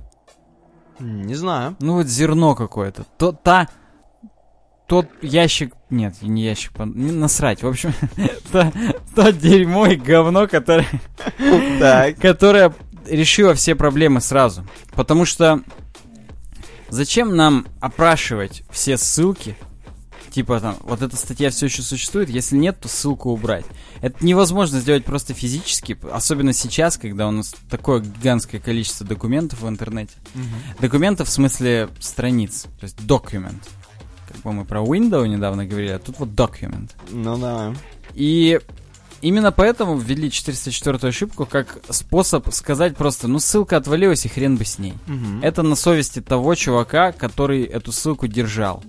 Не 0.98 1.34
знаю. 1.34 1.76
Ну 1.80 1.94
вот 1.94 2.06
зерно 2.06 2.54
какое-то. 2.54 3.04
То, 3.16 3.32
та, 3.32 3.68
тот 4.86 5.06
ящик, 5.22 5.74
нет, 5.90 6.14
не 6.22 6.42
ящик, 6.44 6.72
не 6.78 7.12
насрать. 7.12 7.62
В 7.62 7.68
общем, 7.68 7.92
то, 8.52 8.72
то 9.14 9.32
дерьмо 9.32 9.86
и 9.86 9.96
говно, 9.96 10.48
которое 10.48 10.86
Так. 11.78 12.18
которая 12.18 12.74
решила 13.06 13.54
все 13.54 13.74
проблемы 13.74 14.20
сразу. 14.20 14.66
Потому 14.92 15.24
что 15.24 15.60
зачем 16.88 17.36
нам 17.36 17.66
опрашивать 17.80 18.62
все 18.70 18.96
ссылки? 18.96 19.56
Типа 20.38 20.60
там, 20.60 20.76
вот 20.82 21.02
эта 21.02 21.16
статья 21.16 21.50
все 21.50 21.66
еще 21.66 21.82
существует, 21.82 22.30
если 22.30 22.56
нет, 22.56 22.78
то 22.78 22.86
ссылку 22.86 23.32
убрать. 23.32 23.64
Это 24.02 24.24
невозможно 24.24 24.78
сделать 24.78 25.04
просто 25.04 25.34
физически, 25.34 25.98
особенно 26.12 26.52
сейчас, 26.52 26.96
когда 26.96 27.26
у 27.26 27.32
нас 27.32 27.56
такое 27.68 27.98
гигантское 27.98 28.60
количество 28.60 29.04
документов 29.04 29.62
в 29.62 29.68
интернете. 29.68 30.12
Документов 30.78 31.26
в 31.26 31.32
смысле 31.32 31.88
страниц, 31.98 32.66
то 32.78 32.84
есть 32.84 32.98
document. 33.00 33.60
Как 34.28 34.36
бы 34.42 34.52
мы 34.52 34.64
про 34.64 34.80
Windows 34.80 35.26
недавно 35.26 35.66
говорили, 35.66 35.90
а 35.90 35.98
тут 35.98 36.20
вот 36.20 36.28
document. 36.28 36.92
Ну 37.10 37.36
да. 37.36 37.74
И 38.14 38.60
именно 39.20 39.50
поэтому 39.50 39.98
ввели 39.98 40.30
404 40.30 40.98
ошибку 41.08 41.46
как 41.46 41.80
способ 41.90 42.48
сказать 42.52 42.96
просто, 42.96 43.26
ну 43.26 43.40
ссылка 43.40 43.76
отвалилась 43.76 44.24
и 44.24 44.28
хрен 44.28 44.56
бы 44.56 44.64
с 44.64 44.78
ней. 44.78 44.94
Мгм. 45.08 45.42
Это 45.42 45.64
на 45.64 45.74
совести 45.74 46.20
того 46.20 46.54
чувака, 46.54 47.10
который 47.10 47.64
эту 47.64 47.90
ссылку 47.90 48.28
держал. 48.28 48.84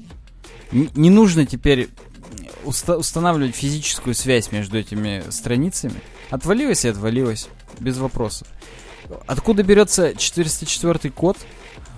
Не 0.71 1.09
нужно 1.09 1.45
теперь 1.45 1.89
уста- 2.63 2.97
устанавливать 2.97 3.55
физическую 3.55 4.13
связь 4.15 4.51
между 4.51 4.77
этими 4.77 5.23
страницами. 5.29 6.01
Отвалилась 6.29 6.85
и 6.85 6.89
отвалилась, 6.89 7.47
без 7.79 7.97
вопросов. 7.97 8.47
Откуда 9.25 9.63
берется 9.63 10.13
404 10.15 11.09
код? 11.11 11.37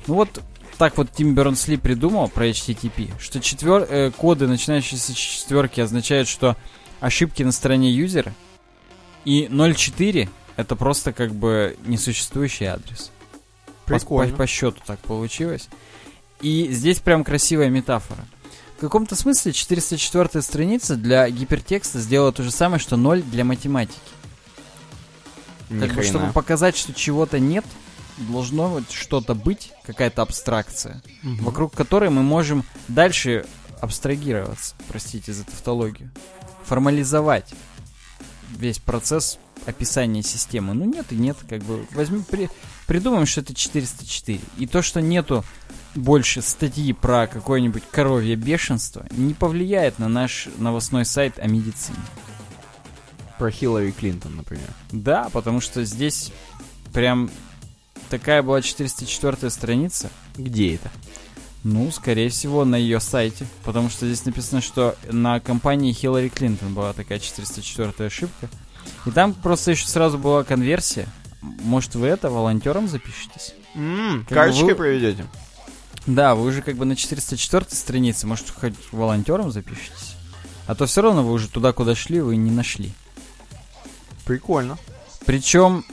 Ну 0.07 0.15
вот 0.15 0.41
так 0.77 0.97
вот 0.97 1.11
Тим 1.11 1.35
Бернс-Ли 1.35 1.77
придумал 1.77 2.29
про 2.29 2.47
HTTP, 2.47 3.11
что 3.19 3.39
четвер- 3.39 3.85
э, 3.89 4.11
коды, 4.11 4.47
начинающиеся 4.47 5.11
с 5.11 5.15
четверки, 5.15 5.81
означают, 5.81 6.27
что 6.29 6.55
ошибки 7.01 7.43
на 7.43 7.51
стороне 7.51 7.91
юзера, 7.91 8.33
и 9.25 9.47
0.4 9.51 10.29
это 10.55 10.75
просто 10.75 11.11
как 11.13 11.33
бы 11.35 11.77
несуществующий 11.85 12.65
адрес. 12.67 13.11
По- 13.85 13.97
Прикольно. 13.97 14.31
По, 14.31 14.37
по 14.39 14.47
счету 14.47 14.79
так 14.85 14.99
получилось. 14.99 15.67
И 16.41 16.69
здесь 16.71 16.99
прям 16.99 17.23
красивая 17.23 17.69
метафора. 17.69 18.25
В 18.81 18.83
каком-то 18.83 19.15
смысле 19.15 19.53
404 19.53 20.41
страница 20.41 20.95
для 20.95 21.29
гипертекста 21.29 21.99
сделала 21.99 22.31
то 22.31 22.41
же 22.41 22.49
самое, 22.49 22.79
что 22.79 22.97
0 22.97 23.21
для 23.21 23.45
математики. 23.45 23.99
Ни 25.69 25.81
Как 25.85 25.93
бы, 25.93 26.01
чтобы 26.01 26.31
показать, 26.31 26.75
что 26.75 26.91
чего-то 26.91 27.37
нет, 27.37 27.63
должно 28.17 28.69
вот 28.69 28.89
что-то 28.89 29.35
быть, 29.35 29.71
какая-то 29.85 30.23
абстракция, 30.23 31.03
Мгм. 31.21 31.43
вокруг 31.43 31.75
которой 31.75 32.09
мы 32.09 32.23
можем 32.23 32.63
дальше 32.87 33.45
абстрагироваться, 33.81 34.73
простите 34.87 35.31
за 35.31 35.43
тавтологию, 35.43 36.09
формализовать 36.65 37.53
весь 38.57 38.79
процесс 38.79 39.37
описания 39.67 40.23
системы. 40.23 40.73
Ну 40.73 40.85
нет 40.85 41.05
и 41.11 41.15
нет, 41.15 41.37
как 41.47 41.61
бы 41.61 41.85
возьмем, 41.91 42.23
при, 42.23 42.49
придумаем, 42.87 43.27
что 43.27 43.41
это 43.41 43.53
404. 43.53 44.39
И 44.57 44.65
то, 44.65 44.81
что 44.81 45.01
нету 45.01 45.45
больше 45.95 46.41
статьи 46.41 46.93
про 46.93 47.27
какое-нибудь 47.27 47.83
коровье 47.91 48.35
бешенство, 48.35 49.05
не 49.11 49.33
повлияет 49.33 49.99
на 49.99 50.07
наш 50.07 50.47
новостной 50.57 51.05
сайт 51.05 51.37
о 51.39 51.47
медицине. 51.47 51.97
Про 53.37 53.51
Хиллари 53.51 53.91
Клинтон, 53.91 54.35
например. 54.35 54.67
Да, 54.91 55.29
потому 55.33 55.61
что 55.61 55.83
здесь 55.83 56.31
прям 56.93 57.29
такая 58.09 58.43
была 58.43 58.61
404 58.61 59.49
страница. 59.49 60.09
Где 60.37 60.75
это? 60.75 60.91
Ну, 61.63 61.91
скорее 61.91 62.29
всего, 62.29 62.65
на 62.65 62.75
ее 62.75 62.99
сайте. 62.99 63.45
Потому 63.63 63.89
что 63.89 64.05
здесь 64.05 64.25
написано, 64.25 64.61
что 64.61 64.95
на 65.09 65.39
компании 65.39 65.91
Хиллари 65.93 66.29
Клинтон 66.29 66.73
была 66.73 66.93
такая 66.93 67.19
404 67.19 68.07
ошибка. 68.07 68.47
И 69.05 69.11
там 69.11 69.33
просто 69.33 69.71
еще 69.71 69.87
сразу 69.87 70.17
была 70.19 70.43
конверсия. 70.43 71.07
Может, 71.41 71.95
вы 71.95 72.07
это 72.07 72.29
волонтером 72.29 72.87
запишетесь? 72.87 73.55
Как 73.73 74.37
Карточкой 74.37 74.69
вы- 74.69 74.75
проведете? 74.75 75.25
Да, 76.07 76.35
вы 76.35 76.47
уже 76.47 76.61
как 76.61 76.75
бы 76.77 76.85
на 76.85 76.95
404 76.95 77.65
странице, 77.69 78.25
может, 78.27 78.49
хоть 78.49 78.73
волонтером 78.91 79.51
запишитесь? 79.51 80.15
А 80.67 80.75
то 80.75 80.85
все 80.85 81.01
равно 81.01 81.23
вы 81.23 81.31
уже 81.33 81.47
туда, 81.47 81.73
куда 81.73 81.95
шли, 81.95 82.21
вы 82.21 82.35
не 82.37 82.51
нашли. 82.51 82.91
Прикольно. 84.25 84.77
Причем, 85.25 85.83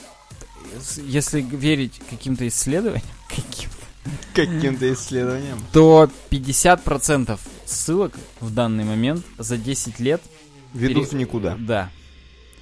если 1.04 1.40
верить 1.40 2.00
каким-то 2.10 2.46
исследованиям, 2.48 3.06
каким 3.28 3.70
Каким-то 4.34 4.90
исследованием. 4.92 5.62
то 5.72 6.08
50% 6.30 7.38
ссылок 7.66 8.14
в 8.40 8.54
данный 8.54 8.84
момент 8.84 9.24
за 9.36 9.56
10 9.58 10.00
лет... 10.00 10.22
Ведут 10.72 11.04
пере- 11.04 11.06
в 11.06 11.12
никуда. 11.14 11.56
Да. 11.58 11.90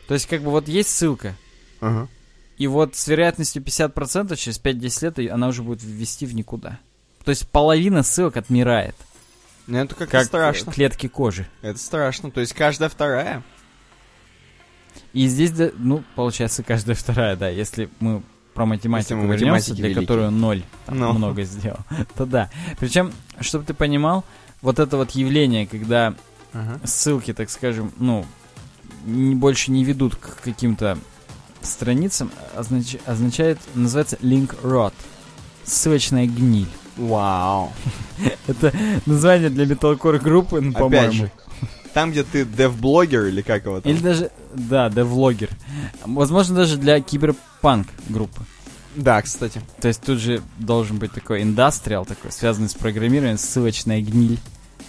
То 0.09 0.15
есть, 0.15 0.27
как 0.27 0.43
бы 0.43 0.51
вот 0.51 0.69
есть 0.69 0.89
ссылка, 0.89 1.37
Ага. 1.81 2.09
и 2.57 2.67
вот 2.69 2.95
с 2.97 3.07
вероятностью 3.09 3.63
50% 3.63 4.35
через 4.37 4.61
5-10 4.61 5.21
лет 5.23 5.33
она 5.33 5.49
уже 5.49 5.63
будет 5.63 5.83
ввести 5.83 6.25
в 6.27 6.35
никуда. 6.35 6.79
То 7.27 7.31
есть 7.31 7.47
половина 7.49 8.03
ссылок 8.05 8.37
отмирает, 8.39 8.95
Ну 9.67 9.77
это 9.79 9.95
как-то 9.97 10.13
как 10.13 10.23
э, 10.23 10.25
страшно. 10.27 10.73
клетки 10.73 11.09
кожи. 11.09 11.47
Это 11.61 11.77
страшно. 11.79 12.31
То 12.31 12.41
есть 12.41 12.53
каждая 12.55 12.89
вторая. 12.89 13.43
И 15.13 15.27
здесь, 15.27 15.51
ну, 15.77 16.05
получается, 16.15 16.63
каждая 16.63 16.95
вторая, 16.95 17.37
да, 17.37 17.49
если 17.49 17.89
мы 18.01 18.23
про 18.55 18.65
математику 18.65 19.17
мы 19.17 19.35
вернемся, 19.37 19.75
для 19.75 19.89
великие. 19.89 20.03
которой 20.07 20.31
ноль 20.31 20.63
там 20.87 20.99
Ну. 20.99 21.13
много 21.15 21.43
сделал, 21.43 21.81
то 22.17 22.27
да. 22.27 22.49
Причем, 22.79 23.13
чтобы 23.41 23.65
ты 23.65 23.75
понимал, 23.75 24.25
вот 24.63 24.79
это 24.79 24.97
вот 24.97 25.11
явление, 25.11 25.67
когда 25.67 26.15
Ага. 26.53 26.81
ссылки, 26.87 27.35
так 27.35 27.51
скажем, 27.51 27.93
ну, 27.99 28.25
не- 29.05 29.35
больше 29.35 29.73
не 29.73 29.85
ведут 29.85 30.15
к 30.17 30.41
каким-то 30.43 30.97
страницам, 31.61 32.31
означ- 32.55 33.01
означает, 33.05 33.59
называется 33.75 34.17
link 34.23 34.57
rot. 34.63 34.95
Ссылочная 35.65 36.27
гниль. 36.27 36.69
Вау. 36.97 37.73
Это 38.47 38.73
название 39.07 39.51
для 39.51 39.67
металкор 39.67 40.19
группы, 40.19 40.61
ну, 40.61 40.73
по-моему. 40.73 41.31
Там, 41.93 42.11
где 42.11 42.25
ты 42.25 42.45
дев-блогер 42.45 43.25
или 43.25 43.41
как 43.41 43.65
его 43.65 43.81
там? 43.81 43.91
Или 43.91 44.01
даже, 44.01 44.31
да, 44.55 44.91
девлогер. 44.91 45.49
Возможно, 46.05 46.55
даже 46.55 46.77
для 46.77 47.01
киберпанк 47.01 47.89
группы. 48.09 48.43
Да, 48.97 49.21
кстати. 49.23 49.61
То 49.81 49.89
есть 49.89 50.03
тут 50.03 50.19
же 50.19 50.43
должен 50.59 50.99
быть 50.99 51.13
такой 51.13 51.43
индастриал 51.43 52.05
такой, 52.05 52.33
связанный 52.33 52.69
с 52.69 52.75
программированием, 52.75 53.39
ссылочная 53.39 54.01
гниль, 54.01 54.39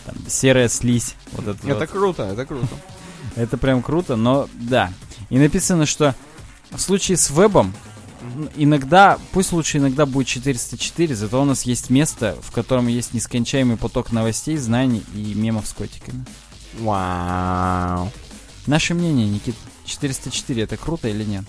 там, 0.06 0.16
серая 0.28 0.70
слизь. 0.70 1.16
Вот 1.34 1.48
это, 1.48 1.68
Это 1.68 1.80
вот. 1.80 1.90
круто, 1.90 2.24
это 2.24 2.46
круто. 2.46 2.68
Это 3.36 3.58
прям 3.58 3.84
круто, 3.84 4.16
но 4.16 4.50
да. 4.54 4.92
И 5.30 5.38
написано, 5.38 5.86
что 5.86 6.16
в 6.72 6.80
случае 6.80 7.18
с 7.18 7.30
вебом 7.30 7.74
иногда, 8.56 9.18
пусть 9.32 9.52
лучше 9.52 9.78
иногда 9.78 10.06
будет 10.06 10.28
404, 10.28 11.16
зато 11.16 11.42
у 11.42 11.46
нас 11.46 11.64
есть 11.64 11.90
место, 11.90 12.38
в 12.42 12.52
котором 12.52 12.88
есть 12.88 13.14
нескончаемый 13.14 13.78
поток 13.78 14.12
новостей, 14.12 14.58
знаний 14.58 15.04
и 15.14 15.34
мемов 15.34 15.68
с 15.68 15.74
котиками. 15.74 16.26
Вау. 16.80 18.12
Наше 18.66 18.94
мнение, 18.94 19.28
Никит, 19.28 19.56
404 19.86 20.64
это 20.64 20.78
круто 20.78 21.08
или 21.08 21.24
нет? 21.24 21.46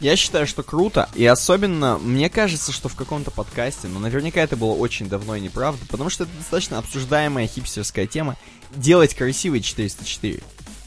Я 0.00 0.16
считаю, 0.16 0.48
что 0.48 0.64
круто, 0.64 1.08
и 1.14 1.24
особенно, 1.24 1.96
мне 1.96 2.28
кажется, 2.28 2.72
что 2.72 2.88
в 2.88 2.96
каком-то 2.96 3.30
подкасте, 3.30 3.86
но 3.86 4.00
наверняка 4.00 4.40
это 4.40 4.56
было 4.56 4.72
очень 4.72 5.08
давно 5.08 5.36
и 5.36 5.40
неправда, 5.40 5.84
потому 5.88 6.10
что 6.10 6.24
это 6.24 6.32
достаточно 6.36 6.78
обсуждаемая 6.78 7.46
хипстерская 7.46 8.08
тема, 8.08 8.36
делать 8.74 9.14
красивый 9.14 9.60
404. 9.60 10.42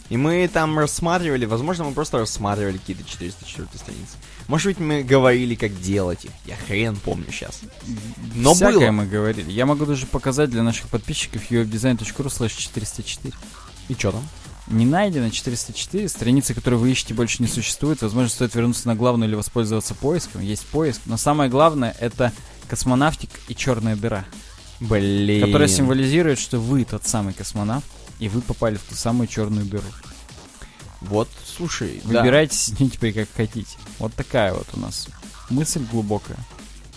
И 0.10 0.18
мы 0.18 0.50
там 0.52 0.78
рассматривали, 0.78 1.46
возможно, 1.46 1.86
мы 1.86 1.94
просто 1.94 2.20
рассматривали 2.20 2.78
какие-то 2.78 3.04
404 3.06 3.68
страницы. 3.76 4.18
Может 4.48 4.68
быть, 4.68 4.80
мы 4.80 5.04
говорили, 5.04 5.56
как 5.56 5.80
делать 5.82 6.26
их. 6.26 6.32
Я 6.46 6.56
хрен 6.56 6.96
помню 6.98 7.26
сейчас. 7.32 7.62
Но 8.36 8.54
Всякое 8.54 8.80
было. 8.88 8.92
мы 8.92 9.06
говорили. 9.08 9.52
Я 9.52 9.66
могу 9.66 9.86
даже 9.86 10.06
показать 10.06 10.50
для 10.52 10.62
наших 10.62 10.88
подписчиков 10.90 11.50
uwebdesign.ru 11.50 12.26
slash 12.28 12.56
404. 12.58 13.34
И 13.90 13.94
что 13.96 14.12
там? 14.12 14.28
Не 14.68 14.86
найдено 14.86 15.30
404, 15.30 16.10
страницы, 16.10 16.54
которые 16.56 16.80
вы 16.80 16.92
ищете, 16.92 17.14
больше 17.14 17.42
не 17.42 17.48
существует. 17.48 18.02
Возможно, 18.02 18.30
стоит 18.30 18.56
вернуться 18.56 18.88
на 18.88 18.96
главную 18.96 19.30
или 19.30 19.36
воспользоваться 19.36 19.94
поиском. 19.94 20.42
Есть 20.42 20.66
поиск. 20.68 21.02
Но 21.06 21.18
самое 21.18 21.50
главное 21.50 21.96
это 22.00 22.32
космонавтик 22.68 23.30
и 23.48 23.56
черная 23.56 23.96
дыра, 23.96 24.26
Блин. 24.80 25.46
которая 25.46 25.68
символизирует, 25.68 26.40
что 26.40 26.60
вы 26.60 26.84
тот 26.84 27.06
самый 27.06 27.34
космонавт, 27.34 27.86
и 28.20 28.28
вы 28.28 28.42
попали 28.42 28.76
в 28.76 28.84
ту 28.84 28.96
самую 28.96 29.28
черную 29.28 29.66
дыру. 29.66 29.84
Вот, 31.02 31.30
слушай, 31.56 32.02
да. 32.03 32.22
Выбирайте 32.22 32.56
с 32.56 32.80
ней 32.80 32.90
теперь 32.90 33.14
как 33.14 33.30
хотите. 33.36 33.77
Вот 33.99 34.14
такая 34.14 34.53
вот 34.53 34.68
у 34.73 34.80
нас 34.80 35.07
мысль 35.49 35.84
глубокая. 35.91 36.38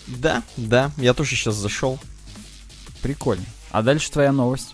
Да, 0.07 0.43
да, 0.57 0.91
я 0.97 1.13
тоже 1.13 1.35
сейчас 1.35 1.55
зашел. 1.55 1.99
Прикольно. 3.01 3.45
А 3.71 3.81
дальше 3.81 4.11
твоя 4.11 4.31
новость. 4.31 4.73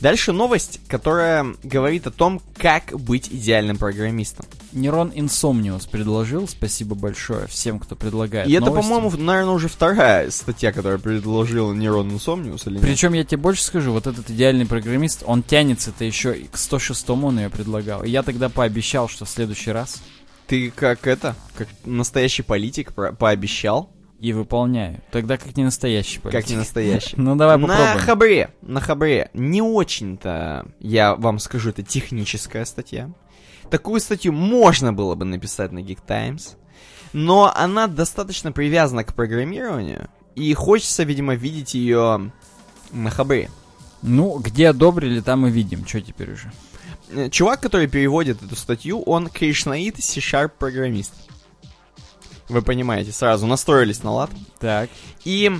Дальше 0.00 0.32
новость, 0.32 0.80
которая 0.88 1.46
говорит 1.62 2.06
о 2.06 2.10
том, 2.10 2.42
как 2.58 2.92
быть 2.92 3.28
идеальным 3.28 3.78
программистом. 3.78 4.44
Нерон 4.72 5.12
Инсомниус 5.14 5.86
предложил. 5.86 6.48
Спасибо 6.48 6.94
большое 6.94 7.46
всем, 7.46 7.78
кто 7.78 7.94
предлагает 7.96 8.48
И 8.48 8.52
это, 8.52 8.66
новости. 8.66 8.88
по-моему, 8.88 9.16
наверное, 9.16 9.54
уже 9.54 9.68
вторая 9.68 10.30
статья, 10.30 10.72
которая 10.72 10.98
предложила 10.98 11.72
Нейрон 11.72 12.12
Инсомниус, 12.12 12.66
или? 12.66 12.78
Причем 12.78 13.12
я 13.12 13.24
тебе 13.24 13.38
больше 13.38 13.62
скажу, 13.62 13.92
вот 13.92 14.06
этот 14.06 14.28
идеальный 14.30 14.66
программист, 14.66 15.22
он 15.24 15.42
тянется-то 15.42 16.04
еще 16.04 16.34
к 16.34 16.56
106-му 16.56 17.28
он 17.28 17.38
ее 17.38 17.50
предлагал. 17.50 18.02
И 18.02 18.10
я 18.10 18.22
тогда 18.22 18.48
пообещал, 18.48 19.08
что 19.08 19.24
в 19.24 19.30
следующий 19.30 19.70
раз 19.70 20.02
Ты 20.46 20.70
как 20.70 21.06
это, 21.06 21.34
как 21.56 21.68
настоящий 21.84 22.42
политик 22.42 22.92
пообещал, 22.92 23.90
и 24.24 24.32
выполняю. 24.32 25.02
Тогда 25.10 25.36
как 25.36 25.54
не 25.54 25.64
настоящий 25.64 26.18
как 26.18 26.32
политик. 26.32 26.50
не 26.50 26.56
настоящий. 26.56 27.14
Ну 27.18 27.36
давай 27.36 27.58
На 27.58 27.66
попробуем. 27.66 27.98
хабре, 27.98 28.50
на 28.62 28.80
хабре 28.80 29.28
не 29.34 29.60
очень-то, 29.60 30.66
я 30.80 31.14
вам 31.14 31.38
скажу, 31.38 31.68
это 31.70 31.82
техническая 31.82 32.64
статья. 32.64 33.10
Такую 33.70 34.00
статью 34.00 34.32
можно 34.32 34.94
было 34.94 35.14
бы 35.14 35.26
написать 35.26 35.72
на 35.72 35.80
Geek 35.80 35.98
Times, 36.06 36.56
но 37.12 37.52
она 37.54 37.86
достаточно 37.86 38.50
привязана 38.50 39.04
к 39.04 39.12
программированию, 39.14 40.08
и 40.34 40.54
хочется, 40.54 41.02
видимо, 41.02 41.34
видеть 41.34 41.74
ее 41.74 42.32
на 42.92 43.10
хабре. 43.10 43.50
Ну, 44.00 44.38
где 44.38 44.68
одобрили, 44.68 45.20
там 45.20 45.46
и 45.46 45.50
видим. 45.50 45.86
Что 45.86 46.00
теперь 46.00 46.32
уже? 46.32 46.50
Э, 47.10 47.28
Чувак, 47.28 47.60
который 47.60 47.88
переводит 47.88 48.42
эту 48.42 48.56
статью, 48.56 49.02
он 49.02 49.28
кришнаит 49.28 50.02
C-Sharp 50.02 50.52
программист. 50.58 51.12
Вы 52.48 52.62
понимаете, 52.62 53.12
сразу 53.12 53.46
настроились 53.46 54.02
на 54.02 54.12
лад. 54.12 54.30
Так. 54.58 54.90
И 55.24 55.50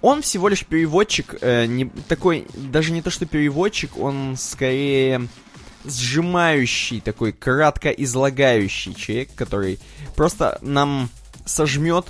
он 0.00 0.22
всего 0.22 0.48
лишь 0.48 0.64
переводчик, 0.64 1.36
э, 1.40 1.66
не, 1.66 1.86
такой, 1.86 2.46
даже 2.54 2.92
не 2.92 3.02
то 3.02 3.10
что 3.10 3.26
переводчик, 3.26 3.96
он 3.98 4.36
скорее 4.36 5.28
сжимающий, 5.84 7.00
такой 7.00 7.32
кратко 7.32 7.90
излагающий 7.90 8.94
человек, 8.94 9.30
который 9.34 9.78
просто 10.14 10.58
нам 10.62 11.10
сожмет 11.44 12.06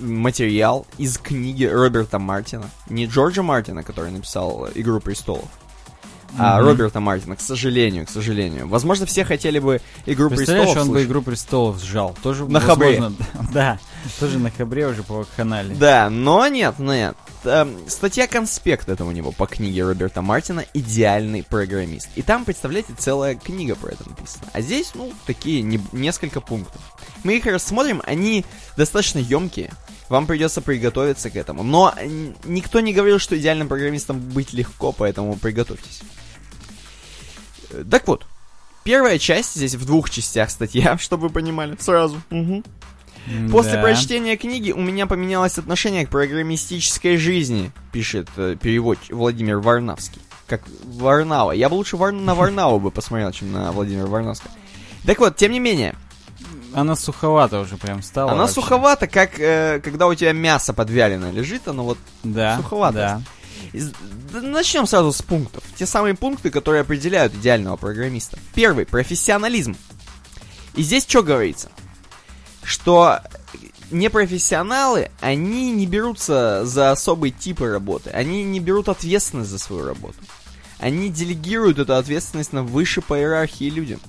материал 0.00 0.86
из 0.98 1.18
книги 1.18 1.64
Роберта 1.64 2.18
Мартина. 2.18 2.70
Не 2.88 3.06
Джорджа 3.06 3.42
Мартина, 3.42 3.82
который 3.82 4.10
написал 4.10 4.68
«Игру 4.74 5.00
престолов», 5.00 5.48
а 6.38 6.56
Мгм. 6.58 6.66
Роберта 6.68 7.00
Мартина, 7.00 7.36
к 7.36 7.40
сожалению, 7.40 8.06
к 8.06 8.10
сожалению. 8.10 8.68
Возможно, 8.68 9.06
все 9.06 9.24
хотели 9.24 9.58
бы 9.58 9.80
«Игру 10.06 10.28
Представляешь, 10.28 10.66
престолов» 10.68 10.76
он 10.76 10.88
бы 10.88 10.94
слушать. 10.98 11.08
«Игру 11.08 11.22
престолов» 11.22 11.82
сжал. 11.82 12.16
Тоже, 12.22 12.44
На 12.46 12.60
хабре. 12.60 13.00
возможно, 13.00 13.26
Да, 13.52 13.78
тоже 14.18 14.38
на 14.38 14.50
хабре 14.50 14.86
уже 14.86 15.02
по 15.02 15.26
канале. 15.36 15.74
Да, 15.74 16.08
но 16.10 16.46
нет, 16.48 16.78
нет. 16.78 17.16
Эм, 17.44 17.76
статья 17.88 18.26
конспект 18.26 18.88
это 18.88 19.04
у 19.04 19.10
него 19.10 19.32
по 19.32 19.46
книге 19.46 19.84
Роберта 19.84 20.20
Мартина 20.22 20.64
«Идеальный 20.74 21.42
программист». 21.42 22.08
И 22.14 22.22
там, 22.22 22.44
представляете, 22.44 22.92
целая 22.98 23.34
книга 23.34 23.74
про 23.76 23.92
это 23.92 24.08
написана. 24.08 24.44
А 24.52 24.60
здесь, 24.60 24.92
ну, 24.94 25.12
такие 25.26 25.62
не- 25.62 25.80
несколько 25.92 26.40
пунктов. 26.40 26.80
Мы 27.24 27.36
их 27.38 27.46
рассмотрим, 27.46 28.02
они 28.06 28.44
достаточно 28.76 29.18
емкие. 29.18 29.70
Вам 30.10 30.26
придется 30.26 30.60
приготовиться 30.60 31.30
к 31.30 31.36
этому. 31.36 31.62
Но 31.62 31.94
н- 31.98 32.34
никто 32.44 32.80
не 32.80 32.92
говорил, 32.92 33.18
что 33.18 33.38
идеальным 33.38 33.68
программистом 33.68 34.18
быть 34.20 34.52
легко, 34.52 34.92
поэтому 34.92 35.36
приготовьтесь. 35.36 36.02
Э, 37.70 37.84
Так 37.90 38.06
вот, 38.08 38.26
первая 38.84 39.18
часть, 39.18 39.54
здесь 39.54 39.74
в 39.76 39.86
двух 39.86 40.10
частях 40.10 40.50
статья, 40.50 40.98
чтобы 41.00 41.28
вы 41.28 41.30
понимали, 41.32 41.76
сразу. 41.78 42.20
Мгм. 42.30 42.64
После 43.52 43.74
Да. 43.74 43.82
прочтения 43.82 44.36
книги 44.36 44.72
у 44.72 44.80
меня 44.80 45.06
поменялось 45.06 45.58
отношение 45.58 46.06
к 46.06 46.10
программистической 46.10 47.16
жизни, 47.16 47.70
пишет 47.92 48.28
э, 48.36 48.56
переводчик 48.60 49.12
Владимир 49.12 49.58
Варнавский. 49.58 50.20
Как 50.46 50.62
Варнава. 50.84 51.52
Я 51.52 51.68
бы 51.68 51.74
лучше 51.74 51.96
Вар- 51.96 52.12
на 52.12 52.34
Варнаву 52.34 52.80
бы 52.80 52.90
посмотрел, 52.90 53.30
чем 53.30 53.52
на 53.52 53.70
Владимира 53.72 54.06
Варнавского. 54.06 54.50
Так 55.06 55.20
вот, 55.20 55.36
тем 55.36 55.52
не 55.52 55.60
менее, 55.60 55.94
Она 56.74 56.96
суховата 56.96 57.60
уже 57.60 57.76
прям 57.76 58.02
стала. 58.02 58.30
она 58.32 58.40
вообще. 58.42 58.54
суховата, 58.54 59.06
как 59.06 59.38
э, 59.40 59.80
когда 59.82 60.06
у 60.06 60.14
тебя 60.14 60.32
мясо 60.32 60.72
подвялено 60.72 61.30
лежит, 61.30 61.66
оно 61.68 61.84
вот 61.84 61.98
Да, 62.22 62.56
суховато. 62.56 62.94
да. 62.94 63.22
Из- 63.72 63.92
Начнем 64.32 64.86
сразу 64.86 65.12
с 65.12 65.20
пунктов. 65.22 65.62
Те 65.76 65.86
самые 65.86 66.14
пункты, 66.14 66.50
которые 66.50 66.82
определяют 66.82 67.34
идеального 67.34 67.76
программиста. 67.76 68.38
Первый— 68.54 68.86
профессионализм. 68.86 69.76
И 70.74 70.82
здесь 70.82 71.04
что 71.08 71.22
говорится? 71.22 71.70
Что 72.62 73.20
непрофессионалы, 73.90 75.10
они 75.20 75.72
не 75.72 75.86
берутся 75.86 76.64
за 76.64 76.90
особые 76.92 77.32
типы 77.32 77.66
работы. 77.68 78.10
Они 78.10 78.44
не 78.44 78.60
берут 78.60 78.88
ответственность 78.88 79.50
за 79.50 79.58
свою 79.58 79.84
работу. 79.84 80.16
Они 80.78 81.08
делегируют 81.10 81.78
эту 81.78 81.94
ответственность 81.96 82.52
на 82.52 82.62
выше 82.62 83.02
по 83.02 83.18
иерархии 83.18 83.68
людям. 83.68 84.00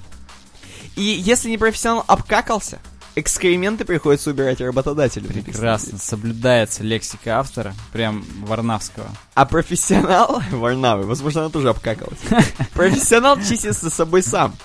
И 0.96 1.02
если 1.02 1.50
не 1.50 1.58
профессионал 1.58 2.04
обкакался, 2.08 2.80
экскременты 3.16 3.86
приходится 3.86 4.30
убирать 4.30 4.62
работодателю. 4.62 5.28
Прекрасно. 5.28 5.98
Соблюдается 5.98 6.84
лексика 6.84 7.40
автора, 7.40 7.74
прям 7.94 8.26
Варнавского. 8.42 9.08
А 9.34 9.46
профессионал 9.46 10.42
Варнавы, 10.52 11.04
возможно, 11.04 11.42
она 11.42 11.50
тоже 11.50 11.70
обкакалась. 11.70 12.20
Профессионал 12.74 13.38
чистится 13.38 13.90
собой 13.90 14.24
сам. 14.24 14.56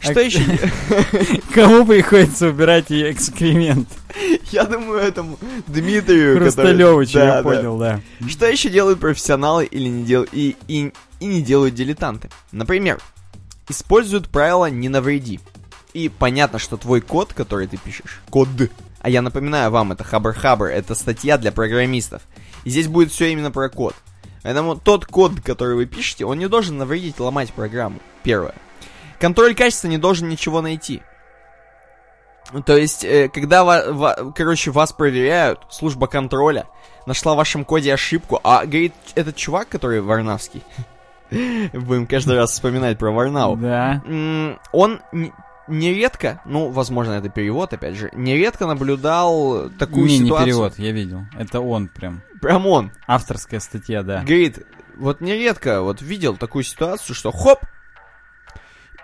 Что 0.00 0.20
А- 0.20 0.22
еще? 0.22 0.40
Кому 1.54 1.84
приходится 1.84 2.48
убирать 2.48 2.88
ее 2.90 3.10
экскремент? 3.10 3.88
Я 4.52 4.64
думаю, 4.64 5.00
этому 5.00 5.38
Дмитрию, 5.66 6.38
который- 6.38 6.74
Хрусталевичу, 6.74 7.12
Да, 7.14 7.24
я 7.24 7.34
да. 7.36 7.42
понял, 7.42 7.78
да. 7.78 8.00
Что 8.28 8.46
еще 8.46 8.70
делают 8.70 9.00
профессионалы 9.00 9.64
или 9.64 9.88
не 9.88 10.04
дел... 10.04 10.24
и, 10.30 10.54
и, 10.68 10.92
и 11.18 11.24
не 11.26 11.42
делают 11.42 11.74
дилетанты? 11.74 12.30
Например, 12.52 13.00
используют 13.68 14.28
правило 14.28 14.66
«не 14.70 14.88
навреди». 14.88 15.40
И 15.92 16.08
понятно, 16.08 16.58
что 16.58 16.76
твой 16.76 17.00
код, 17.00 17.32
который 17.32 17.66
ты 17.66 17.76
пишешь, 17.76 18.20
код, 18.30 18.48
а 19.00 19.08
я 19.08 19.22
напоминаю 19.22 19.70
вам, 19.70 19.92
это 19.92 20.04
Хабр 20.04 20.32
Хабр, 20.32 20.66
это 20.66 20.94
статья 20.94 21.38
для 21.38 21.52
программистов. 21.52 22.22
И 22.64 22.70
здесь 22.70 22.88
будет 22.88 23.10
все 23.10 23.32
именно 23.32 23.50
про 23.50 23.68
код. 23.68 23.94
Поэтому 24.42 24.76
тот 24.76 25.06
код, 25.06 25.40
который 25.42 25.76
вы 25.76 25.86
пишете, 25.86 26.24
он 26.24 26.38
не 26.38 26.48
должен 26.48 26.78
навредить 26.78 27.18
ломать 27.20 27.52
программу. 27.52 27.98
Первое. 28.22 28.54
Контроль 29.18 29.54
качества 29.54 29.88
не 29.88 29.98
должен 29.98 30.28
ничего 30.28 30.60
найти. 30.60 31.02
То 32.64 32.76
есть, 32.76 33.04
э, 33.04 33.28
когда, 33.28 33.62
ва- 33.64 33.92
ва- 33.92 34.32
короче, 34.34 34.70
вас 34.70 34.92
проверяют, 34.92 35.60
служба 35.70 36.06
контроля 36.06 36.66
нашла 37.04 37.34
в 37.34 37.36
вашем 37.36 37.64
коде 37.64 37.92
ошибку, 37.92 38.40
а 38.42 38.64
говорит 38.64 38.94
этот 39.14 39.36
чувак, 39.36 39.68
который 39.68 40.00
Варнавский, 40.00 40.62
будем 41.30 42.06
каждый 42.06 42.36
раз 42.36 42.52
вспоминать 42.52 42.98
про 42.98 43.10
Варнау, 43.10 43.56
Да. 43.56 44.02
Он 44.72 45.00
нередко, 45.68 46.40
ну, 46.44 46.70
возможно, 46.70 47.12
это 47.12 47.28
перевод, 47.28 47.72
опять 47.72 47.96
же, 47.96 48.10
нередко 48.14 48.66
наблюдал 48.66 49.70
такую 49.78 50.06
не, 50.06 50.18
не 50.18 50.24
ситуацию. 50.24 50.46
перевод, 50.46 50.78
я 50.78 50.92
видел. 50.92 51.26
Это 51.36 51.60
он 51.60 51.88
прям. 51.88 52.22
Прям 52.40 52.66
он. 52.66 52.92
Авторская 53.06 53.60
статья, 53.60 54.02
да. 54.02 54.22
Говорит, 54.22 54.66
вот 54.96 55.20
нередко 55.20 55.82
вот 55.82 56.02
видел 56.02 56.36
такую 56.36 56.64
ситуацию, 56.64 57.14
что 57.14 57.30
хоп, 57.32 57.60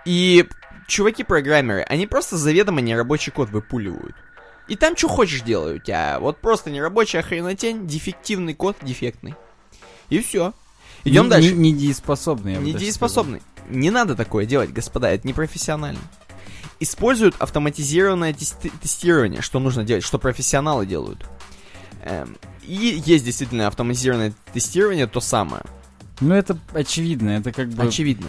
и 0.05 0.47
чуваки-программеры, 0.87 1.83
они 1.83 2.07
просто 2.07 2.37
заведомо 2.37 2.81
нерабочий 2.81 3.33
код 3.33 3.51
выпуливают. 3.51 4.15
И 4.69 4.77
там 4.77 4.97
что 4.97 5.09
хочешь 5.09 5.43
делают 5.43 5.83
у 5.83 5.85
тебя. 5.85 6.19
Вот 6.21 6.39
просто 6.39 6.71
нерабочая 6.71 7.23
хренотень, 7.23 7.87
дефективный 7.87 8.55
код, 8.55 8.77
дефектный. 8.83 9.35
И 10.09 10.21
все. 10.21 10.53
Идем 11.05 11.25
Не- 11.25 11.31
дальше. 11.31 11.53
Не, 11.53 11.73
недееспособный, 11.73 12.55
даже 12.55 12.67
Недееспособный. 12.67 13.43
Не 13.69 13.91
надо 13.91 14.15
такое 14.15 14.47
делать, 14.47 14.73
господа, 14.73 15.11
это 15.11 15.27
непрофессионально. 15.27 16.01
Используют 16.81 17.37
автоматизированное 17.39 18.33
тести- 18.33 18.73
тестирование, 18.83 19.43
что 19.43 19.61
нужно 19.61 19.85
делать, 19.85 20.05
что 20.05 20.19
профессионалы 20.19 20.87
делают. 20.87 21.25
Эм, 22.03 22.37
и 22.63 23.03
есть 23.05 23.25
действительно 23.25 23.67
автоматизированное 23.67 24.35
тестирование, 24.53 25.07
то 25.07 25.21
самое. 25.21 25.63
Ну, 26.21 26.35
это 26.35 26.59
очевидно, 26.73 27.31
это 27.31 27.53
как 27.53 27.69
бы... 27.71 27.83
Очевидно. 27.85 28.29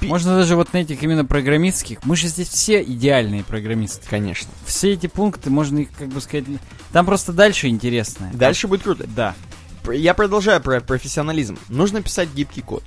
Можно 0.00 0.36
даже 0.36 0.56
вот 0.56 0.72
на 0.72 0.78
этих 0.78 1.02
именно 1.02 1.24
программистских. 1.24 2.04
Мы 2.04 2.16
же 2.16 2.26
здесь 2.26 2.48
все 2.48 2.82
идеальные 2.82 3.44
программисты. 3.44 4.08
Конечно. 4.08 4.48
Все 4.66 4.92
эти 4.92 5.06
пункты, 5.06 5.50
можно 5.50 5.78
их, 5.78 5.88
как 5.96 6.08
бы 6.08 6.20
сказать... 6.20 6.44
Там 6.92 7.06
просто 7.06 7.32
дальше 7.32 7.68
интересно. 7.68 8.30
Дальше 8.34 8.66
будет 8.66 8.82
круто. 8.82 9.06
Да. 9.06 9.34
Я 9.92 10.14
продолжаю 10.14 10.60
про 10.60 10.80
профессионализм. 10.80 11.58
Нужно 11.68 12.02
писать 12.02 12.30
гибкий 12.34 12.62
код. 12.62 12.82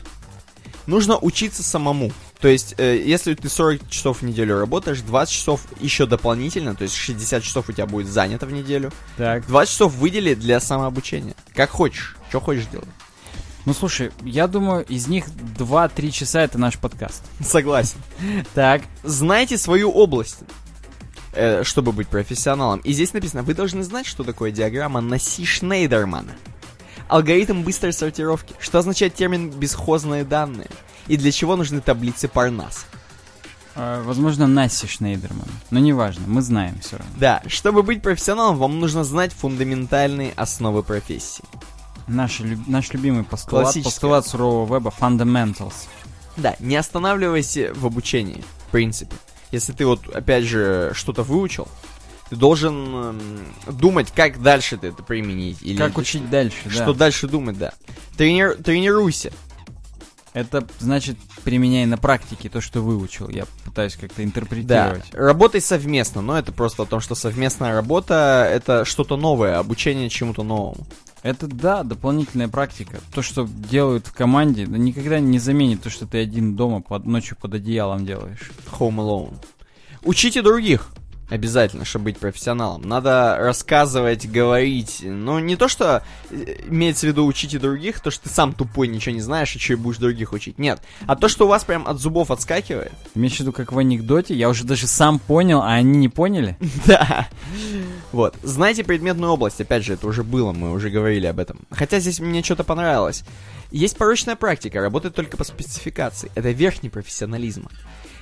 Нужно 0.87 1.17
учиться 1.17 1.63
самому. 1.63 2.11
То 2.39 2.47
есть, 2.47 2.75
э, 2.77 2.97
если 3.03 3.33
ты 3.33 3.49
40 3.49 3.89
часов 3.89 4.21
в 4.21 4.25
неделю 4.25 4.59
работаешь, 4.59 5.01
20 5.01 5.33
часов 5.33 5.61
еще 5.79 6.05
дополнительно, 6.05 6.75
то 6.75 6.83
есть 6.83 6.95
60 6.95 7.43
часов 7.43 7.69
у 7.69 7.71
тебя 7.71 7.85
будет 7.85 8.07
занято 8.07 8.45
в 8.45 8.51
неделю, 8.51 8.91
Так. 9.17 9.47
20 9.47 9.71
часов 9.71 9.93
выдели 9.95 10.33
для 10.33 10.59
самообучения. 10.59 11.35
Как 11.53 11.69
хочешь. 11.69 12.17
Что 12.29 12.39
хочешь 12.41 12.65
делать. 12.67 12.87
Ну, 13.65 13.73
слушай, 13.73 14.11
я 14.21 14.47
думаю, 14.47 14.85
из 14.85 15.07
них 15.07 15.25
2-3 15.57 16.11
часа 16.11 16.41
это 16.41 16.57
наш 16.59 16.77
подкаст. 16.77 17.23
Согласен. 17.41 17.97
Так. 18.53 18.83
Знайте 19.03 19.57
свою 19.57 19.89
область, 19.89 20.39
э, 21.33 21.63
чтобы 21.63 21.91
быть 21.93 22.07
профессионалом. 22.07 22.79
И 22.81 22.91
здесь 22.93 23.13
написано, 23.13 23.41
вы 23.41 23.55
должны 23.55 23.83
знать, 23.83 24.05
что 24.05 24.23
такое 24.23 24.51
диаграмма 24.51 25.01
Наси 25.01 25.45
Шнейдермана. 25.45 26.35
Алгоритм 27.07 27.63
быстрой 27.63 27.93
сортировки. 27.93 28.53
Что 28.59 28.79
означает 28.79 29.15
термин 29.15 29.49
«бесхозные 29.49 30.23
данные»? 30.23 30.69
И 31.07 31.17
для 31.17 31.31
чего 31.31 31.55
нужны 31.55 31.81
таблицы 31.81 32.27
Парнас? 32.27 32.85
э, 33.75 34.01
возможно, 34.05 34.47
Насси 34.47 34.87
Шнейдерман. 34.87 35.47
Но 35.69 35.79
неважно, 35.79 36.23
мы 36.27 36.41
знаем 36.41 36.79
все 36.81 36.97
равно. 36.97 37.13
Да, 37.17 37.43
чтобы 37.47 37.83
быть 37.83 38.01
профессионалом, 38.01 38.57
вам 38.57 38.79
нужно 38.79 39.03
знать 39.03 39.33
фундаментальные 39.33 40.33
основы 40.35 40.81
профессии. 40.83 41.43
Наш, 42.07 42.41
наш 42.67 42.93
любимый 42.93 43.23
постулат, 43.23 43.75
постулат 43.83 44.27
сурового 44.27 44.75
веба 44.75 44.93
Fundamentals. 44.97 45.73
Да, 46.37 46.55
не 46.59 46.75
останавливайся 46.75 47.73
в 47.73 47.85
обучении, 47.85 48.43
в 48.67 48.71
принципе. 48.71 49.15
Если 49.51 49.73
ты 49.73 49.85
вот, 49.85 50.07
опять 50.13 50.43
же, 50.43 50.91
что-то 50.93 51.23
выучил, 51.23 51.67
ты 52.29 52.35
должен 52.35 52.75
эм, 52.95 53.45
думать, 53.67 54.11
как 54.11 54.41
дальше 54.41 54.77
ты 54.77 54.87
это 54.87 55.03
применить. 55.03 55.61
Или 55.61 55.77
Как 55.77 55.97
учить 55.97 56.29
дальше, 56.29 56.57
да. 56.65 56.71
Что 56.71 56.93
дальше 56.93 57.27
думать, 57.27 57.57
да. 57.57 57.73
Тренир- 58.17 58.61
тренируйся. 58.61 59.31
Это 60.35 60.67
значит, 60.79 61.17
применяй 61.45 61.85
на 61.85 61.97
практике 61.97 62.49
то, 62.49 62.59
что 62.59 62.81
выучил. 62.81 63.29
Я 63.29 63.45
пытаюсь 63.63 63.95
как-то 63.95 64.17
Да. 64.17 64.23
интерпретировать. 64.25 65.05
Работай 65.13 65.61
совместно, 65.61 66.21
но 66.21 66.37
это 66.37 66.51
просто 66.51 66.83
о 66.83 66.85
том, 66.85 66.99
что 66.99 67.15
совместная 67.15 67.73
работа 67.73 68.45
это 68.51 68.83
что-то 68.83 69.15
новое, 69.15 69.57
обучение 69.57 70.09
чему-то 70.09 70.43
новому. 70.43 70.85
Это, 71.23 71.47
да, 71.47 71.83
дополнительная 71.83 72.49
практика. 72.49 72.99
То, 73.13 73.21
что 73.21 73.47
делают 73.47 74.07
в 74.07 74.13
команде, 74.13 74.65
да 74.67 74.77
никогда 74.77 75.21
не 75.21 75.39
заменит 75.39 75.81
то, 75.83 75.89
что 75.89 76.05
ты 76.05 76.17
один 76.21 76.57
дома 76.57 76.81
под 76.81 77.05
ночью 77.05 77.37
под 77.41 77.53
одеялом 77.53 78.05
делаешь. 78.05 78.51
Home 78.77 78.97
Alone. 78.97 79.35
Учите 80.03 80.41
других. 80.41 80.89
Обязательно, 81.29 81.85
чтобы 81.85 82.05
быть 82.05 82.19
профессионалом. 82.19 82.83
Надо 82.83 83.37
рассказывать, 83.39 84.29
говорить. 84.29 84.99
Ну, 85.01 85.39
не 85.39 85.55
то, 85.55 85.67
что 85.67 86.03
э, 86.29 86.57
имеется 86.67 87.07
в 87.07 87.09
виду 87.09 87.25
учите 87.25 87.57
других, 87.57 87.99
то, 87.99 88.11
что 88.11 88.25
ты 88.25 88.29
сам 88.29 88.53
тупой, 88.53 88.87
ничего 88.87 89.15
не 89.15 89.21
знаешь, 89.21 89.55
и 89.55 89.59
что 89.59 89.73
и 89.73 89.75
будешь 89.75 89.97
других 89.97 90.33
учить. 90.33 90.59
Нет. 90.59 90.81
А 91.07 91.15
то, 91.15 91.27
что 91.27 91.45
у 91.45 91.47
вас 91.47 91.63
прям 91.63 91.87
от 91.87 91.99
зубов 91.99 92.29
отскакивает. 92.29 92.93
Имеешь 93.15 93.37
в 93.37 93.39
виду, 93.39 93.53
как 93.53 93.71
в 93.71 93.79
анекдоте, 93.79 94.35
я 94.35 94.49
уже 94.49 94.65
даже 94.65 94.85
сам 94.85 95.17
понял, 95.17 95.61
а 95.61 95.73
они 95.73 95.97
не 95.97 96.09
поняли? 96.09 96.57
Да. 96.85 97.27
Вот. 98.11 98.35
Знайте 98.43 98.83
предметную 98.83 99.31
область. 99.31 99.59
Опять 99.59 99.83
же, 99.83 99.93
это 99.93 100.05
уже 100.07 100.23
было, 100.23 100.51
мы 100.51 100.71
уже 100.71 100.89
говорили 100.91 101.25
об 101.25 101.39
этом. 101.39 101.61
Хотя 101.71 101.99
здесь 101.99 102.19
мне 102.19 102.43
что-то 102.43 102.63
понравилось. 102.63 103.23
Есть 103.71 103.97
порочная 103.97 104.35
практика, 104.35 104.79
работает 104.79 105.15
только 105.15 105.35
по 105.35 105.43
спецификации. 105.43 106.31
Это 106.35 106.51
верхний 106.51 106.89
профессионализм. 106.89 107.67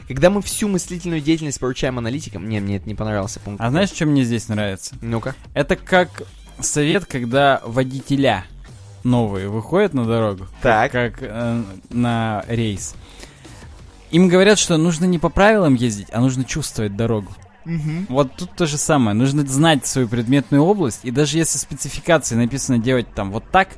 Когда 0.08 0.30
мы 0.30 0.42
всю 0.42 0.68
мыслительную 0.68 1.22
деятельность 1.22 1.60
поручаем 1.60 1.98
аналитикам... 1.98 2.48
Не, 2.50 2.60
мне 2.60 2.78
это 2.78 2.88
не 2.88 2.96
понравился 2.96 3.40
пункт. 3.40 3.62
А 3.62 3.70
знаешь, 3.70 3.90
что 3.90 4.06
мне 4.06 4.24
здесь 4.24 4.48
нравится? 4.50 4.96
Ну-ка. 5.02 5.36
Это 5.54 5.76
как 5.76 6.24
совет, 6.60 7.06
когда 7.06 7.62
водителя 7.66 8.46
новые 9.04 9.50
выходят 9.50 9.94
на 9.94 10.06
дорогу, 10.06 10.48
Так. 10.62 10.92
как 10.92 11.16
э, 11.22 11.64
на 11.90 12.44
рейс. 12.48 12.96
Им 14.12 14.28
говорят, 14.28 14.60
что 14.60 14.78
нужно 14.78 15.06
не 15.06 15.20
по 15.20 15.30
правилам 15.30 15.74
ездить, 15.76 16.08
а 16.12 16.22
нужно 16.22 16.44
чувствовать 16.44 16.96
дорогу. 16.96 17.32
Вот 18.10 18.36
тут 18.36 18.52
то 18.56 18.66
же 18.66 18.78
самое. 18.78 19.16
Нужно 19.16 19.46
знать 19.46 19.86
свою 19.88 20.08
предметную 20.08 20.64
область, 20.64 21.00
и 21.04 21.12
даже 21.12 21.38
если 21.38 21.58
в 21.58 21.62
спецификации 21.62 22.36
написано 22.36 22.78
делать 22.78 23.08
там 23.14 23.32
вот 23.32 23.46
так, 23.52 23.70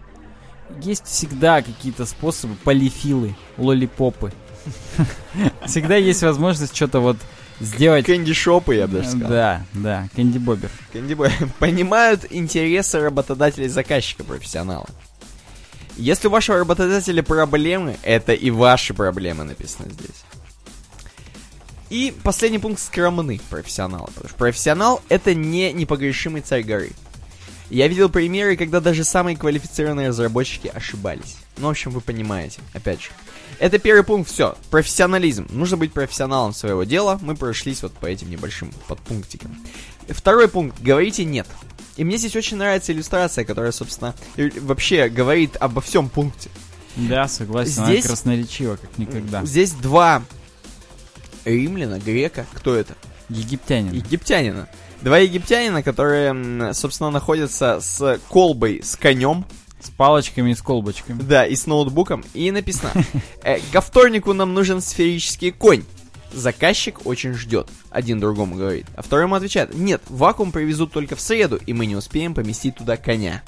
есть 0.81 1.05
всегда 1.05 1.61
какие-то 1.61 2.05
способы, 2.05 2.55
полифилы, 2.55 3.35
лолипопы. 3.57 4.33
Всегда 5.65 5.95
есть 5.95 6.23
возможность 6.23 6.75
что-то 6.75 6.99
вот 6.99 7.17
сделать. 7.59 8.05
Кэнди-шопы, 8.05 8.75
я 8.75 8.87
бы 8.87 8.97
даже 8.97 9.09
сказал. 9.09 9.29
Да, 9.29 9.65
да, 9.73 10.09
Кэнди 10.15 10.37
Бобер. 10.37 10.69
Кэнди-бой. 10.93 11.31
Понимают 11.59 12.25
интересы 12.29 12.99
работодателя 12.99 13.65
и 13.65 13.69
заказчика 13.69 14.23
профессионала. 14.23 14.87
Если 15.97 16.27
у 16.27 16.31
вашего 16.31 16.59
работодателя 16.59 17.23
проблемы, 17.23 17.97
это 18.03 18.33
и 18.33 18.49
ваши 18.49 18.93
проблемы 18.93 19.45
написано 19.45 19.89
здесь. 19.89 20.23
И 21.89 22.13
последний 22.23 22.59
пункт 22.59 22.81
скромны 22.81 23.39
профессионала. 23.49 24.07
Потому 24.07 24.27
что 24.27 24.37
профессионал 24.37 25.01
это 25.07 25.33
не 25.33 25.71
непогрешимый 25.71 26.41
царь 26.41 26.63
горы. 26.63 26.91
Я 27.69 27.87
видел 27.87 28.09
примеры, 28.09 28.57
когда 28.57 28.79
даже 28.79 29.03
самые 29.03 29.37
квалифицированные 29.37 30.09
разработчики 30.09 30.67
ошибались. 30.67 31.37
Ну, 31.57 31.67
в 31.67 31.71
общем, 31.71 31.91
вы 31.91 32.01
понимаете, 32.01 32.59
опять 32.73 33.01
же. 33.01 33.09
Это 33.59 33.79
первый 33.79 34.03
пункт, 34.03 34.29
все. 34.29 34.55
Профессионализм. 34.69 35.47
Нужно 35.49 35.77
быть 35.77 35.93
профессионалом 35.93 36.53
своего 36.53 36.83
дела. 36.83 37.19
Мы 37.21 37.35
прошлись 37.35 37.81
вот 37.83 37.93
по 37.93 38.05
этим 38.05 38.29
небольшим 38.29 38.71
подпунктикам. 38.87 39.55
Второй 40.09 40.47
пункт. 40.47 40.79
Говорите 40.81 41.25
нет. 41.25 41.47
И 41.97 42.03
мне 42.03 42.17
здесь 42.17 42.35
очень 42.35 42.57
нравится 42.57 42.91
иллюстрация, 42.91 43.45
которая, 43.45 43.71
собственно, 43.71 44.13
вообще 44.61 45.07
говорит 45.09 45.55
обо 45.59 45.81
всем 45.81 46.09
пункте. 46.09 46.49
Да, 46.95 47.27
согласен, 47.27 47.85
Здесь- 47.85 48.05
она 48.05 48.13
красноречива, 48.13 48.75
как 48.77 48.97
никогда. 48.97 49.43
Здесь 49.45 49.71
два 49.71 50.23
римляна, 51.45 51.99
грека, 51.99 52.45
кто 52.53 52.75
это? 52.75 52.95
Египтянин. 53.29 53.93
Египтянина. 53.93 54.67
Два 55.01 55.19
египтянина, 55.19 55.83
которые, 55.83 56.73
собственно, 56.73 57.11
находятся 57.11 57.79
с 57.81 58.19
колбой, 58.29 58.81
с 58.83 58.95
конем, 58.95 59.45
С 59.85 59.89
палочками 59.91 60.51
и 60.51 60.55
с 60.55 60.61
колбочками. 60.61 61.21
да, 61.21 61.45
и 61.45 61.55
с 61.55 61.67
ноутбуком, 61.67 62.23
и 62.33 62.49
написано, 62.51 62.91
«Э, 63.43 63.59
ко 63.71 63.81
вторнику 63.81 64.33
нам 64.33 64.53
нужен 64.53 64.81
сферический 64.81 65.51
конь. 65.51 65.83
Заказчик 66.33 67.05
очень 67.05 67.33
ждет, 67.33 67.67
один 67.91 68.19
другому 68.19 68.55
говорит. 68.55 68.87
А 68.95 69.01
второй 69.03 69.25
ему 69.25 69.35
отвечает, 69.35 69.73
нет, 69.75 70.01
вакуум 70.09 70.51
привезут 70.51 70.91
только 70.91 71.15
в 71.15 71.21
среду, 71.21 71.59
и 71.65 71.71
мы 71.71 71.85
не 71.85 71.95
успеем 71.95 72.33
поместить 72.33 72.75
туда 72.75 72.97
коня. 72.97 73.43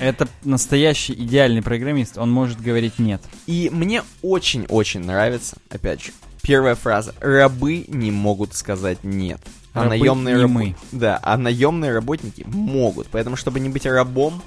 Это 0.00 0.28
настоящий 0.44 1.12
идеальный 1.12 1.62
программист, 1.62 2.18
он 2.18 2.30
может 2.30 2.60
говорить 2.60 2.98
нет. 2.98 3.20
И 3.46 3.68
мне 3.72 4.02
очень-очень 4.22 5.00
нравится, 5.00 5.56
опять 5.70 6.02
же, 6.02 6.12
первая 6.42 6.74
фраза. 6.74 7.14
Рабы 7.20 7.84
не 7.88 8.10
могут 8.10 8.54
сказать 8.54 9.04
нет. 9.04 9.40
А 9.74 9.80
Рабы 9.84 9.90
наемные 9.98 10.36
не 10.36 10.42
рабо- 10.42 10.48
мы. 10.48 10.76
Да, 10.92 11.18
а 11.22 11.36
наемные 11.36 11.92
работники 11.92 12.44
могут. 12.46 13.08
Поэтому, 13.08 13.36
чтобы 13.36 13.60
не 13.60 13.68
быть 13.68 13.86
рабом, 13.86 14.42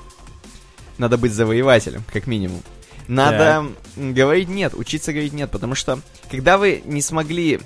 Надо 1.02 1.18
быть 1.18 1.34
завоевателем, 1.34 2.04
как 2.14 2.28
минимум. 2.28 2.62
Надо 3.08 3.66
м, 3.98 4.14
говорить 4.14 4.50
нет, 4.50 4.76
учиться 4.76 5.14
говорить 5.14 5.34
нет, 5.34 5.50
потому 5.50 5.74
что 5.74 6.00
когда 6.30 6.60
вы 6.60 6.84
не 6.86 7.02
смогли 7.02 7.60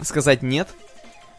сказать 0.00 0.42
нет, 0.42 0.68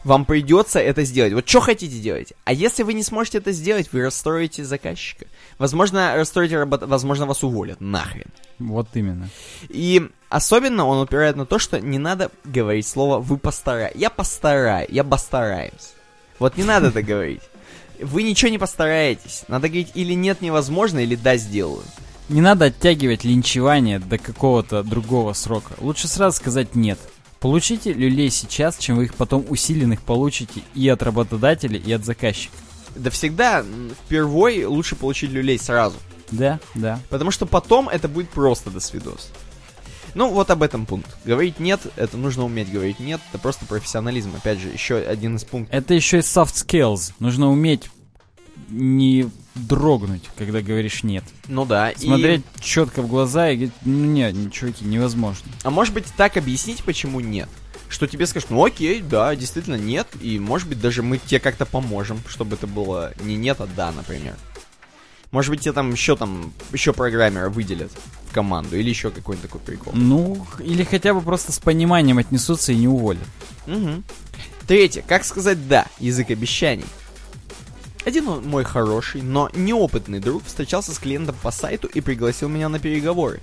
вам 0.04 0.24
придется 0.24 0.78
это 0.78 1.02
сделать. 1.02 1.32
Вот 1.32 1.48
что 1.48 1.58
хотите 1.58 1.98
делать? 1.98 2.34
А 2.44 2.52
если 2.52 2.84
вы 2.84 2.94
не 2.94 3.02
сможете 3.02 3.38
это 3.38 3.50
сделать, 3.50 3.92
вы 3.92 4.02
расстроите 4.02 4.64
заказчика. 4.64 5.26
Возможно, 5.58 6.14
расстроите 6.14 6.56
работу, 6.56 6.86
возможно, 6.86 7.26
вас 7.26 7.42
уволят. 7.42 7.80
Нахрен. 7.80 8.30
Вот 8.60 8.86
именно. 8.94 9.28
И 9.68 10.08
особенно 10.28 10.86
он 10.86 11.02
упирает 11.02 11.34
на 11.34 11.46
то, 11.46 11.58
что 11.58 11.80
не 11.80 11.98
надо 11.98 12.30
говорить 12.44 12.86
слово 12.86 13.18
«вы 13.18 13.38
постараетесь». 13.38 14.00
Я 14.00 14.08
постараюсь, 14.08 14.90
я 14.90 15.02
постараюсь. 15.02 15.94
Вот 16.38 16.56
не 16.56 16.62
надо 16.62 16.88
это 16.88 17.02
говорить. 17.02 17.42
Вы 18.00 18.22
ничего 18.22 18.50
не 18.50 18.58
постараетесь. 18.58 19.44
Надо 19.48 19.68
говорить 19.68 19.92
или 19.94 20.14
нет 20.14 20.40
невозможно, 20.40 20.98
или 20.98 21.14
да 21.14 21.36
сделаю. 21.36 21.82
Не 22.28 22.40
надо 22.40 22.66
оттягивать 22.66 23.24
линчевание 23.24 23.98
до 23.98 24.18
какого-то 24.18 24.82
другого 24.82 25.32
срока. 25.32 25.74
Лучше 25.78 26.08
сразу 26.08 26.36
сказать 26.36 26.74
нет. 26.74 26.98
Получите 27.38 27.92
люлей 27.92 28.30
сейчас, 28.30 28.78
чем 28.78 28.96
вы 28.96 29.04
их 29.04 29.14
потом 29.14 29.44
усиленных 29.48 30.02
получите 30.02 30.62
и 30.74 30.88
от 30.88 31.02
работодателя, 31.02 31.78
и 31.78 31.92
от 31.92 32.04
заказчика. 32.04 32.56
Да 32.96 33.10
всегда 33.10 33.64
впервой 34.06 34.64
лучше 34.64 34.96
получить 34.96 35.30
люлей 35.30 35.58
сразу. 35.58 35.96
Да, 36.30 36.58
да. 36.74 36.98
Потому 37.10 37.30
что 37.30 37.46
потом 37.46 37.88
это 37.88 38.08
будет 38.08 38.30
просто 38.30 38.70
до 38.70 38.80
свидос. 38.80 39.30
Ну, 40.16 40.30
вот 40.30 40.50
об 40.50 40.62
этом 40.62 40.86
пункт. 40.86 41.14
Говорить 41.26 41.60
нет, 41.60 41.78
это 41.96 42.16
нужно 42.16 42.46
уметь 42.46 42.72
говорить 42.72 43.00
нет, 43.00 43.20
это 43.28 43.38
просто 43.38 43.66
профессионализм. 43.66 44.34
Опять 44.34 44.58
же, 44.58 44.68
еще 44.68 44.96
один 44.96 45.36
из 45.36 45.44
пунктов. 45.44 45.74
Это 45.76 45.92
еще 45.92 46.16
и 46.16 46.20
soft 46.20 46.54
skills. 46.54 47.12
Нужно 47.18 47.50
уметь 47.50 47.90
не 48.70 49.28
дрогнуть, 49.54 50.22
когда 50.38 50.62
говоришь 50.62 51.02
нет. 51.02 51.22
Ну 51.48 51.66
да. 51.66 51.90
и- 51.90 51.98
Смотреть 52.06 52.42
четко 52.60 53.02
в 53.02 53.08
глаза 53.08 53.50
и 53.50 53.56
говорить, 53.56 53.74
ну 53.84 54.06
нет, 54.06 54.34
не, 54.34 54.50
чуваки, 54.50 54.86
невозможно. 54.86 55.52
А 55.64 55.68
может 55.70 55.92
быть 55.92 56.06
так 56.16 56.38
объяснить, 56.38 56.82
почему 56.82 57.20
нет? 57.20 57.50
Что 57.90 58.06
тебе 58.06 58.26
скажут, 58.26 58.48
ну 58.48 58.64
окей, 58.64 59.02
да, 59.02 59.36
действительно 59.36 59.76
нет, 59.76 60.08
и 60.22 60.38
может 60.38 60.66
быть 60.66 60.80
даже 60.80 61.02
мы 61.02 61.18
тебе 61.18 61.40
как-то 61.40 61.66
поможем, 61.66 62.20
чтобы 62.26 62.56
это 62.56 62.66
было 62.66 63.12
не 63.20 63.36
нет, 63.36 63.60
а 63.60 63.66
да, 63.76 63.92
например. 63.92 64.34
Может 65.30 65.50
быть 65.50 65.60
тебе 65.60 65.72
там 65.72 65.92
еще 65.92 66.16
там, 66.16 66.54
еще 66.72 66.94
программера 66.94 67.50
выделят 67.50 67.92
команду, 68.36 68.76
или 68.76 68.90
еще 68.90 69.10
какой-нибудь 69.10 69.50
такой 69.50 69.62
прикол. 69.62 69.94
Ну, 69.96 70.46
или 70.60 70.84
хотя 70.84 71.14
бы 71.14 71.22
просто 71.22 71.52
с 71.52 71.58
пониманием 71.58 72.18
отнесутся 72.18 72.72
и 72.72 72.76
не 72.76 72.86
уволят. 72.86 73.22
Мгм. 73.66 74.04
Третье. 74.66 75.02
Как 75.08 75.24
сказать 75.24 75.66
«да» 75.68 75.86
язык 75.98 76.30
обещаний. 76.30 76.84
Один 78.04 78.26
мой 78.26 78.64
хороший, 78.64 79.22
но 79.22 79.48
неопытный 79.54 80.20
друг 80.20 80.44
встречался 80.44 80.92
с 80.92 80.98
клиентом 80.98 81.34
по 81.42 81.50
сайту 81.50 81.88
и 81.88 82.02
пригласил 82.02 82.50
меня 82.50 82.68
на 82.68 82.78
переговоры. 82.78 83.40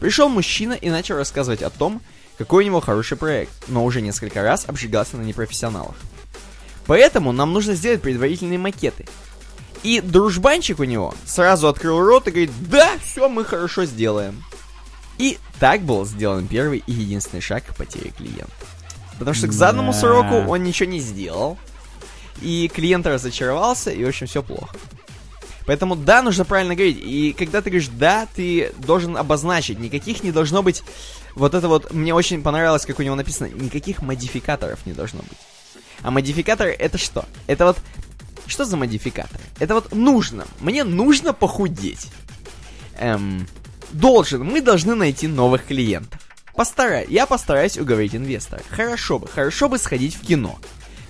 Пришел 0.00 0.28
мужчина 0.28 0.72
и 0.72 0.90
начал 0.90 1.16
рассказывать 1.16 1.62
о 1.62 1.70
том, 1.70 2.02
какой 2.36 2.64
у 2.64 2.66
него 2.66 2.80
хороший 2.80 3.16
проект, 3.16 3.52
но 3.68 3.84
уже 3.84 4.02
несколько 4.02 4.42
раз 4.42 4.64
обжигался 4.66 5.16
на 5.18 5.22
непрофессионалах. 5.22 5.94
Поэтому 6.86 7.30
нам 7.30 7.52
нужно 7.52 7.74
сделать 7.74 8.02
предварительные 8.02 8.58
макеты. 8.58 9.06
И 9.86 10.00
дружбанчик 10.00 10.80
у 10.80 10.84
него 10.84 11.14
сразу 11.24 11.68
открыл 11.68 12.00
рот 12.00 12.26
и 12.26 12.32
говорит, 12.32 12.50
да, 12.68 12.98
все, 13.00 13.28
мы 13.28 13.44
хорошо 13.44 13.84
сделаем. 13.84 14.42
И 15.16 15.38
так 15.60 15.82
был 15.82 16.04
сделан 16.04 16.48
первый 16.48 16.82
и 16.84 16.92
единственный 16.92 17.40
шаг 17.40 17.66
к 17.66 17.76
потере 17.76 18.10
клиента. 18.10 18.50
Потому 19.16 19.32
что 19.34 19.46
к 19.46 19.52
заданному 19.52 19.92
Да. 19.92 20.00
сроку 20.00 20.34
он 20.48 20.64
ничего 20.64 20.90
не 20.90 20.98
сделал. 20.98 21.56
И 22.42 22.68
клиент 22.74 23.06
разочаровался, 23.06 23.92
и, 23.92 24.04
в 24.04 24.08
общем, 24.08 24.26
все 24.26 24.42
плохо. 24.42 24.76
Поэтому 25.66 25.94
да, 25.94 26.20
нужно 26.20 26.44
правильно 26.44 26.74
говорить. 26.74 26.98
И 27.00 27.32
когда 27.32 27.62
ты 27.62 27.70
говоришь 27.70 27.88
да, 27.92 28.26
ты 28.34 28.72
должен 28.78 29.16
обозначить. 29.16 29.78
Никаких 29.78 30.24
не 30.24 30.32
должно 30.32 30.64
быть... 30.64 30.82
Вот 31.36 31.54
это 31.54 31.68
вот, 31.68 31.92
мне 31.92 32.12
очень 32.12 32.42
понравилось, 32.42 32.86
как 32.86 32.98
у 32.98 33.02
него 33.04 33.14
написано, 33.14 33.46
никаких 33.46 34.02
модификаторов 34.02 34.84
не 34.84 34.94
должно 34.94 35.20
быть. 35.20 35.38
А 36.02 36.10
модификаторы 36.10 36.72
это 36.72 36.98
что? 36.98 37.24
Это 37.46 37.66
вот... 37.66 37.78
Что 38.46 38.64
за 38.64 38.76
модификаторы? 38.76 39.42
Это 39.58 39.74
вот 39.74 39.92
нужно. 39.92 40.46
Мне 40.60 40.84
нужно 40.84 41.32
похудеть. 41.32 42.08
Эм, 42.98 43.46
должен. 43.92 44.44
Мы 44.44 44.60
должны 44.60 44.94
найти 44.94 45.26
новых 45.26 45.66
клиентов. 45.66 46.20
Постарай, 46.54 47.06
я 47.08 47.26
постараюсь 47.26 47.76
уговорить 47.76 48.14
инвестора. 48.14 48.62
Хорошо 48.70 49.18
бы, 49.18 49.28
хорошо 49.28 49.68
бы 49.68 49.78
сходить 49.78 50.14
в 50.14 50.26
кино. 50.26 50.58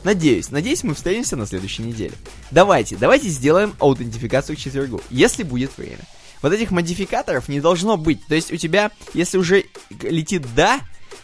Надеюсь, 0.02 0.50
надеюсь, 0.50 0.82
мы 0.84 0.94
встретимся 0.94 1.36
на 1.36 1.46
следующей 1.46 1.82
неделе. 1.82 2.12
Давайте, 2.50 2.96
давайте 2.96 3.28
сделаем 3.28 3.74
аутентификацию 3.78 4.56
к 4.56 4.58
четвергу, 4.58 5.00
если 5.10 5.42
будет 5.42 5.76
время. 5.76 6.04
Вот 6.42 6.52
этих 6.52 6.70
модификаторов 6.70 7.48
не 7.48 7.60
должно 7.60 7.96
быть. 7.96 8.24
То 8.26 8.34
есть 8.34 8.52
у 8.52 8.56
тебя, 8.56 8.90
если 9.14 9.38
уже 9.38 9.64
летит 10.02 10.44
да, 10.54 10.80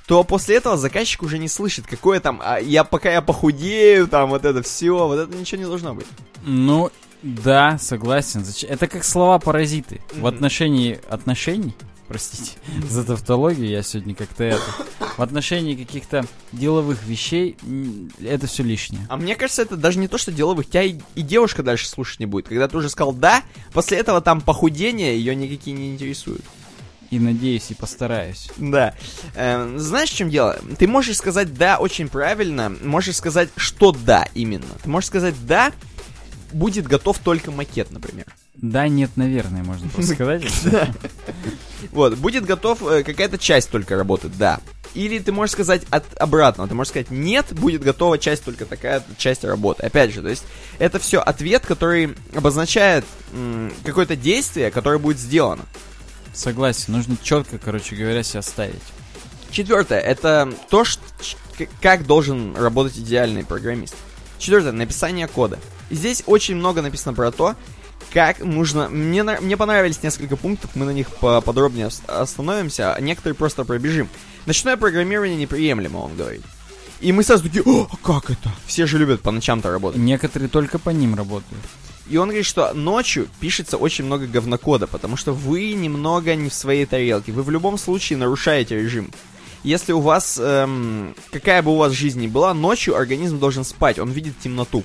то 0.06 0.24
после 0.24 0.56
этого 0.56 0.76
заказчик 0.76 1.22
уже 1.22 1.38
не 1.38 1.48
слышит, 1.48 1.86
какое 1.86 2.20
там, 2.20 2.40
а, 2.44 2.58
я 2.58 2.84
пока 2.84 3.10
я 3.10 3.22
похудею, 3.22 4.08
там 4.08 4.30
вот 4.30 4.44
это 4.44 4.62
все, 4.62 5.06
вот 5.06 5.18
это 5.18 5.36
ничего 5.36 5.58
не 5.60 5.66
должно 5.66 5.94
быть. 5.94 6.06
Ну, 6.44 6.90
да, 7.22 7.78
согласен. 7.78 8.44
Это 8.68 8.86
как 8.88 9.04
слова-паразиты. 9.04 10.00
В 10.12 10.18
Мгм. 10.18 10.26
отношении 10.26 11.00
отношений, 11.08 11.74
простите 12.08 12.52
за 12.88 13.04
тавтологию, 13.04 13.68
я 13.68 13.82
сегодня 13.82 14.14
как-то 14.14 14.44
это... 14.44 14.62
В 15.16 15.20
отношении 15.22 15.74
каких-то 15.74 16.24
деловых 16.52 17.04
вещей 17.04 17.56
это 18.24 18.46
все 18.46 18.62
лишнее. 18.62 19.06
А 19.10 19.16
мне 19.18 19.36
кажется, 19.36 19.60
это 19.60 19.76
даже 19.76 19.98
не 19.98 20.08
то, 20.08 20.16
что 20.16 20.32
деловых, 20.32 20.66
тебя 20.68 20.84
и, 20.84 20.98
и 21.14 21.20
девушка 21.22 21.62
дальше 21.62 21.86
слушать 21.86 22.18
не 22.18 22.24
будет. 22.26 22.48
Когда 22.48 22.66
ты 22.66 22.76
уже 22.78 22.88
сказал 22.88 23.12
да, 23.12 23.42
после 23.74 23.98
этого 23.98 24.22
там 24.22 24.40
похудение 24.40 25.16
ее 25.16 25.34
никакие 25.36 25.76
не 25.76 25.92
интересуют. 25.92 26.42
И 27.12 27.18
надеюсь, 27.18 27.70
и 27.70 27.74
постараюсь. 27.74 28.48
Да. 28.56 28.94
Эм, 29.34 29.78
знаешь, 29.78 30.08
в 30.08 30.16
чем 30.16 30.30
дело? 30.30 30.58
Ты 30.78 30.88
можешь 30.88 31.18
сказать 31.18 31.52
да 31.52 31.76
очень 31.76 32.08
правильно, 32.08 32.70
можешь 32.82 33.16
сказать, 33.16 33.50
что 33.54 33.92
да 33.92 34.26
именно. 34.32 34.64
Ты 34.82 34.88
можешь 34.88 35.08
сказать 35.08 35.34
да, 35.46 35.72
будет 36.54 36.86
готов 36.86 37.18
только 37.18 37.50
макет, 37.50 37.90
например. 37.90 38.24
Да, 38.54 38.88
нет, 38.88 39.10
наверное, 39.16 39.62
можно 39.62 39.90
просто 39.90 40.14
сказать. 40.14 40.42
Вот, 41.90 42.16
будет 42.16 42.46
готов 42.46 42.82
э, 42.82 43.02
какая-то 43.02 43.36
часть 43.36 43.68
только 43.68 43.94
работает, 43.94 44.38
да. 44.38 44.60
Или 44.94 45.18
ты 45.18 45.32
можешь 45.32 45.52
сказать 45.52 45.82
от 45.90 46.04
обратного, 46.18 46.66
ты 46.66 46.74
можешь 46.74 46.92
сказать 46.92 47.10
нет, 47.10 47.52
будет 47.52 47.82
готова 47.82 48.16
часть 48.16 48.42
только 48.42 48.64
такая 48.64 49.02
часть 49.18 49.44
работы. 49.44 49.84
Опять 49.84 50.14
же, 50.14 50.22
то 50.22 50.28
есть 50.28 50.44
это 50.78 50.98
все 50.98 51.20
ответ, 51.20 51.66
который 51.66 52.14
обозначает 52.34 53.04
какое-то 53.84 54.16
действие, 54.16 54.70
которое 54.70 54.98
будет 54.98 55.18
сделано. 55.18 55.64
Согласен, 56.32 56.92
нужно 56.92 57.16
четко, 57.22 57.58
короче 57.58 57.94
говоря, 57.96 58.22
себя 58.22 58.42
ставить. 58.42 58.82
Четвертое, 59.50 60.00
это 60.00 60.52
то, 60.70 60.84
ш- 60.84 60.98
ч- 61.20 61.36
к- 61.58 61.82
как 61.82 62.06
должен 62.06 62.56
работать 62.56 62.96
идеальный 62.96 63.44
программист. 63.44 63.94
Четвертое, 64.38 64.72
написание 64.72 65.28
кода. 65.28 65.58
Здесь 65.90 66.22
очень 66.26 66.56
много 66.56 66.80
написано 66.80 67.12
про 67.14 67.30
то, 67.30 67.54
как 68.14 68.40
нужно... 68.40 68.88
Мне, 68.88 69.22
мне 69.22 69.56
понравились 69.56 70.02
несколько 70.02 70.36
пунктов, 70.36 70.70
мы 70.74 70.86
на 70.86 70.90
них 70.90 71.08
подробнее 71.10 71.90
остановимся, 72.08 72.94
а 72.94 73.00
некоторые 73.00 73.34
просто 73.34 73.64
пробежим. 73.64 74.08
Ночное 74.46 74.76
программирование 74.76 75.36
неприемлемо, 75.36 75.98
он 75.98 76.16
говорит. 76.16 76.42
И 77.00 77.12
мы 77.12 77.22
сразу 77.24 77.44
такие, 77.44 77.62
о, 77.64 77.88
как 78.02 78.30
это? 78.30 78.50
Все 78.66 78.86
же 78.86 78.96
любят 78.98 79.20
по 79.22 79.30
ночам-то 79.30 79.70
работать. 79.70 80.00
Некоторые 80.00 80.48
только 80.48 80.78
по 80.78 80.90
ним 80.90 81.14
работают. 81.14 81.62
И 82.12 82.18
он 82.18 82.28
говорит, 82.28 82.44
что 82.44 82.74
ночью 82.74 83.26
пишется 83.40 83.78
очень 83.78 84.04
много 84.04 84.26
говнокода, 84.26 84.86
потому 84.86 85.16
что 85.16 85.32
вы 85.32 85.72
немного 85.72 86.34
не 86.34 86.50
в 86.50 86.54
своей 86.54 86.84
тарелке. 86.84 87.32
Вы 87.32 87.42
в 87.42 87.48
любом 87.48 87.78
случае 87.78 88.18
нарушаете 88.18 88.76
режим. 88.76 89.10
Если 89.64 89.92
у 89.92 90.00
вас, 90.00 90.38
эм, 90.38 91.14
какая 91.30 91.62
бы 91.62 91.72
у 91.72 91.76
вас 91.76 91.92
жизнь 91.94 92.20
ни 92.20 92.26
была, 92.26 92.52
ночью 92.52 92.96
организм 92.96 93.38
должен 93.38 93.64
спать, 93.64 93.98
он 93.98 94.10
видит 94.10 94.38
темноту. 94.38 94.84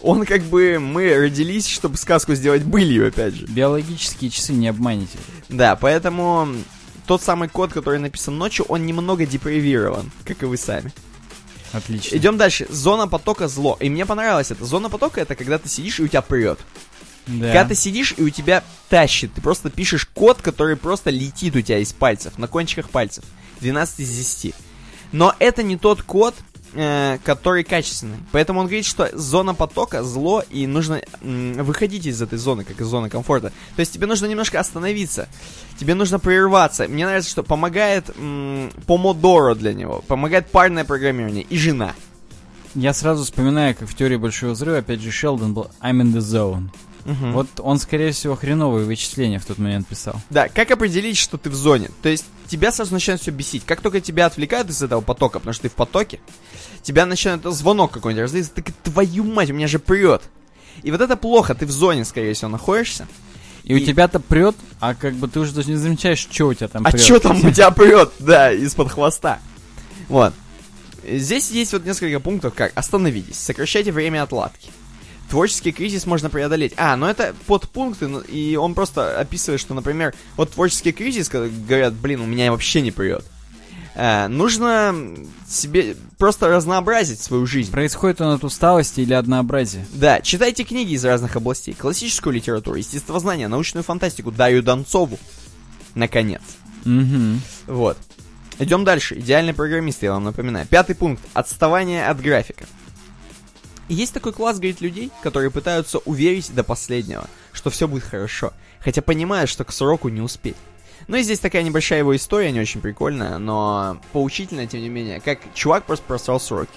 Он 0.00 0.24
как 0.24 0.42
бы, 0.42 0.78
мы 0.78 1.12
родились, 1.12 1.66
чтобы 1.66 1.96
сказку 1.96 2.34
сделать 2.36 2.62
былью, 2.62 3.08
опять 3.08 3.34
же. 3.34 3.46
Биологические 3.46 4.30
часы 4.30 4.52
не 4.52 4.68
обманете. 4.68 5.18
Да, 5.48 5.74
поэтому 5.74 6.48
тот 7.08 7.20
самый 7.20 7.48
код, 7.48 7.72
который 7.72 7.98
написан 7.98 8.38
ночью, 8.38 8.64
он 8.68 8.86
немного 8.86 9.26
депривирован, 9.26 10.12
как 10.24 10.40
и 10.44 10.46
вы 10.46 10.56
сами. 10.56 10.92
Отлично. 11.72 12.16
Идем 12.16 12.36
дальше. 12.36 12.66
Зона 12.68 13.06
потока 13.08 13.48
зло. 13.48 13.76
И 13.80 13.88
мне 13.88 14.06
понравилось 14.06 14.50
это. 14.50 14.64
Зона 14.64 14.88
потока 14.88 15.20
это 15.20 15.34
когда 15.34 15.58
ты 15.58 15.68
сидишь 15.68 16.00
и 16.00 16.02
у 16.02 16.08
тебя 16.08 16.22
прет. 16.22 16.58
Да. 17.26 17.46
Когда 17.46 17.64
ты 17.66 17.74
сидишь 17.74 18.14
и 18.16 18.22
у 18.22 18.30
тебя 18.30 18.64
тащит, 18.88 19.32
ты 19.34 19.40
просто 19.40 19.70
пишешь 19.70 20.06
код, 20.06 20.42
который 20.42 20.76
просто 20.76 21.10
летит 21.10 21.54
у 21.54 21.60
тебя 21.60 21.78
из 21.78 21.92
пальцев, 21.92 22.38
на 22.38 22.48
кончиках 22.48 22.90
пальцев. 22.90 23.24
12 23.60 24.00
из 24.00 24.08
10. 24.10 24.54
Но 25.12 25.34
это 25.38 25.62
не 25.62 25.76
тот 25.76 26.02
код, 26.02 26.34
э, 26.74 27.18
который 27.24 27.64
качественный. 27.64 28.18
Поэтому 28.32 28.60
он 28.60 28.66
говорит, 28.66 28.86
что 28.86 29.08
зона 29.12 29.54
потока 29.54 30.02
зло, 30.02 30.42
и 30.50 30.66
нужно 30.66 31.02
м, 31.22 31.52
выходить 31.64 32.06
из 32.06 32.20
этой 32.22 32.38
зоны, 32.38 32.64
как 32.64 32.80
из 32.80 32.86
зоны 32.86 33.08
комфорта. 33.08 33.52
То 33.76 33.80
есть 33.80 33.92
тебе 33.92 34.06
нужно 34.06 34.26
немножко 34.26 34.60
остановиться. 34.60 35.28
Тебе 35.78 35.94
нужно 35.94 36.18
прерваться. 36.18 36.88
Мне 36.88 37.06
нравится, 37.06 37.30
что 37.30 37.42
помогает 37.42 38.10
м, 38.16 38.70
помодоро 38.86 39.54
для 39.54 39.72
него. 39.74 40.02
Помогает 40.06 40.50
парное 40.50 40.84
программирование 40.84 41.44
и 41.48 41.56
жена. 41.56 41.94
Я 42.74 42.94
сразу 42.94 43.24
вспоминаю, 43.24 43.74
как 43.74 43.88
в 43.88 43.94
теории 43.96 44.16
Большого 44.16 44.52
Взрыва, 44.52 44.78
опять 44.78 45.00
же, 45.00 45.10
Шелдон 45.10 45.54
был 45.54 45.70
I'm 45.82 46.00
in 46.02 46.12
the 46.12 46.20
zone. 46.20 46.68
Мгм. 47.04 47.32
Вот 47.32 47.48
он, 47.58 47.78
скорее 47.78 48.12
всего, 48.12 48.36
хреновые 48.36 48.84
вычисления 48.86 49.38
в 49.38 49.44
тот 49.46 49.58
момент 49.58 49.86
писал. 49.86 50.20
Да, 50.30 50.48
как 50.48 50.70
определить, 50.70 51.16
что 51.16 51.38
ты 51.38 51.48
в 51.50 51.54
зоне? 51.54 51.90
То 52.02 52.08
есть 52.08 52.24
тебя 52.48 52.72
сразу 52.72 52.92
начинает 52.92 53.20
все 53.22 53.30
бесить. 53.30 53.64
Как 53.64 53.80
только 53.80 54.00
тебя 54.00 54.26
отвлекают 54.26 54.68
из 54.70 54.82
этого 54.82 55.00
потока, 55.00 55.38
потому 55.38 55.54
что 55.54 55.62
ты 55.64 55.68
в 55.68 55.74
потоке, 55.74 56.20
тебя 56.82 57.06
начинает 57.06 57.42
звонок 57.44 57.92
какой-нибудь 57.92 58.22
раздается, 58.24 58.52
так 58.54 58.66
твою 58.82 59.24
мать, 59.24 59.50
у 59.50 59.54
меня 59.54 59.66
же 59.68 59.78
прет. 59.78 60.22
И 60.82 60.90
вот 60.90 61.00
это 61.00 61.16
плохо, 61.16 61.54
ты 61.54 61.66
в 61.66 61.70
зоне, 61.70 62.04
скорее 62.04 62.34
всего, 62.34 62.50
находишься. 62.50 63.06
И, 63.64 63.74
у 63.74 63.76
И- 63.76 63.84
тебя-то 63.84 64.20
прет, 64.20 64.56
а 64.80 64.94
как 64.94 65.14
бы 65.14 65.28
ты 65.28 65.40
уже 65.40 65.52
даже 65.52 65.68
не 65.70 65.76
замечаешь, 65.76 66.18
что 66.18 66.46
у 66.48 66.54
тебя 66.54 66.68
там 66.68 66.86
А 66.86 66.90
прет. 66.90 67.02
что 67.02 67.18
там 67.20 67.36
у 67.44 67.50
тебя 67.50 67.70
прет? 67.72 68.10
Да, 68.18 68.52
из-под 68.52 68.90
хвоста. 68.90 69.38
Вот. 70.08 70.32
Здесь 71.06 71.50
есть 71.50 71.72
вот 71.72 71.84
несколько 71.84 72.20
пунктов, 72.20 72.54
как 72.54 72.72
остановитесь, 72.74 73.36
сокращайте 73.38 73.90
время 73.92 74.22
отладки. 74.22 74.70
Творческий 75.30 75.70
кризис 75.70 76.06
можно 76.06 76.28
преодолеть. 76.28 76.74
А, 76.76 76.96
ну 76.96 77.06
это 77.06 77.34
подпункты, 77.46 78.08
ну, 78.08 78.20
и 78.20 78.56
он 78.56 78.74
просто 78.74 79.18
описывает, 79.18 79.60
что, 79.60 79.74
например, 79.74 80.12
вот 80.36 80.50
творческий 80.50 80.90
кризис, 80.90 81.28
когда 81.28 81.48
говорят, 81.48 81.94
блин, 81.94 82.20
у 82.20 82.26
меня 82.26 82.50
вообще 82.50 82.80
не 82.80 82.90
прет. 82.90 83.24
Э, 83.94 84.26
нужно 84.26 84.92
себе 85.48 85.96
просто 86.18 86.48
разнообразить 86.48 87.20
свою 87.20 87.46
жизнь. 87.46 87.70
Происходит 87.70 88.20
он 88.20 88.34
от 88.34 88.42
усталости 88.42 89.02
или 89.02 89.12
однообразия? 89.12 89.86
Да, 89.92 90.20
читайте 90.20 90.64
книги 90.64 90.94
из 90.94 91.04
разных 91.04 91.36
областей. 91.36 91.74
Классическую 91.74 92.34
литературу, 92.34 92.76
естествознание, 92.76 93.46
научную 93.46 93.84
фантастику, 93.84 94.32
Дарью 94.32 94.64
Донцову. 94.64 95.18
Наконец. 95.94 96.42
Угу. 96.84 97.40
Вот. 97.68 97.98
Идем 98.58 98.84
дальше. 98.84 99.16
Идеальный 99.18 99.54
программист, 99.54 100.02
я 100.02 100.12
вам 100.12 100.24
напоминаю. 100.24 100.66
Пятый 100.66 100.96
пункт. 100.96 101.22
Отставание 101.34 102.06
от 102.06 102.20
графика. 102.20 102.66
Есть 103.90 104.14
такой 104.14 104.32
класс, 104.32 104.58
говорит, 104.58 104.80
людей, 104.80 105.10
которые 105.20 105.50
пытаются 105.50 105.98
уверить 105.98 106.54
до 106.54 106.62
последнего, 106.62 107.28
что 107.50 107.70
все 107.70 107.88
будет 107.88 108.04
хорошо, 108.04 108.52
хотя 108.78 109.02
понимают, 109.02 109.50
что 109.50 109.64
к 109.64 109.72
сроку 109.72 110.08
не 110.08 110.20
успеть. 110.20 110.54
Ну 111.08 111.16
и 111.16 111.22
здесь 111.24 111.40
такая 111.40 111.64
небольшая 111.64 111.98
его 111.98 112.14
история, 112.14 112.52
не 112.52 112.60
очень 112.60 112.80
прикольная, 112.80 113.38
но 113.38 114.00
поучительная, 114.12 114.68
тем 114.68 114.82
не 114.82 114.88
менее, 114.88 115.20
как 115.20 115.40
чувак 115.54 115.86
просто 115.86 116.04
просрал 116.06 116.38
сроки. 116.38 116.70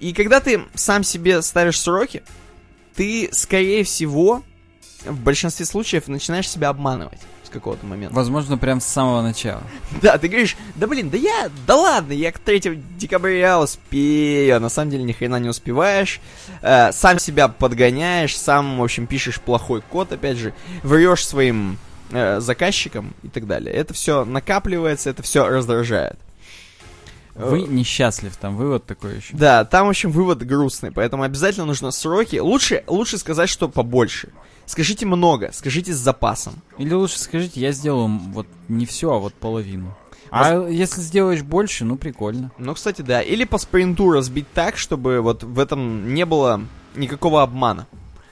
И 0.00 0.12
когда 0.12 0.40
ты 0.40 0.64
сам 0.74 1.04
себе 1.04 1.40
ставишь 1.40 1.80
сроки, 1.80 2.24
ты, 2.96 3.28
скорее 3.30 3.84
всего, 3.84 4.42
в 5.04 5.20
большинстве 5.20 5.66
случаев 5.66 6.08
начинаешь 6.08 6.50
себя 6.50 6.70
обманывать 6.70 7.20
с 7.48 7.50
какого-то 7.50 7.84
момента. 7.86 8.14
Возможно, 8.14 8.56
прям 8.56 8.80
с 8.80 8.86
самого 8.86 9.22
начала. 9.22 9.62
Да, 10.02 10.16
ты 10.18 10.28
говоришь, 10.28 10.56
да 10.76 10.86
блин, 10.86 11.10
да 11.10 11.16
я, 11.16 11.50
да 11.66 11.76
ладно, 11.76 12.12
я 12.12 12.30
к 12.30 12.38
3 12.38 12.80
декабря 12.96 13.60
успею, 13.60 14.56
а 14.56 14.60
на 14.60 14.68
самом 14.68 14.90
деле 14.90 15.04
ни 15.04 15.12
хрена 15.12 15.36
не 15.36 15.48
успеваешь, 15.48 16.20
Э, 16.62 16.92
сам 16.92 17.18
себя 17.18 17.48
подгоняешь, 17.48 18.36
сам, 18.36 18.78
в 18.78 18.82
общем, 18.82 19.06
пишешь 19.06 19.40
плохой 19.40 19.80
код, 19.80 20.12
опять 20.12 20.36
же, 20.36 20.54
врешь 20.82 21.26
своим 21.26 21.78
э, 22.10 22.40
заказчикам 22.40 23.14
и 23.22 23.28
так 23.28 23.46
далее. 23.46 23.74
Это 23.74 23.94
все 23.94 24.24
накапливается, 24.24 25.10
это 25.10 25.22
все 25.22 25.46
раздражает. 25.46 26.18
Вы 27.38 27.62
Э, 27.62 27.66
несчастлив, 27.66 28.36
там 28.36 28.56
вывод 28.56 28.84
такой 28.84 29.16
еще. 29.16 29.36
Да, 29.36 29.64
там, 29.64 29.86
в 29.86 29.90
общем, 29.90 30.10
вывод 30.10 30.42
грустный, 30.42 30.90
поэтому 30.90 31.22
обязательно 31.22 31.66
нужно 31.66 31.90
сроки. 31.90 32.36
Лучше, 32.36 32.84
лучше 32.86 33.18
сказать, 33.18 33.48
что 33.48 33.68
побольше. 33.68 34.30
Скажите 34.66 35.06
много, 35.06 35.50
скажите 35.52 35.92
с 35.92 35.96
запасом. 35.96 36.54
Или 36.76 36.92
лучше 36.92 37.18
скажите, 37.18 37.60
я 37.60 37.72
сделал 37.72 38.06
м, 38.06 38.32
вот 38.32 38.46
не 38.68 38.84
все, 38.84 39.12
а 39.12 39.18
вот 39.18 39.32
половину. 39.34 39.96
А 40.30 40.68
если 40.68 41.00
сделаешь 41.00 41.42
больше, 41.42 41.84
ну 41.84 41.96
прикольно. 41.96 42.50
Ну, 42.58 42.74
кстати, 42.74 43.02
да. 43.02 43.22
Или 43.22 43.44
по 43.44 43.56
спринту 43.58 44.10
разбить 44.10 44.46
так, 44.52 44.76
чтобы 44.76 45.20
вот 45.20 45.42
в 45.42 45.58
этом 45.58 46.12
не 46.12 46.26
было 46.26 46.60
никакого 46.96 47.42
обмана. 47.42 47.86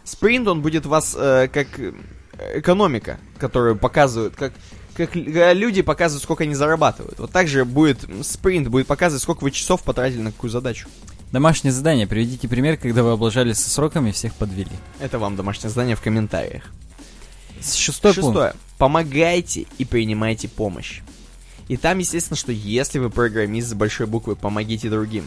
Спринт, 0.05 0.47
он 0.47 0.61
будет 0.62 0.85
вас 0.85 1.16
э, 1.19 1.49
как 1.49 1.78
э, 1.78 1.93
экономика, 2.55 3.19
которую 3.39 3.77
показывают, 3.77 4.37
как, 4.37 4.53
как 4.97 5.16
э, 5.16 5.55
люди 5.55 5.82
показывают, 5.82 6.23
сколько 6.23 6.44
они 6.44 6.55
зарабатывают. 6.55 7.18
Вот 7.18 7.31
так 7.31 7.48
же 7.48 7.64
будет 7.64 8.01
спринт, 8.23 8.68
будет 8.68 8.86
показывать, 8.86 9.23
сколько 9.23 9.44
вы 9.44 9.51
часов 9.51 9.82
потратили 9.82 10.20
на 10.20 10.32
какую 10.32 10.51
задачу. 10.51 10.89
Домашнее 11.32 11.73
задание. 11.73 12.06
Приведите 12.06 12.48
пример, 12.48 12.77
когда 12.77 13.02
вы 13.02 13.12
облажались 13.12 13.59
со 13.59 13.70
сроками 13.70 14.10
и 14.10 14.12
всех 14.12 14.35
подвели. 14.35 14.70
Это 15.01 15.18
вам 15.18 15.36
домашнее 15.36 15.70
задание 15.70 15.97
в 15.97 16.01
комментариях. 16.01 16.64
Шестой, 17.62 18.14
пункт. 18.14 18.28
Шестое. 18.28 18.55
Помогайте 18.78 19.66
и 19.78 19.85
принимайте 19.85 20.48
помощь. 20.48 21.01
И 21.68 21.77
там, 21.77 21.98
естественно, 21.98 22.36
что 22.36 22.52
если 22.52 22.98
вы 22.98 23.10
программист 23.10 23.68
с 23.68 23.74
большой 23.74 24.06
буквы, 24.06 24.36
помогите 24.36 24.89
другим. 24.89 25.24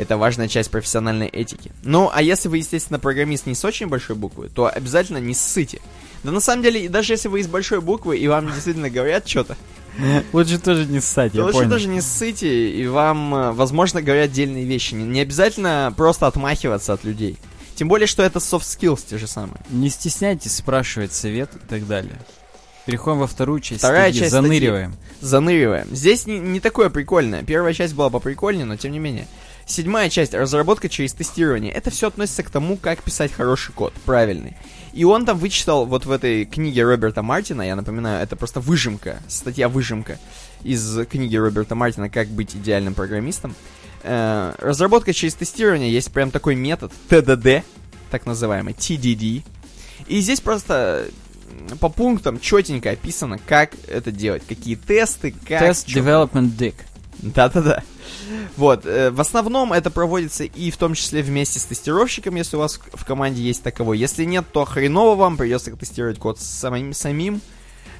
Это 0.00 0.16
важная 0.16 0.48
часть 0.48 0.70
профессиональной 0.70 1.26
этики. 1.28 1.72
Ну, 1.82 2.10
а 2.10 2.22
если 2.22 2.48
вы, 2.48 2.56
естественно, 2.56 2.98
программист 2.98 3.44
не 3.44 3.54
с 3.54 3.62
очень 3.66 3.86
большой 3.86 4.16
буквы, 4.16 4.48
то 4.48 4.66
обязательно 4.66 5.18
не 5.18 5.34
ссыте. 5.34 5.82
Да 6.24 6.30
на 6.30 6.40
самом 6.40 6.62
деле, 6.62 6.88
даже 6.88 7.12
если 7.12 7.28
вы 7.28 7.40
из 7.40 7.48
большой 7.48 7.82
буквы, 7.82 8.16
и 8.16 8.26
вам 8.26 8.46
действительно 8.50 8.88
говорят 8.88 9.28
что-то, 9.28 9.58
Лучше 10.32 10.58
тоже 10.58 10.86
не 10.86 11.00
ссать, 11.00 11.34
я 11.34 11.42
лучше 11.42 11.58
понял. 11.58 11.68
даже 11.68 11.88
не 11.88 12.00
ссыте, 12.00 12.70
и 12.70 12.86
вам, 12.86 13.34
э, 13.34 13.52
возможно, 13.52 14.00
говорят 14.00 14.32
дельные 14.32 14.64
вещи. 14.64 14.94
Не, 14.94 15.04
не 15.04 15.20
обязательно 15.20 15.92
просто 15.94 16.26
отмахиваться 16.26 16.94
от 16.94 17.04
людей. 17.04 17.36
Тем 17.74 17.88
более, 17.88 18.06
что 18.06 18.22
это 18.22 18.38
soft 18.38 18.62
skills 18.62 19.00
те 19.06 19.18
же 19.18 19.26
самые. 19.26 19.60
Не 19.68 19.90
стесняйтесь 19.90 20.56
спрашивать 20.56 21.12
совет 21.12 21.50
и 21.56 21.68
так 21.68 21.86
далее. 21.86 22.18
Переходим 22.86 23.18
во 23.18 23.26
вторую 23.26 23.60
часть. 23.60 23.80
Вторая 23.80 24.04
статьи, 24.04 24.20
часть 24.20 24.32
Заныриваем. 24.32 24.96
заныриваем. 25.20 25.88
Здесь 25.90 26.26
не, 26.26 26.38
не 26.38 26.60
такое 26.60 26.88
прикольное. 26.88 27.42
Первая 27.42 27.74
часть 27.74 27.94
была 27.94 28.08
поприкольнее, 28.08 28.64
но 28.64 28.76
тем 28.76 28.92
не 28.92 28.98
менее. 28.98 29.26
Седьмая 29.70 30.10
часть, 30.10 30.34
разработка 30.34 30.88
через 30.88 31.12
тестирование. 31.12 31.70
Это 31.70 31.90
все 31.90 32.08
относится 32.08 32.42
к 32.42 32.50
тому, 32.50 32.76
как 32.76 33.04
писать 33.04 33.32
хороший 33.32 33.72
код, 33.72 33.92
правильный. 34.04 34.56
И 34.92 35.04
он 35.04 35.24
там 35.24 35.38
вычитал 35.38 35.86
вот 35.86 36.06
в 36.06 36.10
этой 36.10 36.44
книге 36.44 36.82
Роберта 36.82 37.22
Мартина, 37.22 37.62
я 37.62 37.76
напоминаю, 37.76 38.20
это 38.20 38.34
просто 38.34 38.58
выжимка, 38.58 39.20
статья 39.28 39.68
выжимка 39.68 40.18
из 40.64 41.06
книги 41.06 41.36
Роберта 41.36 41.76
Мартина 41.76 42.10
«Как 42.10 42.26
быть 42.26 42.56
идеальным 42.56 42.94
программистом». 42.94 43.54
Э, 44.02 44.54
разработка 44.58 45.12
через 45.12 45.34
тестирование, 45.34 45.92
есть 45.92 46.10
прям 46.10 46.32
такой 46.32 46.56
метод, 46.56 46.90
TDD, 47.08 47.62
так 48.10 48.26
называемый, 48.26 48.74
TDD. 48.74 49.44
И 50.08 50.18
здесь 50.18 50.40
просто 50.40 51.06
по 51.78 51.88
пунктам 51.88 52.40
четенько 52.40 52.90
описано, 52.90 53.38
как 53.38 53.74
это 53.86 54.10
делать, 54.10 54.42
какие 54.48 54.74
тесты, 54.74 55.32
как... 55.46 55.60
Тест. 55.60 55.88
Development 55.88 56.56
Dick. 56.56 56.74
Да-да-да. 57.18 57.82
Вот, 58.56 58.86
э, 58.86 59.10
в 59.10 59.20
основном 59.20 59.72
это 59.72 59.90
проводится 59.90 60.44
и 60.44 60.70
в 60.70 60.76
том 60.76 60.94
числе 60.94 61.22
вместе 61.22 61.58
с 61.58 61.64
тестировщиком, 61.64 62.34
если 62.36 62.56
у 62.56 62.60
вас 62.60 62.78
в- 62.92 63.04
команде 63.04 63.42
есть 63.42 63.62
таковой. 63.62 63.98
Если 63.98 64.24
нет, 64.24 64.46
то 64.52 64.64
хреново 64.64 65.16
вам 65.16 65.36
придется 65.36 65.74
тестировать 65.76 66.18
код 66.18 66.40
самим, 66.40 66.92
самим 66.92 67.40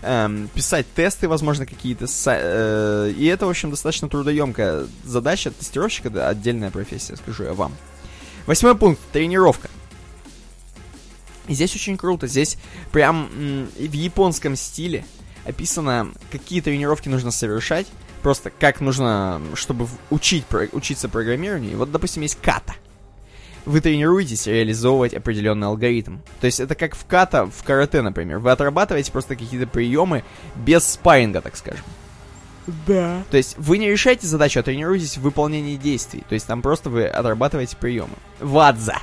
эм, 0.03 0.49
писать 0.55 0.87
тесты, 0.95 1.29
возможно, 1.29 1.67
какие-то. 1.67 2.07
э, 2.27 3.13
и 3.17 3.27
это, 3.27 3.47
в 3.47 3.51
общем, 3.51 3.71
достаточно 3.71 4.09
трудоемкая 4.09 4.87
задача. 5.05 5.51
Тестировщика, 5.51 6.09
да, 6.09 6.29
отдельная 6.29 6.71
профессия, 6.71 7.17
скажу 7.17 7.45
я 7.45 7.53
вам. 7.53 7.75
Восьмой 8.47 8.75
пункт. 8.75 9.01
Тренировка. 9.13 9.69
И 11.49 11.55
здесь 11.55 11.75
очень 11.75 11.97
круто. 11.99 12.27
Здесь 12.27 12.57
прям 12.93 13.29
в 13.77 13.93
японском 13.93 14.57
стиле 14.57 15.05
описано, 15.45 16.13
какие 16.31 16.61
тренировки 16.61 17.09
нужно 17.09 17.31
совершать. 17.31 17.87
Просто 18.23 18.51
как 18.51 18.81
нужно, 18.81 19.41
чтобы 19.55 19.89
учить, 20.11 20.45
учиться 20.73 21.09
программированию. 21.09 21.73
И 21.73 21.75
Вот, 21.75 21.91
допустим, 21.91 22.23
есть 22.23 22.39
ката. 22.41 22.75
Вы 23.67 23.81
тренируетесь 23.81 24.47
реализовывать 24.47 25.15
определенный 25.15 25.69
алгоритм. 25.69 26.19
То 26.41 26.47
есть 26.47 26.61
это 26.61 26.75
как 26.75 26.95
в 26.95 27.05
ката, 27.07 27.47
в 27.47 27.63
карате, 27.63 28.03
например. 28.03 28.39
Вы 28.39 28.51
отрабатываете 28.51 29.13
просто 29.13 29.37
какие-то 29.37 29.67
приемы 29.67 30.25
без 30.57 30.85
спарринга, 30.85 31.41
так 31.41 31.57
скажем. 31.57 31.85
Да. 32.87 33.23
То 33.31 33.37
есть 33.37 33.57
вы 33.59 33.79
не 33.79 33.91
решаете 33.91 34.27
задачу, 34.27 34.61
а 34.61 34.63
тренируетесь 34.63 35.17
в 35.17 35.23
выполнении 35.23 35.77
действий. 35.77 36.25
То 36.29 36.35
есть 36.35 36.47
там 36.47 36.63
просто 36.63 36.91
вы 36.91 37.07
отрабатываете 37.07 37.77
приемы. 37.77 38.15
Вадза. 38.39 38.97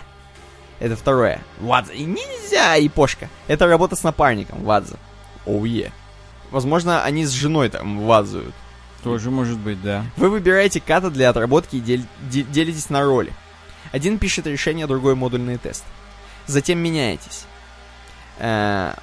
Это 0.79 0.95
второе. 0.95 1.41
Вадза. 1.59 1.93
И 1.93 2.03
нельзя, 2.03 2.75
япошка. 2.75 3.29
Это 3.47 3.67
работа 3.67 3.95
с 3.95 4.03
напарником. 4.03 4.63
Вадза. 4.63 4.97
Оу 5.45 5.65
е. 5.65 5.91
Возможно, 6.51 7.03
они 7.03 7.25
с 7.25 7.31
женой 7.31 7.69
там 7.69 8.05
вазуют. 8.05 8.53
Тоже 9.07 9.31
может 9.31 9.57
быть, 9.57 9.81
да. 9.81 10.05
Вы 10.17 10.29
выбираете 10.29 10.79
ката 10.79 11.09
для 11.09 11.29
отработки 11.29 11.75
и 11.77 11.79
дель- 11.79 12.05
де- 12.29 12.43
делитесь 12.43 12.89
на 12.89 13.03
роли. 13.03 13.33
Один 13.91 14.17
пишет 14.19 14.47
решение, 14.47 14.85
другой 14.87 15.15
модульный 15.15 15.57
тест. 15.57 15.83
Затем 16.45 16.79
меняетесь. 16.79 17.45
Э, 18.39 18.93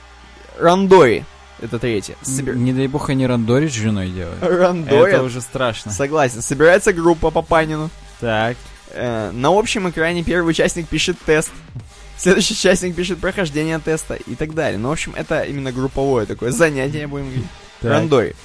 Рандори. 0.58 1.24
Это 1.60 1.78
третье. 1.78 2.16
Собер- 2.22 2.54
Не 2.56 2.72
дай 2.72 2.86
бог 2.88 3.08
они 3.10 3.26
рандорить 3.26 3.72
с 3.72 3.76
женой 3.76 4.10
делают. 4.10 4.42
Рандори. 4.42 5.12
Это 5.12 5.22
уже 5.22 5.40
страшно. 5.40 5.92
Согласен. 5.92 6.42
Собирается 6.42 6.92
группа 6.92 7.30
по 7.30 7.42
Панину. 7.42 7.90
Так. 8.20 8.56
Э, 8.90 9.30
на 9.32 9.48
общем 9.58 9.88
экране 9.88 10.22
первый 10.22 10.50
участник 10.50 10.88
пишет 10.88 11.16
тест. 11.24 11.50
Следующий 12.16 12.54
участник 12.54 12.94
пишет 12.94 13.18
прохождение 13.18 13.78
теста 13.78 14.14
и 14.14 14.34
так 14.36 14.54
далее. 14.54 14.78
Ну, 14.78 14.88
в 14.88 14.92
общем, 14.92 15.14
это 15.16 15.42
именно 15.42 15.72
групповое 15.72 16.26
такое 16.26 16.52
занятие, 16.52 17.06
будем 17.06 17.26
говорить. 17.26 17.46
Так. 17.80 17.90
Рандори. 17.90 18.36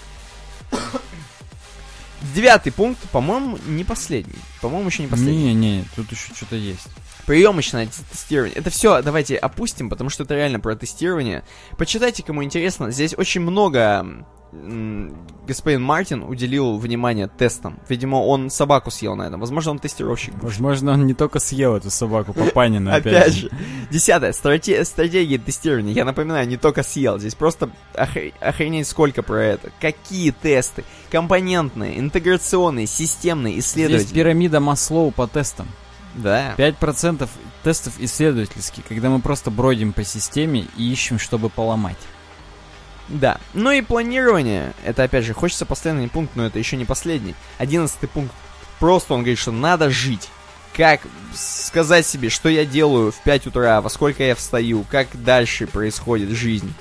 Девятый 2.35 2.71
пункт, 2.71 2.99
по-моему, 3.11 3.57
не 3.67 3.83
последний. 3.83 4.39
По-моему, 4.61 4.89
еще 4.89 5.03
не 5.03 5.07
последний. 5.09 5.53
Не-не, 5.53 5.85
тут 5.95 6.11
еще 6.11 6.33
что-то 6.35 6.55
есть. 6.55 6.87
Приемочное 7.29 7.87
тестирование. 8.11 8.55
Это 8.57 8.71
все 8.71 9.03
давайте 9.03 9.35
опустим, 9.35 9.87
потому 9.91 10.09
что 10.09 10.23
это 10.23 10.33
реально 10.33 10.59
про 10.59 10.75
тестирование. 10.75 11.43
Почитайте, 11.77 12.23
кому 12.23 12.43
интересно. 12.43 12.89
Здесь 12.89 13.13
очень 13.15 13.41
много 13.41 14.25
господин 14.51 15.83
Мартин 15.83 16.23
уделил 16.23 16.79
внимание 16.79 17.27
тестам. 17.27 17.79
Видимо, 17.87 18.15
он 18.15 18.49
собаку 18.49 18.89
съел 18.89 19.15
на 19.15 19.27
этом. 19.27 19.39
Возможно, 19.39 19.73
он 19.73 19.77
тестировщик. 19.77 20.33
Возможно, 20.41 20.93
он 20.93 21.05
не 21.05 21.13
только 21.13 21.37
съел 21.37 21.75
эту 21.75 21.91
собаку 21.91 22.33
Папанина, 22.33 22.95
опять, 22.95 23.33
же. 23.33 23.51
Десятое. 23.91 24.31
Страте- 24.31 24.83
стратегия 24.83 25.37
тестирования. 25.37 25.93
Я 25.93 26.05
напоминаю, 26.05 26.47
не 26.47 26.57
только 26.57 26.81
съел. 26.81 27.19
Здесь 27.19 27.35
просто 27.35 27.69
охре- 27.93 28.33
охренеть 28.39 28.87
сколько 28.87 29.21
про 29.21 29.43
это. 29.43 29.69
Какие 29.79 30.31
тесты? 30.31 30.83
Компонентные, 31.11 31.99
интеграционные, 31.99 32.87
системные, 32.87 33.53
Здесь 33.53 33.67
исследовательные. 33.67 34.15
пирамида 34.15 34.59
Маслоу 34.59 35.11
по 35.11 35.27
тестам. 35.27 35.67
Да. 36.15 36.55
5% 36.55 37.29
тестов 37.63 37.93
исследовательских, 37.99 38.83
когда 38.87 39.09
мы 39.09 39.19
просто 39.19 39.51
бродим 39.51 39.93
по 39.93 40.03
системе 40.03 40.65
и 40.75 40.91
ищем, 40.91 41.19
чтобы 41.19 41.49
поломать. 41.49 41.99
Да. 43.07 43.39
Ну 43.53 43.71
и 43.71 43.81
планирование. 43.81 44.73
Это, 44.83 45.03
опять 45.03 45.25
же, 45.25 45.33
хочется 45.33 45.65
постоянный 45.65 46.09
пункт, 46.09 46.35
но 46.35 46.45
это 46.45 46.59
еще 46.59 46.77
не 46.77 46.85
последний. 46.85 47.35
Одиннадцатый 47.57 48.07
пункт. 48.07 48.33
Просто 48.79 49.13
он 49.13 49.21
говорит, 49.21 49.39
что 49.39 49.51
надо 49.51 49.89
жить. 49.89 50.29
Как 50.75 51.01
сказать 51.33 52.05
себе, 52.05 52.29
что 52.29 52.47
я 52.49 52.65
делаю 52.65 53.11
в 53.11 53.21
5 53.23 53.47
утра, 53.47 53.81
во 53.81 53.89
сколько 53.89 54.23
я 54.23 54.35
встаю, 54.35 54.85
как 54.89 55.07
дальше 55.13 55.67
происходит 55.67 56.29
жизнь. 56.29 56.73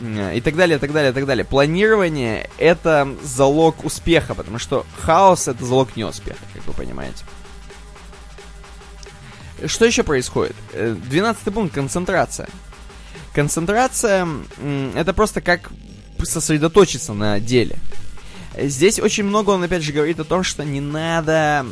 И 0.00 0.40
так 0.40 0.54
далее, 0.54 0.76
и 0.76 0.80
так 0.80 0.92
далее, 0.92 1.10
и 1.10 1.14
так 1.14 1.26
далее. 1.26 1.44
Планирование— 1.44 2.48
это 2.58 3.08
залог 3.20 3.84
успеха, 3.84 4.34
потому 4.34 4.60
что 4.60 4.86
хаос— 5.00 5.48
это 5.48 5.64
залог 5.64 5.96
неуспеха, 5.96 6.38
как 6.54 6.64
вы 6.64 6.72
понимаете. 6.72 7.24
Что 9.66 9.84
еще 9.84 10.02
происходит? 10.02 10.56
Э, 10.72 10.94
Двенадцатый 11.08 11.52
пункт— 11.52 11.74
концентрация. 11.74 12.48
Концентрация 13.34 14.26
это 14.94 15.12
просто 15.12 15.40
как 15.40 15.70
сосредоточиться 16.22 17.12
на 17.12 17.40
деле. 17.40 17.78
Э, 18.54 18.68
Здесь 18.68 18.98
очень 19.00 19.24
много 19.24 19.50
он 19.50 19.62
опять 19.62 19.82
же 19.82 19.92
говорит 19.92 20.20
о 20.20 20.24
том, 20.24 20.42
что 20.42 20.64
не 20.64 20.80
надо 20.80 21.66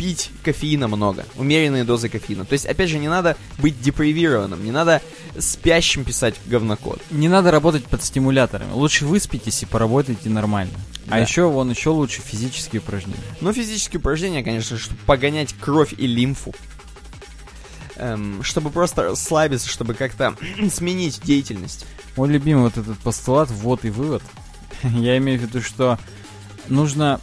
пить 0.00 0.30
кофеина 0.42 0.88
много, 0.88 1.26
умеренные 1.36 1.84
дозы 1.84 2.08
кофеина. 2.08 2.46
То 2.46 2.54
есть, 2.54 2.64
опять 2.64 2.88
же, 2.88 2.98
не 2.98 3.10
надо 3.10 3.36
быть 3.58 3.82
депривированным, 3.82 4.64
не 4.64 4.70
надо 4.70 5.02
спящим 5.38 6.04
писать 6.04 6.36
говнокод. 6.46 7.02
Не 7.10 7.28
надо 7.28 7.50
работать 7.50 7.84
под 7.84 8.02
стимуляторами. 8.02 8.72
Лучше 8.72 9.04
выспитесь 9.04 9.62
и 9.62 9.66
поработайте 9.66 10.30
нормально. 10.30 10.72
Да. 11.04 11.16
А 11.16 11.20
еще, 11.20 11.50
вон, 11.50 11.68
еще 11.68 11.90
лучше 11.90 12.22
физические 12.22 12.80
упражнения. 12.80 13.20
Но 13.42 13.52
физические 13.52 14.00
упражнения, 14.00 14.42
конечно, 14.42 14.78
чтобы 14.78 14.98
погонять 15.04 15.52
кровь 15.52 15.92
и 15.92 16.06
лимфу. 16.06 16.54
Эм, 17.96 18.42
чтобы 18.42 18.70
просто 18.70 19.02
расслабиться, 19.02 19.68
чтобы 19.68 19.92
как-то 19.92 20.34
сменить 20.72 21.20
деятельность. 21.22 21.84
Мой 22.16 22.30
любимый 22.30 22.62
вот 22.62 22.78
этот 22.78 22.96
постулат, 23.00 23.50
ввод 23.50 23.84
и 23.84 23.90
вывод. 23.90 24.22
Я 24.82 25.18
имею 25.18 25.38
в 25.38 25.42
виду, 25.42 25.60
что 25.60 25.98
нужно, 26.68 27.20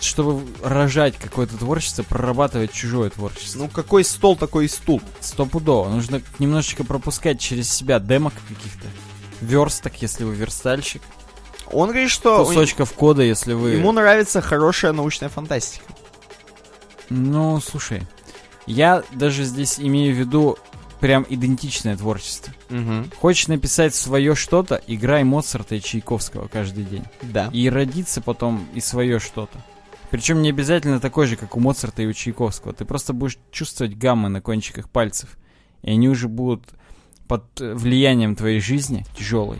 чтобы 0.00 0.44
рожать 0.62 1.16
какое-то 1.16 1.56
творчество, 1.56 2.02
прорабатывать 2.02 2.72
чужое 2.72 3.10
творчество. 3.10 3.60
Ну, 3.60 3.68
какой 3.68 4.04
стол, 4.04 4.36
такой 4.36 4.66
и 4.66 4.68
стул. 4.68 5.00
Стопудово. 5.20 5.88
Нужно 5.88 6.20
немножечко 6.38 6.84
пропускать 6.84 7.40
через 7.40 7.72
себя 7.72 7.98
демок 7.98 8.34
каких-то. 8.48 8.88
Версток, 9.40 10.00
если 10.02 10.24
вы 10.24 10.34
верстальщик. 10.34 11.02
Он 11.72 11.88
говорит, 11.90 12.10
что 12.10 12.42
у- 12.42 12.46
Кусочков 12.46 12.92
кода, 12.92 13.22
если 13.22 13.52
вы... 13.52 13.70
ему 13.70 13.92
нравится 13.92 14.40
хорошая 14.40 14.92
научная 14.92 15.28
фантастика. 15.28 15.84
Ну, 17.10 17.60
слушай. 17.60 18.02
Я 18.66 19.02
даже 19.12 19.44
здесь 19.44 19.78
имею 19.78 20.14
в 20.14 20.18
виду 20.18 20.58
прям 21.00 21.26
идентичное 21.28 21.96
творчество. 21.96 22.52
Угу. 22.70 23.10
Хочешь 23.20 23.48
написать 23.48 23.94
свое 23.94 24.34
что-то, 24.34 24.80
играй 24.86 25.22
Моцарта 25.22 25.74
и 25.74 25.80
Чайковского 25.80 26.48
каждый 26.48 26.84
день. 26.84 27.04
Да. 27.22 27.50
И 27.52 27.68
родится 27.68 28.22
потом 28.22 28.66
и 28.74 28.80
свое 28.80 29.18
что-то. 29.18 29.58
Причем 30.14 30.42
не 30.42 30.50
обязательно 30.50 31.00
такой 31.00 31.26
же, 31.26 31.34
как 31.34 31.56
у 31.56 31.60
Моцарта 31.60 32.02
и 32.02 32.06
у 32.06 32.12
Чайковского. 32.12 32.72
Ты 32.72 32.84
просто 32.84 33.12
будешь 33.12 33.36
чувствовать 33.50 33.98
гаммы 33.98 34.28
на 34.28 34.40
кончиках 34.40 34.88
пальцев. 34.88 35.36
И 35.82 35.90
они 35.90 36.08
уже 36.08 36.28
будут 36.28 36.62
под 37.26 37.60
э, 37.60 37.74
влиянием 37.74 38.36
твоей 38.36 38.60
жизни, 38.60 39.04
тяжелой, 39.18 39.58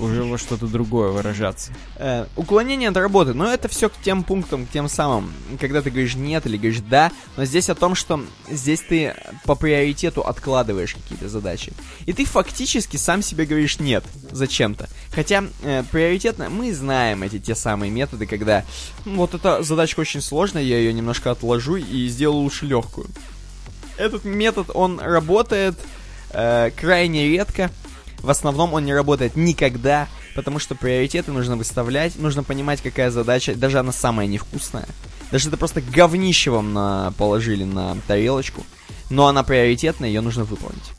уже 0.00 0.22
во 0.22 0.38
что-то 0.38 0.66
другое 0.66 1.10
выражаться. 1.10 1.72
Э, 1.96 2.26
уклонение 2.36 2.88
от 2.88 2.96
работы, 2.96 3.34
но 3.34 3.52
это 3.52 3.68
все 3.68 3.88
к 3.88 3.94
тем 4.02 4.22
пунктам, 4.24 4.66
к 4.66 4.70
тем 4.70 4.88
самым, 4.88 5.32
когда 5.60 5.82
ты 5.82 5.90
говоришь 5.90 6.14
нет 6.14 6.46
или 6.46 6.56
говоришь 6.56 6.80
да, 6.88 7.10
но 7.36 7.44
здесь 7.44 7.68
о 7.70 7.74
том, 7.74 7.94
что 7.94 8.24
здесь 8.50 8.80
ты 8.80 9.14
по 9.44 9.54
приоритету 9.54 10.22
откладываешь 10.22 10.94
какие-то 10.94 11.28
задачи. 11.28 11.72
И 12.06 12.12
ты 12.12 12.24
фактически 12.24 12.96
сам 12.96 13.22
себе 13.22 13.46
говоришь 13.46 13.78
нет 13.78 14.04
зачем-то. 14.30 14.88
Хотя 15.12 15.44
э, 15.62 15.84
приоритетно 15.90 16.50
мы 16.50 16.72
знаем 16.74 17.22
эти 17.22 17.38
те 17.38 17.54
самые 17.54 17.90
методы, 17.90 18.26
когда 18.26 18.64
«М, 19.06 19.16
вот 19.16 19.34
эта 19.34 19.62
задачка 19.62 20.00
очень 20.00 20.20
сложная, 20.20 20.62
я 20.62 20.78
ее 20.78 20.92
немножко 20.92 21.30
отложу 21.30 21.76
и 21.76 22.08
сделаю 22.08 22.42
лучше 22.42 22.66
легкую. 22.66 23.08
Этот 23.96 24.24
метод, 24.24 24.70
он 24.74 24.98
работает 24.98 25.76
э, 26.30 26.70
крайне 26.76 27.28
редко. 27.28 27.70
В 28.24 28.30
основном 28.30 28.72
он 28.72 28.86
не 28.86 28.94
работает 28.94 29.36
никогда, 29.36 30.08
потому 30.34 30.58
что 30.58 30.74
приоритеты 30.74 31.30
нужно 31.30 31.56
выставлять, 31.56 32.16
нужно 32.16 32.42
понимать, 32.42 32.80
какая 32.80 33.10
задача, 33.10 33.54
даже 33.54 33.78
она 33.78 33.92
самая 33.92 34.26
невкусная. 34.26 34.88
Даже 35.30 35.48
это 35.48 35.58
просто 35.58 35.82
говнище 35.82 36.50
вам 36.50 36.72
на, 36.72 37.12
положили 37.18 37.64
на 37.64 37.98
тарелочку, 38.06 38.64
но 39.10 39.26
она 39.26 39.42
приоритетная, 39.42 40.08
ее 40.08 40.22
нужно 40.22 40.44
выполнить. 40.44 40.92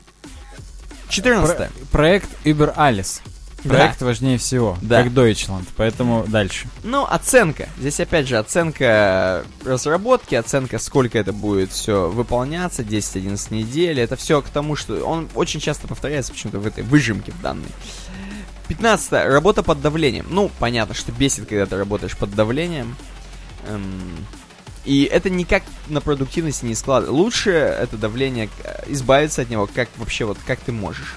14 1.09 1.57
Про- 1.57 1.69
проект 1.91 2.29
Uber 2.43 2.75
Alice. 2.77 3.21
Проект 3.69 4.01
важнее 4.01 4.37
всего, 4.37 4.77
Да. 4.81 5.03
как 5.03 5.11
Deutschland, 5.13 5.65
поэтому 5.75 6.25
дальше. 6.27 6.67
Ну, 6.83 7.05
оценка. 7.05 7.67
Здесь 7.79 7.99
опять 7.99 8.27
же 8.27 8.37
оценка 8.37 9.43
разработки, 9.63 10.35
оценка, 10.35 10.79
сколько 10.79 11.17
это 11.17 11.33
будет 11.33 11.71
все 11.71 12.09
выполняться, 12.09 12.83
10-11 12.83 13.53
недель. 13.53 13.99
Это 13.99 14.15
все 14.15 14.41
к 14.41 14.49
тому, 14.49 14.75
что 14.75 15.03
он 15.05 15.29
очень 15.35 15.59
часто 15.59 15.87
повторяется 15.87 16.31
почему-то 16.33 16.59
в 16.59 16.67
этой 16.67 16.83
выжимке 16.83 17.31
в 17.31 17.41
данной. 17.41 17.69
15. 18.67 19.11
Работа 19.27 19.61
под 19.63 19.81
давлением. 19.81 20.25
Ну, 20.29 20.49
понятно, 20.59 20.95
что 20.95 21.11
бесит, 21.11 21.47
когда 21.47 21.65
ты 21.65 21.77
работаешь 21.77 22.17
под 22.17 22.33
давлением. 22.33 22.95
Эм, 23.67 24.25
И 24.85 25.05
это 25.05 25.31
никак 25.31 25.63
на 25.87 25.99
продуктивности 25.99 26.63
не 26.65 26.75
складывается. 26.75 27.13
Лучше 27.19 27.49
это 27.51 27.97
давление, 27.97 28.49
э, 28.63 28.83
избавиться 28.89 29.41
от 29.41 29.49
него, 29.49 29.67
как 29.73 29.89
вообще 29.97 30.25
вот, 30.25 30.37
как 30.45 30.59
ты 30.59 30.71
можешь. 30.71 31.15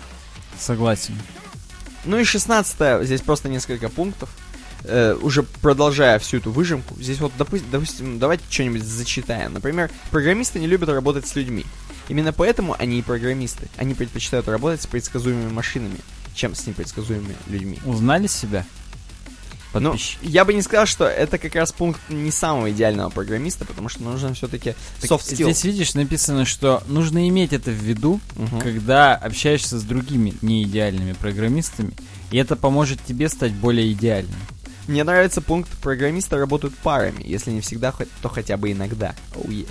Согласен. 0.58 1.14
Ну 2.04 2.18
и 2.18 2.24
16 2.24 3.04
здесь 3.04 3.20
просто 3.20 3.48
несколько 3.48 3.88
пунктов. 3.88 4.28
Э, 4.84 5.16
уже 5.20 5.42
продолжая 5.42 6.18
всю 6.18 6.36
эту 6.38 6.52
выжимку, 6.52 6.94
здесь 7.00 7.18
вот, 7.18 7.32
допу- 7.36 7.62
допустим, 7.70 8.18
давайте 8.18 8.44
что-нибудь 8.48 8.84
зачитаем. 8.84 9.52
Например, 9.52 9.90
программисты 10.10 10.60
не 10.60 10.66
любят 10.66 10.88
работать 10.88 11.26
с 11.26 11.34
людьми. 11.34 11.66
Именно 12.08 12.32
поэтому 12.32 12.76
они 12.78 13.00
и 13.00 13.02
программисты. 13.02 13.68
Они 13.76 13.94
предпочитают 13.94 14.48
работать 14.48 14.80
с 14.80 14.86
предсказуемыми 14.86 15.50
машинами, 15.50 15.98
чем 16.34 16.54
с 16.54 16.66
непредсказуемыми 16.66 17.34
людьми. 17.48 17.80
Узнали 17.84 18.28
себя? 18.28 18.64
Ну, 19.74 19.90
Подписчики. 19.90 20.18
я 20.22 20.44
бы 20.46 20.54
не 20.54 20.62
сказал, 20.62 20.86
что 20.86 21.04
это 21.06 21.36
как 21.38 21.54
раз 21.54 21.72
пункт 21.72 22.00
не 22.08 22.30
самого 22.30 22.70
идеального 22.70 23.10
программиста, 23.10 23.66
потому 23.66 23.88
что 23.90 24.02
нужно 24.02 24.32
все-таки 24.32 24.74
Так 25.00 25.10
soft 25.10 25.20
skill. 25.30 25.44
Здесь 25.44 25.64
видишь, 25.64 25.94
написано, 25.94 26.46
что 26.46 26.82
нужно 26.86 27.28
иметь 27.28 27.52
это 27.52 27.70
в 27.70 27.74
виду, 27.74 28.18
Мгм. 28.36 28.60
когда 28.60 29.14
общаешься 29.14 29.78
с 29.78 29.82
другими 29.82 30.32
неидеальными 30.40 31.12
программистами, 31.12 31.92
и 32.30 32.38
это 32.38 32.56
поможет 32.56 33.04
тебе 33.04 33.28
стать 33.28 33.52
более 33.52 33.92
идеальным. 33.92 34.34
Мне 34.86 35.04
нравится 35.04 35.42
пункт 35.42 35.70
программисты 35.82 36.36
работают 36.36 36.74
парами, 36.78 37.22
если 37.26 37.50
не 37.50 37.60
всегда, 37.60 37.92
то 38.22 38.28
хотя 38.30 38.56
бы 38.56 38.72
иногда. 38.72 39.14
Oh, 39.34 39.46
yeah. 39.48 39.68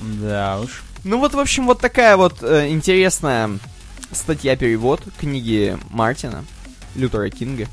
Да 0.00 0.58
уж. 0.60 0.82
Ну 1.04 1.18
вот, 1.18 1.34
в 1.34 1.38
общем, 1.38 1.66
вот 1.66 1.80
такая 1.80 2.16
вот 2.16 2.42
э, 2.42 2.68
интересная 2.70 3.58
статья-перевод 4.12 5.02
книги 5.20 5.76
Мартина, 5.90 6.44
Лютера 6.94 7.28
Кинга. 7.30 7.68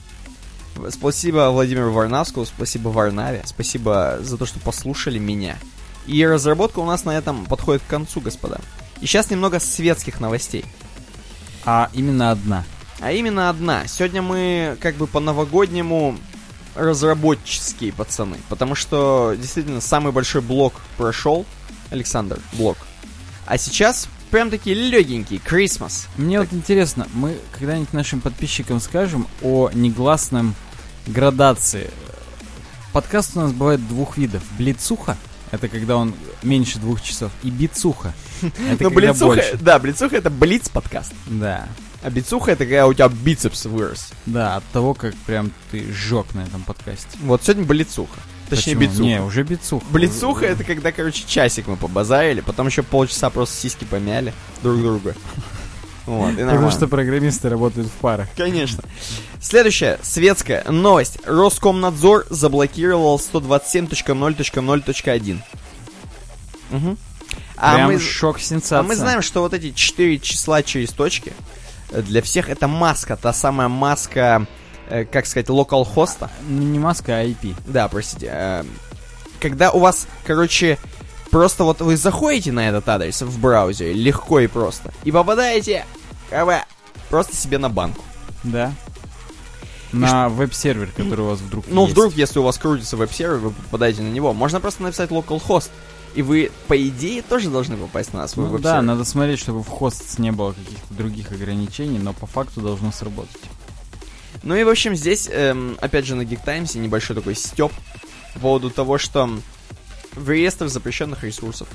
Спасибо 0.90 1.50
Владимиру 1.50 1.92
Варнавскому, 1.92 2.46
спасибо 2.46 2.90
Варнаве, 2.90 3.44
спасибо 3.46 4.20
за 4.22 4.38
то, 4.38 4.46
что 4.46 4.60
послушали 4.60 5.20
меня. 5.20 5.58
И 6.06 6.26
разработка 6.26 6.80
у 6.80 6.86
нас 6.86 7.06
на 7.06 7.12
этом 7.12 7.46
подходит 7.46 7.82
к 7.84 7.88
концу, 7.88 8.22
господа. 8.22 8.60
И 9.02 9.06
сейчас 9.06 9.30
немного 9.30 9.60
светских 9.60 10.20
новостей. 10.20 10.66
А 11.66 11.90
именно 11.94 12.32
одна. 12.32 12.66
А 13.00 13.12
именно 13.12 13.50
одна. 13.50 13.88
Сегодня 13.88 14.22
мы 14.22 14.78
как 14.82 14.96
бы 14.96 15.08
по-новогоднему 15.08 16.18
разработческие 16.76 17.94
пацаны. 17.94 18.38
Потому 18.50 18.76
что 18.76 19.36
действительно 19.38 19.82
самый 19.82 20.12
большой 20.12 20.42
блок 20.42 20.74
прошел. 20.98 21.46
Александр, 21.90 22.40
блок. 22.54 22.78
А 23.46 23.58
сейчас 23.58 24.08
прям 24.34 24.50
такие 24.50 24.76
легенькие. 24.76 25.40
Christmas. 25.40 26.08
Мне 26.18 26.40
вот 26.40 26.52
интересно, 26.54 27.08
мы 27.14 27.38
когда-нибудь 27.52 27.94
нашим 27.94 28.20
подписчикам 28.20 28.80
скажем 28.80 29.28
о 29.44 29.70
негласном 29.72 30.56
градации 31.06 31.92
подкаст 32.94 33.38
у 33.38 33.42
нас 33.42 33.52
бывает 33.52 33.88
двух 33.88 34.18
видов. 34.18 34.42
Блицуха, 34.58 35.18
это 35.52 35.68
когда 35.68 35.98
он 35.98 36.16
меньше 36.42 36.80
двух 36.80 37.04
часов, 37.04 37.32
и 37.44 37.52
бицуха. 37.52 38.16
Это 38.42 38.56
Ну, 38.86 38.90
когда 38.90 39.14
больше. 39.14 39.56
да, 39.62 39.78
блицуха 39.78 40.16
это 40.16 40.32
блиц 40.32 40.68
подкаст. 40.68 41.14
Да. 41.28 41.70
А 42.02 42.10
бицуха 42.10 42.54
это 42.54 42.66
когда 42.66 42.88
у 42.88 42.94
тебя 42.96 43.10
бицепс 43.10 43.66
вырос. 43.66 44.14
Да, 44.26 44.56
от 44.56 44.64
того, 44.74 44.96
как 44.96 45.14
прям 45.28 45.52
ты 45.70 45.86
сжег 45.94 46.34
на 46.34 46.42
этом 46.42 46.64
подкасте. 46.64 47.20
Вот 47.22 47.44
сегодня 47.44 47.66
блицуха. 47.66 48.20
Точнее, 48.56 48.76
Почему? 48.76 48.92
бицуха. 48.92 49.04
Не, 49.08 49.22
уже 49.22 49.44
бицуха. 49.44 49.86
Блицуха 49.90 50.46
это 50.46 50.64
когда, 50.64 50.92
короче, 50.92 51.24
часик 51.28 51.68
мы 51.68 51.76
побазарили, 51.78 52.42
потом 52.42 52.68
еще 52.68 52.84
полчаса 52.84 53.30
просто 53.30 53.56
сиськи 53.58 53.86
помяли 53.86 54.34
друг 54.62 54.80
друга. 54.82 55.16
Вот, 56.06 56.36
Потому 56.36 56.70
что 56.70 56.90
программисты 56.90 57.48
работают 57.48 57.88
в 57.88 57.92
парах. 57.92 58.28
Конечно. 58.36 58.84
Следующая 59.40 60.00
светская 60.02 60.62
новость. 60.70 61.18
Роскомнадзор 61.26 62.26
заблокировал 62.30 63.18
127.0.0.1. 63.20 65.40
Мгм. 66.72 66.98
А 67.56 67.76
Прям 67.76 67.94
мы, 67.94 68.00
шок 68.00 68.40
сенсация. 68.40 68.80
а 68.80 68.84
мы 68.84 68.96
знаем, 68.98 69.22
что 69.22 69.40
вот 69.42 69.54
эти 69.54 69.72
четыре 69.72 70.20
числа 70.20 70.62
через 70.64 70.90
точки 70.90 71.32
э, 71.92 72.02
для 72.02 72.22
всех 72.22 72.50
это 72.50 72.68
маска, 72.68 73.16
та 73.16 73.32
самая 73.32 73.70
маска, 73.70 74.46
как 75.12 75.26
сказать, 75.26 75.50
localhost-а. 75.50 76.30
Ну, 76.48 76.62
Не 76.64 76.80
маска, 76.80 77.18
а 77.20 77.24
IP. 77.26 77.56
Да, 77.68 77.88
простите. 77.88 78.30
э, 78.32 78.64
Когда 79.40 79.72
у 79.72 79.80
вас, 79.80 80.08
короче, 80.26 80.78
просто 81.32 81.64
вот 81.64 81.82
вы 81.82 81.98
заходите 81.98 82.52
на 82.52 82.68
этот 82.70 82.88
адрес 82.88 83.22
в 83.22 83.40
браузере, 83.40 83.94
легко 83.94 84.40
и 84.40 84.48
просто, 84.48 84.94
и 85.04 85.12
попадаете 85.12 85.86
как 86.30 86.46
бы, 86.46 86.58
просто 87.10 87.36
себе 87.36 87.58
на 87.58 87.70
банку. 87.70 88.04
Да. 88.44 88.72
На 89.92 90.28
веб-сервер, 90.30 90.90
который 90.96 91.22
у 91.22 91.30
вас 91.30 91.40
вдруг 91.40 91.66
Ну, 91.68 91.84
есть. 91.84 91.92
вдруг, 91.94 92.16
если 92.16 92.40
у 92.40 92.44
вас 92.44 92.58
крутится 92.58 92.98
веб-сервер, 92.98 93.38
вы 93.38 93.52
попадаете 93.52 94.02
на 94.02 94.10
него. 94.10 94.34
Можно 94.34 94.60
просто 94.60 94.82
написать 94.84 95.12
localhost. 95.12 95.70
И 96.16 96.22
вы, 96.24 96.52
по 96.68 96.76
идее, 96.88 97.22
тоже 97.24 97.50
должны 97.50 97.76
попасть 97.78 98.14
на 98.14 98.28
свой 98.28 98.46
Ну 98.48 98.52
веб-сервер. 98.54 98.76
да, 98.78 98.82
надо 98.82 99.04
смотреть, 99.04 99.40
чтобы 99.40 99.62
в 99.64 99.68
хост 99.68 100.18
не 100.20 100.32
было 100.32 100.54
каких-то 100.54 100.94
других 100.96 101.32
ограничений, 101.32 102.00
но 102.00 102.14
по 102.14 102.26
факту 102.28 102.62
должно 102.62 102.92
сработать. 102.92 103.38
Ну 104.44 104.56
и, 104.56 104.64
в 104.64 104.70
общем, 104.70 104.96
здесь, 104.96 105.28
эм, 105.32 105.78
опять 105.82 106.06
же, 106.06 106.16
на 106.16 106.22
Geek 106.24 106.44
Times 106.44 106.76
небольшой 106.76 107.16
такой 107.16 107.36
степ 107.36 107.72
по 108.34 108.40
поводу 108.40 108.70
того, 108.70 108.98
что 108.98 109.30
в 110.14 110.30
реестр 110.30 110.68
запрещенных 110.68 111.24
ресурсов 111.24 111.70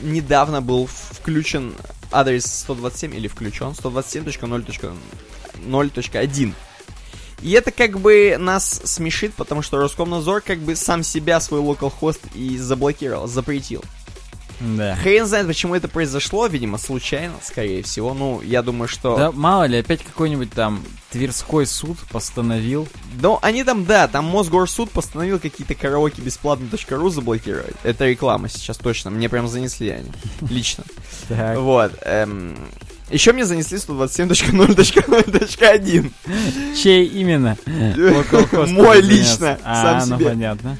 недавно 0.00 0.62
был 0.62 0.86
включен 0.86 1.74
адрес 2.10 2.46
127 2.46 3.14
или 3.14 3.28
включен 3.28 3.70
127.0.0.1. 3.70 6.54
И 7.42 7.50
это 7.50 7.70
как 7.72 7.98
бы 7.98 8.36
нас 8.38 8.80
смешит, 8.84 9.34
потому 9.34 9.62
что 9.62 9.78
Роскомнадзор 9.78 10.42
как 10.42 10.60
бы 10.60 10.76
сам 10.76 11.02
себя, 11.02 11.40
свой 11.40 11.60
localhost 11.60 12.20
и 12.34 12.56
заблокировал, 12.56 13.26
запретил. 13.26 13.82
Да. 14.76 14.96
Хрен 14.96 15.26
знает, 15.26 15.46
почему 15.46 15.74
это 15.74 15.88
произошло, 15.88 16.46
видимо, 16.46 16.78
случайно, 16.78 17.34
скорее 17.42 17.82
всего. 17.82 18.14
Ну, 18.14 18.40
я 18.42 18.62
думаю, 18.62 18.88
что... 18.88 19.16
Да, 19.16 19.32
мало 19.32 19.64
ли, 19.64 19.78
опять 19.78 20.02
какой-нибудь 20.02 20.50
там 20.52 20.82
Тверской 21.10 21.66
суд 21.66 21.98
постановил. 22.10 22.88
Ну, 23.20 23.38
они 23.42 23.64
там, 23.64 23.84
да, 23.84 24.08
там 24.08 24.24
Мосгорсуд 24.26 24.90
постановил 24.90 25.38
какие-то 25.38 25.74
караоке 25.74 26.22
бесплатно.ру 26.22 27.10
заблокировать. 27.10 27.74
Это 27.82 28.06
реклама 28.06 28.48
сейчас 28.48 28.78
точно. 28.78 29.10
Мне 29.10 29.28
прям 29.28 29.48
занесли 29.48 29.90
они. 29.90 30.10
Лично. 30.48 30.84
Вот. 31.28 31.92
Еще 33.10 33.32
мне 33.32 33.44
занесли 33.44 33.78
127.0.0.1. 33.78 36.10
Чей 36.82 37.06
именно? 37.06 37.56
Мой 37.66 39.00
лично, 39.02 39.58
А, 39.64 40.00
сам 40.00 40.10
ну 40.10 40.16
себе. 40.16 40.26
понятно. 40.30 40.78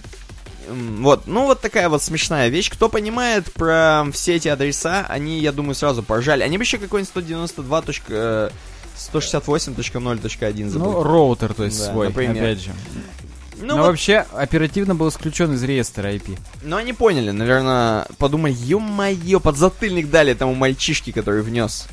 Вот, 0.72 1.26
ну 1.26 1.46
вот 1.46 1.60
такая 1.60 1.88
вот 1.88 2.02
смешная 2.02 2.48
вещь. 2.48 2.70
Кто 2.70 2.88
понимает 2.88 3.52
про 3.52 4.04
все 4.12 4.36
эти 4.36 4.48
адреса, 4.48 5.06
они, 5.08 5.40
я 5.40 5.52
думаю, 5.52 5.74
сразу 5.74 6.02
поржали. 6.02 6.42
Они 6.42 6.58
бы 6.58 6.64
еще 6.64 6.78
какой-нибудь 6.78 7.08
192. 7.10 7.82
э, 8.08 8.50
168.0.1 8.96 10.70
Ну, 10.78 11.02
роутер, 11.02 11.54
то 11.54 11.64
есть 11.64 11.78
Да, 11.78 11.92
свой, 11.92 12.08
например. 12.08 12.42
опять 12.44 12.60
же. 12.62 12.70
Ну, 13.60 13.66
Но 13.68 13.76
вот 13.76 13.86
вообще 13.88 14.26
оперативно 14.32 14.94
был 14.94 15.08
исключен 15.08 15.52
из 15.54 15.62
реестра 15.62 16.08
IP. 16.12 16.36
Ну, 16.62 16.76
они 16.76 16.92
поняли, 16.92 17.30
наверное, 17.30 18.06
подумали, 18.18 18.52
ё-моё, 18.58 19.38
подзатыльник 19.38 20.10
дали 20.10 20.32
этому 20.32 20.54
мальчишке, 20.54 21.12
который 21.12 21.42
внес. 21.42 21.86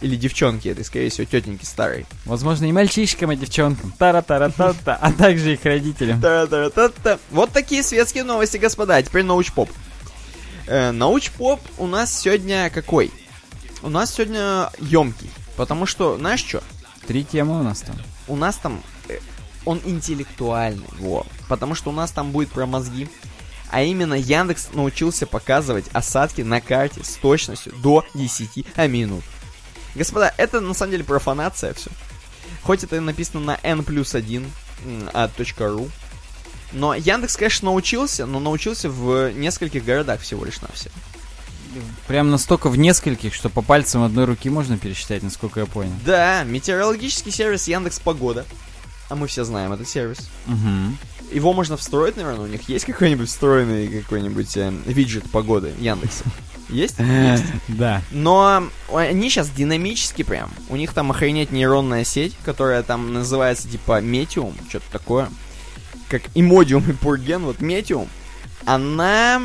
Или 0.00 0.16
девчонке 0.16 0.70
этой, 0.70 0.84
скорее 0.84 1.08
всего, 1.08 1.24
тетеньки 1.24 1.64
старой. 1.64 2.06
Возможно, 2.26 2.66
и 2.66 2.72
мальчишкам, 2.72 3.32
и 3.32 3.36
девчонкам. 3.36 3.92
Тара-тара-та-та, 3.98 4.94
а 4.94 5.12
также 5.12 5.54
их 5.54 5.64
родителям. 5.64 6.20
Та-та-та-та. 6.20 7.18
Вот 7.30 7.50
такие 7.52 7.82
светские 7.82 8.24
новости, 8.24 8.58
господа. 8.58 8.96
А 8.96 9.02
теперь 9.02 9.24
научпоп. 9.24 9.70
Э, 10.66 10.90
научпоп 10.90 11.60
у 11.78 11.86
нас 11.86 12.18
сегодня 12.18 12.70
какой? 12.70 13.10
У 13.82 13.88
нас 13.88 14.14
сегодня 14.14 14.70
емкий. 14.80 15.30
Потому 15.56 15.86
что, 15.86 16.18
знаешь 16.18 16.44
что? 16.44 16.62
Три 17.06 17.24
темы 17.24 17.60
у 17.60 17.62
нас 17.62 17.80
там. 17.80 17.96
У 18.28 18.36
нас 18.36 18.56
там 18.56 18.82
э, 19.08 19.18
он 19.64 19.80
интеллектуальный. 19.84 20.86
Во. 20.98 21.26
Потому 21.48 21.74
что 21.74 21.90
у 21.90 21.92
нас 21.92 22.10
там 22.10 22.32
будет 22.32 22.50
про 22.50 22.66
мозги. 22.66 23.08
А 23.70 23.82
именно 23.82 24.14
Яндекс 24.14 24.70
научился 24.72 25.26
показывать 25.26 25.86
осадки 25.92 26.42
на 26.42 26.60
карте 26.60 27.02
с 27.02 27.14
точностью 27.16 27.72
до 27.82 28.04
10 28.14 28.66
минут. 28.88 29.24
Господа, 29.96 30.32
это 30.36 30.60
на 30.60 30.74
самом 30.74 30.92
деле 30.92 31.04
профанация 31.04 31.74
все. 31.74 31.90
Хоть 32.62 32.84
это 32.84 32.96
и 32.96 33.00
написано 33.00 33.40
на 33.40 33.58
n 33.62 33.84
плюс 33.84 34.14
1 34.14 34.44
от 35.12 35.38
.ru. 35.38 35.90
Но 36.72 36.94
Яндекс, 36.94 37.36
конечно, 37.36 37.66
научился, 37.66 38.26
но 38.26 38.40
научился 38.40 38.90
в 38.90 39.30
нескольких 39.32 39.84
городах 39.84 40.20
всего 40.20 40.44
лишь 40.44 40.60
на 40.60 40.68
все. 40.68 40.90
Прям 42.06 42.30
настолько 42.30 42.68
в 42.68 42.78
нескольких, 42.78 43.34
что 43.34 43.48
по 43.48 43.62
пальцам 43.62 44.02
одной 44.02 44.24
руки 44.24 44.48
можно 44.48 44.78
пересчитать, 44.78 45.22
насколько 45.22 45.60
я 45.60 45.66
понял. 45.66 45.92
Да, 46.04 46.42
метеорологический 46.44 47.32
сервис 47.32 47.68
Яндекс 47.68 47.98
Погода. 47.98 48.44
А 49.08 49.14
мы 49.14 49.26
все 49.26 49.44
знаем 49.44 49.72
этот 49.72 49.88
сервис. 49.88 50.28
Угу. 50.46 51.34
Его 51.34 51.52
можно 51.52 51.76
встроить, 51.76 52.16
наверное, 52.16 52.44
у 52.44 52.48
них 52.48 52.68
есть 52.68 52.86
какой-нибудь 52.86 53.28
встроенный 53.28 53.88
какой-нибудь 54.02 54.56
э, 54.56 54.72
виджет 54.86 55.30
погоды 55.30 55.72
Яндекса? 55.78 56.24
Есть? 56.68 56.98
Есть. 56.98 57.44
Да. 57.68 58.02
Но 58.10 58.68
они 58.92 59.30
сейчас 59.30 59.50
динамически 59.50 60.22
прям. 60.22 60.50
У 60.68 60.76
них 60.76 60.92
там 60.92 61.10
охренеть 61.10 61.52
нейронная 61.52 62.04
сеть, 62.04 62.34
которая 62.44 62.82
там 62.82 63.12
называется 63.12 63.68
типа 63.68 64.00
Метиум, 64.00 64.54
что-то 64.68 64.90
такое. 64.90 65.28
Как 66.08 66.22
Имодиум 66.34 66.88
и 66.90 66.92
Пурген, 66.92 67.44
вот 67.44 67.60
Метиум. 67.60 68.08
Она... 68.64 69.42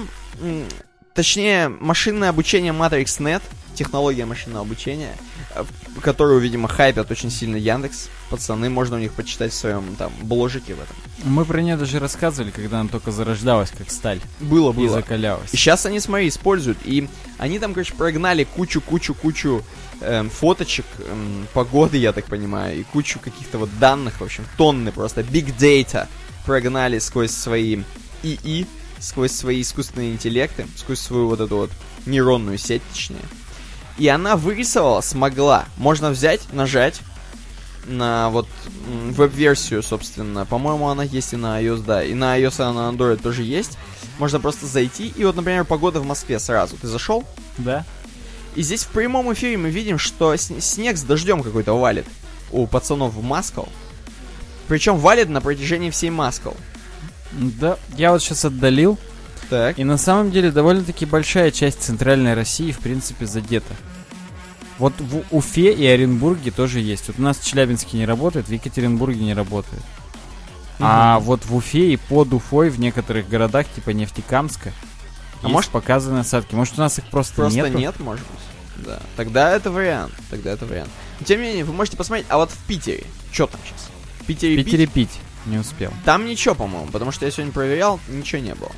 Точнее, 1.14 1.68
машинное 1.68 2.30
обучение 2.30 2.72
MatrixNet, 2.72 3.42
технология 3.76 4.26
машинного 4.26 4.62
обучения, 4.62 5.16
э, 5.56 5.66
которую, 6.02 6.40
видимо, 6.40 6.68
хайпят 6.68 7.12
очень 7.12 7.30
сильно 7.30 7.56
Яндекс. 7.58 8.10
Пацаны, 8.30 8.70
можно 8.70 8.96
у 8.96 9.00
них 9.00 9.12
почитать 9.14 9.52
в 9.52 9.56
своем 9.56 9.96
там 9.98 10.14
бложике 10.22 10.74
в 10.74 10.82
этом. 10.82 10.96
Мы 11.24 11.44
про 11.44 11.62
нее 11.62 11.76
даже 11.76 12.00
рассказывали, 12.00 12.52
когда 12.52 12.80
она 12.80 12.90
только 12.90 13.12
зарождалась, 13.12 13.72
как 13.78 13.92
сталь. 13.92 14.22
Было, 14.40 14.72
И 14.72 14.76
было. 14.76 14.90
закалялась. 14.90 15.54
И 15.54 15.58
сейчас 15.58 15.86
они, 15.86 16.00
смотри, 16.00 16.30
используют. 16.30 16.78
И 16.86 17.10
они 17.38 17.60
там, 17.60 17.74
короче, 17.74 17.94
прогнали 17.94 18.46
кучу-кучу-кучу 18.46 19.64
эм, 20.02 20.30
фоточек, 20.30 20.86
эм, 21.00 21.48
погоды, 21.54 21.98
я 21.98 22.14
так 22.14 22.26
понимаю, 22.26 22.80
и 22.80 22.84
кучу 22.84 23.20
каких-то 23.20 23.58
вот 23.58 23.70
данных, 23.80 24.22
в 24.22 24.24
общем, 24.24 24.46
тонны 24.58 24.92
просто, 24.92 25.22
big 25.22 25.56
data 25.58 26.08
прогнали 26.46 27.00
сквозь 27.00 27.32
свои 27.32 27.82
ИИ, 28.24 28.66
сквозь 29.00 29.32
свои 29.32 29.62
искусственные 29.62 30.14
интеллекты, 30.14 30.66
сквозь 30.76 31.00
свою 31.00 31.28
вот 31.28 31.40
эту 31.40 31.58
вот 31.58 31.72
нейронную 32.06 32.58
сеть, 32.58 32.82
точнее. 32.92 33.18
И 33.98 34.08
она 34.08 34.36
вырисовала, 34.36 35.02
смогла. 35.02 35.66
Можно 35.78 36.10
взять, 36.10 36.42
нажать 36.54 37.02
на 37.86 38.30
вот 38.30 38.48
веб-версию, 38.76 39.84
собственно. 39.84 40.46
По-моему, 40.46 40.88
она 40.88 41.04
есть 41.04 41.34
и 41.34 41.36
на 41.36 41.62
iOS, 41.62 41.84
да. 41.86 42.04
И 42.04 42.14
на 42.14 42.38
iOS, 42.40 42.72
и 42.72 42.74
на 42.74 42.90
Android 42.92 43.22
тоже 43.22 43.44
есть. 43.44 43.78
Можно 44.20 44.40
просто 44.40 44.68
зайти, 44.68 45.08
и 45.16 45.24
вот, 45.24 45.36
например, 45.36 45.66
погода 45.66 46.00
в 46.00 46.06
Москве 46.06 46.40
сразу. 46.40 46.78
Ты 46.78 46.88
зашел, 46.88 47.24
Да? 47.58 47.86
и 48.56 48.62
здесь 48.62 48.84
в 48.84 48.90
прямом 48.90 49.32
эфире 49.34 49.58
мы 49.58 49.70
видим, 49.70 49.98
что 49.98 50.36
снег 50.36 50.98
с 50.98 51.04
дождем 51.04 51.42
какой-то 51.42 51.74
валит 51.74 52.06
у 52.52 52.68
пацанов 52.68 53.14
в 53.14 53.24
Маскал. 53.24 53.70
Причем 54.68 54.98
валит 54.98 55.30
на 55.30 55.42
протяжении 55.42 55.90
всей 55.90 56.10
Маскал. 56.10 56.56
Да. 57.32 57.78
Я 57.96 58.12
вот 58.12 58.22
сейчас 58.22 58.46
отдалил. 58.46 58.98
Так. 59.52 59.78
И 59.78 59.84
на 59.84 59.98
самом 59.98 60.32
деле 60.32 60.50
довольно-таки 60.50 61.06
большая 61.06 61.52
часть 61.52 61.82
центральной 61.82 62.36
России, 62.36 62.72
в 62.72 62.80
принципе, 62.80 63.26
задета. 63.26 63.74
Вот 64.80 64.94
в 64.98 65.24
Уфе 65.30 65.74
и 65.74 65.86
Оренбурге 65.86 66.52
тоже 66.52 66.80
есть. 66.80 67.10
Вот 67.10 67.20
у 67.20 67.22
нас 67.22 67.38
в 67.38 67.46
Челябинске 67.46 67.98
не 67.98 68.06
работает, 68.06 68.48
в 68.48 68.52
Екатеринбурге 68.52 69.20
не 69.20 69.34
работает. 69.34 69.84
А 70.80 71.20
вот 71.20 71.46
в 71.46 71.54
Уфе 71.54 71.92
и 71.92 71.98
под 71.98 72.32
Уфой 72.34 72.70
в 72.70 72.80
некоторых 72.80 73.28
городах, 73.28 73.68
типа 73.76 73.90
Нефтекамска, 73.90 74.72
А 74.72 75.48
есть 75.48 75.52
может- 75.54 75.72
показаны 75.72 76.20
осадки. 76.20 76.56
Может, 76.56 76.80
у 76.80 76.82
нас 76.82 76.98
их 76.98 77.06
просто, 77.08 77.36
Просто 77.36 77.58
нету? 77.60 77.78
нет, 77.78 78.00
может 78.00 78.26
быть. 78.26 78.86
Да. 78.86 79.00
Тогда 79.18 79.52
это 79.54 79.70
вариант. 79.70 80.14
Тогда 80.30 80.52
это 80.52 80.66
вариант. 80.66 80.90
Но, 81.20 81.26
тем 81.26 81.42
не 81.42 81.48
менее, 81.48 81.66
вы 81.66 81.74
можете 81.74 81.98
посмотреть, 81.98 82.26
а 82.30 82.38
вот 82.38 82.52
в 82.52 82.58
Питере, 82.68 83.04
что 83.34 83.48
там 83.48 83.60
сейчас? 83.66 83.90
В 84.22 84.26
Питере, 84.26 84.56
Питере 84.64 84.88
пить. 84.88 85.20
Не 85.46 85.58
успел. 85.58 85.92
Там 86.06 86.26
ничего, 86.26 86.56
по-моему, 86.56 86.88
потому 86.90 87.12
что 87.12 87.26
я 87.26 87.32
сегодня 87.32 87.52
проверял, 87.52 88.00
ничего 88.08 88.42
не 88.42 88.56
было. 88.56 88.72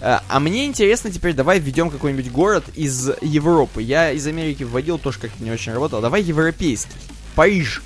Э, 0.00 0.18
А 0.28 0.40
мне 0.40 0.66
интересно 0.66 1.10
теперь, 1.10 1.34
давай 1.34 1.58
введем 1.58 1.90
какой-нибудь 1.90 2.30
город 2.30 2.64
из 2.74 3.10
Европы. 3.20 3.82
Я 3.82 4.12
из 4.12 4.26
Америки 4.26 4.62
вводил, 4.64 4.98
тоже 4.98 5.18
как-то 5.18 5.42
не 5.42 5.50
очень 5.50 5.72
работал. 5.72 6.00
Давай 6.00 6.22
европейский. 6.22 6.92
Париж. 7.34 7.82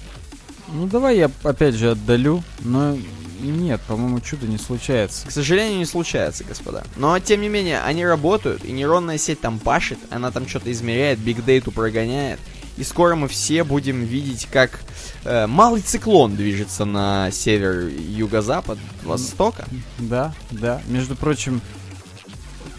Ну 0.73 0.87
давай 0.87 1.19
я 1.19 1.31
опять 1.43 1.75
же 1.75 1.91
отдалю, 1.91 2.43
но 2.61 2.97
нет, 3.43 3.81
по-моему, 3.83 4.21
чудо 4.21 4.47
не 4.47 4.57
случается. 4.59 5.27
К 5.27 5.31
сожалению, 5.31 5.79
не 5.79 5.85
случается, 5.85 6.45
господа. 6.45 6.85
Но, 6.97 7.19
тем 7.19 7.41
не 7.41 7.49
менее, 7.49 7.81
они 7.83 8.07
работают, 8.07 8.65
и 8.65 8.73
нейронная 8.73 9.19
сеть 9.19 9.41
там 9.41 9.59
пашет, 9.59 9.99
она 10.11 10.31
там 10.31 10.49
что-то 10.49 10.71
измеряет, 10.71 11.19
бигдейту 11.19 11.73
прогоняет. 11.73 12.39
И 12.79 12.85
скоро 12.85 13.17
мы 13.17 13.29
все 13.29 13.65
будем 13.65 14.03
видеть, 14.03 14.49
как 14.51 14.81
э, 15.25 15.47
малый 15.47 15.83
циклон 15.83 16.37
движется 16.37 16.87
на 16.87 17.31
север, 17.31 17.89
юго-запад, 17.89 18.79
востока. 19.03 19.67
Да, 19.99 20.33
да. 20.51 20.81
Между 20.89 21.15
прочим, 21.15 21.61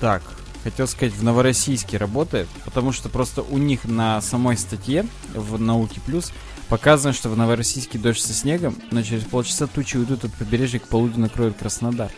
так, 0.04 0.22
хотел 0.66 0.86
сказать, 0.86 1.14
в 1.14 1.24
Новороссийске 1.24 1.96
работает, 1.96 2.50
потому 2.66 2.92
что 2.92 3.08
просто 3.08 3.42
у 3.42 3.58
них 3.58 3.86
на 3.86 4.20
самой 4.20 4.58
статье 4.58 5.06
в 5.34 5.58
Науке 5.58 6.02
Плюс 6.06 6.34
показано, 6.68 7.14
что 7.14 7.30
в 7.30 7.38
Новороссийске 7.38 7.98
дождь 7.98 8.20
со 8.22 8.34
снегом, 8.34 8.76
но 8.92 9.02
через 9.02 9.24
полчаса 9.24 9.66
тучи 9.66 9.96
уйдут 9.96 10.26
от 10.26 10.34
побережья 10.34 10.80
к 10.80 10.90
полудню 10.90 11.22
накроют 11.22 11.56
Краснодар. 11.56 12.12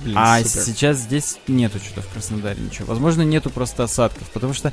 Блин, 0.00 0.16
а 0.18 0.42
супер. 0.42 0.62
сейчас 0.64 0.96
здесь 0.96 1.38
нету 1.46 1.78
что-то 1.78 2.02
в 2.02 2.08
Краснодаре 2.08 2.60
ничего. 2.60 2.86
Возможно, 2.86 3.22
нету 3.22 3.50
просто 3.50 3.84
осадков, 3.84 4.28
потому 4.30 4.52
что... 4.52 4.72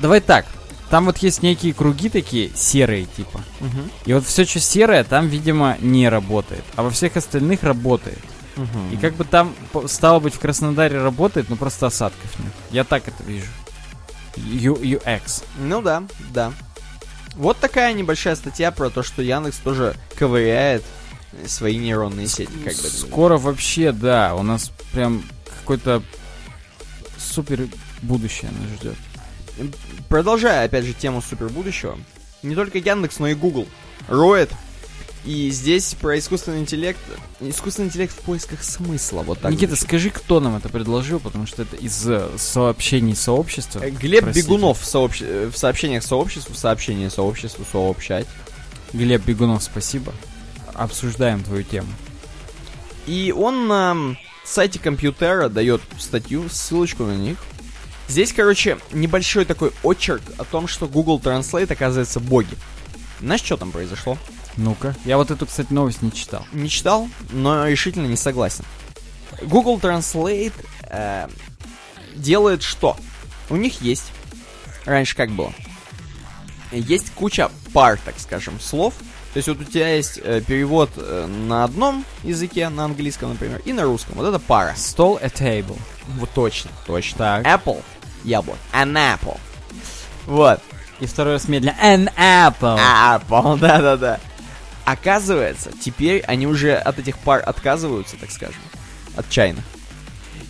Давай 0.00 0.22
так, 0.22 0.46
там 0.88 1.04
вот 1.04 1.18
есть 1.18 1.42
некие 1.42 1.74
круги 1.74 2.08
такие 2.08 2.52
серые 2.56 3.04
типа. 3.04 3.42
Мгм, 3.60 3.90
И 4.06 4.14
вот 4.14 4.24
все, 4.24 4.46
что 4.46 4.60
серое, 4.60 5.04
там, 5.04 5.28
видимо, 5.28 5.76
не 5.82 6.08
работает. 6.08 6.64
А 6.74 6.82
во 6.82 6.88
всех 6.88 7.18
остальных 7.18 7.64
работает. 7.64 8.18
И 8.92 8.96
как 8.96 9.14
бы 9.14 9.24
там, 9.24 9.54
стало 9.86 10.20
быть, 10.20 10.34
в 10.34 10.38
Краснодаре 10.38 11.00
работает, 11.00 11.48
но 11.50 11.56
просто 11.56 11.86
осадков 11.86 12.38
нет. 12.38 12.52
Я 12.70 12.84
так 12.84 13.08
это 13.08 13.22
вижу. 13.24 13.46
Ю- 14.36 14.76
UX. 14.76 15.44
Ну 15.58 15.82
да, 15.82 16.04
да. 16.30 16.52
Вот 17.34 17.58
такая 17.58 17.92
небольшая 17.92 18.36
статья 18.36 18.70
про 18.70 18.90
то, 18.90 19.02
что 19.02 19.22
Яндекс 19.22 19.58
тоже 19.58 19.96
ковыряет 20.16 20.84
свои 21.46 21.76
нейронные 21.78 22.28
сети. 22.28 22.52
Как 22.64 22.74
бы. 22.74 22.88
Скоро 22.88 23.38
вообще, 23.38 23.90
да, 23.92 24.34
у 24.36 24.42
нас 24.42 24.70
прям 24.92 25.24
какой-то 25.60 26.02
супер 27.18 27.66
будущее 28.02 28.50
нас 28.52 28.78
ждет. 28.78 28.96
Продолжая, 30.08 30.66
опять 30.66 30.84
же, 30.84 30.92
тему 30.92 31.22
супер 31.22 31.48
будущего, 31.48 31.98
не 32.42 32.54
только 32.54 32.78
Яндекс, 32.78 33.18
но 33.18 33.28
и 33.28 33.34
Google 33.34 33.66
роет. 34.08 34.50
И 35.24 35.48
здесь 35.50 35.94
про 35.94 36.18
искусственный 36.18 36.60
интеллект. 36.60 37.00
Искусственный 37.40 37.88
интеллект 37.88 38.12
в 38.12 38.20
поисках 38.20 38.62
смысла. 38.62 39.22
Вот 39.22 39.40
так. 39.40 39.50
Никита, 39.52 39.68
звучит. 39.74 39.88
скажи, 39.88 40.10
кто 40.10 40.38
нам 40.38 40.56
это 40.56 40.68
предложил, 40.68 41.18
потому 41.18 41.46
что 41.46 41.62
это 41.62 41.76
из 41.76 42.06
э, 42.06 42.28
сообщений 42.36 43.16
сообщества. 43.16 43.80
Э, 43.80 43.90
Глеб 43.90 44.24
Простите. 44.24 44.46
Бегунов 44.46 44.80
в, 44.80 44.84
сообще- 44.84 45.26
э, 45.46 45.50
в 45.50 45.56
сообщениях 45.56 46.02
сообществу, 46.02 46.54
в 46.54 46.58
сообщении 46.58 47.08
сообществу 47.08 47.64
сообщать. 47.70 48.26
Глеб 48.92 49.24
Бегунов, 49.24 49.62
спасибо. 49.62 50.12
Обсуждаем 50.74 51.42
твою 51.42 51.62
тему. 51.62 51.88
И 53.06 53.32
он 53.36 53.66
на 53.66 54.16
сайте 54.44 54.78
компьютера 54.78 55.48
дает 55.48 55.80
статью, 55.98 56.48
ссылочку 56.50 57.04
на 57.04 57.16
них. 57.16 57.38
Здесь, 58.08 58.34
короче, 58.34 58.78
небольшой 58.92 59.46
такой 59.46 59.72
очерк 59.82 60.22
о 60.36 60.44
том, 60.44 60.68
что 60.68 60.86
Google 60.86 61.18
Translate 61.18 61.72
оказывается 61.72 62.20
боги. 62.20 62.54
Знаешь, 63.20 63.42
что 63.42 63.56
там 63.56 63.72
произошло? 63.72 64.18
Ну-ка. 64.56 64.94
Я 65.04 65.16
вот 65.16 65.30
эту, 65.30 65.46
кстати, 65.46 65.72
новость 65.72 66.02
не 66.02 66.12
читал. 66.12 66.46
Не 66.52 66.68
читал, 66.68 67.08
но 67.30 67.66
решительно 67.66 68.06
не 68.06 68.16
согласен. 68.16 68.64
Google 69.42 69.78
Translate 69.78 70.54
э, 70.88 71.28
делает 72.14 72.62
что? 72.62 72.96
У 73.50 73.56
них 73.56 73.82
есть, 73.82 74.12
раньше 74.84 75.16
как 75.16 75.30
было, 75.30 75.52
есть 76.70 77.10
куча 77.12 77.50
пар, 77.72 77.98
так 78.04 78.14
скажем, 78.18 78.60
слов. 78.60 78.94
То 79.32 79.38
есть 79.38 79.48
вот 79.48 79.60
у 79.60 79.64
тебя 79.64 79.94
есть 79.94 80.20
э, 80.22 80.40
перевод 80.40 80.90
э, 80.96 81.26
на 81.26 81.64
одном 81.64 82.04
языке, 82.22 82.68
на 82.68 82.84
английском, 82.84 83.30
например, 83.30 83.60
и 83.64 83.72
на 83.72 83.82
русском. 83.82 84.14
Вот 84.14 84.26
это 84.26 84.38
пара. 84.38 84.74
Stall 84.76 85.18
a 85.20 85.26
table. 85.26 85.78
Вот 86.18 86.30
точно, 86.30 86.70
точно. 86.86 87.18
Так. 87.18 87.44
Apple, 87.44 87.82
яблоко. 88.22 88.58
An 88.72 88.92
apple. 88.92 89.38
Вот. 90.26 90.60
И 91.00 91.06
второй 91.06 91.34
раз 91.34 91.48
медленно. 91.48 91.74
An 91.82 92.12
apple. 92.16 92.78
Apple, 92.78 93.58
да-да-да. 93.60 94.20
Оказывается, 94.84 95.70
теперь 95.80 96.20
они 96.22 96.46
уже 96.46 96.74
от 96.74 96.98
этих 96.98 97.18
пар 97.18 97.42
отказываются, 97.44 98.16
так 98.16 98.30
скажем. 98.30 98.60
Отчаянно. 99.16 99.62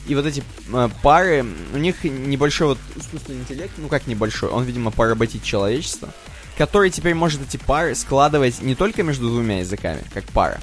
И 0.07 0.15
вот 0.15 0.27
эти 0.27 0.43
э, 0.73 0.89
пары, 1.03 1.47
у 1.73 1.79
них 1.79 2.05
небольшой 2.05 2.69
вот 2.69 2.79
искусственный 2.97 3.41
интеллект, 3.41 3.73
ну 3.79 3.89
как 3.89 4.07
небольшой, 4.07 4.51
он, 4.51 4.65
видимо, 4.65 4.91
поработит 4.91 5.43
человечество, 5.43 6.11
который 6.59 6.91
теперь 6.91 7.15
может 7.15 7.41
эти 7.41 7.57
пары 7.57 7.95
складывать 7.95 8.61
не 8.61 8.75
только 8.75 9.03
между 9.03 9.29
двумя 9.29 9.61
языками, 9.61 10.03
как 10.13 10.25
пара, 10.25 10.61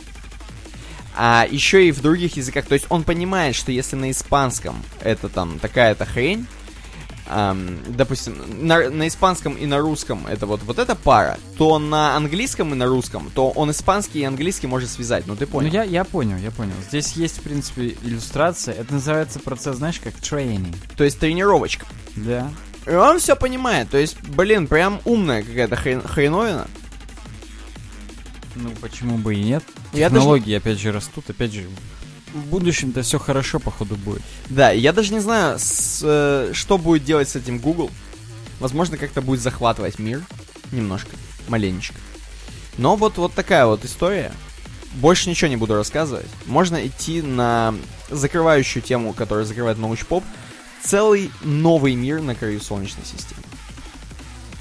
а 1.15 1.47
еще 1.49 1.87
и 1.87 1.91
в 1.91 2.01
других 2.01 2.37
языках. 2.37 2.65
То 2.65 2.73
есть 2.73 2.85
он 2.89 3.03
понимает, 3.03 3.55
что 3.55 3.71
если 3.71 3.95
на 3.95 4.11
испанском 4.11 4.81
это 5.01 5.27
там 5.27 5.57
такая-то 5.59 6.05
хрень, 6.05 6.45
ам, 7.31 7.77
допустим, 7.87 8.35
на, 8.61 8.89
на 8.89 9.07
испанском 9.07 9.53
и 9.55 9.65
на 9.65 9.79
русском 9.79 10.27
это 10.27 10.45
вот, 10.45 10.61
вот 10.63 10.77
эта 10.79 10.95
пара, 10.95 11.37
то 11.57 11.79
на 11.79 12.15
английском 12.15 12.73
и 12.73 12.75
на 12.75 12.85
русском, 12.85 13.31
то 13.33 13.49
он 13.49 13.71
испанский 13.71 14.19
и 14.19 14.23
английский 14.23 14.67
может 14.67 14.89
связать. 14.89 15.25
Ну 15.27 15.35
ты 15.35 15.45
Ну, 15.45 15.51
понял? 15.51 15.71
я, 15.71 15.83
я 15.83 16.03
понял, 16.03 16.37
я 16.37 16.51
понял. 16.51 16.73
Здесь 16.89 17.13
есть, 17.13 17.37
в 17.39 17.41
принципе, 17.41 17.95
иллюстрация. 18.03 18.75
Это 18.75 18.93
называется 18.93 19.39
процесс, 19.39 19.77
знаешь, 19.77 19.99
как 20.03 20.13
тренинг. 20.15 20.75
То 20.97 21.03
есть 21.03 21.19
тренировочка. 21.19 21.85
Да. 22.15 22.51
И 22.85 22.89
он 22.91 23.19
все 23.19 23.35
понимает. 23.35 23.89
То 23.89 23.97
есть, 23.97 24.17
блин, 24.21 24.67
прям 24.67 24.99
умная 25.05 25.43
какая-то 25.43 25.75
хрен- 25.75 26.07
хреновина. 26.07 26.67
Ну, 28.55 28.69
почему 28.81 29.17
бы 29.17 29.35
и 29.35 29.41
нет? 29.43 29.63
Я 29.93 30.09
Технологии, 30.09 30.55
опять 30.57 30.79
же, 30.79 30.91
растут. 30.91 31.29
Опять 31.29 31.53
же, 31.53 31.69
в 32.33 32.45
будущем-то 32.47 33.01
все 33.01 33.19
хорошо, 33.19 33.59
походу, 33.59 33.95
будет. 33.95 34.21
Да, 34.49 34.71
я 34.71 34.93
даже 34.93 35.13
не 35.13 35.19
знаю, 35.19 35.57
с, 35.59 36.01
э, 36.03 36.51
что 36.53 36.77
будет 36.77 37.03
делать 37.03 37.29
с 37.29 37.35
этим 37.35 37.59
Google. 37.59 37.91
Возможно, 38.59 38.97
как-то 38.97 39.21
будет 39.21 39.41
захватывать 39.41 39.99
мир. 39.99 40.23
Немножко. 40.71 41.15
Маленечко. 41.47 41.95
Но 42.77 42.95
вот, 42.95 43.17
вот 43.17 43.33
такая 43.33 43.65
вот 43.65 43.83
история. 43.85 44.31
Больше 44.93 45.29
ничего 45.29 45.49
не 45.49 45.57
буду 45.57 45.75
рассказывать. 45.75 46.27
Можно 46.45 46.85
идти 46.85 47.21
на 47.21 47.73
закрывающую 48.09 48.83
тему, 48.83 49.13
которая 49.13 49.45
закрывает 49.45 49.77
научпоп. 49.77 50.23
Целый 50.83 51.31
новый 51.43 51.95
мир 51.95 52.21
на 52.21 52.35
краю 52.35 52.59
Солнечной 52.59 53.05
системы. 53.05 53.43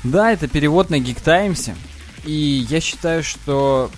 Да, 0.04 0.32
это 0.32 0.48
перевод 0.48 0.90
на 0.90 0.96
Geek 0.96 1.22
Times. 1.22 1.70
И 2.24 2.66
я 2.68 2.80
считаю, 2.80 3.22
что 3.22 3.90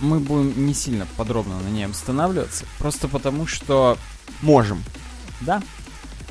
мы 0.00 0.20
будем 0.20 0.66
не 0.66 0.74
сильно 0.74 1.06
подробно 1.16 1.58
на 1.60 1.68
ней 1.68 1.86
останавливаться. 1.86 2.64
Просто 2.78 3.08
потому, 3.08 3.46
что 3.46 3.98
Можем. 4.42 4.82
Да. 5.40 5.62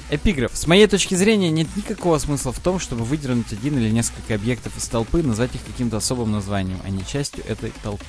Эпиграф. 0.10 0.56
С 0.56 0.68
моей 0.68 0.88
точки 0.88 1.16
зрения, 1.16 1.50
нет 1.50 1.68
никакого 1.76 2.20
смысла 2.20 2.52
в 2.52 2.60
том, 2.60 2.80
чтобы 2.80 3.04
выдернуть 3.04 3.52
один 3.52 3.78
или 3.80 3.90
несколько 3.90 4.36
объектов 4.36 4.78
из 4.78 4.88
толпы, 4.88 5.24
назвать 5.24 5.56
их 5.56 5.64
каким-то 5.64 5.98
особым 5.98 6.32
названием, 6.32 6.80
а 6.84 6.90
не 6.90 7.04
частью 7.06 7.44
этой 7.48 7.72
толпы. 7.82 8.06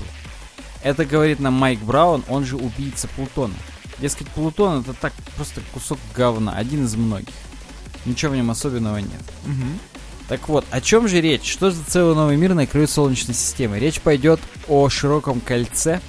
Это 0.82 1.06
говорит 1.06 1.40
нам 1.40 1.54
Майк 1.54 1.80
Браун, 1.80 2.22
он 2.28 2.44
же 2.44 2.56
убийца 2.56 3.08
Плутона. 3.08 3.54
Дескать, 3.98 4.28
Плутон 4.28 4.82
это 4.82 4.92
так 4.92 5.14
просто 5.36 5.62
кусок 5.72 5.98
говна, 6.14 6.52
один 6.52 6.84
из 6.84 6.94
многих. 6.96 7.34
Ничего 8.04 8.32
в 8.32 8.36
нем 8.36 8.50
особенного 8.50 8.98
нет. 8.98 9.22
Так 10.28 10.48
вот, 10.48 10.64
о 10.70 10.80
чем 10.80 11.06
же 11.06 11.20
речь? 11.20 11.50
Что 11.50 11.70
за 11.70 11.84
целый 11.84 12.16
новый 12.16 12.36
мир 12.36 12.54
на 12.54 12.66
краю 12.66 12.88
Солнечной 12.88 13.34
системы? 13.34 13.78
Речь 13.78 14.00
пойдет 14.00 14.40
о 14.68 14.88
широком 14.88 15.40
кольце 15.40 16.00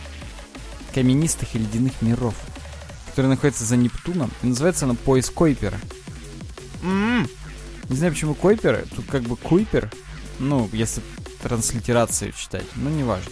каменистых 0.93 1.53
и 1.53 1.59
ледяных 1.59 2.01
миров, 2.01 2.33
который 3.09 3.27
находится 3.27 3.63
за 3.63 3.77
Нептуном, 3.77 4.31
и 4.41 4.47
называется 4.47 4.85
оно 4.85 4.95
пояс 4.95 5.29
Койпера. 5.29 5.79
М-м. 6.81 7.29
Не 7.89 7.95
знаю, 7.95 8.11
почему 8.11 8.33
Койпер, 8.33 8.85
тут 8.95 9.05
как 9.05 9.21
бы 9.23 9.37
Куйпер, 9.37 9.91
ну, 10.39 10.67
если 10.73 11.01
транслитерацию 11.43 12.33
читать, 12.33 12.65
ну, 12.75 12.89
неважно. 12.89 13.31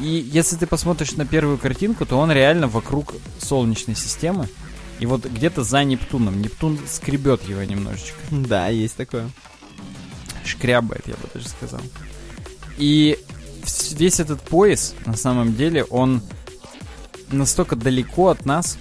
И 0.00 0.06
если 0.06 0.56
ты 0.56 0.66
посмотришь 0.68 1.12
на 1.12 1.26
первую 1.26 1.58
картинку, 1.58 2.06
то 2.06 2.16
он 2.16 2.30
реально 2.30 2.68
вокруг 2.68 3.14
Солнечной 3.40 3.96
системы, 3.96 4.48
и 5.00 5.06
вот 5.06 5.26
где-то 5.26 5.64
за 5.64 5.82
Нептуном. 5.82 6.40
Нептун 6.40 6.78
скребет 6.88 7.48
его 7.48 7.62
немножечко. 7.64 8.18
Да, 8.30 8.68
есть 8.68 8.96
такое. 8.96 9.28
Шкрябает, 10.48 11.06
я 11.06 11.14
бы 11.14 11.28
даже 11.32 11.48
сказал. 11.48 11.80
И 12.76 13.18
весь 13.92 14.20
этот 14.20 14.40
пояс, 14.40 14.94
на 15.06 15.16
самом 15.16 15.54
деле, 15.54 15.84
он 15.84 16.22
настолько 17.30 17.76
далеко 17.76 18.28
от 18.28 18.44
нас, 18.46 18.78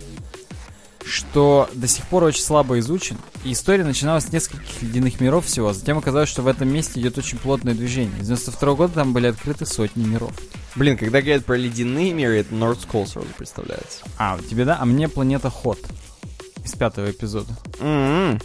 что 1.08 1.70
до 1.74 1.88
сих 1.88 2.06
пор 2.08 2.26
очень 2.26 2.42
слабо 2.44 2.80
изучен. 2.80 3.18
И 3.44 3.54
история 3.54 3.84
начиналась 3.84 4.26
с 4.26 4.32
нескольких 4.32 4.82
ледяных 4.82 5.20
миров 5.22 5.46
всего. 5.46 5.74
Затем 5.74 5.98
оказалось, 5.98 6.30
что 6.30 6.42
в 6.42 6.48
этом 6.48 6.68
месте 6.68 7.00
идет 7.00 7.18
очень 7.18 7.38
плотное 7.38 7.74
движение. 7.74 8.22
С 8.22 8.28
92 8.28 8.74
года 8.76 8.94
там 8.94 9.14
были 9.14 9.28
открыты 9.28 9.66
сотни 9.66 10.06
миров. 10.06 10.34
Блин, 10.76 10.98
когда 10.98 11.22
говорят 11.22 11.46
про 11.46 11.56
ледяные 11.56 12.14
миры, 12.14 12.40
это 12.40 12.54
North 12.54 12.86
Skull 12.86 13.08
сразу 13.08 13.28
представляется. 13.38 14.04
А, 14.18 14.38
тебе 14.50 14.66
да? 14.66 14.78
А 14.80 14.86
мне 14.86 15.08
планета 15.08 15.50
Ход. 15.50 15.80
Из 16.64 16.74
пятого 16.74 17.10
эпизода. 17.10 17.52
М-м. 17.80 18.42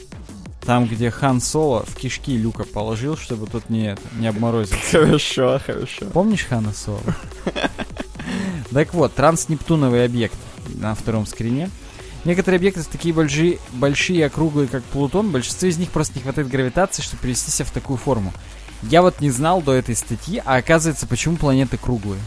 Там, 0.65 0.87
где 0.87 1.11
Хан 1.11 1.41
Соло 1.41 1.85
в 1.87 1.97
кишки 1.97 2.37
Люка 2.37 2.65
положил, 2.65 3.17
чтобы 3.17 3.47
тот 3.47 3.69
не, 3.69 3.93
это, 3.93 4.03
не 4.19 4.29
обморозился. 4.29 4.77
Хорошо, 4.93 5.61
хорошо. 5.65 6.07
Помнишь 6.13 6.45
Хана 6.45 6.73
Соло? 6.73 7.01
Так 8.73 8.95
вот, 8.95 9.15
транснептуновый 9.15 10.07
объект 10.07 10.37
на 10.77 10.95
втором 10.95 11.27
скрине. 11.27 11.69
Некоторые 12.25 12.57
объекты 12.57 12.83
такие 12.85 13.13
большие, 13.13 13.59
большие 13.73 14.21
и 14.21 14.23
округлые, 14.23 14.69
как 14.69 14.83
Плутон, 14.85 15.31
большинству 15.31 15.69
из 15.69 15.77
них 15.77 15.91
просто 15.91 16.15
не 16.15 16.23
хватает 16.23 16.49
гравитации, 16.49 17.03
чтобы 17.03 17.23
перевести 17.23 17.51
себя 17.51 17.67
в 17.67 17.73
такую 17.73 17.99
форму. 17.99 18.33
Я 18.83 19.03
вот 19.03 19.21
не 19.21 19.31
знал 19.31 19.61
до 19.61 19.73
этой 19.73 19.95
статьи, 19.95 20.41
а 20.45 20.57
оказывается, 20.57 21.07
почему 21.07 21.37
планеты 21.37 21.77
круглые. 21.77 22.21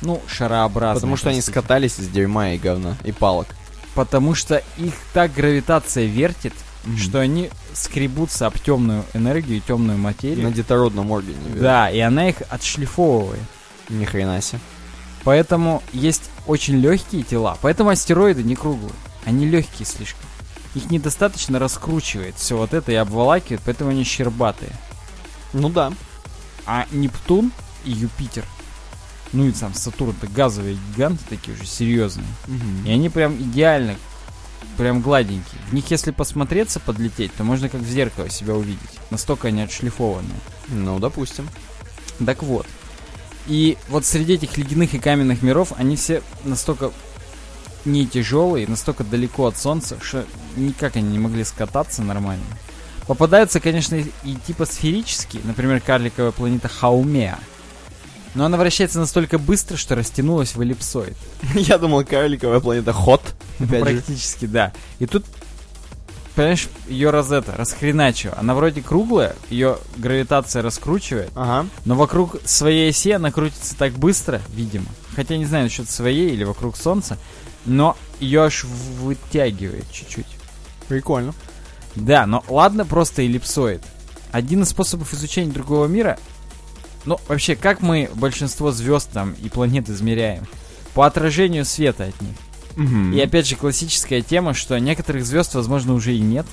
Ну, 0.00 0.22
шарообразные. 0.26 1.00
Потому 1.00 1.16
что 1.16 1.30
они 1.30 1.40
скатались 1.40 1.98
из 1.98 2.08
дерьма 2.08 2.50
и 2.50 2.58
говна, 2.58 2.96
и 3.04 3.12
палок. 3.12 3.48
Потому 3.94 4.34
что 4.34 4.62
их 4.78 4.94
так 5.12 5.34
гравитация 5.34 6.06
вертит, 6.06 6.54
что 6.98 7.20
они 7.20 7.50
скребутся 7.72 8.46
об 8.46 8.58
темную 8.58 9.04
энергию 9.14 9.58
и 9.58 9.60
темную 9.60 9.98
материю. 9.98 10.44
На 10.46 10.52
детородном 10.52 11.10
органе. 11.10 11.36
верно? 11.46 11.60
Да, 11.60 11.90
и 11.90 11.98
она 11.98 12.28
их 12.28 12.42
отшлифовывает. 12.48 13.42
Ни 13.88 14.04
хрена 14.04 14.40
себе. 14.40 14.60
Поэтому 15.24 15.82
есть 15.92 16.30
очень 16.46 16.76
легкие 16.76 17.22
тела. 17.22 17.56
Поэтому 17.62 17.90
астероиды 17.90 18.42
не 18.42 18.56
круглые. 18.56 18.92
Они 19.24 19.46
легкие 19.46 19.86
слишком. 19.86 20.26
Их 20.74 20.90
недостаточно 20.90 21.58
раскручивает 21.58 22.34
все 22.36 22.56
вот 22.56 22.74
это 22.74 22.92
и 22.92 22.96
обволакивает, 22.96 23.62
поэтому 23.64 23.90
они 23.90 24.04
щербатые. 24.04 24.72
Ну 25.52 25.68
да. 25.68 25.92
А 26.66 26.86
Нептун 26.90 27.52
и 27.84 27.90
Юпитер, 27.92 28.44
ну 29.32 29.44
и 29.46 29.52
сам 29.52 29.74
Сатурн, 29.74 30.14
это 30.20 30.26
газовые 30.32 30.76
гиганты 30.90 31.22
такие 31.28 31.56
уже 31.56 31.66
серьезные. 31.66 32.26
И 32.84 32.90
они 32.90 33.08
прям 33.08 33.36
идеально, 33.36 33.96
прям 34.74 35.00
гладенькие. 35.00 35.60
В 35.68 35.72
них 35.72 35.90
если 35.90 36.10
посмотреться, 36.10 36.80
подлететь, 36.80 37.32
то 37.34 37.44
можно 37.44 37.68
как 37.68 37.80
в 37.80 37.88
зеркало 37.88 38.28
себя 38.28 38.54
увидеть. 38.54 38.80
Настолько 39.10 39.48
они 39.48 39.62
отшлифованные. 39.62 40.38
Ну, 40.68 40.98
допустим. 40.98 41.48
Так 42.24 42.42
вот. 42.42 42.66
И 43.46 43.76
вот 43.88 44.04
среди 44.04 44.34
этих 44.34 44.56
ледяных 44.56 44.94
и 44.94 44.98
каменных 44.98 45.42
миров 45.42 45.72
они 45.76 45.96
все 45.96 46.22
настолько 46.44 46.92
не 47.84 48.06
тяжелые, 48.06 48.66
настолько 48.66 49.04
далеко 49.04 49.46
от 49.46 49.58
Солнца, 49.58 49.98
что 50.00 50.24
никак 50.56 50.96
они 50.96 51.10
не 51.10 51.18
могли 51.18 51.44
скататься 51.44 52.02
нормально. 52.02 52.44
Попадаются, 53.06 53.60
конечно, 53.60 53.96
и 53.96 54.06
и 54.24 54.36
типа 54.46 54.64
сферические, 54.64 55.42
например, 55.44 55.80
карликовая 55.80 56.30
планета 56.30 56.68
Хаумеа. 56.68 57.38
Но 58.34 58.44
она 58.44 58.56
вращается 58.56 58.98
настолько 58.98 59.38
быстро, 59.38 59.76
что 59.76 59.94
растянулась 59.94 60.54
в 60.56 60.60
эллипсоид. 60.60 61.16
Я 61.54 61.78
думал, 61.78 62.04
карликовая 62.04 62.60
планета 62.60 62.92
же. 62.92 63.36
Практически, 63.58 64.46
да. 64.46 64.72
И 64.98 65.06
тут, 65.06 65.24
понимаешь, 66.34 66.68
ее 66.88 67.10
розета 67.10 67.54
расхреначила. 67.56 68.34
Она 68.36 68.54
вроде 68.54 68.82
круглая, 68.82 69.36
ее 69.50 69.78
гравитация 69.96 70.62
раскручивает, 70.62 71.30
Ага. 71.36 71.68
но 71.84 71.94
вокруг 71.94 72.36
своей 72.44 72.90
оси 72.90 73.12
она 73.12 73.30
крутится 73.30 73.76
так 73.76 73.92
быстро, 73.92 74.40
видимо. 74.52 74.86
Хотя 75.14 75.36
не 75.36 75.44
знаю 75.46 75.64
насчет 75.64 75.88
своей 75.88 76.30
или 76.30 76.42
вокруг 76.42 76.76
Солнца, 76.76 77.18
но 77.64 77.96
ее 78.18 78.42
аж 78.42 78.64
вытягивает 78.64 79.84
чуть-чуть. 79.92 80.26
Прикольно. 80.88 81.34
Да, 81.94 82.26
но 82.26 82.44
ладно, 82.48 82.84
просто 82.84 83.22
эллипсоид. 83.22 83.80
Один 84.32 84.64
из 84.64 84.70
способов 84.70 85.14
изучения 85.14 85.52
другого 85.52 85.86
мира, 85.86 86.18
ну, 87.04 87.18
вообще, 87.28 87.56
как 87.56 87.80
мы 87.80 88.10
большинство 88.14 88.72
звезд 88.72 89.10
там 89.12 89.34
и 89.42 89.48
планет 89.48 89.88
измеряем? 89.88 90.46
По 90.94 91.06
отражению 91.06 91.64
света 91.64 92.04
от 92.04 92.20
них. 92.20 92.36
И 93.14 93.20
опять 93.20 93.46
же, 93.46 93.56
классическая 93.56 94.20
тема, 94.20 94.54
что 94.54 94.78
некоторых 94.78 95.24
звезд, 95.24 95.54
возможно, 95.54 95.94
уже 95.94 96.14
и 96.14 96.20
нет. 96.20 96.46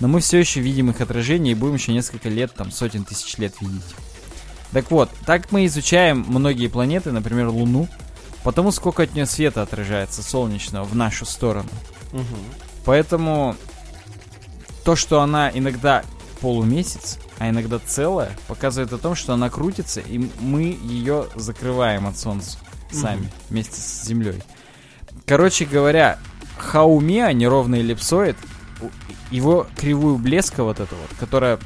Но 0.00 0.08
мы 0.08 0.20
все 0.20 0.38
еще 0.38 0.60
видим 0.60 0.90
их 0.90 1.00
отражение 1.00 1.52
и 1.52 1.54
будем 1.56 1.74
еще 1.74 1.92
несколько 1.92 2.28
лет, 2.28 2.54
там, 2.54 2.70
сотен 2.70 3.04
тысяч 3.04 3.36
лет 3.38 3.54
видеть. 3.60 3.94
Так 4.72 4.90
вот, 4.90 5.10
так 5.26 5.50
мы 5.50 5.66
изучаем 5.66 6.24
многие 6.28 6.68
планеты, 6.68 7.10
например, 7.10 7.48
Луну, 7.48 7.88
потому 8.44 8.70
сколько 8.70 9.02
от 9.02 9.14
нее 9.14 9.26
света 9.26 9.62
отражается 9.62 10.22
солнечного 10.22 10.84
в 10.84 10.94
нашу 10.94 11.24
сторону. 11.24 11.68
Поэтому 12.84 13.56
то, 14.84 14.94
что 14.96 15.20
она 15.20 15.50
иногда 15.52 16.04
полумесяц, 16.40 17.18
а 17.38 17.48
иногда 17.48 17.78
целая, 17.78 18.36
показывает 18.46 18.92
о 18.92 18.98
том, 18.98 19.14
что 19.14 19.34
она 19.34 19.50
крутится, 19.50 20.00
и 20.00 20.18
мы 20.40 20.78
ее 20.82 21.26
закрываем 21.34 22.06
от 22.06 22.18
Солнца 22.18 22.58
сами, 22.90 23.30
вместе 23.50 23.80
с 23.80 24.04
Землей. 24.04 24.42
Короче 25.26 25.64
говоря, 25.64 26.18
Хаумеа, 26.58 27.32
неровный 27.32 27.80
эллипсоид, 27.80 28.36
его 29.30 29.66
кривую 29.76 30.16
блеска 30.16 30.64
вот 30.64 30.80
эту 30.80 30.96
вот, 30.96 31.10
которая 31.18 31.58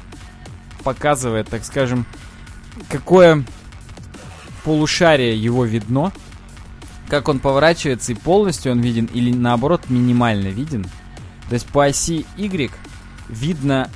показывает, 0.83 1.47
так 1.47 1.63
скажем, 1.63 2.05
какое 2.89 3.43
полушарие 4.63 5.37
его 5.37 5.65
видно, 5.65 6.11
как 7.09 7.29
он 7.29 7.39
поворачивается 7.39 8.11
и 8.11 8.15
полностью 8.15 8.71
он 8.71 8.81
виден, 8.81 9.05
или 9.13 9.31
наоборот 9.31 9.89
минимально 9.89 10.47
виден. 10.47 10.83
То 11.49 11.53
есть 11.53 11.67
по 11.67 11.85
оси 11.85 12.25
Y 12.37 12.71
видно, 13.29 13.89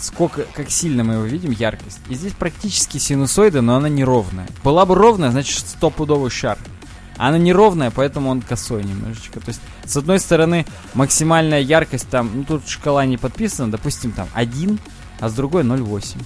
сколько, 0.00 0.42
как 0.54 0.70
сильно 0.70 1.04
мы 1.04 1.14
его 1.14 1.24
видим, 1.24 1.50
яркость. 1.50 2.00
И 2.08 2.14
здесь 2.14 2.32
практически 2.32 2.98
синусоида, 2.98 3.60
но 3.60 3.76
она 3.76 3.88
неровная. 3.88 4.48
Была 4.64 4.86
бы 4.86 4.94
ровная, 4.94 5.30
значит 5.30 5.66
стопудовый 5.66 6.30
шар. 6.30 6.58
Она 7.16 7.36
неровная, 7.36 7.90
поэтому 7.90 8.30
он 8.30 8.40
косой 8.40 8.82
немножечко. 8.82 9.40
То 9.40 9.48
есть, 9.48 9.60
с 9.84 9.96
одной 9.96 10.18
стороны, 10.18 10.64
максимальная 10.94 11.60
яркость 11.60 12.08
там, 12.08 12.30
ну 12.34 12.44
тут 12.44 12.66
шкала 12.66 13.04
не 13.04 13.18
подписана, 13.18 13.70
допустим, 13.70 14.12
там 14.12 14.26
1, 14.32 14.78
а 15.20 15.28
с 15.28 15.34
другой 15.34 15.62
0,8. 15.62 16.16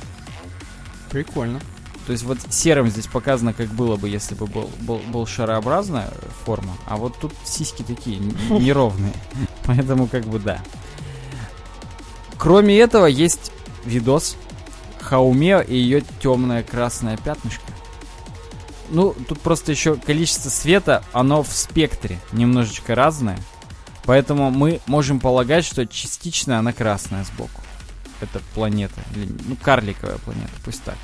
Прикольно. 1.10 1.60
То 2.06 2.12
есть 2.12 2.24
вот 2.24 2.38
серым 2.50 2.88
здесь 2.88 3.06
показано, 3.06 3.54
как 3.54 3.68
было 3.68 3.96
бы, 3.96 4.08
если 4.08 4.34
бы 4.34 4.46
был, 4.46 4.70
был, 4.80 4.98
был 5.08 5.26
шарообразная 5.26 6.10
форма, 6.44 6.74
а 6.86 6.96
вот 6.96 7.18
тут 7.18 7.32
сиськи 7.44 7.82
такие 7.82 8.18
неровные. 8.50 9.14
Поэтому 9.64 10.06
как 10.06 10.24
бы 10.26 10.38
да. 10.38 10.60
Кроме 12.38 12.78
этого, 12.78 13.06
есть 13.06 13.50
видос 13.84 14.36
Хауме 15.00 15.64
и 15.66 15.76
ее 15.76 16.02
темное 16.20 16.62
красное 16.62 17.16
пятнышко. 17.16 17.64
Ну, 18.90 19.14
тут 19.28 19.40
просто 19.40 19.72
еще 19.72 19.96
количество 19.96 20.50
света, 20.50 21.02
оно 21.12 21.42
в 21.42 21.52
спектре 21.52 22.18
немножечко 22.32 22.94
разное. 22.94 23.38
Поэтому 24.04 24.50
мы 24.50 24.80
можем 24.86 25.20
полагать, 25.20 25.64
что 25.64 25.86
частично 25.86 26.58
она 26.58 26.72
красная 26.72 27.24
сбоку. 27.24 27.62
Это 28.20 28.40
планета. 28.54 29.00
Или, 29.14 29.30
ну, 29.46 29.56
карликовая 29.56 30.18
планета, 30.18 30.52
пусть 30.64 30.82
так. 30.82 30.96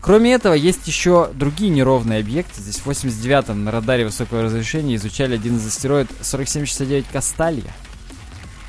Кроме 0.00 0.34
этого, 0.34 0.52
есть 0.52 0.86
еще 0.86 1.30
другие 1.32 1.70
неровные 1.70 2.20
объекты. 2.20 2.60
Здесь 2.60 2.76
в 2.76 2.90
89-м 2.90 3.64
на 3.64 3.70
радаре 3.70 4.04
высокого 4.04 4.42
разрешения 4.42 4.96
изучали 4.96 5.34
один 5.34 5.56
из 5.56 5.66
астероид 5.66 6.10
4769 6.18 7.06
Касталья. 7.10 7.72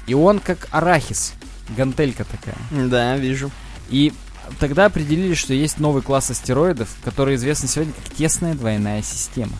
И 0.08 0.14
он 0.14 0.40
как 0.40 0.70
арахис. 0.72 1.34
Гантелька 1.70 2.26
такая. 2.26 2.58
Да, 2.90 3.18
вижу. 3.18 3.52
И 3.90 4.14
тогда 4.60 4.86
определили, 4.86 5.34
что 5.34 5.54
есть 5.54 5.80
новый 5.80 6.02
класс 6.02 6.32
астероидов, 6.32 6.90
который 7.04 7.36
известен 7.36 7.68
сегодня 7.68 7.94
как 7.94 8.14
тесная 8.14 8.54
двойная 8.54 9.02
система. 9.02 9.58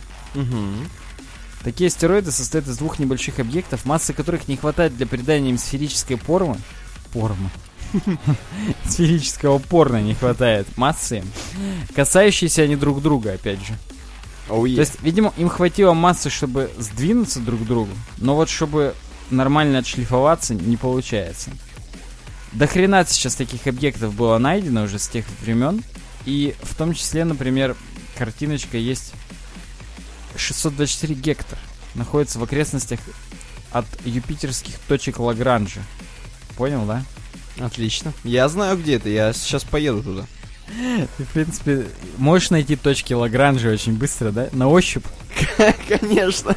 Такие 1.64 1.88
астероиды 1.88 2.32
состоят 2.32 2.68
из 2.68 2.78
двух 2.78 3.00
небольших 3.00 3.40
объектов, 3.40 3.86
массы 3.86 4.14
которых 4.14 4.48
не 4.48 4.56
хватает 4.56 4.96
для 4.96 5.08
придания 5.08 5.50
им 5.50 5.58
сферической 5.58 6.16
формы. 6.16 6.58
Формы. 7.12 7.50
Сферического 8.86 9.58
порно 9.60 10.02
не 10.02 10.14
хватает 10.14 10.68
массы, 10.78 11.24
касающиеся 11.96 12.64
они 12.64 12.76
друг 12.76 13.02
друга, 13.02 13.34
опять 13.34 13.60
же. 13.66 13.74
Оу, 14.50 14.64
То 14.64 14.82
есть, 14.82 15.02
видимо, 15.02 15.34
им 15.38 15.50
хватило 15.50 15.94
массы, 15.94 16.30
чтобы 16.30 16.70
сдвинуться 16.78 17.40
друг 17.40 17.62
к 17.62 17.66
другу, 17.66 17.92
но 18.18 18.36
вот 18.36 18.50
чтобы 18.50 18.94
нормально 19.32 19.80
отшлифоваться, 19.80 20.54
не 20.54 20.78
получается. 20.78 21.50
До 22.56 22.68
хрена 22.68 23.06
сейчас 23.06 23.36
таких 23.36 23.68
объектов 23.68 24.14
было 24.14 24.38
найдено 24.38 24.84
уже 24.84 24.98
с 24.98 25.10
тех 25.10 25.26
времен, 25.42 25.84
и 26.26 26.56
в 26.62 26.74
том 26.76 26.94
числе, 26.94 27.26
например, 27.26 27.76
картиночка 28.18 28.78
есть 28.78 29.12
624 30.38 31.16
гектор, 31.16 31.60
находится 31.96 32.40
в 32.40 32.44
окрестностях 32.44 33.02
от 33.72 33.86
юпитерских 34.06 34.76
точек 34.88 35.20
Лагранжа. 35.20 35.82
Понял, 36.56 36.86
да? 36.86 37.04
Отлично. 37.60 38.14
Я 38.24 38.48
знаю, 38.48 38.78
где 38.78 38.96
это. 38.96 39.10
Я 39.10 39.34
сейчас 39.34 39.66
поеду 39.66 40.02
туда. 40.02 40.26
Ты, 41.18 41.26
в 41.26 41.34
принципе, 41.34 41.86
можешь 42.18 42.52
найти 42.52 42.78
точки 42.78 43.12
Лагранжа 43.12 43.68
очень 43.68 43.98
быстро, 43.98 44.32
да? 44.32 44.48
На 44.54 44.70
ощупь. 44.70 45.06
Конечно. 45.90 46.56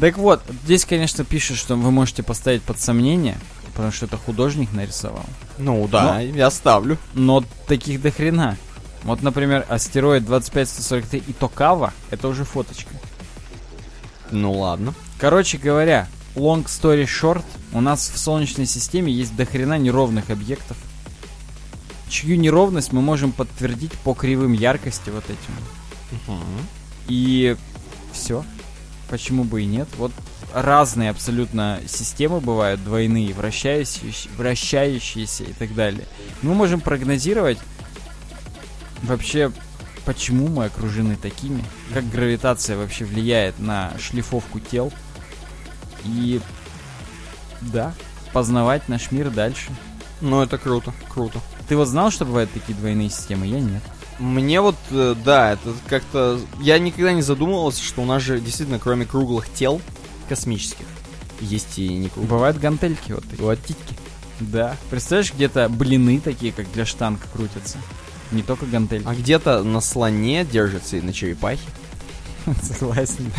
Так 0.00 0.16
вот, 0.16 0.42
здесь, 0.64 0.84
конечно, 0.84 1.24
пишет, 1.24 1.56
что 1.56 1.74
вы 1.74 1.90
можете 1.90 2.22
поставить 2.22 2.62
под 2.62 2.78
сомнение, 2.78 3.36
потому 3.68 3.92
что 3.92 4.06
это 4.06 4.16
художник 4.16 4.72
нарисовал. 4.72 5.26
Ну 5.58 5.86
да, 5.88 6.20
я 6.20 6.50
ставлю. 6.50 6.98
Но 7.14 7.44
таких 7.66 8.00
до 8.00 8.10
хрена. 8.10 8.56
Вот, 9.04 9.22
например, 9.22 9.64
астероид 9.68 10.24
25143 10.26 11.22
и 11.28 11.32
Токава, 11.32 11.92
это 12.10 12.28
уже 12.28 12.44
фоточка. 12.44 12.90
Ну 14.30 14.52
ладно. 14.52 14.92
Короче 15.18 15.56
говоря, 15.56 16.08
long 16.34 16.64
story 16.64 17.04
short, 17.04 17.44
у 17.72 17.80
нас 17.80 18.10
в 18.10 18.18
Солнечной 18.18 18.66
системе 18.66 19.12
есть 19.12 19.36
до 19.36 19.46
хрена 19.46 19.78
неровных 19.78 20.30
объектов, 20.30 20.76
чью 22.08 22.36
неровность 22.38 22.92
мы 22.92 23.00
можем 23.00 23.32
подтвердить 23.32 23.92
по 23.92 24.14
кривым 24.14 24.52
яркости 24.52 25.10
вот 25.10 25.24
этим. 25.24 26.38
И 27.06 27.56
все. 28.12 28.44
Почему 29.08 29.44
бы 29.44 29.62
и 29.62 29.66
нет? 29.66 29.88
Вот 29.96 30.12
разные 30.62 31.10
абсолютно 31.10 31.80
системы 31.86 32.40
бывают, 32.40 32.82
двойные, 32.82 33.34
вращающиеся, 33.34 34.28
вращающиеся 34.36 35.44
и 35.44 35.52
так 35.52 35.74
далее. 35.74 36.04
Мы 36.42 36.54
можем 36.54 36.80
прогнозировать 36.80 37.58
вообще, 39.02 39.52
почему 40.04 40.48
мы 40.48 40.66
окружены 40.66 41.16
такими, 41.16 41.64
как 41.92 42.08
гравитация 42.08 42.76
вообще 42.76 43.04
влияет 43.04 43.58
на 43.58 43.92
шлифовку 43.98 44.60
тел. 44.60 44.92
И 46.04 46.40
да, 47.60 47.92
познавать 48.32 48.88
наш 48.88 49.10
мир 49.10 49.30
дальше. 49.30 49.70
Ну 50.20 50.42
это 50.42 50.58
круто, 50.58 50.92
круто. 51.08 51.40
Ты 51.68 51.76
вот 51.76 51.88
знал, 51.88 52.10
что 52.10 52.24
бывают 52.24 52.52
такие 52.52 52.76
двойные 52.76 53.10
системы? 53.10 53.46
Я 53.46 53.60
нет. 53.60 53.82
Мне 54.18 54.60
вот, 54.60 54.76
э, 54.90 55.14
да, 55.24 55.52
это 55.52 55.72
как-то... 55.88 56.40
Я 56.60 56.78
никогда 56.78 57.12
не 57.12 57.22
задумывался, 57.22 57.82
что 57.82 58.02
у 58.02 58.04
нас 58.04 58.22
же 58.22 58.40
действительно, 58.40 58.80
кроме 58.80 59.06
круглых 59.06 59.48
тел 59.52 59.80
космических, 60.28 60.86
есть 61.40 61.78
и 61.78 61.88
не. 61.88 62.10
Бывают 62.16 62.58
гантельки 62.58 63.12
вот 63.12 63.24
такие. 63.24 63.44
Вот 63.44 63.58
титьки. 63.64 63.94
Да. 64.40 64.76
Представляешь, 64.90 65.32
где-то 65.32 65.68
блины 65.68 66.20
такие, 66.20 66.52
как 66.52 66.70
для 66.72 66.86
штанг 66.86 67.20
крутятся. 67.32 67.78
Не 68.30 68.42
только 68.42 68.66
гантельки. 68.66 69.06
А 69.06 69.14
где-то 69.14 69.62
на 69.62 69.80
слоне 69.80 70.44
держится 70.44 70.96
и 70.96 71.00
на 71.00 71.12
черепахе. 71.12 71.62
Согласен. 72.62 73.32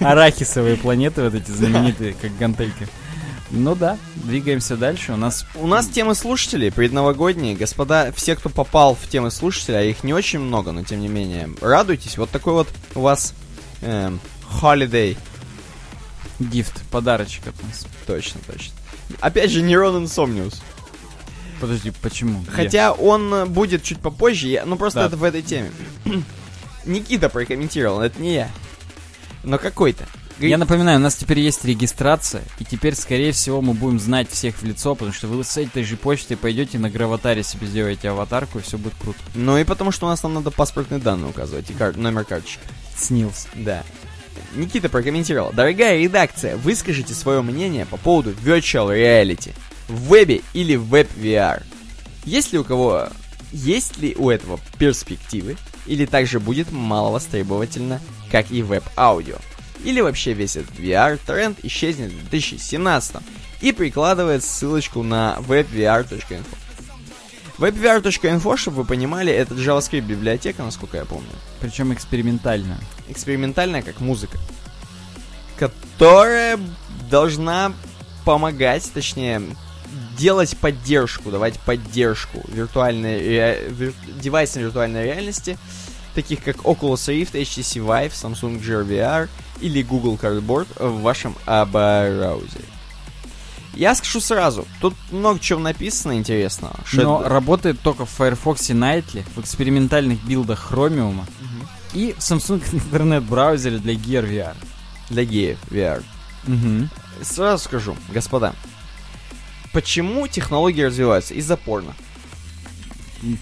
Арахисовые 0.00 0.76
планеты 0.76 1.22
вот 1.22 1.34
эти 1.34 1.50
знаменитые, 1.50 2.14
как 2.14 2.36
гантельки. 2.38 2.88
Ну 3.50 3.74
да, 3.74 3.96
двигаемся 4.14 4.76
дальше. 4.76 5.12
У 5.12 5.16
нас 5.16 5.46
У 5.54 5.66
нас 5.66 5.88
темы 5.88 6.14
слушателей 6.14 6.70
предновогодние. 6.70 7.56
Господа, 7.56 8.12
все, 8.14 8.36
кто 8.36 8.50
попал 8.50 8.94
в 8.94 9.08
темы 9.08 9.30
слушателей, 9.30 9.78
а 9.78 9.82
их 9.82 10.04
не 10.04 10.12
очень 10.12 10.38
много, 10.38 10.72
но 10.72 10.82
тем 10.82 11.00
не 11.00 11.08
менее, 11.08 11.48
радуйтесь. 11.60 12.18
Вот 12.18 12.30
такой 12.30 12.52
вот 12.52 12.68
у 12.94 13.00
вас 13.00 13.32
эм, 13.80 14.20
holiday. 14.60 15.16
Гифт, 16.38 16.82
подарочек 16.90 17.46
от 17.48 17.62
нас. 17.62 17.86
Точно, 18.06 18.40
точно. 18.46 18.72
Опять 19.20 19.50
же, 19.50 19.62
Нейрон 19.62 20.04
Insomnius. 20.04 20.56
Подожди, 21.60 21.92
почему? 22.02 22.40
Где? 22.42 22.50
Хотя 22.52 22.92
он 22.92 23.34
э, 23.34 23.46
будет 23.46 23.82
чуть 23.82 23.98
попозже, 23.98 24.46
я- 24.48 24.64
ну 24.64 24.76
просто 24.76 25.00
Да. 25.00 25.06
это 25.06 25.16
в 25.16 25.24
этой 25.24 25.42
теме. 25.42 25.72
Никита 26.84 27.28
прокомментировал, 27.28 28.00
это 28.00 28.20
не 28.20 28.34
я. 28.34 28.50
Но 29.42 29.58
какой-то. 29.58 30.06
Я 30.38 30.56
напоминаю, 30.56 30.98
у 31.00 31.02
нас 31.02 31.16
теперь 31.16 31.40
есть 31.40 31.64
регистрация, 31.64 32.42
и 32.60 32.64
теперь, 32.64 32.94
скорее 32.94 33.32
всего, 33.32 33.60
мы 33.60 33.74
будем 33.74 33.98
знать 33.98 34.30
всех 34.30 34.56
в 34.58 34.62
лицо, 34.62 34.94
потому 34.94 35.12
что 35.12 35.26
вы 35.26 35.42
с 35.42 35.56
этой 35.56 35.82
же 35.82 35.96
почтой 35.96 36.36
пойдете 36.36 36.78
на 36.78 36.88
граватаре 36.90 37.42
себе 37.42 37.66
сделаете 37.66 38.10
аватарку, 38.10 38.60
и 38.60 38.62
все 38.62 38.78
будет 38.78 38.94
круто. 39.00 39.18
Ну 39.34 39.58
и 39.58 39.64
потому 39.64 39.90
что 39.90 40.06
у 40.06 40.08
нас 40.08 40.20
там 40.20 40.34
надо 40.34 40.52
паспортные 40.52 41.00
данные 41.00 41.30
указывать 41.30 41.68
и 41.70 41.74
кар- 41.74 41.96
номер 41.96 42.24
карточки. 42.24 42.60
Снился. 42.96 43.48
Да. 43.56 43.82
Никита 44.54 44.88
прокомментировал. 44.88 45.52
Дорогая 45.52 45.98
редакция, 45.98 46.56
выскажите 46.56 47.14
свое 47.14 47.42
мнение 47.42 47.86
по 47.86 47.96
поводу 47.96 48.30
virtual 48.30 48.88
reality 48.88 49.52
в 49.88 50.12
вебе 50.12 50.42
или 50.52 50.76
в 50.76 50.86
веб 50.88 51.08
VR. 51.16 51.62
Есть 52.24 52.52
ли 52.52 52.58
у 52.58 52.64
кого... 52.64 53.08
Есть 53.50 53.98
ли 53.98 54.14
у 54.18 54.28
этого 54.28 54.60
перспективы? 54.78 55.56
Или 55.86 56.04
также 56.04 56.38
будет 56.38 56.70
мало 56.70 57.10
востребовательно, 57.10 58.00
как 58.30 58.50
и 58.50 58.62
веб-аудио? 58.62 59.36
Или 59.84 60.00
вообще 60.00 60.34
весь 60.34 60.56
этот 60.56 60.78
VR-тренд 60.78 61.58
исчезнет 61.62 62.12
в 62.12 62.28
2017 62.30 63.16
и 63.62 63.72
прикладывает 63.72 64.44
ссылочку 64.44 65.02
на 65.02 65.38
webvr.info. 65.48 66.44
webvr.info, 67.58 68.56
чтобы 68.56 68.78
вы 68.78 68.84
понимали, 68.84 69.32
это 69.32 69.54
JavaScript 69.54 70.02
библиотека, 70.02 70.62
насколько 70.62 70.98
я 70.98 71.04
помню 71.04 71.30
Причем 71.60 71.94
экспериментально. 71.94 72.78
Экспериментальная 73.08 73.82
как 73.82 74.00
музыка, 74.00 74.38
которая 75.58 76.58
должна 77.10 77.72
помогать, 78.24 78.90
точнее, 78.92 79.42
делать 80.16 80.56
поддержку, 80.58 81.30
давать 81.30 81.58
поддержку 81.60 82.42
виртуальной 82.48 83.18
ре- 83.18 83.68
вир- 83.68 83.94
девайсам 84.20 84.62
виртуальной 84.62 85.04
реальности, 85.04 85.58
таких 86.14 86.42
как 86.42 86.56
Oculus 86.58 87.08
Rift, 87.08 87.32
HTC 87.32 87.80
Vive, 87.84 88.12
Samsung 88.12 88.60
Gear 88.62 88.86
VR 88.86 89.28
или 89.60 89.82
Google 89.82 90.16
Cardboard 90.20 90.66
в 90.78 91.00
вашем 91.02 91.34
браузере. 91.46 92.64
Я 93.74 93.94
скажу 93.94 94.20
сразу, 94.20 94.66
тут 94.80 94.94
много 95.12 95.38
чего 95.38 95.60
написано 95.60 96.16
интересного. 96.16 96.74
Но 97.04 97.20
это- 97.20 97.28
работает 97.28 97.80
только 97.80 98.04
в 98.04 98.10
Firefox 98.10 98.70
Nightly, 98.70 99.22
в 99.36 99.40
экспериментальных 99.40 100.20
билдах 100.24 100.72
Chromium 100.72 101.20
и 101.92 102.12
в 102.12 102.18
Samsung 102.18 102.62
интернет-браузере 102.72 103.78
для 103.78 103.94
Gear 103.94 104.28
VR. 104.28 104.56
для 105.10 105.24
геев 105.24 105.58
VR. 105.70 106.02
Мгм. 106.46 106.90
Сразу 107.22 107.64
скажу, 107.64 107.96
господа, 108.10 108.54
почему 109.72 110.26
технологии 110.28 110.82
развиваются? 110.82 111.34
Из-за 111.34 111.56
порно. 111.56 111.94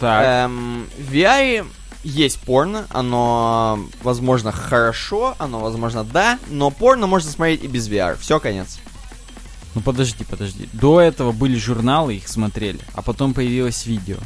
Так, 0.00 0.24
Эм, 0.24 0.86
в 0.98 1.12
VR 1.12 1.66
есть 2.02 2.38
порно, 2.40 2.86
оно, 2.90 3.78
возможно, 4.02 4.52
хорошо, 4.52 5.34
оно, 5.38 5.58
возможно, 5.60 6.04
да, 6.04 6.38
но 6.48 6.70
порно 6.70 7.06
можно 7.06 7.30
смотреть 7.30 7.64
и 7.64 7.66
без 7.66 7.88
VR. 7.88 8.16
Все, 8.18 8.40
конец. 8.40 8.78
ну 9.74 9.82
подожди, 9.82 10.24
подожди. 10.24 10.68
До 10.72 11.00
этого 11.00 11.32
были 11.32 11.56
журналы, 11.58 12.16
их 12.16 12.28
смотрели, 12.28 12.80
а 12.94 13.02
потом 13.02 13.34
появилось 13.34 13.84
видео. 13.86 14.16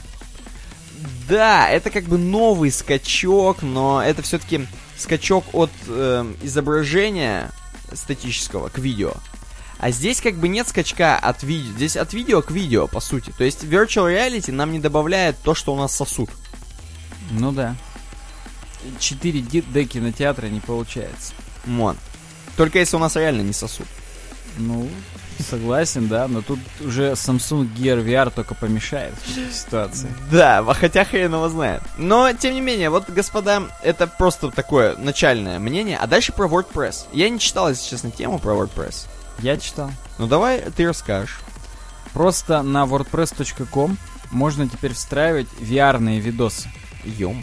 Да, 1.31 1.69
это 1.69 1.91
как 1.91 2.05
бы 2.05 2.19
новый 2.19 2.73
скачок, 2.73 3.63
но 3.63 4.03
это 4.03 4.21
все-таки 4.21 4.67
скачок 4.99 5.45
от 5.53 5.71
эм, 5.87 6.37
изображения 6.43 7.53
статического 7.93 8.69
к 8.69 8.79
видео. 8.79 9.13
А 9.79 9.93
здесь 9.93 10.21
как 10.21 10.35
бы 10.35 10.49
нет 10.49 10.67
скачка 10.67 11.17
от 11.17 11.45
видео. 11.45 11.71
Здесь 11.71 11.97
от 11.97 12.13
видео 12.15 12.43
к 12.43 12.51
видео, 12.51 12.89
по 12.89 12.99
сути. 12.99 13.33
То 13.39 13.45
есть 13.45 13.63
Virtual 13.63 14.13
Reality 14.13 14.51
нам 14.51 14.73
не 14.73 14.81
добавляет 14.81 15.39
то, 15.39 15.55
что 15.55 15.73
у 15.73 15.79
нас 15.79 15.95
сосуд. 15.95 16.31
Ну 17.31 17.53
да. 17.53 17.77
4 18.99 19.41
D 19.41 19.85
кинотеатра 19.85 20.49
не 20.49 20.59
получается. 20.59 21.33
Вот. 21.65 21.97
Только 22.57 22.81
если 22.81 22.97
у 22.97 22.99
нас 22.99 23.15
реально 23.15 23.43
не 23.43 23.53
сосуд. 23.53 23.87
Ну, 24.59 24.91
согласен, 25.51 26.09
да, 26.09 26.29
но 26.29 26.43
тут 26.43 26.59
уже 26.81 27.13
Samsung 27.13 27.69
Gear 27.75 28.05
VR 28.05 28.33
только 28.35 28.55
помешает 28.55 29.15
в 29.15 29.31
этой 29.31 29.53
ситуации. 29.53 30.13
Да, 30.31 30.65
хотя 30.75 31.05
хрен 31.05 31.33
его 31.35 31.49
знает. 31.49 31.83
Но, 31.97 32.33
тем 32.33 32.55
не 32.55 32.61
менее, 32.61 32.91
вот, 32.91 33.09
господа, 33.09 33.63
это 33.83 34.07
просто 34.07 34.51
такое 34.51 34.97
начальное 34.97 35.59
мнение. 35.59 35.99
А 35.99 36.07
дальше 36.07 36.33
про 36.33 36.49
WordPress. 36.49 37.07
Я 37.13 37.29
не 37.29 37.39
читал, 37.39 37.69
если 37.69 37.89
честно, 37.89 38.11
тему 38.11 38.39
про 38.39 38.55
WordPress. 38.55 39.07
Я 39.41 39.57
читал. 39.57 39.91
Ну 40.19 40.27
давай 40.27 40.61
ты 40.77 40.87
расскажешь. 40.87 41.41
Просто 42.13 42.63
на 42.63 42.85
wordpress.com 42.85 43.97
можно 44.31 44.69
теперь 44.69 44.93
встраивать 44.93 45.49
VR-ные 45.61 46.21
видосы. 46.21 46.69
ё 47.05 47.35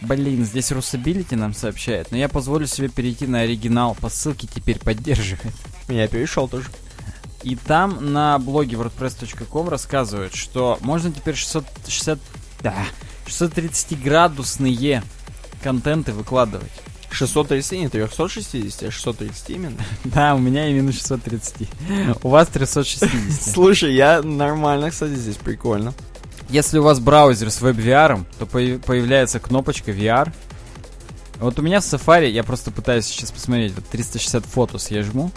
Блин, 0.00 0.44
здесь 0.44 0.72
Русабилити 0.72 1.36
нам 1.36 1.54
сообщает, 1.54 2.10
но 2.10 2.16
я 2.16 2.28
позволю 2.28 2.66
себе 2.66 2.88
перейти 2.88 3.28
на 3.28 3.40
оригинал, 3.40 3.94
по 3.94 4.08
ссылке 4.08 4.48
теперь 4.52 4.80
поддерживает. 4.80 5.54
Я 5.88 6.08
перешел 6.08 6.48
тоже. 6.48 6.66
И 7.42 7.56
там 7.56 8.12
на 8.12 8.38
блоге 8.38 8.76
wordpress.com 8.76 9.68
рассказывают, 9.68 10.34
что 10.34 10.78
можно 10.80 11.10
теперь 11.10 11.34
660, 11.34 12.18
да, 12.62 12.74
630-градусные 13.26 15.02
контенты 15.62 16.12
выкладывать. 16.12 16.70
630, 17.10 17.72
не 17.78 17.88
360, 17.88 18.82
а 18.84 18.90
630 18.90 19.50
именно. 19.50 19.76
Да, 20.04 20.34
у 20.34 20.38
меня 20.38 20.68
именно 20.68 20.92
630. 20.92 21.68
У 22.22 22.28
вас 22.28 22.48
360. 22.48 23.10
Слушай, 23.52 23.94
я 23.94 24.22
нормально, 24.22 24.90
кстати, 24.90 25.14
здесь 25.14 25.36
прикольно. 25.36 25.92
Если 26.48 26.78
у 26.78 26.82
вас 26.82 27.00
браузер 27.00 27.50
с 27.50 27.60
веб-VR, 27.60 28.24
то 28.38 28.46
появ- 28.46 28.78
появляется 28.84 29.40
кнопочка 29.40 29.90
VR. 29.90 30.32
Вот 31.38 31.58
у 31.58 31.62
меня 31.62 31.80
в 31.80 31.84
Safari, 31.84 32.30
я 32.30 32.44
просто 32.44 32.70
пытаюсь 32.70 33.06
сейчас 33.06 33.30
посмотреть, 33.30 33.74
вот 33.74 33.84
360 33.88 34.44
фотос 34.46 34.90
я 34.90 35.02
жму. 35.02 35.30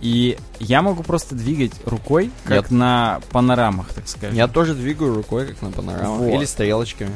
И 0.00 0.38
я 0.58 0.80
могу 0.82 1.02
просто 1.02 1.34
двигать 1.34 1.72
рукой, 1.84 2.30
как 2.44 2.70
Я- 2.70 2.76
на 2.76 3.20
панорамах, 3.30 3.92
так 3.92 4.08
скажем. 4.08 4.34
Я 4.36 4.48
тоже 4.48 4.74
двигаю 4.74 5.14
рукой, 5.14 5.46
как 5.48 5.60
на 5.62 5.70
панорамах, 5.70 6.20
Вот. 6.20 6.34
или 6.34 6.44
стрелочками. 6.46 7.12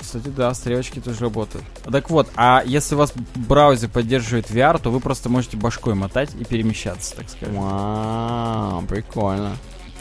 Кстати, 0.00 0.28
да, 0.28 0.52
стрелочки 0.54 1.00
тоже 1.00 1.20
работают. 1.20 1.64
Так 1.90 2.08
вот, 2.10 2.28
а 2.36 2.62
если 2.64 2.94
у 2.94 2.98
вас 2.98 3.12
браузер 3.34 3.88
поддерживает 3.90 4.50
VR, 4.50 4.78
то 4.80 4.90
вы 4.90 5.00
просто 5.00 5.28
можете 5.28 5.56
башкой 5.56 5.94
мотать 5.94 6.30
и 6.38 6.44
перемещаться, 6.44 7.16
так 7.16 7.28
скажем. 7.28 7.56
Вау, 7.56 8.82
прикольно. 8.82 9.56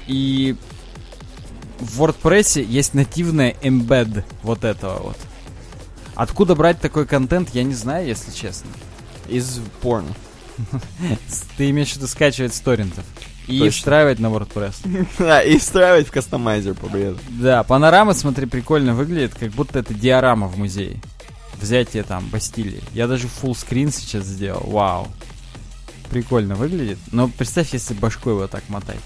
И 0.08 0.56
в 1.80 2.02
WordPress 2.02 2.62
есть 2.62 2.94
нативная 2.94 3.56
embed 3.62 4.24
вот 4.42 4.64
этого 4.64 5.00
вот. 5.00 5.18
Откуда 6.16 6.56
брать 6.56 6.80
такой 6.80 7.06
контент, 7.06 7.50
я 7.54 7.64
не 7.64 7.74
знаю, 7.74 8.06
если 8.08 8.32
честно. 8.32 8.70
Из 9.28 9.60
порно. 9.82 10.10
Ты 11.58 11.70
имеешь 11.70 11.92
в 11.92 11.98
виду 11.98 12.08
скачивать 12.08 12.54
с 12.54 12.60
торрентов. 12.60 13.06
И 13.48 13.60
Точно. 13.60 13.72
встраивать 13.72 14.20
на 14.20 14.28
WordPress. 14.28 15.08
Да, 15.20 15.42
и 15.42 15.58
встраивать 15.58 16.08
в 16.08 16.12
кастомайзер 16.12 16.76
по 16.76 16.88
бреду. 16.88 17.20
Да, 17.30 17.64
панорама, 17.64 18.14
смотри, 18.14 18.46
прикольно 18.46 18.94
выглядит, 18.94 19.34
как 19.36 19.52
будто 19.52 19.80
это 19.80 19.94
диорама 19.94 20.48
в 20.48 20.58
музее. 20.58 21.02
Взятие 21.60 22.04
там 22.04 22.28
Бастилии. 22.30 22.82
Я 22.94 23.08
даже 23.08 23.28
full 23.28 23.56
скрин 23.56 23.92
сейчас 23.92 24.26
сделал. 24.26 24.70
Вау. 24.70 25.08
Прикольно 26.10 26.56
выглядит. 26.56 27.00
Но 27.12 27.28
представь, 27.28 27.74
если 27.74 27.94
башкой 27.94 28.34
вот 28.34 28.52
так 28.52 28.64
мотать. 28.70 29.00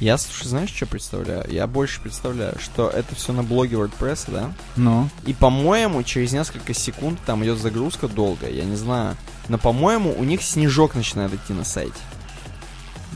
Я, 0.00 0.18
слушай, 0.18 0.48
знаешь, 0.48 0.70
что 0.70 0.86
представляю? 0.86 1.44
Я 1.50 1.66
больше 1.66 2.00
представляю, 2.00 2.58
что 2.58 2.88
это 2.88 3.14
все 3.14 3.32
на 3.32 3.42
блоге 3.42 3.76
WordPress, 3.76 4.24
да? 4.28 4.52
Ну. 4.76 5.08
И, 5.24 5.32
по-моему, 5.32 6.02
через 6.02 6.32
несколько 6.32 6.74
секунд 6.74 7.18
там 7.24 7.44
идет 7.44 7.58
загрузка 7.58 8.08
долгая, 8.08 8.50
я 8.50 8.64
не 8.64 8.76
знаю. 8.76 9.16
Но, 9.48 9.58
по-моему, 9.58 10.14
у 10.16 10.24
них 10.24 10.42
снежок 10.42 10.94
начинает 10.94 11.32
идти 11.32 11.52
на 11.52 11.64
сайте. 11.64 11.94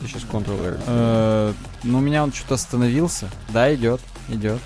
Я 0.01 0.07
сейчас 0.07 0.23
Ctrl-R. 0.23 0.79
Э, 0.87 1.53
ну, 1.83 1.97
у 1.97 2.01
меня 2.01 2.23
он 2.23 2.31
что-то 2.31 2.55
остановился. 2.55 3.29
Да, 3.49 3.73
идет, 3.73 4.01
идет. 4.29 4.59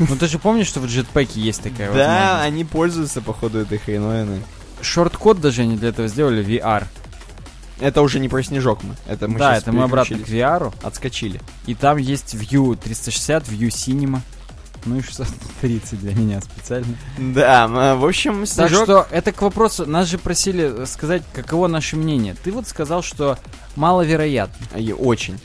Ну, 0.00 0.16
ты 0.16 0.26
же 0.26 0.40
помнишь, 0.40 0.66
что 0.66 0.80
в 0.80 0.86
джетпеке 0.86 1.40
есть 1.40 1.62
такая 1.62 1.92
Да, 1.92 2.42
они 2.42 2.64
пользуются, 2.64 3.20
походу, 3.20 3.60
этой 3.60 3.78
хреновиной. 3.78 4.42
Шорт-код 4.80 5.40
даже 5.40 5.62
они 5.62 5.76
для 5.76 5.90
этого 5.90 6.08
сделали, 6.08 6.44
VR. 6.44 6.84
Это 7.80 8.02
уже 8.02 8.18
не 8.18 8.28
про 8.28 8.42
снежок 8.42 8.82
мы. 8.82 8.96
Это 9.06 9.28
мы 9.28 9.38
да, 9.38 9.56
это 9.56 9.72
мы 9.72 9.84
обратно 9.84 10.18
к. 10.18 10.28
VR. 10.28 10.72
Отскочили. 10.82 11.40
И 11.66 11.74
там 11.74 11.96
есть 11.96 12.34
View 12.34 12.76
360, 12.76 13.48
View 13.48 13.68
Cinema. 13.68 14.20
Ну 14.84 14.96
и 14.96 15.02
630 15.02 16.00
для 16.00 16.14
меня 16.14 16.40
специально. 16.40 16.96
Да, 17.18 17.64
м, 17.64 18.00
в 18.00 18.06
общем, 18.06 18.40
Так 18.40 18.68
снежок... 18.70 18.84
что 18.84 19.06
это 19.10 19.32
к 19.32 19.42
вопросу, 19.42 19.86
нас 19.86 20.08
же 20.08 20.18
просили 20.18 20.84
сказать, 20.86 21.22
каково 21.32 21.66
наше 21.68 21.96
мнение. 21.96 22.34
Ты 22.42 22.52
вот 22.52 22.66
сказал, 22.66 23.02
что 23.02 23.38
маловероятно. 23.76 24.78
И 24.78 24.92
очень. 24.92 25.38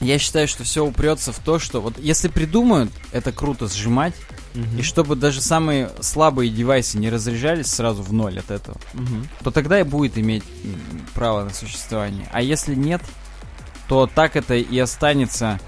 Я 0.00 0.18
считаю, 0.18 0.46
что 0.46 0.64
все 0.64 0.84
упрется 0.84 1.32
в 1.32 1.38
то, 1.38 1.58
что 1.58 1.80
вот 1.80 1.98
если 1.98 2.28
придумают, 2.28 2.90
это 3.12 3.32
круто 3.32 3.66
сжимать, 3.68 4.14
и 4.78 4.82
чтобы 4.82 5.16
даже 5.16 5.40
самые 5.40 5.90
слабые 6.00 6.50
девайсы 6.50 6.98
не 6.98 7.10
разряжались 7.10 7.66
сразу 7.66 8.02
в 8.02 8.12
ноль 8.12 8.38
от 8.38 8.50
этого, 8.50 8.76
Мгм. 8.94 9.26
то 9.42 9.50
тогда 9.50 9.80
и 9.80 9.82
будет 9.82 10.16
иметь 10.18 10.44
право 11.14 11.44
на 11.44 11.50
существование. 11.50 12.28
А 12.32 12.40
если 12.42 12.74
нет, 12.74 13.02
то 13.88 14.06
так 14.12 14.36
это 14.36 14.54
и 14.54 14.78
останется 14.78 15.60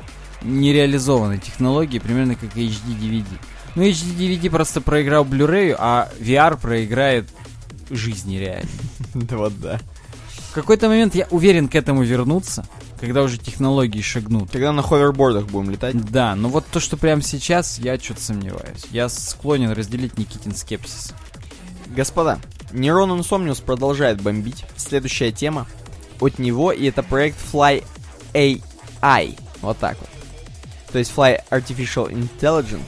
нереализованной 0.43 1.39
технологией, 1.39 2.01
примерно 2.01 2.35
как 2.35 2.56
и 2.56 2.69
HD-DVD. 2.69 3.27
Ну, 3.74 3.82
HD-DVD 3.82 4.51
просто 4.51 4.81
проиграл 4.81 5.24
Blu-ray, 5.24 5.74
а 5.78 6.10
VR 6.20 6.59
проиграет 6.60 7.28
жизни 7.90 8.36
реально. 8.36 8.69
Да 9.15 9.36
вот 9.36 9.59
да. 9.60 9.81
В 10.51 10.52
какой-то 10.55 10.89
момент 10.89 11.15
я 11.15 11.27
уверен 11.31 11.69
к 11.69 11.74
этому 11.74 12.02
вернуться, 12.02 12.66
когда 13.01 13.23
уже 13.23 13.39
технологии 13.39 14.01
шагнут. 14.01 14.51
Когда 14.51 14.73
на 14.73 14.83
ховербордах 14.83 15.47
будем 15.47 15.70
летать. 15.70 15.97
Да, 16.11 16.35
но 16.35 16.49
вот 16.49 16.66
то, 16.66 16.81
что 16.81 16.97
прямо 16.97 17.23
сейчас, 17.23 17.79
я 17.79 17.99
что-то 17.99 18.23
сомневаюсь. 18.23 18.85
Я 18.91 19.09
склонен 19.09 19.70
разделить 19.70 20.19
Никитин 20.19 20.55
скепсис. 20.55 21.12
Господа, 21.87 22.39
Нейрон 22.73 23.12
Insomnius 23.12 23.62
продолжает 23.62 24.20
бомбить. 24.20 24.65
Следующая 24.77 25.33
тема 25.33 25.66
от 26.20 26.39
него, 26.39 26.73
и 26.73 26.87
это 26.87 27.03
проект 27.03 27.39
Fly 27.53 27.85
AI. 28.35 29.39
Вот 29.62 29.79
так 29.79 29.97
вот. 29.99 30.11
То 30.93 30.99
есть 30.99 31.12
Fly 31.15 31.41
Artificial 31.51 32.11
Intelligence. 32.11 32.81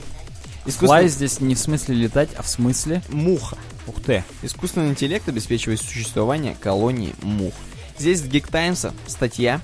Fly 0.65 0.69
Искусственный... 0.69 1.07
здесь 1.07 1.39
не 1.39 1.55
в 1.55 1.59
смысле 1.59 1.95
летать, 1.95 2.29
а 2.35 2.43
в 2.43 2.47
смысле... 2.47 3.01
Муха. 3.09 3.57
Ух 3.87 4.01
ты. 4.01 4.23
Искусственный 4.43 4.89
интеллект 4.89 5.27
обеспечивает 5.27 5.81
существование 5.81 6.55
колонии 6.59 7.15
мух. 7.21 7.53
Здесь 7.97 8.21
в 8.21 8.29
Geek 8.29 8.49
Times 8.51 8.85
статья 9.07 9.61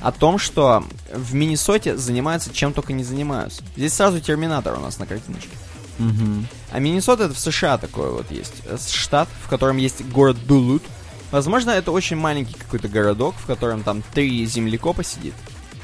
о 0.00 0.12
том, 0.12 0.38
что 0.38 0.84
в 1.12 1.34
Миннесоте 1.34 1.96
занимаются 1.96 2.52
чем 2.52 2.72
только 2.72 2.92
не 2.92 3.04
занимаются. 3.04 3.62
Здесь 3.76 3.94
сразу 3.94 4.20
Терминатор 4.20 4.74
у 4.74 4.80
нас 4.80 4.98
на 4.98 5.06
картиночке. 5.06 5.50
Мгм. 5.98 6.46
А 6.70 6.78
Миннесота 6.78 7.24
это 7.24 7.34
в 7.34 7.38
США 7.38 7.78
такой 7.78 8.10
вот 8.10 8.30
есть. 8.30 8.52
э, 8.66 8.76
Штат, 8.90 9.28
в 9.44 9.48
котором 9.48 9.78
есть 9.78 10.04
город 10.04 10.36
Дулут. 10.46 10.82
Возможно, 11.30 11.70
это 11.70 11.90
очень 11.90 12.16
маленький 12.16 12.54
какой-то 12.54 12.88
городок, 12.88 13.34
в 13.36 13.46
котором 13.46 13.82
там 13.82 14.02
три 14.14 14.44
землекопа 14.46 15.02
сидит. 15.02 15.34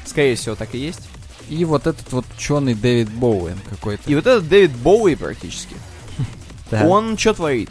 Скорее 0.05 0.35
всего, 0.35 0.55
так 0.55 0.73
и 0.75 0.77
есть. 0.77 1.01
И 1.49 1.65
вот 1.65 1.87
этот 1.87 2.11
вот 2.11 2.25
ученый 2.37 2.73
Дэвид 2.73 3.09
Боуэн 3.09 3.57
какой-то. 3.69 4.09
И 4.09 4.15
вот 4.15 4.25
этот 4.27 4.47
Дэвид 4.47 4.71
Боуи 4.71 5.15
практически. 5.15 5.75
Он 6.71 7.17
что 7.17 7.33
творит? 7.33 7.69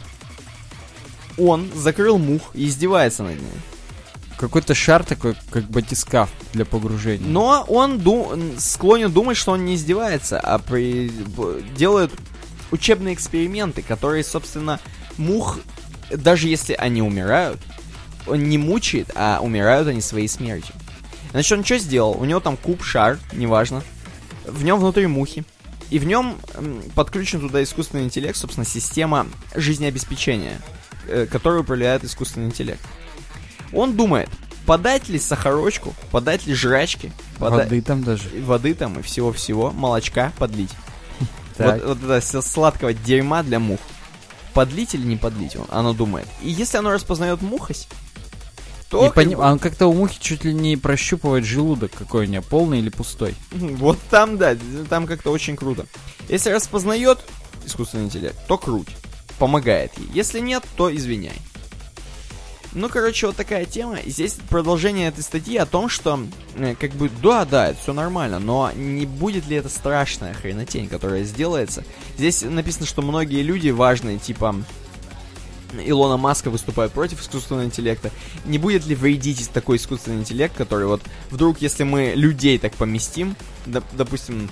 Он 1.38 1.70
закрыл 1.74 2.18
мух 2.18 2.42
и 2.54 2.66
издевается 2.66 3.22
над 3.22 3.40
ней. 3.40 3.48
Какой-то 4.42 4.74
шар 4.74 5.04
такой, 5.04 5.36
как 5.50 5.70
батискаф 5.70 6.28
для 6.52 6.64
погружения. 6.64 7.24
Но 7.24 7.64
он 7.68 8.00
ду- 8.00 8.32
склонен 8.58 9.12
думать, 9.12 9.36
что 9.36 9.52
он 9.52 9.64
не 9.64 9.76
издевается, 9.76 10.40
а 10.40 10.58
при- 10.58 11.12
делает 11.76 12.10
учебные 12.72 13.14
эксперименты, 13.14 13.82
которые, 13.82 14.24
собственно, 14.24 14.80
мух, 15.16 15.60
даже 16.10 16.48
если 16.48 16.72
они 16.72 17.02
умирают, 17.02 17.60
он 18.26 18.42
не 18.48 18.58
мучает, 18.58 19.12
а 19.14 19.38
умирают 19.40 19.86
они 19.86 20.00
своей 20.00 20.26
смертью. 20.26 20.74
Значит, 21.30 21.58
он 21.58 21.64
что 21.64 21.78
сделал? 21.78 22.16
У 22.20 22.24
него 22.24 22.40
там 22.40 22.56
куб, 22.56 22.82
шар, 22.82 23.20
неважно. 23.32 23.84
В 24.44 24.64
нем 24.64 24.80
внутри 24.80 25.06
мухи. 25.06 25.44
И 25.90 26.00
в 26.00 26.04
нем 26.04 26.36
подключен 26.96 27.38
туда 27.42 27.62
искусственный 27.62 28.02
интеллект, 28.02 28.36
собственно, 28.36 28.66
система 28.66 29.28
жизнеобеспечения, 29.54 30.60
э, 31.06 31.26
которую 31.30 31.62
управляет 31.62 32.02
искусственный 32.02 32.46
интеллект. 32.46 32.80
Он 33.72 33.96
думает, 33.96 34.28
подать 34.66 35.08
ли 35.08 35.18
сахарочку, 35.18 35.94
подать 36.10 36.46
ли 36.46 36.54
жрачки, 36.54 37.12
пода- 37.38 37.58
Воды 37.64 37.82
там 37.82 38.02
даже. 38.04 38.28
воды 38.42 38.74
там 38.74 38.98
и 38.98 39.02
всего-всего, 39.02 39.70
молочка 39.70 40.32
подлить. 40.38 40.70
Вот, 41.58 41.84
вот 41.84 42.10
это 42.10 42.42
сладкого 42.42 42.92
дерьма 42.94 43.42
для 43.42 43.58
мух. 43.58 43.78
Подлить 44.54 44.94
или 44.94 45.06
не 45.06 45.16
подлить, 45.16 45.54
он, 45.56 45.66
оно 45.70 45.92
думает. 45.92 46.26
И 46.42 46.50
если 46.50 46.78
оно 46.78 46.90
распознает 46.92 47.40
мухость, 47.42 47.88
то... 48.90 49.02
И 49.04 49.08
как 49.08 49.14
пони- 49.14 49.34
бы- 49.34 49.42
Он 49.42 49.58
как-то 49.58 49.86
у 49.86 49.92
мухи 49.94 50.18
чуть 50.20 50.44
ли 50.44 50.52
не 50.52 50.76
прощупывает 50.76 51.44
желудок, 51.44 51.92
какой 51.92 52.26
у 52.26 52.28
нее, 52.28 52.42
полный 52.42 52.78
или 52.80 52.88
пустой. 52.90 53.34
Вот 53.52 53.98
там, 54.10 54.38
да, 54.38 54.56
там 54.88 55.06
как-то 55.06 55.30
очень 55.30 55.56
круто. 55.56 55.86
Если 56.28 56.50
распознает 56.50 57.18
искусственный 57.64 58.04
интеллект, 58.04 58.36
то 58.48 58.58
круть. 58.58 58.88
Помогает 59.38 59.92
ей. 59.98 60.08
Если 60.12 60.40
нет, 60.40 60.64
то 60.76 60.94
извиняй. 60.94 61.36
Ну, 62.74 62.88
короче, 62.88 63.26
вот 63.26 63.36
такая 63.36 63.66
тема. 63.66 63.98
Здесь 64.06 64.36
продолжение 64.48 65.08
этой 65.08 65.22
статьи 65.22 65.56
о 65.58 65.66
том, 65.66 65.90
что, 65.90 66.20
э, 66.54 66.74
как 66.74 66.92
бы, 66.92 67.10
да, 67.22 67.44
да, 67.44 67.74
все 67.74 67.92
нормально, 67.92 68.38
но 68.38 68.72
не 68.74 69.04
будет 69.04 69.46
ли 69.46 69.56
это 69.56 69.68
страшная 69.68 70.32
хренотень, 70.32 70.88
которая 70.88 71.24
сделается? 71.24 71.84
Здесь 72.16 72.42
написано, 72.42 72.86
что 72.86 73.02
многие 73.02 73.42
люди 73.42 73.68
важные, 73.68 74.18
типа 74.18 74.56
Илона 75.84 76.16
Маска 76.16 76.48
выступают 76.48 76.92
против 76.92 77.20
искусственного 77.20 77.64
интеллекта. 77.66 78.10
Не 78.46 78.56
будет 78.56 78.86
ли 78.86 78.94
вредить 78.94 79.50
такой 79.50 79.76
искусственный 79.76 80.18
интеллект, 80.20 80.54
который 80.56 80.86
вот 80.86 81.02
вдруг, 81.30 81.60
если 81.60 81.84
мы 81.84 82.12
людей 82.14 82.58
так 82.58 82.72
поместим, 82.74 83.36
доп- 83.66 83.84
допустим, 83.92 84.48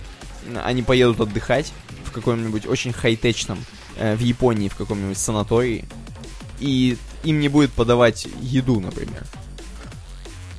они 0.62 0.82
поедут 0.82 1.20
отдыхать 1.20 1.72
в 2.04 2.12
каком-нибудь 2.12 2.66
очень 2.66 2.92
хай-течном, 2.92 3.64
э, 3.96 4.14
в 4.14 4.20
Японии, 4.20 4.68
в 4.68 4.76
каком-нибудь 4.76 5.18
санатории, 5.18 5.86
и 6.58 6.96
им 7.22 7.40
не 7.40 7.48
будет 7.48 7.72
подавать 7.72 8.26
еду, 8.40 8.80
например. 8.80 9.24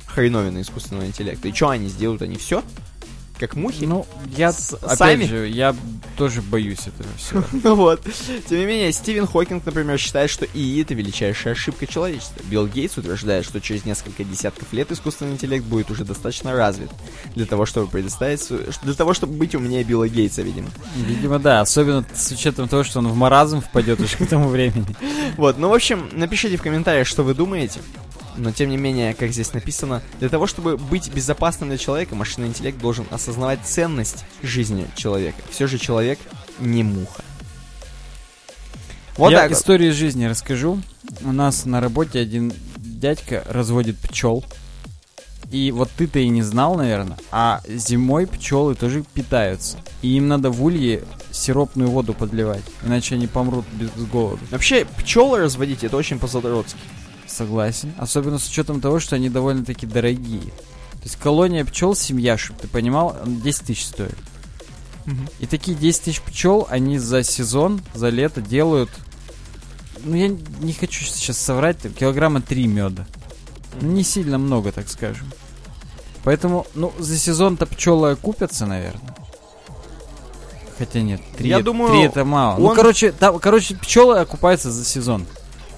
Хреновина 0.06 0.60
искусственного 0.60 1.06
интеллекта. 1.06 1.48
И 1.48 1.52
что 1.52 1.70
они 1.70 1.88
сделают? 1.88 2.22
Они 2.22 2.36
все? 2.36 2.62
Как 3.42 3.56
мухи? 3.56 3.86
Ну, 3.86 4.06
я, 4.36 4.52
С- 4.52 4.72
опять 4.74 4.98
сами? 4.98 5.24
же, 5.24 5.48
я 5.48 5.74
тоже 6.16 6.42
боюсь 6.42 6.86
этого 6.86 7.08
всего. 7.16 7.42
Ну 7.64 7.74
вот. 7.74 8.00
Тем 8.48 8.56
не 8.56 8.66
менее, 8.66 8.92
Стивен 8.92 9.26
Хокинг, 9.26 9.66
например, 9.66 9.98
считает, 9.98 10.30
что 10.30 10.46
ИИ 10.46 10.82
это 10.82 10.94
величайшая 10.94 11.54
ошибка 11.54 11.88
человечества. 11.88 12.40
Билл 12.44 12.68
Гейтс 12.68 12.98
утверждает, 12.98 13.44
что 13.44 13.60
через 13.60 13.84
несколько 13.84 14.22
десятков 14.22 14.72
лет 14.72 14.92
искусственный 14.92 15.32
интеллект 15.32 15.64
будет 15.64 15.90
уже 15.90 16.04
достаточно 16.04 16.52
развит 16.52 16.90
для 17.34 17.44
того, 17.44 17.66
чтобы 17.66 17.88
предоставить 17.88 18.48
для 18.84 18.94
того, 18.94 19.12
чтобы 19.12 19.32
быть 19.32 19.56
умнее 19.56 19.82
Билла 19.82 20.08
Гейтса, 20.08 20.42
видимо. 20.42 20.68
Видимо, 20.94 21.40
да. 21.40 21.62
Особенно 21.62 22.04
с 22.14 22.30
учетом 22.30 22.68
того, 22.68 22.84
что 22.84 23.00
он 23.00 23.08
в 23.08 23.16
маразм 23.16 23.60
впадет 23.60 23.98
уже 23.98 24.18
к 24.18 24.28
тому 24.28 24.50
времени. 24.50 24.86
Вот, 25.36 25.58
ну, 25.58 25.68
в 25.68 25.74
общем, 25.74 26.10
напишите 26.12 26.58
в 26.58 26.62
комментариях, 26.62 27.08
что 27.08 27.24
вы 27.24 27.34
думаете. 27.34 27.80
Но, 28.36 28.52
тем 28.52 28.70
не 28.70 28.76
менее, 28.76 29.14
как 29.14 29.30
здесь 29.32 29.52
написано, 29.52 30.02
для 30.18 30.28
того, 30.28 30.46
чтобы 30.46 30.76
быть 30.76 31.12
безопасным 31.12 31.68
для 31.68 31.78
человека, 31.78 32.14
машинный 32.14 32.48
интеллект 32.48 32.78
должен 32.78 33.06
осознавать 33.10 33.60
ценность 33.64 34.24
жизни 34.42 34.86
человека. 34.96 35.38
Все 35.50 35.66
же 35.66 35.78
человек 35.78 36.18
не 36.58 36.82
муха. 36.82 37.22
Вот 39.16 39.30
Я 39.30 39.40
так 39.40 39.50
вот. 39.50 39.58
историю 39.58 39.90
из 39.90 39.96
жизни 39.96 40.24
расскажу. 40.24 40.80
У 41.22 41.32
нас 41.32 41.66
на 41.66 41.80
работе 41.80 42.18
один 42.18 42.52
дядька 42.76 43.44
разводит 43.48 43.98
пчел. 43.98 44.44
И 45.50 45.70
вот 45.70 45.90
ты-то 45.94 46.18
и 46.18 46.28
не 46.30 46.40
знал, 46.40 46.76
наверное, 46.76 47.18
а 47.30 47.60
зимой 47.68 48.26
пчелы 48.26 48.74
тоже 48.74 49.04
питаются. 49.12 49.76
И 50.00 50.16
им 50.16 50.28
надо 50.28 50.50
в 50.50 50.64
улье 50.64 51.04
сиропную 51.30 51.90
воду 51.90 52.14
подливать, 52.14 52.62
иначе 52.82 53.16
они 53.16 53.26
помрут 53.26 53.66
без 53.72 53.90
голода. 54.06 54.40
Вообще, 54.50 54.86
пчелы 54.96 55.40
разводить 55.40 55.84
это 55.84 55.98
очень 55.98 56.18
по-задротски. 56.18 56.78
Согласен. 57.36 57.92
Особенно 57.98 58.38
с 58.38 58.48
учетом 58.48 58.80
того, 58.80 59.00
что 59.00 59.16
они 59.16 59.28
довольно-таки 59.28 59.86
дорогие. 59.86 60.40
То 60.42 61.04
есть 61.04 61.16
колония 61.16 61.64
пчел, 61.64 61.94
семья, 61.94 62.36
чтобы 62.36 62.60
ты 62.60 62.68
понимал, 62.68 63.16
10 63.24 63.62
тысяч 63.66 63.86
стоит. 63.86 64.16
И 65.40 65.46
такие 65.46 65.76
10 65.76 66.02
тысяч 66.02 66.20
пчел, 66.20 66.66
они 66.70 66.98
за 66.98 67.22
сезон, 67.24 67.80
за 67.94 68.08
лето 68.10 68.40
делают, 68.40 68.90
ну 70.04 70.14
я 70.14 70.28
не 70.28 70.72
хочу 70.72 71.04
сейчас 71.04 71.38
соврать, 71.38 71.78
килограмма 71.98 72.40
3 72.40 72.66
меда. 72.68 73.06
Ну, 73.80 73.88
не 73.92 74.04
сильно 74.04 74.38
много, 74.38 74.70
так 74.70 74.88
скажем. 74.88 75.26
Поэтому, 76.24 76.66
ну, 76.74 76.92
за 76.98 77.18
сезон-то 77.18 77.66
пчелы 77.66 78.12
окупятся, 78.12 78.66
наверное. 78.66 79.16
Хотя 80.78 81.00
нет, 81.00 81.20
3, 81.36 81.48
Я 81.48 81.62
думаю, 81.62 82.04
это 82.04 82.24
мало. 82.24 82.58
Ну, 82.58 82.66
он- 82.66 82.76
короче, 82.76 83.12
там, 83.12 83.38
короче, 83.38 83.74
пчелы 83.76 84.18
окупаются 84.20 84.70
за 84.70 84.84
сезон. 84.84 85.26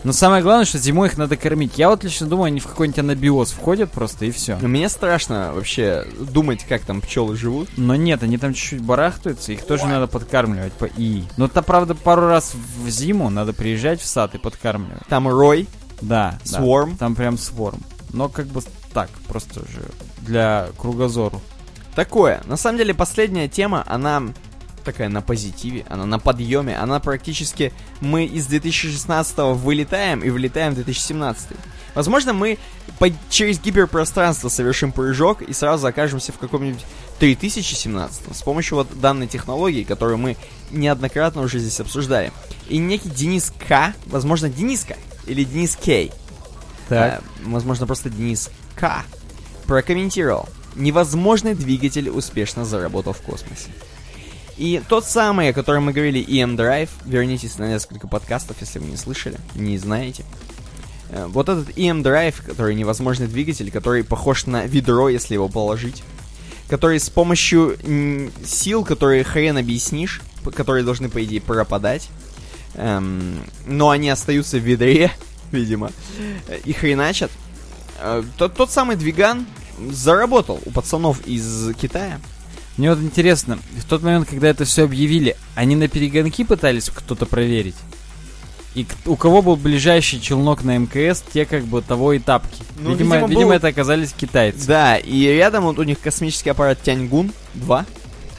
Но 0.04 0.12
самое 0.12 0.42
главное, 0.42 0.66
что 0.66 0.78
зимой 0.78 1.08
их 1.08 1.16
надо 1.16 1.36
кормить. 1.36 1.72
Я 1.76 1.88
вот 1.88 2.04
лично 2.04 2.26
думаю, 2.26 2.46
они 2.46 2.60
в 2.60 2.66
какой-нибудь 2.66 2.98
анабиоз 2.98 3.52
входят 3.52 3.90
просто 3.90 4.26
и 4.26 4.30
все. 4.30 4.58
Но 4.60 4.68
мне 4.68 4.88
страшно 4.88 5.52
вообще 5.54 6.06
думать, 6.20 6.64
как 6.64 6.82
там 6.82 7.00
пчелы 7.00 7.36
живут. 7.36 7.70
Но 7.76 7.96
нет, 7.96 8.22
они 8.22 8.36
там 8.36 8.52
чуть-чуть 8.52 8.82
барахтаются, 8.82 9.52
их 9.52 9.64
тоже 9.64 9.86
надо 9.86 10.06
подкармливать 10.06 10.74
по 10.74 10.84
ИИ. 10.84 11.24
Но 11.38 11.46
это, 11.46 11.62
правда, 11.62 11.94
пару 11.94 12.26
раз 12.26 12.54
в 12.54 12.88
зиму 12.88 13.30
надо 13.30 13.54
приезжать 13.54 14.00
в 14.00 14.06
сад 14.06 14.34
и 14.34 14.38
подкармливать. 14.38 15.06
Там 15.08 15.26
рой, 15.26 15.66
Да, 16.00 16.38
да. 16.44 16.58
Swarm? 16.60 16.96
Там 16.98 17.14
прям 17.14 17.38
сворм. 17.38 17.80
Но 18.12 18.28
как 18.28 18.46
бы 18.46 18.62
так, 18.92 19.08
просто 19.26 19.60
уже 19.60 19.82
для 20.18 20.68
кругозору. 20.78 21.40
Такое. 21.94 22.42
На 22.46 22.56
самом 22.56 22.78
деле, 22.78 22.92
последняя 22.92 23.48
тема, 23.48 23.84
она 23.86 24.22
такая 24.84 25.08
на 25.08 25.22
позитиве, 25.22 25.84
она 25.88 26.06
на 26.06 26.18
подъеме, 26.18 26.76
она 26.78 27.00
практически... 27.00 27.72
Мы 28.00 28.24
из 28.26 28.46
2016 28.46 29.36
вылетаем 29.56 30.20
и 30.20 30.30
влетаем 30.30 30.72
в 30.72 30.76
2017. 30.76 31.48
Возможно, 31.94 32.32
мы 32.32 32.58
по- 32.98 33.10
через 33.30 33.60
гиперпространство 33.60 34.48
совершим 34.48 34.92
прыжок 34.92 35.42
и 35.42 35.52
сразу 35.52 35.86
окажемся 35.86 36.32
в 36.32 36.38
каком-нибудь 36.38 36.84
3017 37.20 38.36
с 38.36 38.42
помощью 38.42 38.76
вот 38.78 39.00
данной 39.00 39.26
технологии, 39.28 39.84
которую 39.84 40.18
мы 40.18 40.36
неоднократно 40.70 41.42
уже 41.42 41.58
здесь 41.60 41.78
обсуждали. 41.80 42.32
И 42.68 42.78
некий 42.78 43.08
Денис 43.10 43.52
К, 43.68 43.94
возможно, 44.06 44.48
Дениска 44.48 44.96
или 45.26 45.44
Денис 45.44 45.76
Кей, 45.76 46.10
Так. 46.88 47.20
э, 47.20 47.24
возможно, 47.44 47.86
просто 47.86 48.10
Денис 48.10 48.50
К. 48.74 49.04
Прокомментировал. 49.66 50.48
Невозможный 50.74 51.54
двигатель 51.54 52.10
успешно 52.10 52.64
заработал 52.64 53.12
в 53.12 53.20
космосе. 53.20 53.70
И 54.56 54.80
тот 54.88 55.04
самый, 55.04 55.48
о 55.48 55.52
котором 55.52 55.84
мы 55.84 55.92
говорили, 55.92 56.24
EM 56.24 56.56
Drive, 56.56 56.90
вернитесь 57.04 57.58
на 57.58 57.68
несколько 57.68 58.06
подкастов, 58.06 58.56
если 58.60 58.78
вы 58.78 58.86
не 58.86 58.96
слышали, 58.96 59.38
не 59.54 59.78
знаете. 59.78 60.24
Э, 61.10 61.26
Вот 61.28 61.48
этот 61.48 61.70
EM 61.76 62.02
Drive, 62.02 62.44
который 62.44 62.74
невозможный 62.74 63.26
двигатель, 63.26 63.70
который 63.70 64.04
похож 64.04 64.46
на 64.46 64.64
ведро, 64.66 65.08
если 65.08 65.34
его 65.34 65.48
положить, 65.48 66.02
который 66.68 67.00
с 67.00 67.10
помощью 67.10 67.76
сил, 68.44 68.84
которые 68.84 69.24
хрен 69.24 69.58
объяснишь, 69.58 70.22
которые 70.54 70.84
должны, 70.84 71.08
по 71.08 71.22
идее, 71.24 71.40
пропадать, 71.40 72.08
эм, 72.74 73.38
но 73.66 73.90
они 73.90 74.08
остаются 74.08 74.58
в 74.58 74.62
ведре, 74.62 75.10
видимо, 75.52 75.90
э, 76.48 76.60
и 76.64 76.72
хреначат. 76.72 77.30
Э, 77.98 78.22
Тот, 78.38 78.54
тот 78.54 78.70
самый 78.70 78.94
двиган 78.94 79.46
заработал 79.90 80.60
у 80.64 80.70
пацанов 80.70 81.26
из 81.26 81.74
Китая. 81.74 82.20
Мне 82.76 82.90
вот 82.90 83.00
интересно, 83.00 83.58
в 83.78 83.84
тот 83.84 84.02
момент, 84.02 84.28
когда 84.28 84.48
это 84.48 84.64
все 84.64 84.84
объявили, 84.84 85.36
они 85.54 85.76
на 85.76 85.86
перегонки 85.88 86.42
пытались 86.44 86.90
кто-то 86.90 87.24
проверить? 87.26 87.76
И 88.74 88.84
у 89.06 89.14
кого 89.14 89.40
был 89.42 89.54
ближайший 89.54 90.18
челнок 90.18 90.64
на 90.64 90.76
МКС, 90.78 91.22
те 91.32 91.44
как 91.46 91.64
бы 91.64 91.80
того 91.80 92.12
и 92.14 92.18
тапки. 92.18 92.62
Ну, 92.80 92.90
видимо, 92.90 93.14
видимо, 93.16 93.28
видимо, 93.28 93.46
был- 93.50 93.52
это 93.52 93.68
оказались 93.68 94.12
китайцы. 94.12 94.66
Да, 94.66 94.96
и 94.96 95.26
рядом 95.28 95.62
вот 95.64 95.78
у 95.78 95.84
них 95.84 96.00
космический 96.00 96.50
аппарат 96.50 96.82
Тяньгун 96.82 97.30
2, 97.54 97.86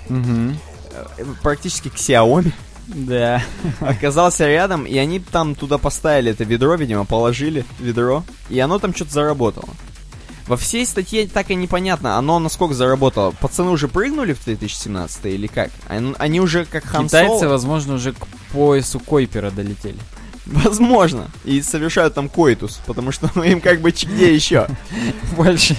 Мгм. 0.09 0.57
э, 0.91 1.25
практически 1.41 1.87
к 1.87 1.95
Xiaomi, 1.95 2.51
Да. 2.87 3.41
оказался 3.79 4.45
рядом, 4.45 4.85
и 4.85 4.97
они 4.97 5.19
там 5.21 5.55
туда 5.55 5.77
поставили 5.77 6.31
это 6.31 6.43
ведро, 6.43 6.75
видимо, 6.75 7.05
положили 7.05 7.63
ведро, 7.79 8.25
и 8.49 8.59
оно 8.59 8.77
там 8.79 8.93
что-то 8.93 9.13
заработало. 9.13 9.69
Во 10.47 10.57
всей 10.57 10.85
статье 10.85 11.27
так 11.27 11.49
и 11.49 11.55
непонятно, 11.55 12.17
оно 12.17 12.37
насколько 12.39 12.75
заработало. 12.75 13.31
Пацаны 13.31 13.71
уже 13.71 13.87
прыгнули 13.87 14.33
в 14.33 14.43
2017 14.43 15.25
или 15.25 15.47
как? 15.47 15.71
Они, 15.87 16.39
уже 16.39 16.65
как 16.65 16.85
Хан 16.85 17.07
Китайцы, 17.07 17.39
Соло? 17.39 17.49
возможно, 17.49 17.95
уже 17.95 18.13
к 18.13 18.27
поясу 18.51 18.99
Койпера 18.99 19.49
долетели. 19.49 19.97
Возможно. 20.45 21.31
И 21.43 21.61
совершают 21.63 22.13
там 22.13 22.29
коитус, 22.29 22.79
потому 22.85 23.11
что 23.11 23.31
ну, 23.33 23.41
им 23.41 23.59
как 23.61 23.81
бы 23.81 23.89
где 23.89 24.33
еще? 24.33 24.67
Больше 25.35 25.75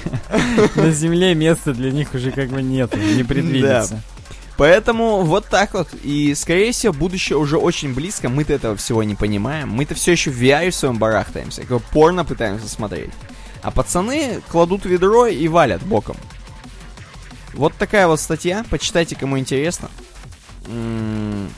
на 0.74 0.90
Земле 0.90 1.34
места 1.36 1.72
для 1.72 1.92
них 1.92 2.14
уже 2.14 2.32
как 2.32 2.48
бы 2.48 2.62
нет, 2.62 2.92
не 2.96 3.22
предвидится. 3.22 4.02
Поэтому 4.56 5.22
вот 5.22 5.46
так 5.46 5.74
вот. 5.74 5.88
И, 6.02 6.34
скорее 6.34 6.72
всего, 6.72 6.92
будущее 6.92 7.38
уже 7.38 7.58
очень 7.58 7.94
близко. 7.94 8.28
Мы-то 8.28 8.54
этого 8.54 8.74
всего 8.74 9.02
не 9.02 9.14
понимаем. 9.14 9.68
Мы-то 9.68 9.94
все 9.94 10.12
еще 10.12 10.30
в 10.30 10.42
VR 10.42 10.70
в 10.70 10.74
своем 10.74 10.98
барахтаемся. 10.98 11.62
Как 11.64 11.82
порно 11.82 12.24
пытаемся 12.24 12.66
смотреть. 12.66 13.10
А 13.66 13.72
пацаны 13.72 14.42
кладут 14.48 14.84
ведро 14.84 15.26
и 15.26 15.48
валят 15.48 15.82
боком. 15.82 16.16
Вот 17.52 17.74
такая 17.74 18.06
вот 18.06 18.20
статья. 18.20 18.64
Почитайте, 18.70 19.16
кому 19.16 19.40
интересно. 19.40 19.90
М, 20.68 21.50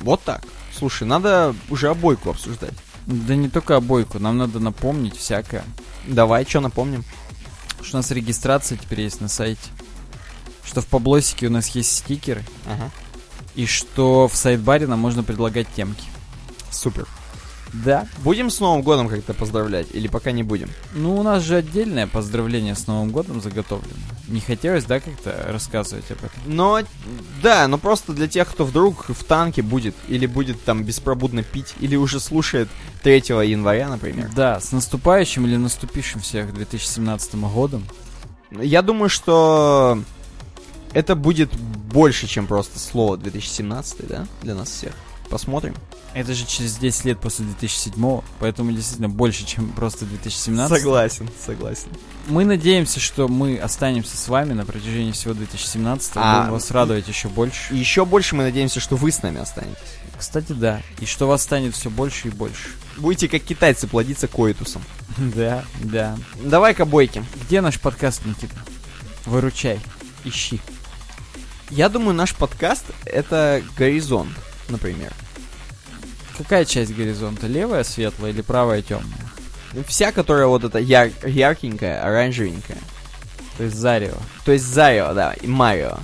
Вот 0.00 0.22
так. 0.22 0.42
Слушай, 0.76 1.04
надо 1.08 1.54
уже 1.70 1.88
обойку 1.88 2.28
обсуждать. 2.28 2.74
Да 3.06 3.34
не 3.34 3.48
только 3.48 3.76
обойку, 3.76 4.18
нам 4.18 4.36
надо 4.36 4.60
напомнить 4.60 5.16
всякое. 5.16 5.64
Давай, 6.06 6.44
что 6.44 6.60
напомним? 6.60 7.04
Что 7.80 7.96
у 7.96 8.00
нас 8.00 8.10
регистрация 8.10 8.76
теперь 8.76 9.00
есть 9.00 9.22
на 9.22 9.28
сайте. 9.28 9.70
Что 10.62 10.82
в 10.82 10.86
Паблосике 10.88 11.46
у 11.46 11.50
нас 11.50 11.68
есть 11.68 11.96
стикеры. 11.96 12.44
Ага. 12.66 12.90
И 13.54 13.64
что 13.64 14.28
в 14.28 14.36
сайт-баре 14.36 14.86
нам 14.86 14.98
можно 14.98 15.22
предлагать 15.22 15.68
темки. 15.74 16.04
Супер. 16.70 17.08
Да. 17.72 18.06
Будем 18.18 18.50
с 18.50 18.60
Новым 18.60 18.82
годом 18.82 19.08
как-то 19.08 19.34
поздравлять? 19.34 19.88
Или 19.92 20.08
пока 20.08 20.32
не 20.32 20.42
будем? 20.42 20.70
Ну, 20.94 21.16
у 21.16 21.22
нас 21.22 21.42
же 21.42 21.56
отдельное 21.56 22.06
поздравление 22.06 22.74
с 22.74 22.86
Новым 22.86 23.10
годом 23.10 23.40
заготовлено. 23.40 23.94
Не 24.28 24.40
хотелось, 24.40 24.84
да, 24.84 25.00
как-то 25.00 25.46
рассказывать 25.48 26.10
об 26.10 26.18
этом? 26.18 26.40
Но, 26.46 26.80
да, 27.42 27.68
но 27.68 27.78
просто 27.78 28.12
для 28.12 28.28
тех, 28.28 28.48
кто 28.48 28.64
вдруг 28.64 29.08
в 29.08 29.24
танке 29.24 29.62
будет, 29.62 29.94
или 30.08 30.26
будет 30.26 30.64
там 30.64 30.84
беспробудно 30.84 31.42
пить, 31.42 31.74
или 31.80 31.96
уже 31.96 32.18
слушает 32.18 32.68
3 33.02 33.16
января, 33.46 33.88
например. 33.88 34.30
Да, 34.34 34.60
с 34.60 34.72
наступающим 34.72 35.46
или 35.46 35.56
наступившим 35.56 36.20
всех 36.20 36.54
2017 36.54 37.34
годом. 37.34 37.84
Я 38.50 38.82
думаю, 38.82 39.08
что 39.08 40.00
это 40.92 41.14
будет 41.14 41.54
больше, 41.54 42.26
чем 42.26 42.46
просто 42.46 42.78
слово 42.78 43.16
2017, 43.16 44.08
да, 44.08 44.26
для 44.42 44.54
нас 44.54 44.70
всех. 44.70 44.92
Посмотрим. 45.28 45.74
Это 46.14 46.34
же 46.34 46.46
через 46.46 46.76
10 46.76 47.04
лет 47.04 47.20
после 47.20 47.44
2007, 47.44 48.20
поэтому 48.38 48.72
действительно 48.72 49.08
больше, 49.08 49.44
чем 49.44 49.70
просто 49.70 50.06
2017. 50.06 50.78
Согласен, 50.78 51.28
согласен. 51.44 51.88
Мы 52.28 52.44
надеемся, 52.44 53.00
что 53.00 53.28
мы 53.28 53.58
останемся 53.58 54.16
с 54.16 54.28
вами 54.28 54.52
на 54.52 54.64
протяжении 54.64 55.12
всего 55.12 55.34
2017 55.34 56.12
А, 56.14 56.40
будем 56.40 56.52
вас 56.52 56.70
радовать 56.70 57.08
еще 57.08 57.28
больше. 57.28 57.74
И 57.74 57.76
еще 57.76 58.04
больше 58.04 58.34
мы 58.34 58.44
надеемся, 58.44 58.80
что 58.80 58.96
вы 58.96 59.12
с 59.12 59.22
нами 59.22 59.40
останетесь. 59.40 59.76
Кстати, 60.18 60.52
да. 60.52 60.80
И 61.00 61.06
что 61.06 61.26
вас 61.28 61.42
станет 61.42 61.74
все 61.74 61.90
больше 61.90 62.28
и 62.28 62.30
больше. 62.30 62.70
Будете 62.96 63.28
как 63.28 63.42
китайцы 63.42 63.86
плодиться 63.86 64.28
коитусом. 64.28 64.82
Да, 65.18 65.64
да. 65.80 66.16
Давай-ка 66.42 66.84
бойки. 66.84 67.24
Где 67.42 67.62
наш 67.62 67.80
подкаст, 67.80 68.26
Никита? 68.26 68.54
Выручай. 69.24 69.80
Ищи. 70.24 70.60
Я 71.70 71.88
думаю, 71.88 72.14
наш 72.14 72.34
подкаст 72.34 72.84
это 73.06 73.62
горизонт, 73.76 74.30
например. 74.68 75.12
Какая 76.36 76.64
часть 76.64 76.94
горизонта? 76.94 77.46
Левая 77.46 77.82
светлая 77.84 78.30
или 78.30 78.42
правая 78.42 78.82
темная? 78.82 79.26
Вся, 79.86 80.12
которая 80.12 80.46
вот 80.46 80.64
эта 80.64 80.78
яр- 80.78 81.12
яркенькая, 81.24 82.02
оранжевенькая. 82.02 82.78
То 83.56 83.64
есть 83.64 83.76
зарево. 83.76 84.20
То 84.44 84.52
есть 84.52 84.64
Зарио, 84.64 85.14
да, 85.14 85.32
и 85.32 85.46
Марио. 85.46 85.98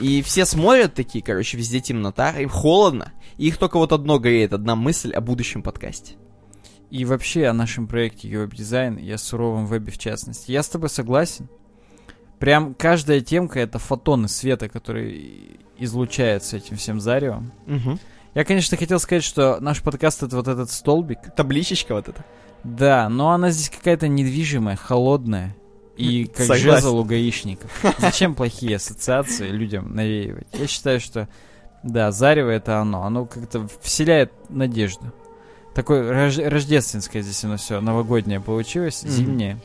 И 0.00 0.22
все 0.22 0.44
смотрят 0.44 0.94
такие, 0.94 1.22
короче, 1.22 1.56
везде 1.56 1.80
темнота, 1.80 2.32
им 2.32 2.48
холодно. 2.48 3.12
И 3.36 3.48
их 3.48 3.58
только 3.58 3.78
вот 3.78 3.92
одно 3.92 4.18
греет, 4.18 4.52
одна 4.52 4.74
мысль 4.76 5.12
о 5.12 5.20
будущем 5.20 5.62
подкасте. 5.62 6.14
И 6.90 7.04
вообще 7.04 7.46
о 7.46 7.52
нашем 7.52 7.86
проекте 7.86 8.28
Design 8.28 9.00
и 9.00 9.10
о 9.12 9.18
суровом 9.18 9.66
вебе 9.66 9.92
в 9.92 9.98
частности. 9.98 10.50
Я 10.50 10.62
с 10.62 10.68
тобой 10.68 10.88
согласен. 10.88 11.48
Прям 12.40 12.74
каждая 12.74 13.20
темка 13.20 13.60
это 13.60 13.78
фотоны 13.78 14.26
света, 14.26 14.68
которые 14.68 15.58
излучаются 15.78 16.56
этим 16.56 16.76
всем 16.76 17.00
заревом. 17.00 17.52
Угу. 17.68 17.98
Я, 18.34 18.44
конечно, 18.44 18.76
хотел 18.76 18.98
сказать, 18.98 19.22
что 19.24 19.58
наш 19.60 19.82
подкаст 19.82 20.22
это 20.22 20.36
вот 20.36 20.48
этот 20.48 20.70
столбик. 20.70 21.18
Табличечка 21.36 21.94
вот 21.94 22.08
эта. 22.08 22.24
Да, 22.64 23.08
но 23.08 23.30
она 23.30 23.50
здесь 23.50 23.70
какая-то 23.70 24.08
недвижимая, 24.08 24.76
холодная. 24.76 25.54
И 25.96 26.24
как 26.24 26.46
Согласен. 26.46 26.62
жезл 26.64 26.98
у 26.98 27.04
гаишников. 27.04 27.70
Зачем 27.98 28.34
плохие 28.34 28.76
ассоциации 28.76 29.48
людям 29.48 29.94
навеивать? 29.94 30.46
Я 30.52 30.66
считаю, 30.66 30.98
что 30.98 31.28
да, 31.82 32.10
зарево 32.10 32.50
это 32.50 32.78
оно. 32.78 33.02
Оно 33.04 33.26
как-то 33.26 33.68
вселяет 33.82 34.32
надежду. 34.48 35.12
Такое 35.74 36.10
рож- 36.10 36.38
рождественское 36.38 37.20
здесь 37.22 37.44
оно 37.44 37.56
все, 37.58 37.80
новогоднее 37.82 38.40
получилось, 38.40 39.02
Мгм. 39.02 39.10
зимнее. 39.12 39.58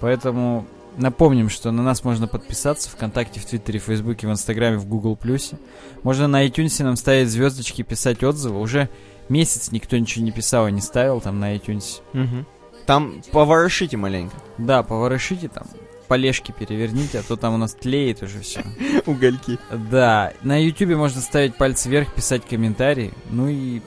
Поэтому 0.00 0.66
напомним, 0.96 1.48
что 1.48 1.70
на 1.70 1.82
нас 1.82 2.04
можно 2.04 2.26
подписаться 2.26 2.90
ВКонтакте, 2.90 3.40
в 3.40 3.46
Твиттере, 3.46 3.78
в 3.78 3.84
Фейсбуке, 3.84 4.26
в 4.26 4.30
Инстаграме, 4.30 4.76
в 4.76 4.86
Гугл 4.86 5.16
Плюсе. 5.16 5.58
Можно 6.02 6.28
на 6.28 6.46
iTunes 6.46 6.82
нам 6.82 6.96
ставить 6.96 7.28
звездочки, 7.28 7.82
писать 7.82 8.22
отзывы. 8.22 8.60
Уже 8.60 8.88
месяц 9.28 9.72
никто 9.72 9.96
ничего 9.96 10.24
не 10.24 10.32
писал 10.32 10.68
и 10.68 10.72
не 10.72 10.80
ставил 10.80 11.20
там 11.20 11.40
на 11.40 11.54
iTunes. 11.56 12.00
Мгм. 12.12 12.46
Там 12.86 13.22
поворошите 13.32 13.96
маленько. 13.96 14.36
Да, 14.58 14.82
поворошите 14.82 15.48
там, 15.48 15.66
полежки 16.08 16.52
переверните, 16.52 17.20
а 17.20 17.22
то 17.22 17.36
там 17.36 17.54
у 17.54 17.56
нас 17.56 17.74
тлеет 17.74 18.22
уже 18.22 18.40
все. 18.40 18.62
Угольки. 19.06 19.58
Да, 19.70 20.32
на 20.42 20.62
Ютубе 20.62 20.96
можно 20.96 21.20
ставить 21.20 21.56
пальцы 21.56 21.88
вверх, 21.88 22.12
писать 22.12 22.44
комментарии. 22.44 23.12
Ну 23.30 23.48
и 23.48 23.80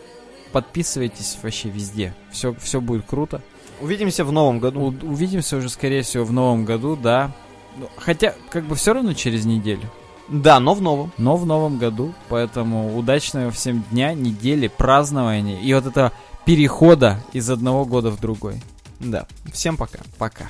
подписывайтесь 0.52 1.38
вообще 1.44 1.70
везде. 1.70 2.16
Все, 2.32 2.56
все 2.56 2.80
будет 2.82 3.06
круто. 3.06 3.42
Увидимся 3.82 4.24
в 4.26 4.32
новом 4.32 4.60
году. 4.60 4.82
У- 4.82 5.08
увидимся 5.12 5.58
уже, 5.58 5.70
скорее 5.70 6.02
всего, 6.02 6.24
в 6.26 6.32
новом 6.32 6.66
году, 6.66 6.96
да. 6.96 7.32
Ну, 7.78 7.90
Хотя, 7.98 8.36
как 8.50 8.64
бы 8.66 8.76
все 8.76 8.94
равно 8.94 9.14
через 9.14 9.46
неделю. 9.46 9.90
Да, 10.28 10.60
но 10.60 10.74
в 10.74 10.82
новом. 10.82 11.12
Но 11.18 11.36
в 11.38 11.46
новом 11.46 11.78
году. 11.78 12.14
Поэтому 12.30 12.98
удачного 12.98 13.52
всем 13.52 13.84
дня, 13.92 14.14
недели, 14.14 14.68
празднования 14.68 15.60
и 15.60 15.74
вот 15.74 15.86
этого 15.86 16.12
перехода 16.46 17.20
из 17.34 17.50
одного 17.50 17.86
года 17.86 18.10
в 18.12 18.20
другой. 18.20 18.62
Да. 19.00 19.28
Всем 19.52 19.78
пока. 19.78 20.00
Пока. 20.18 20.46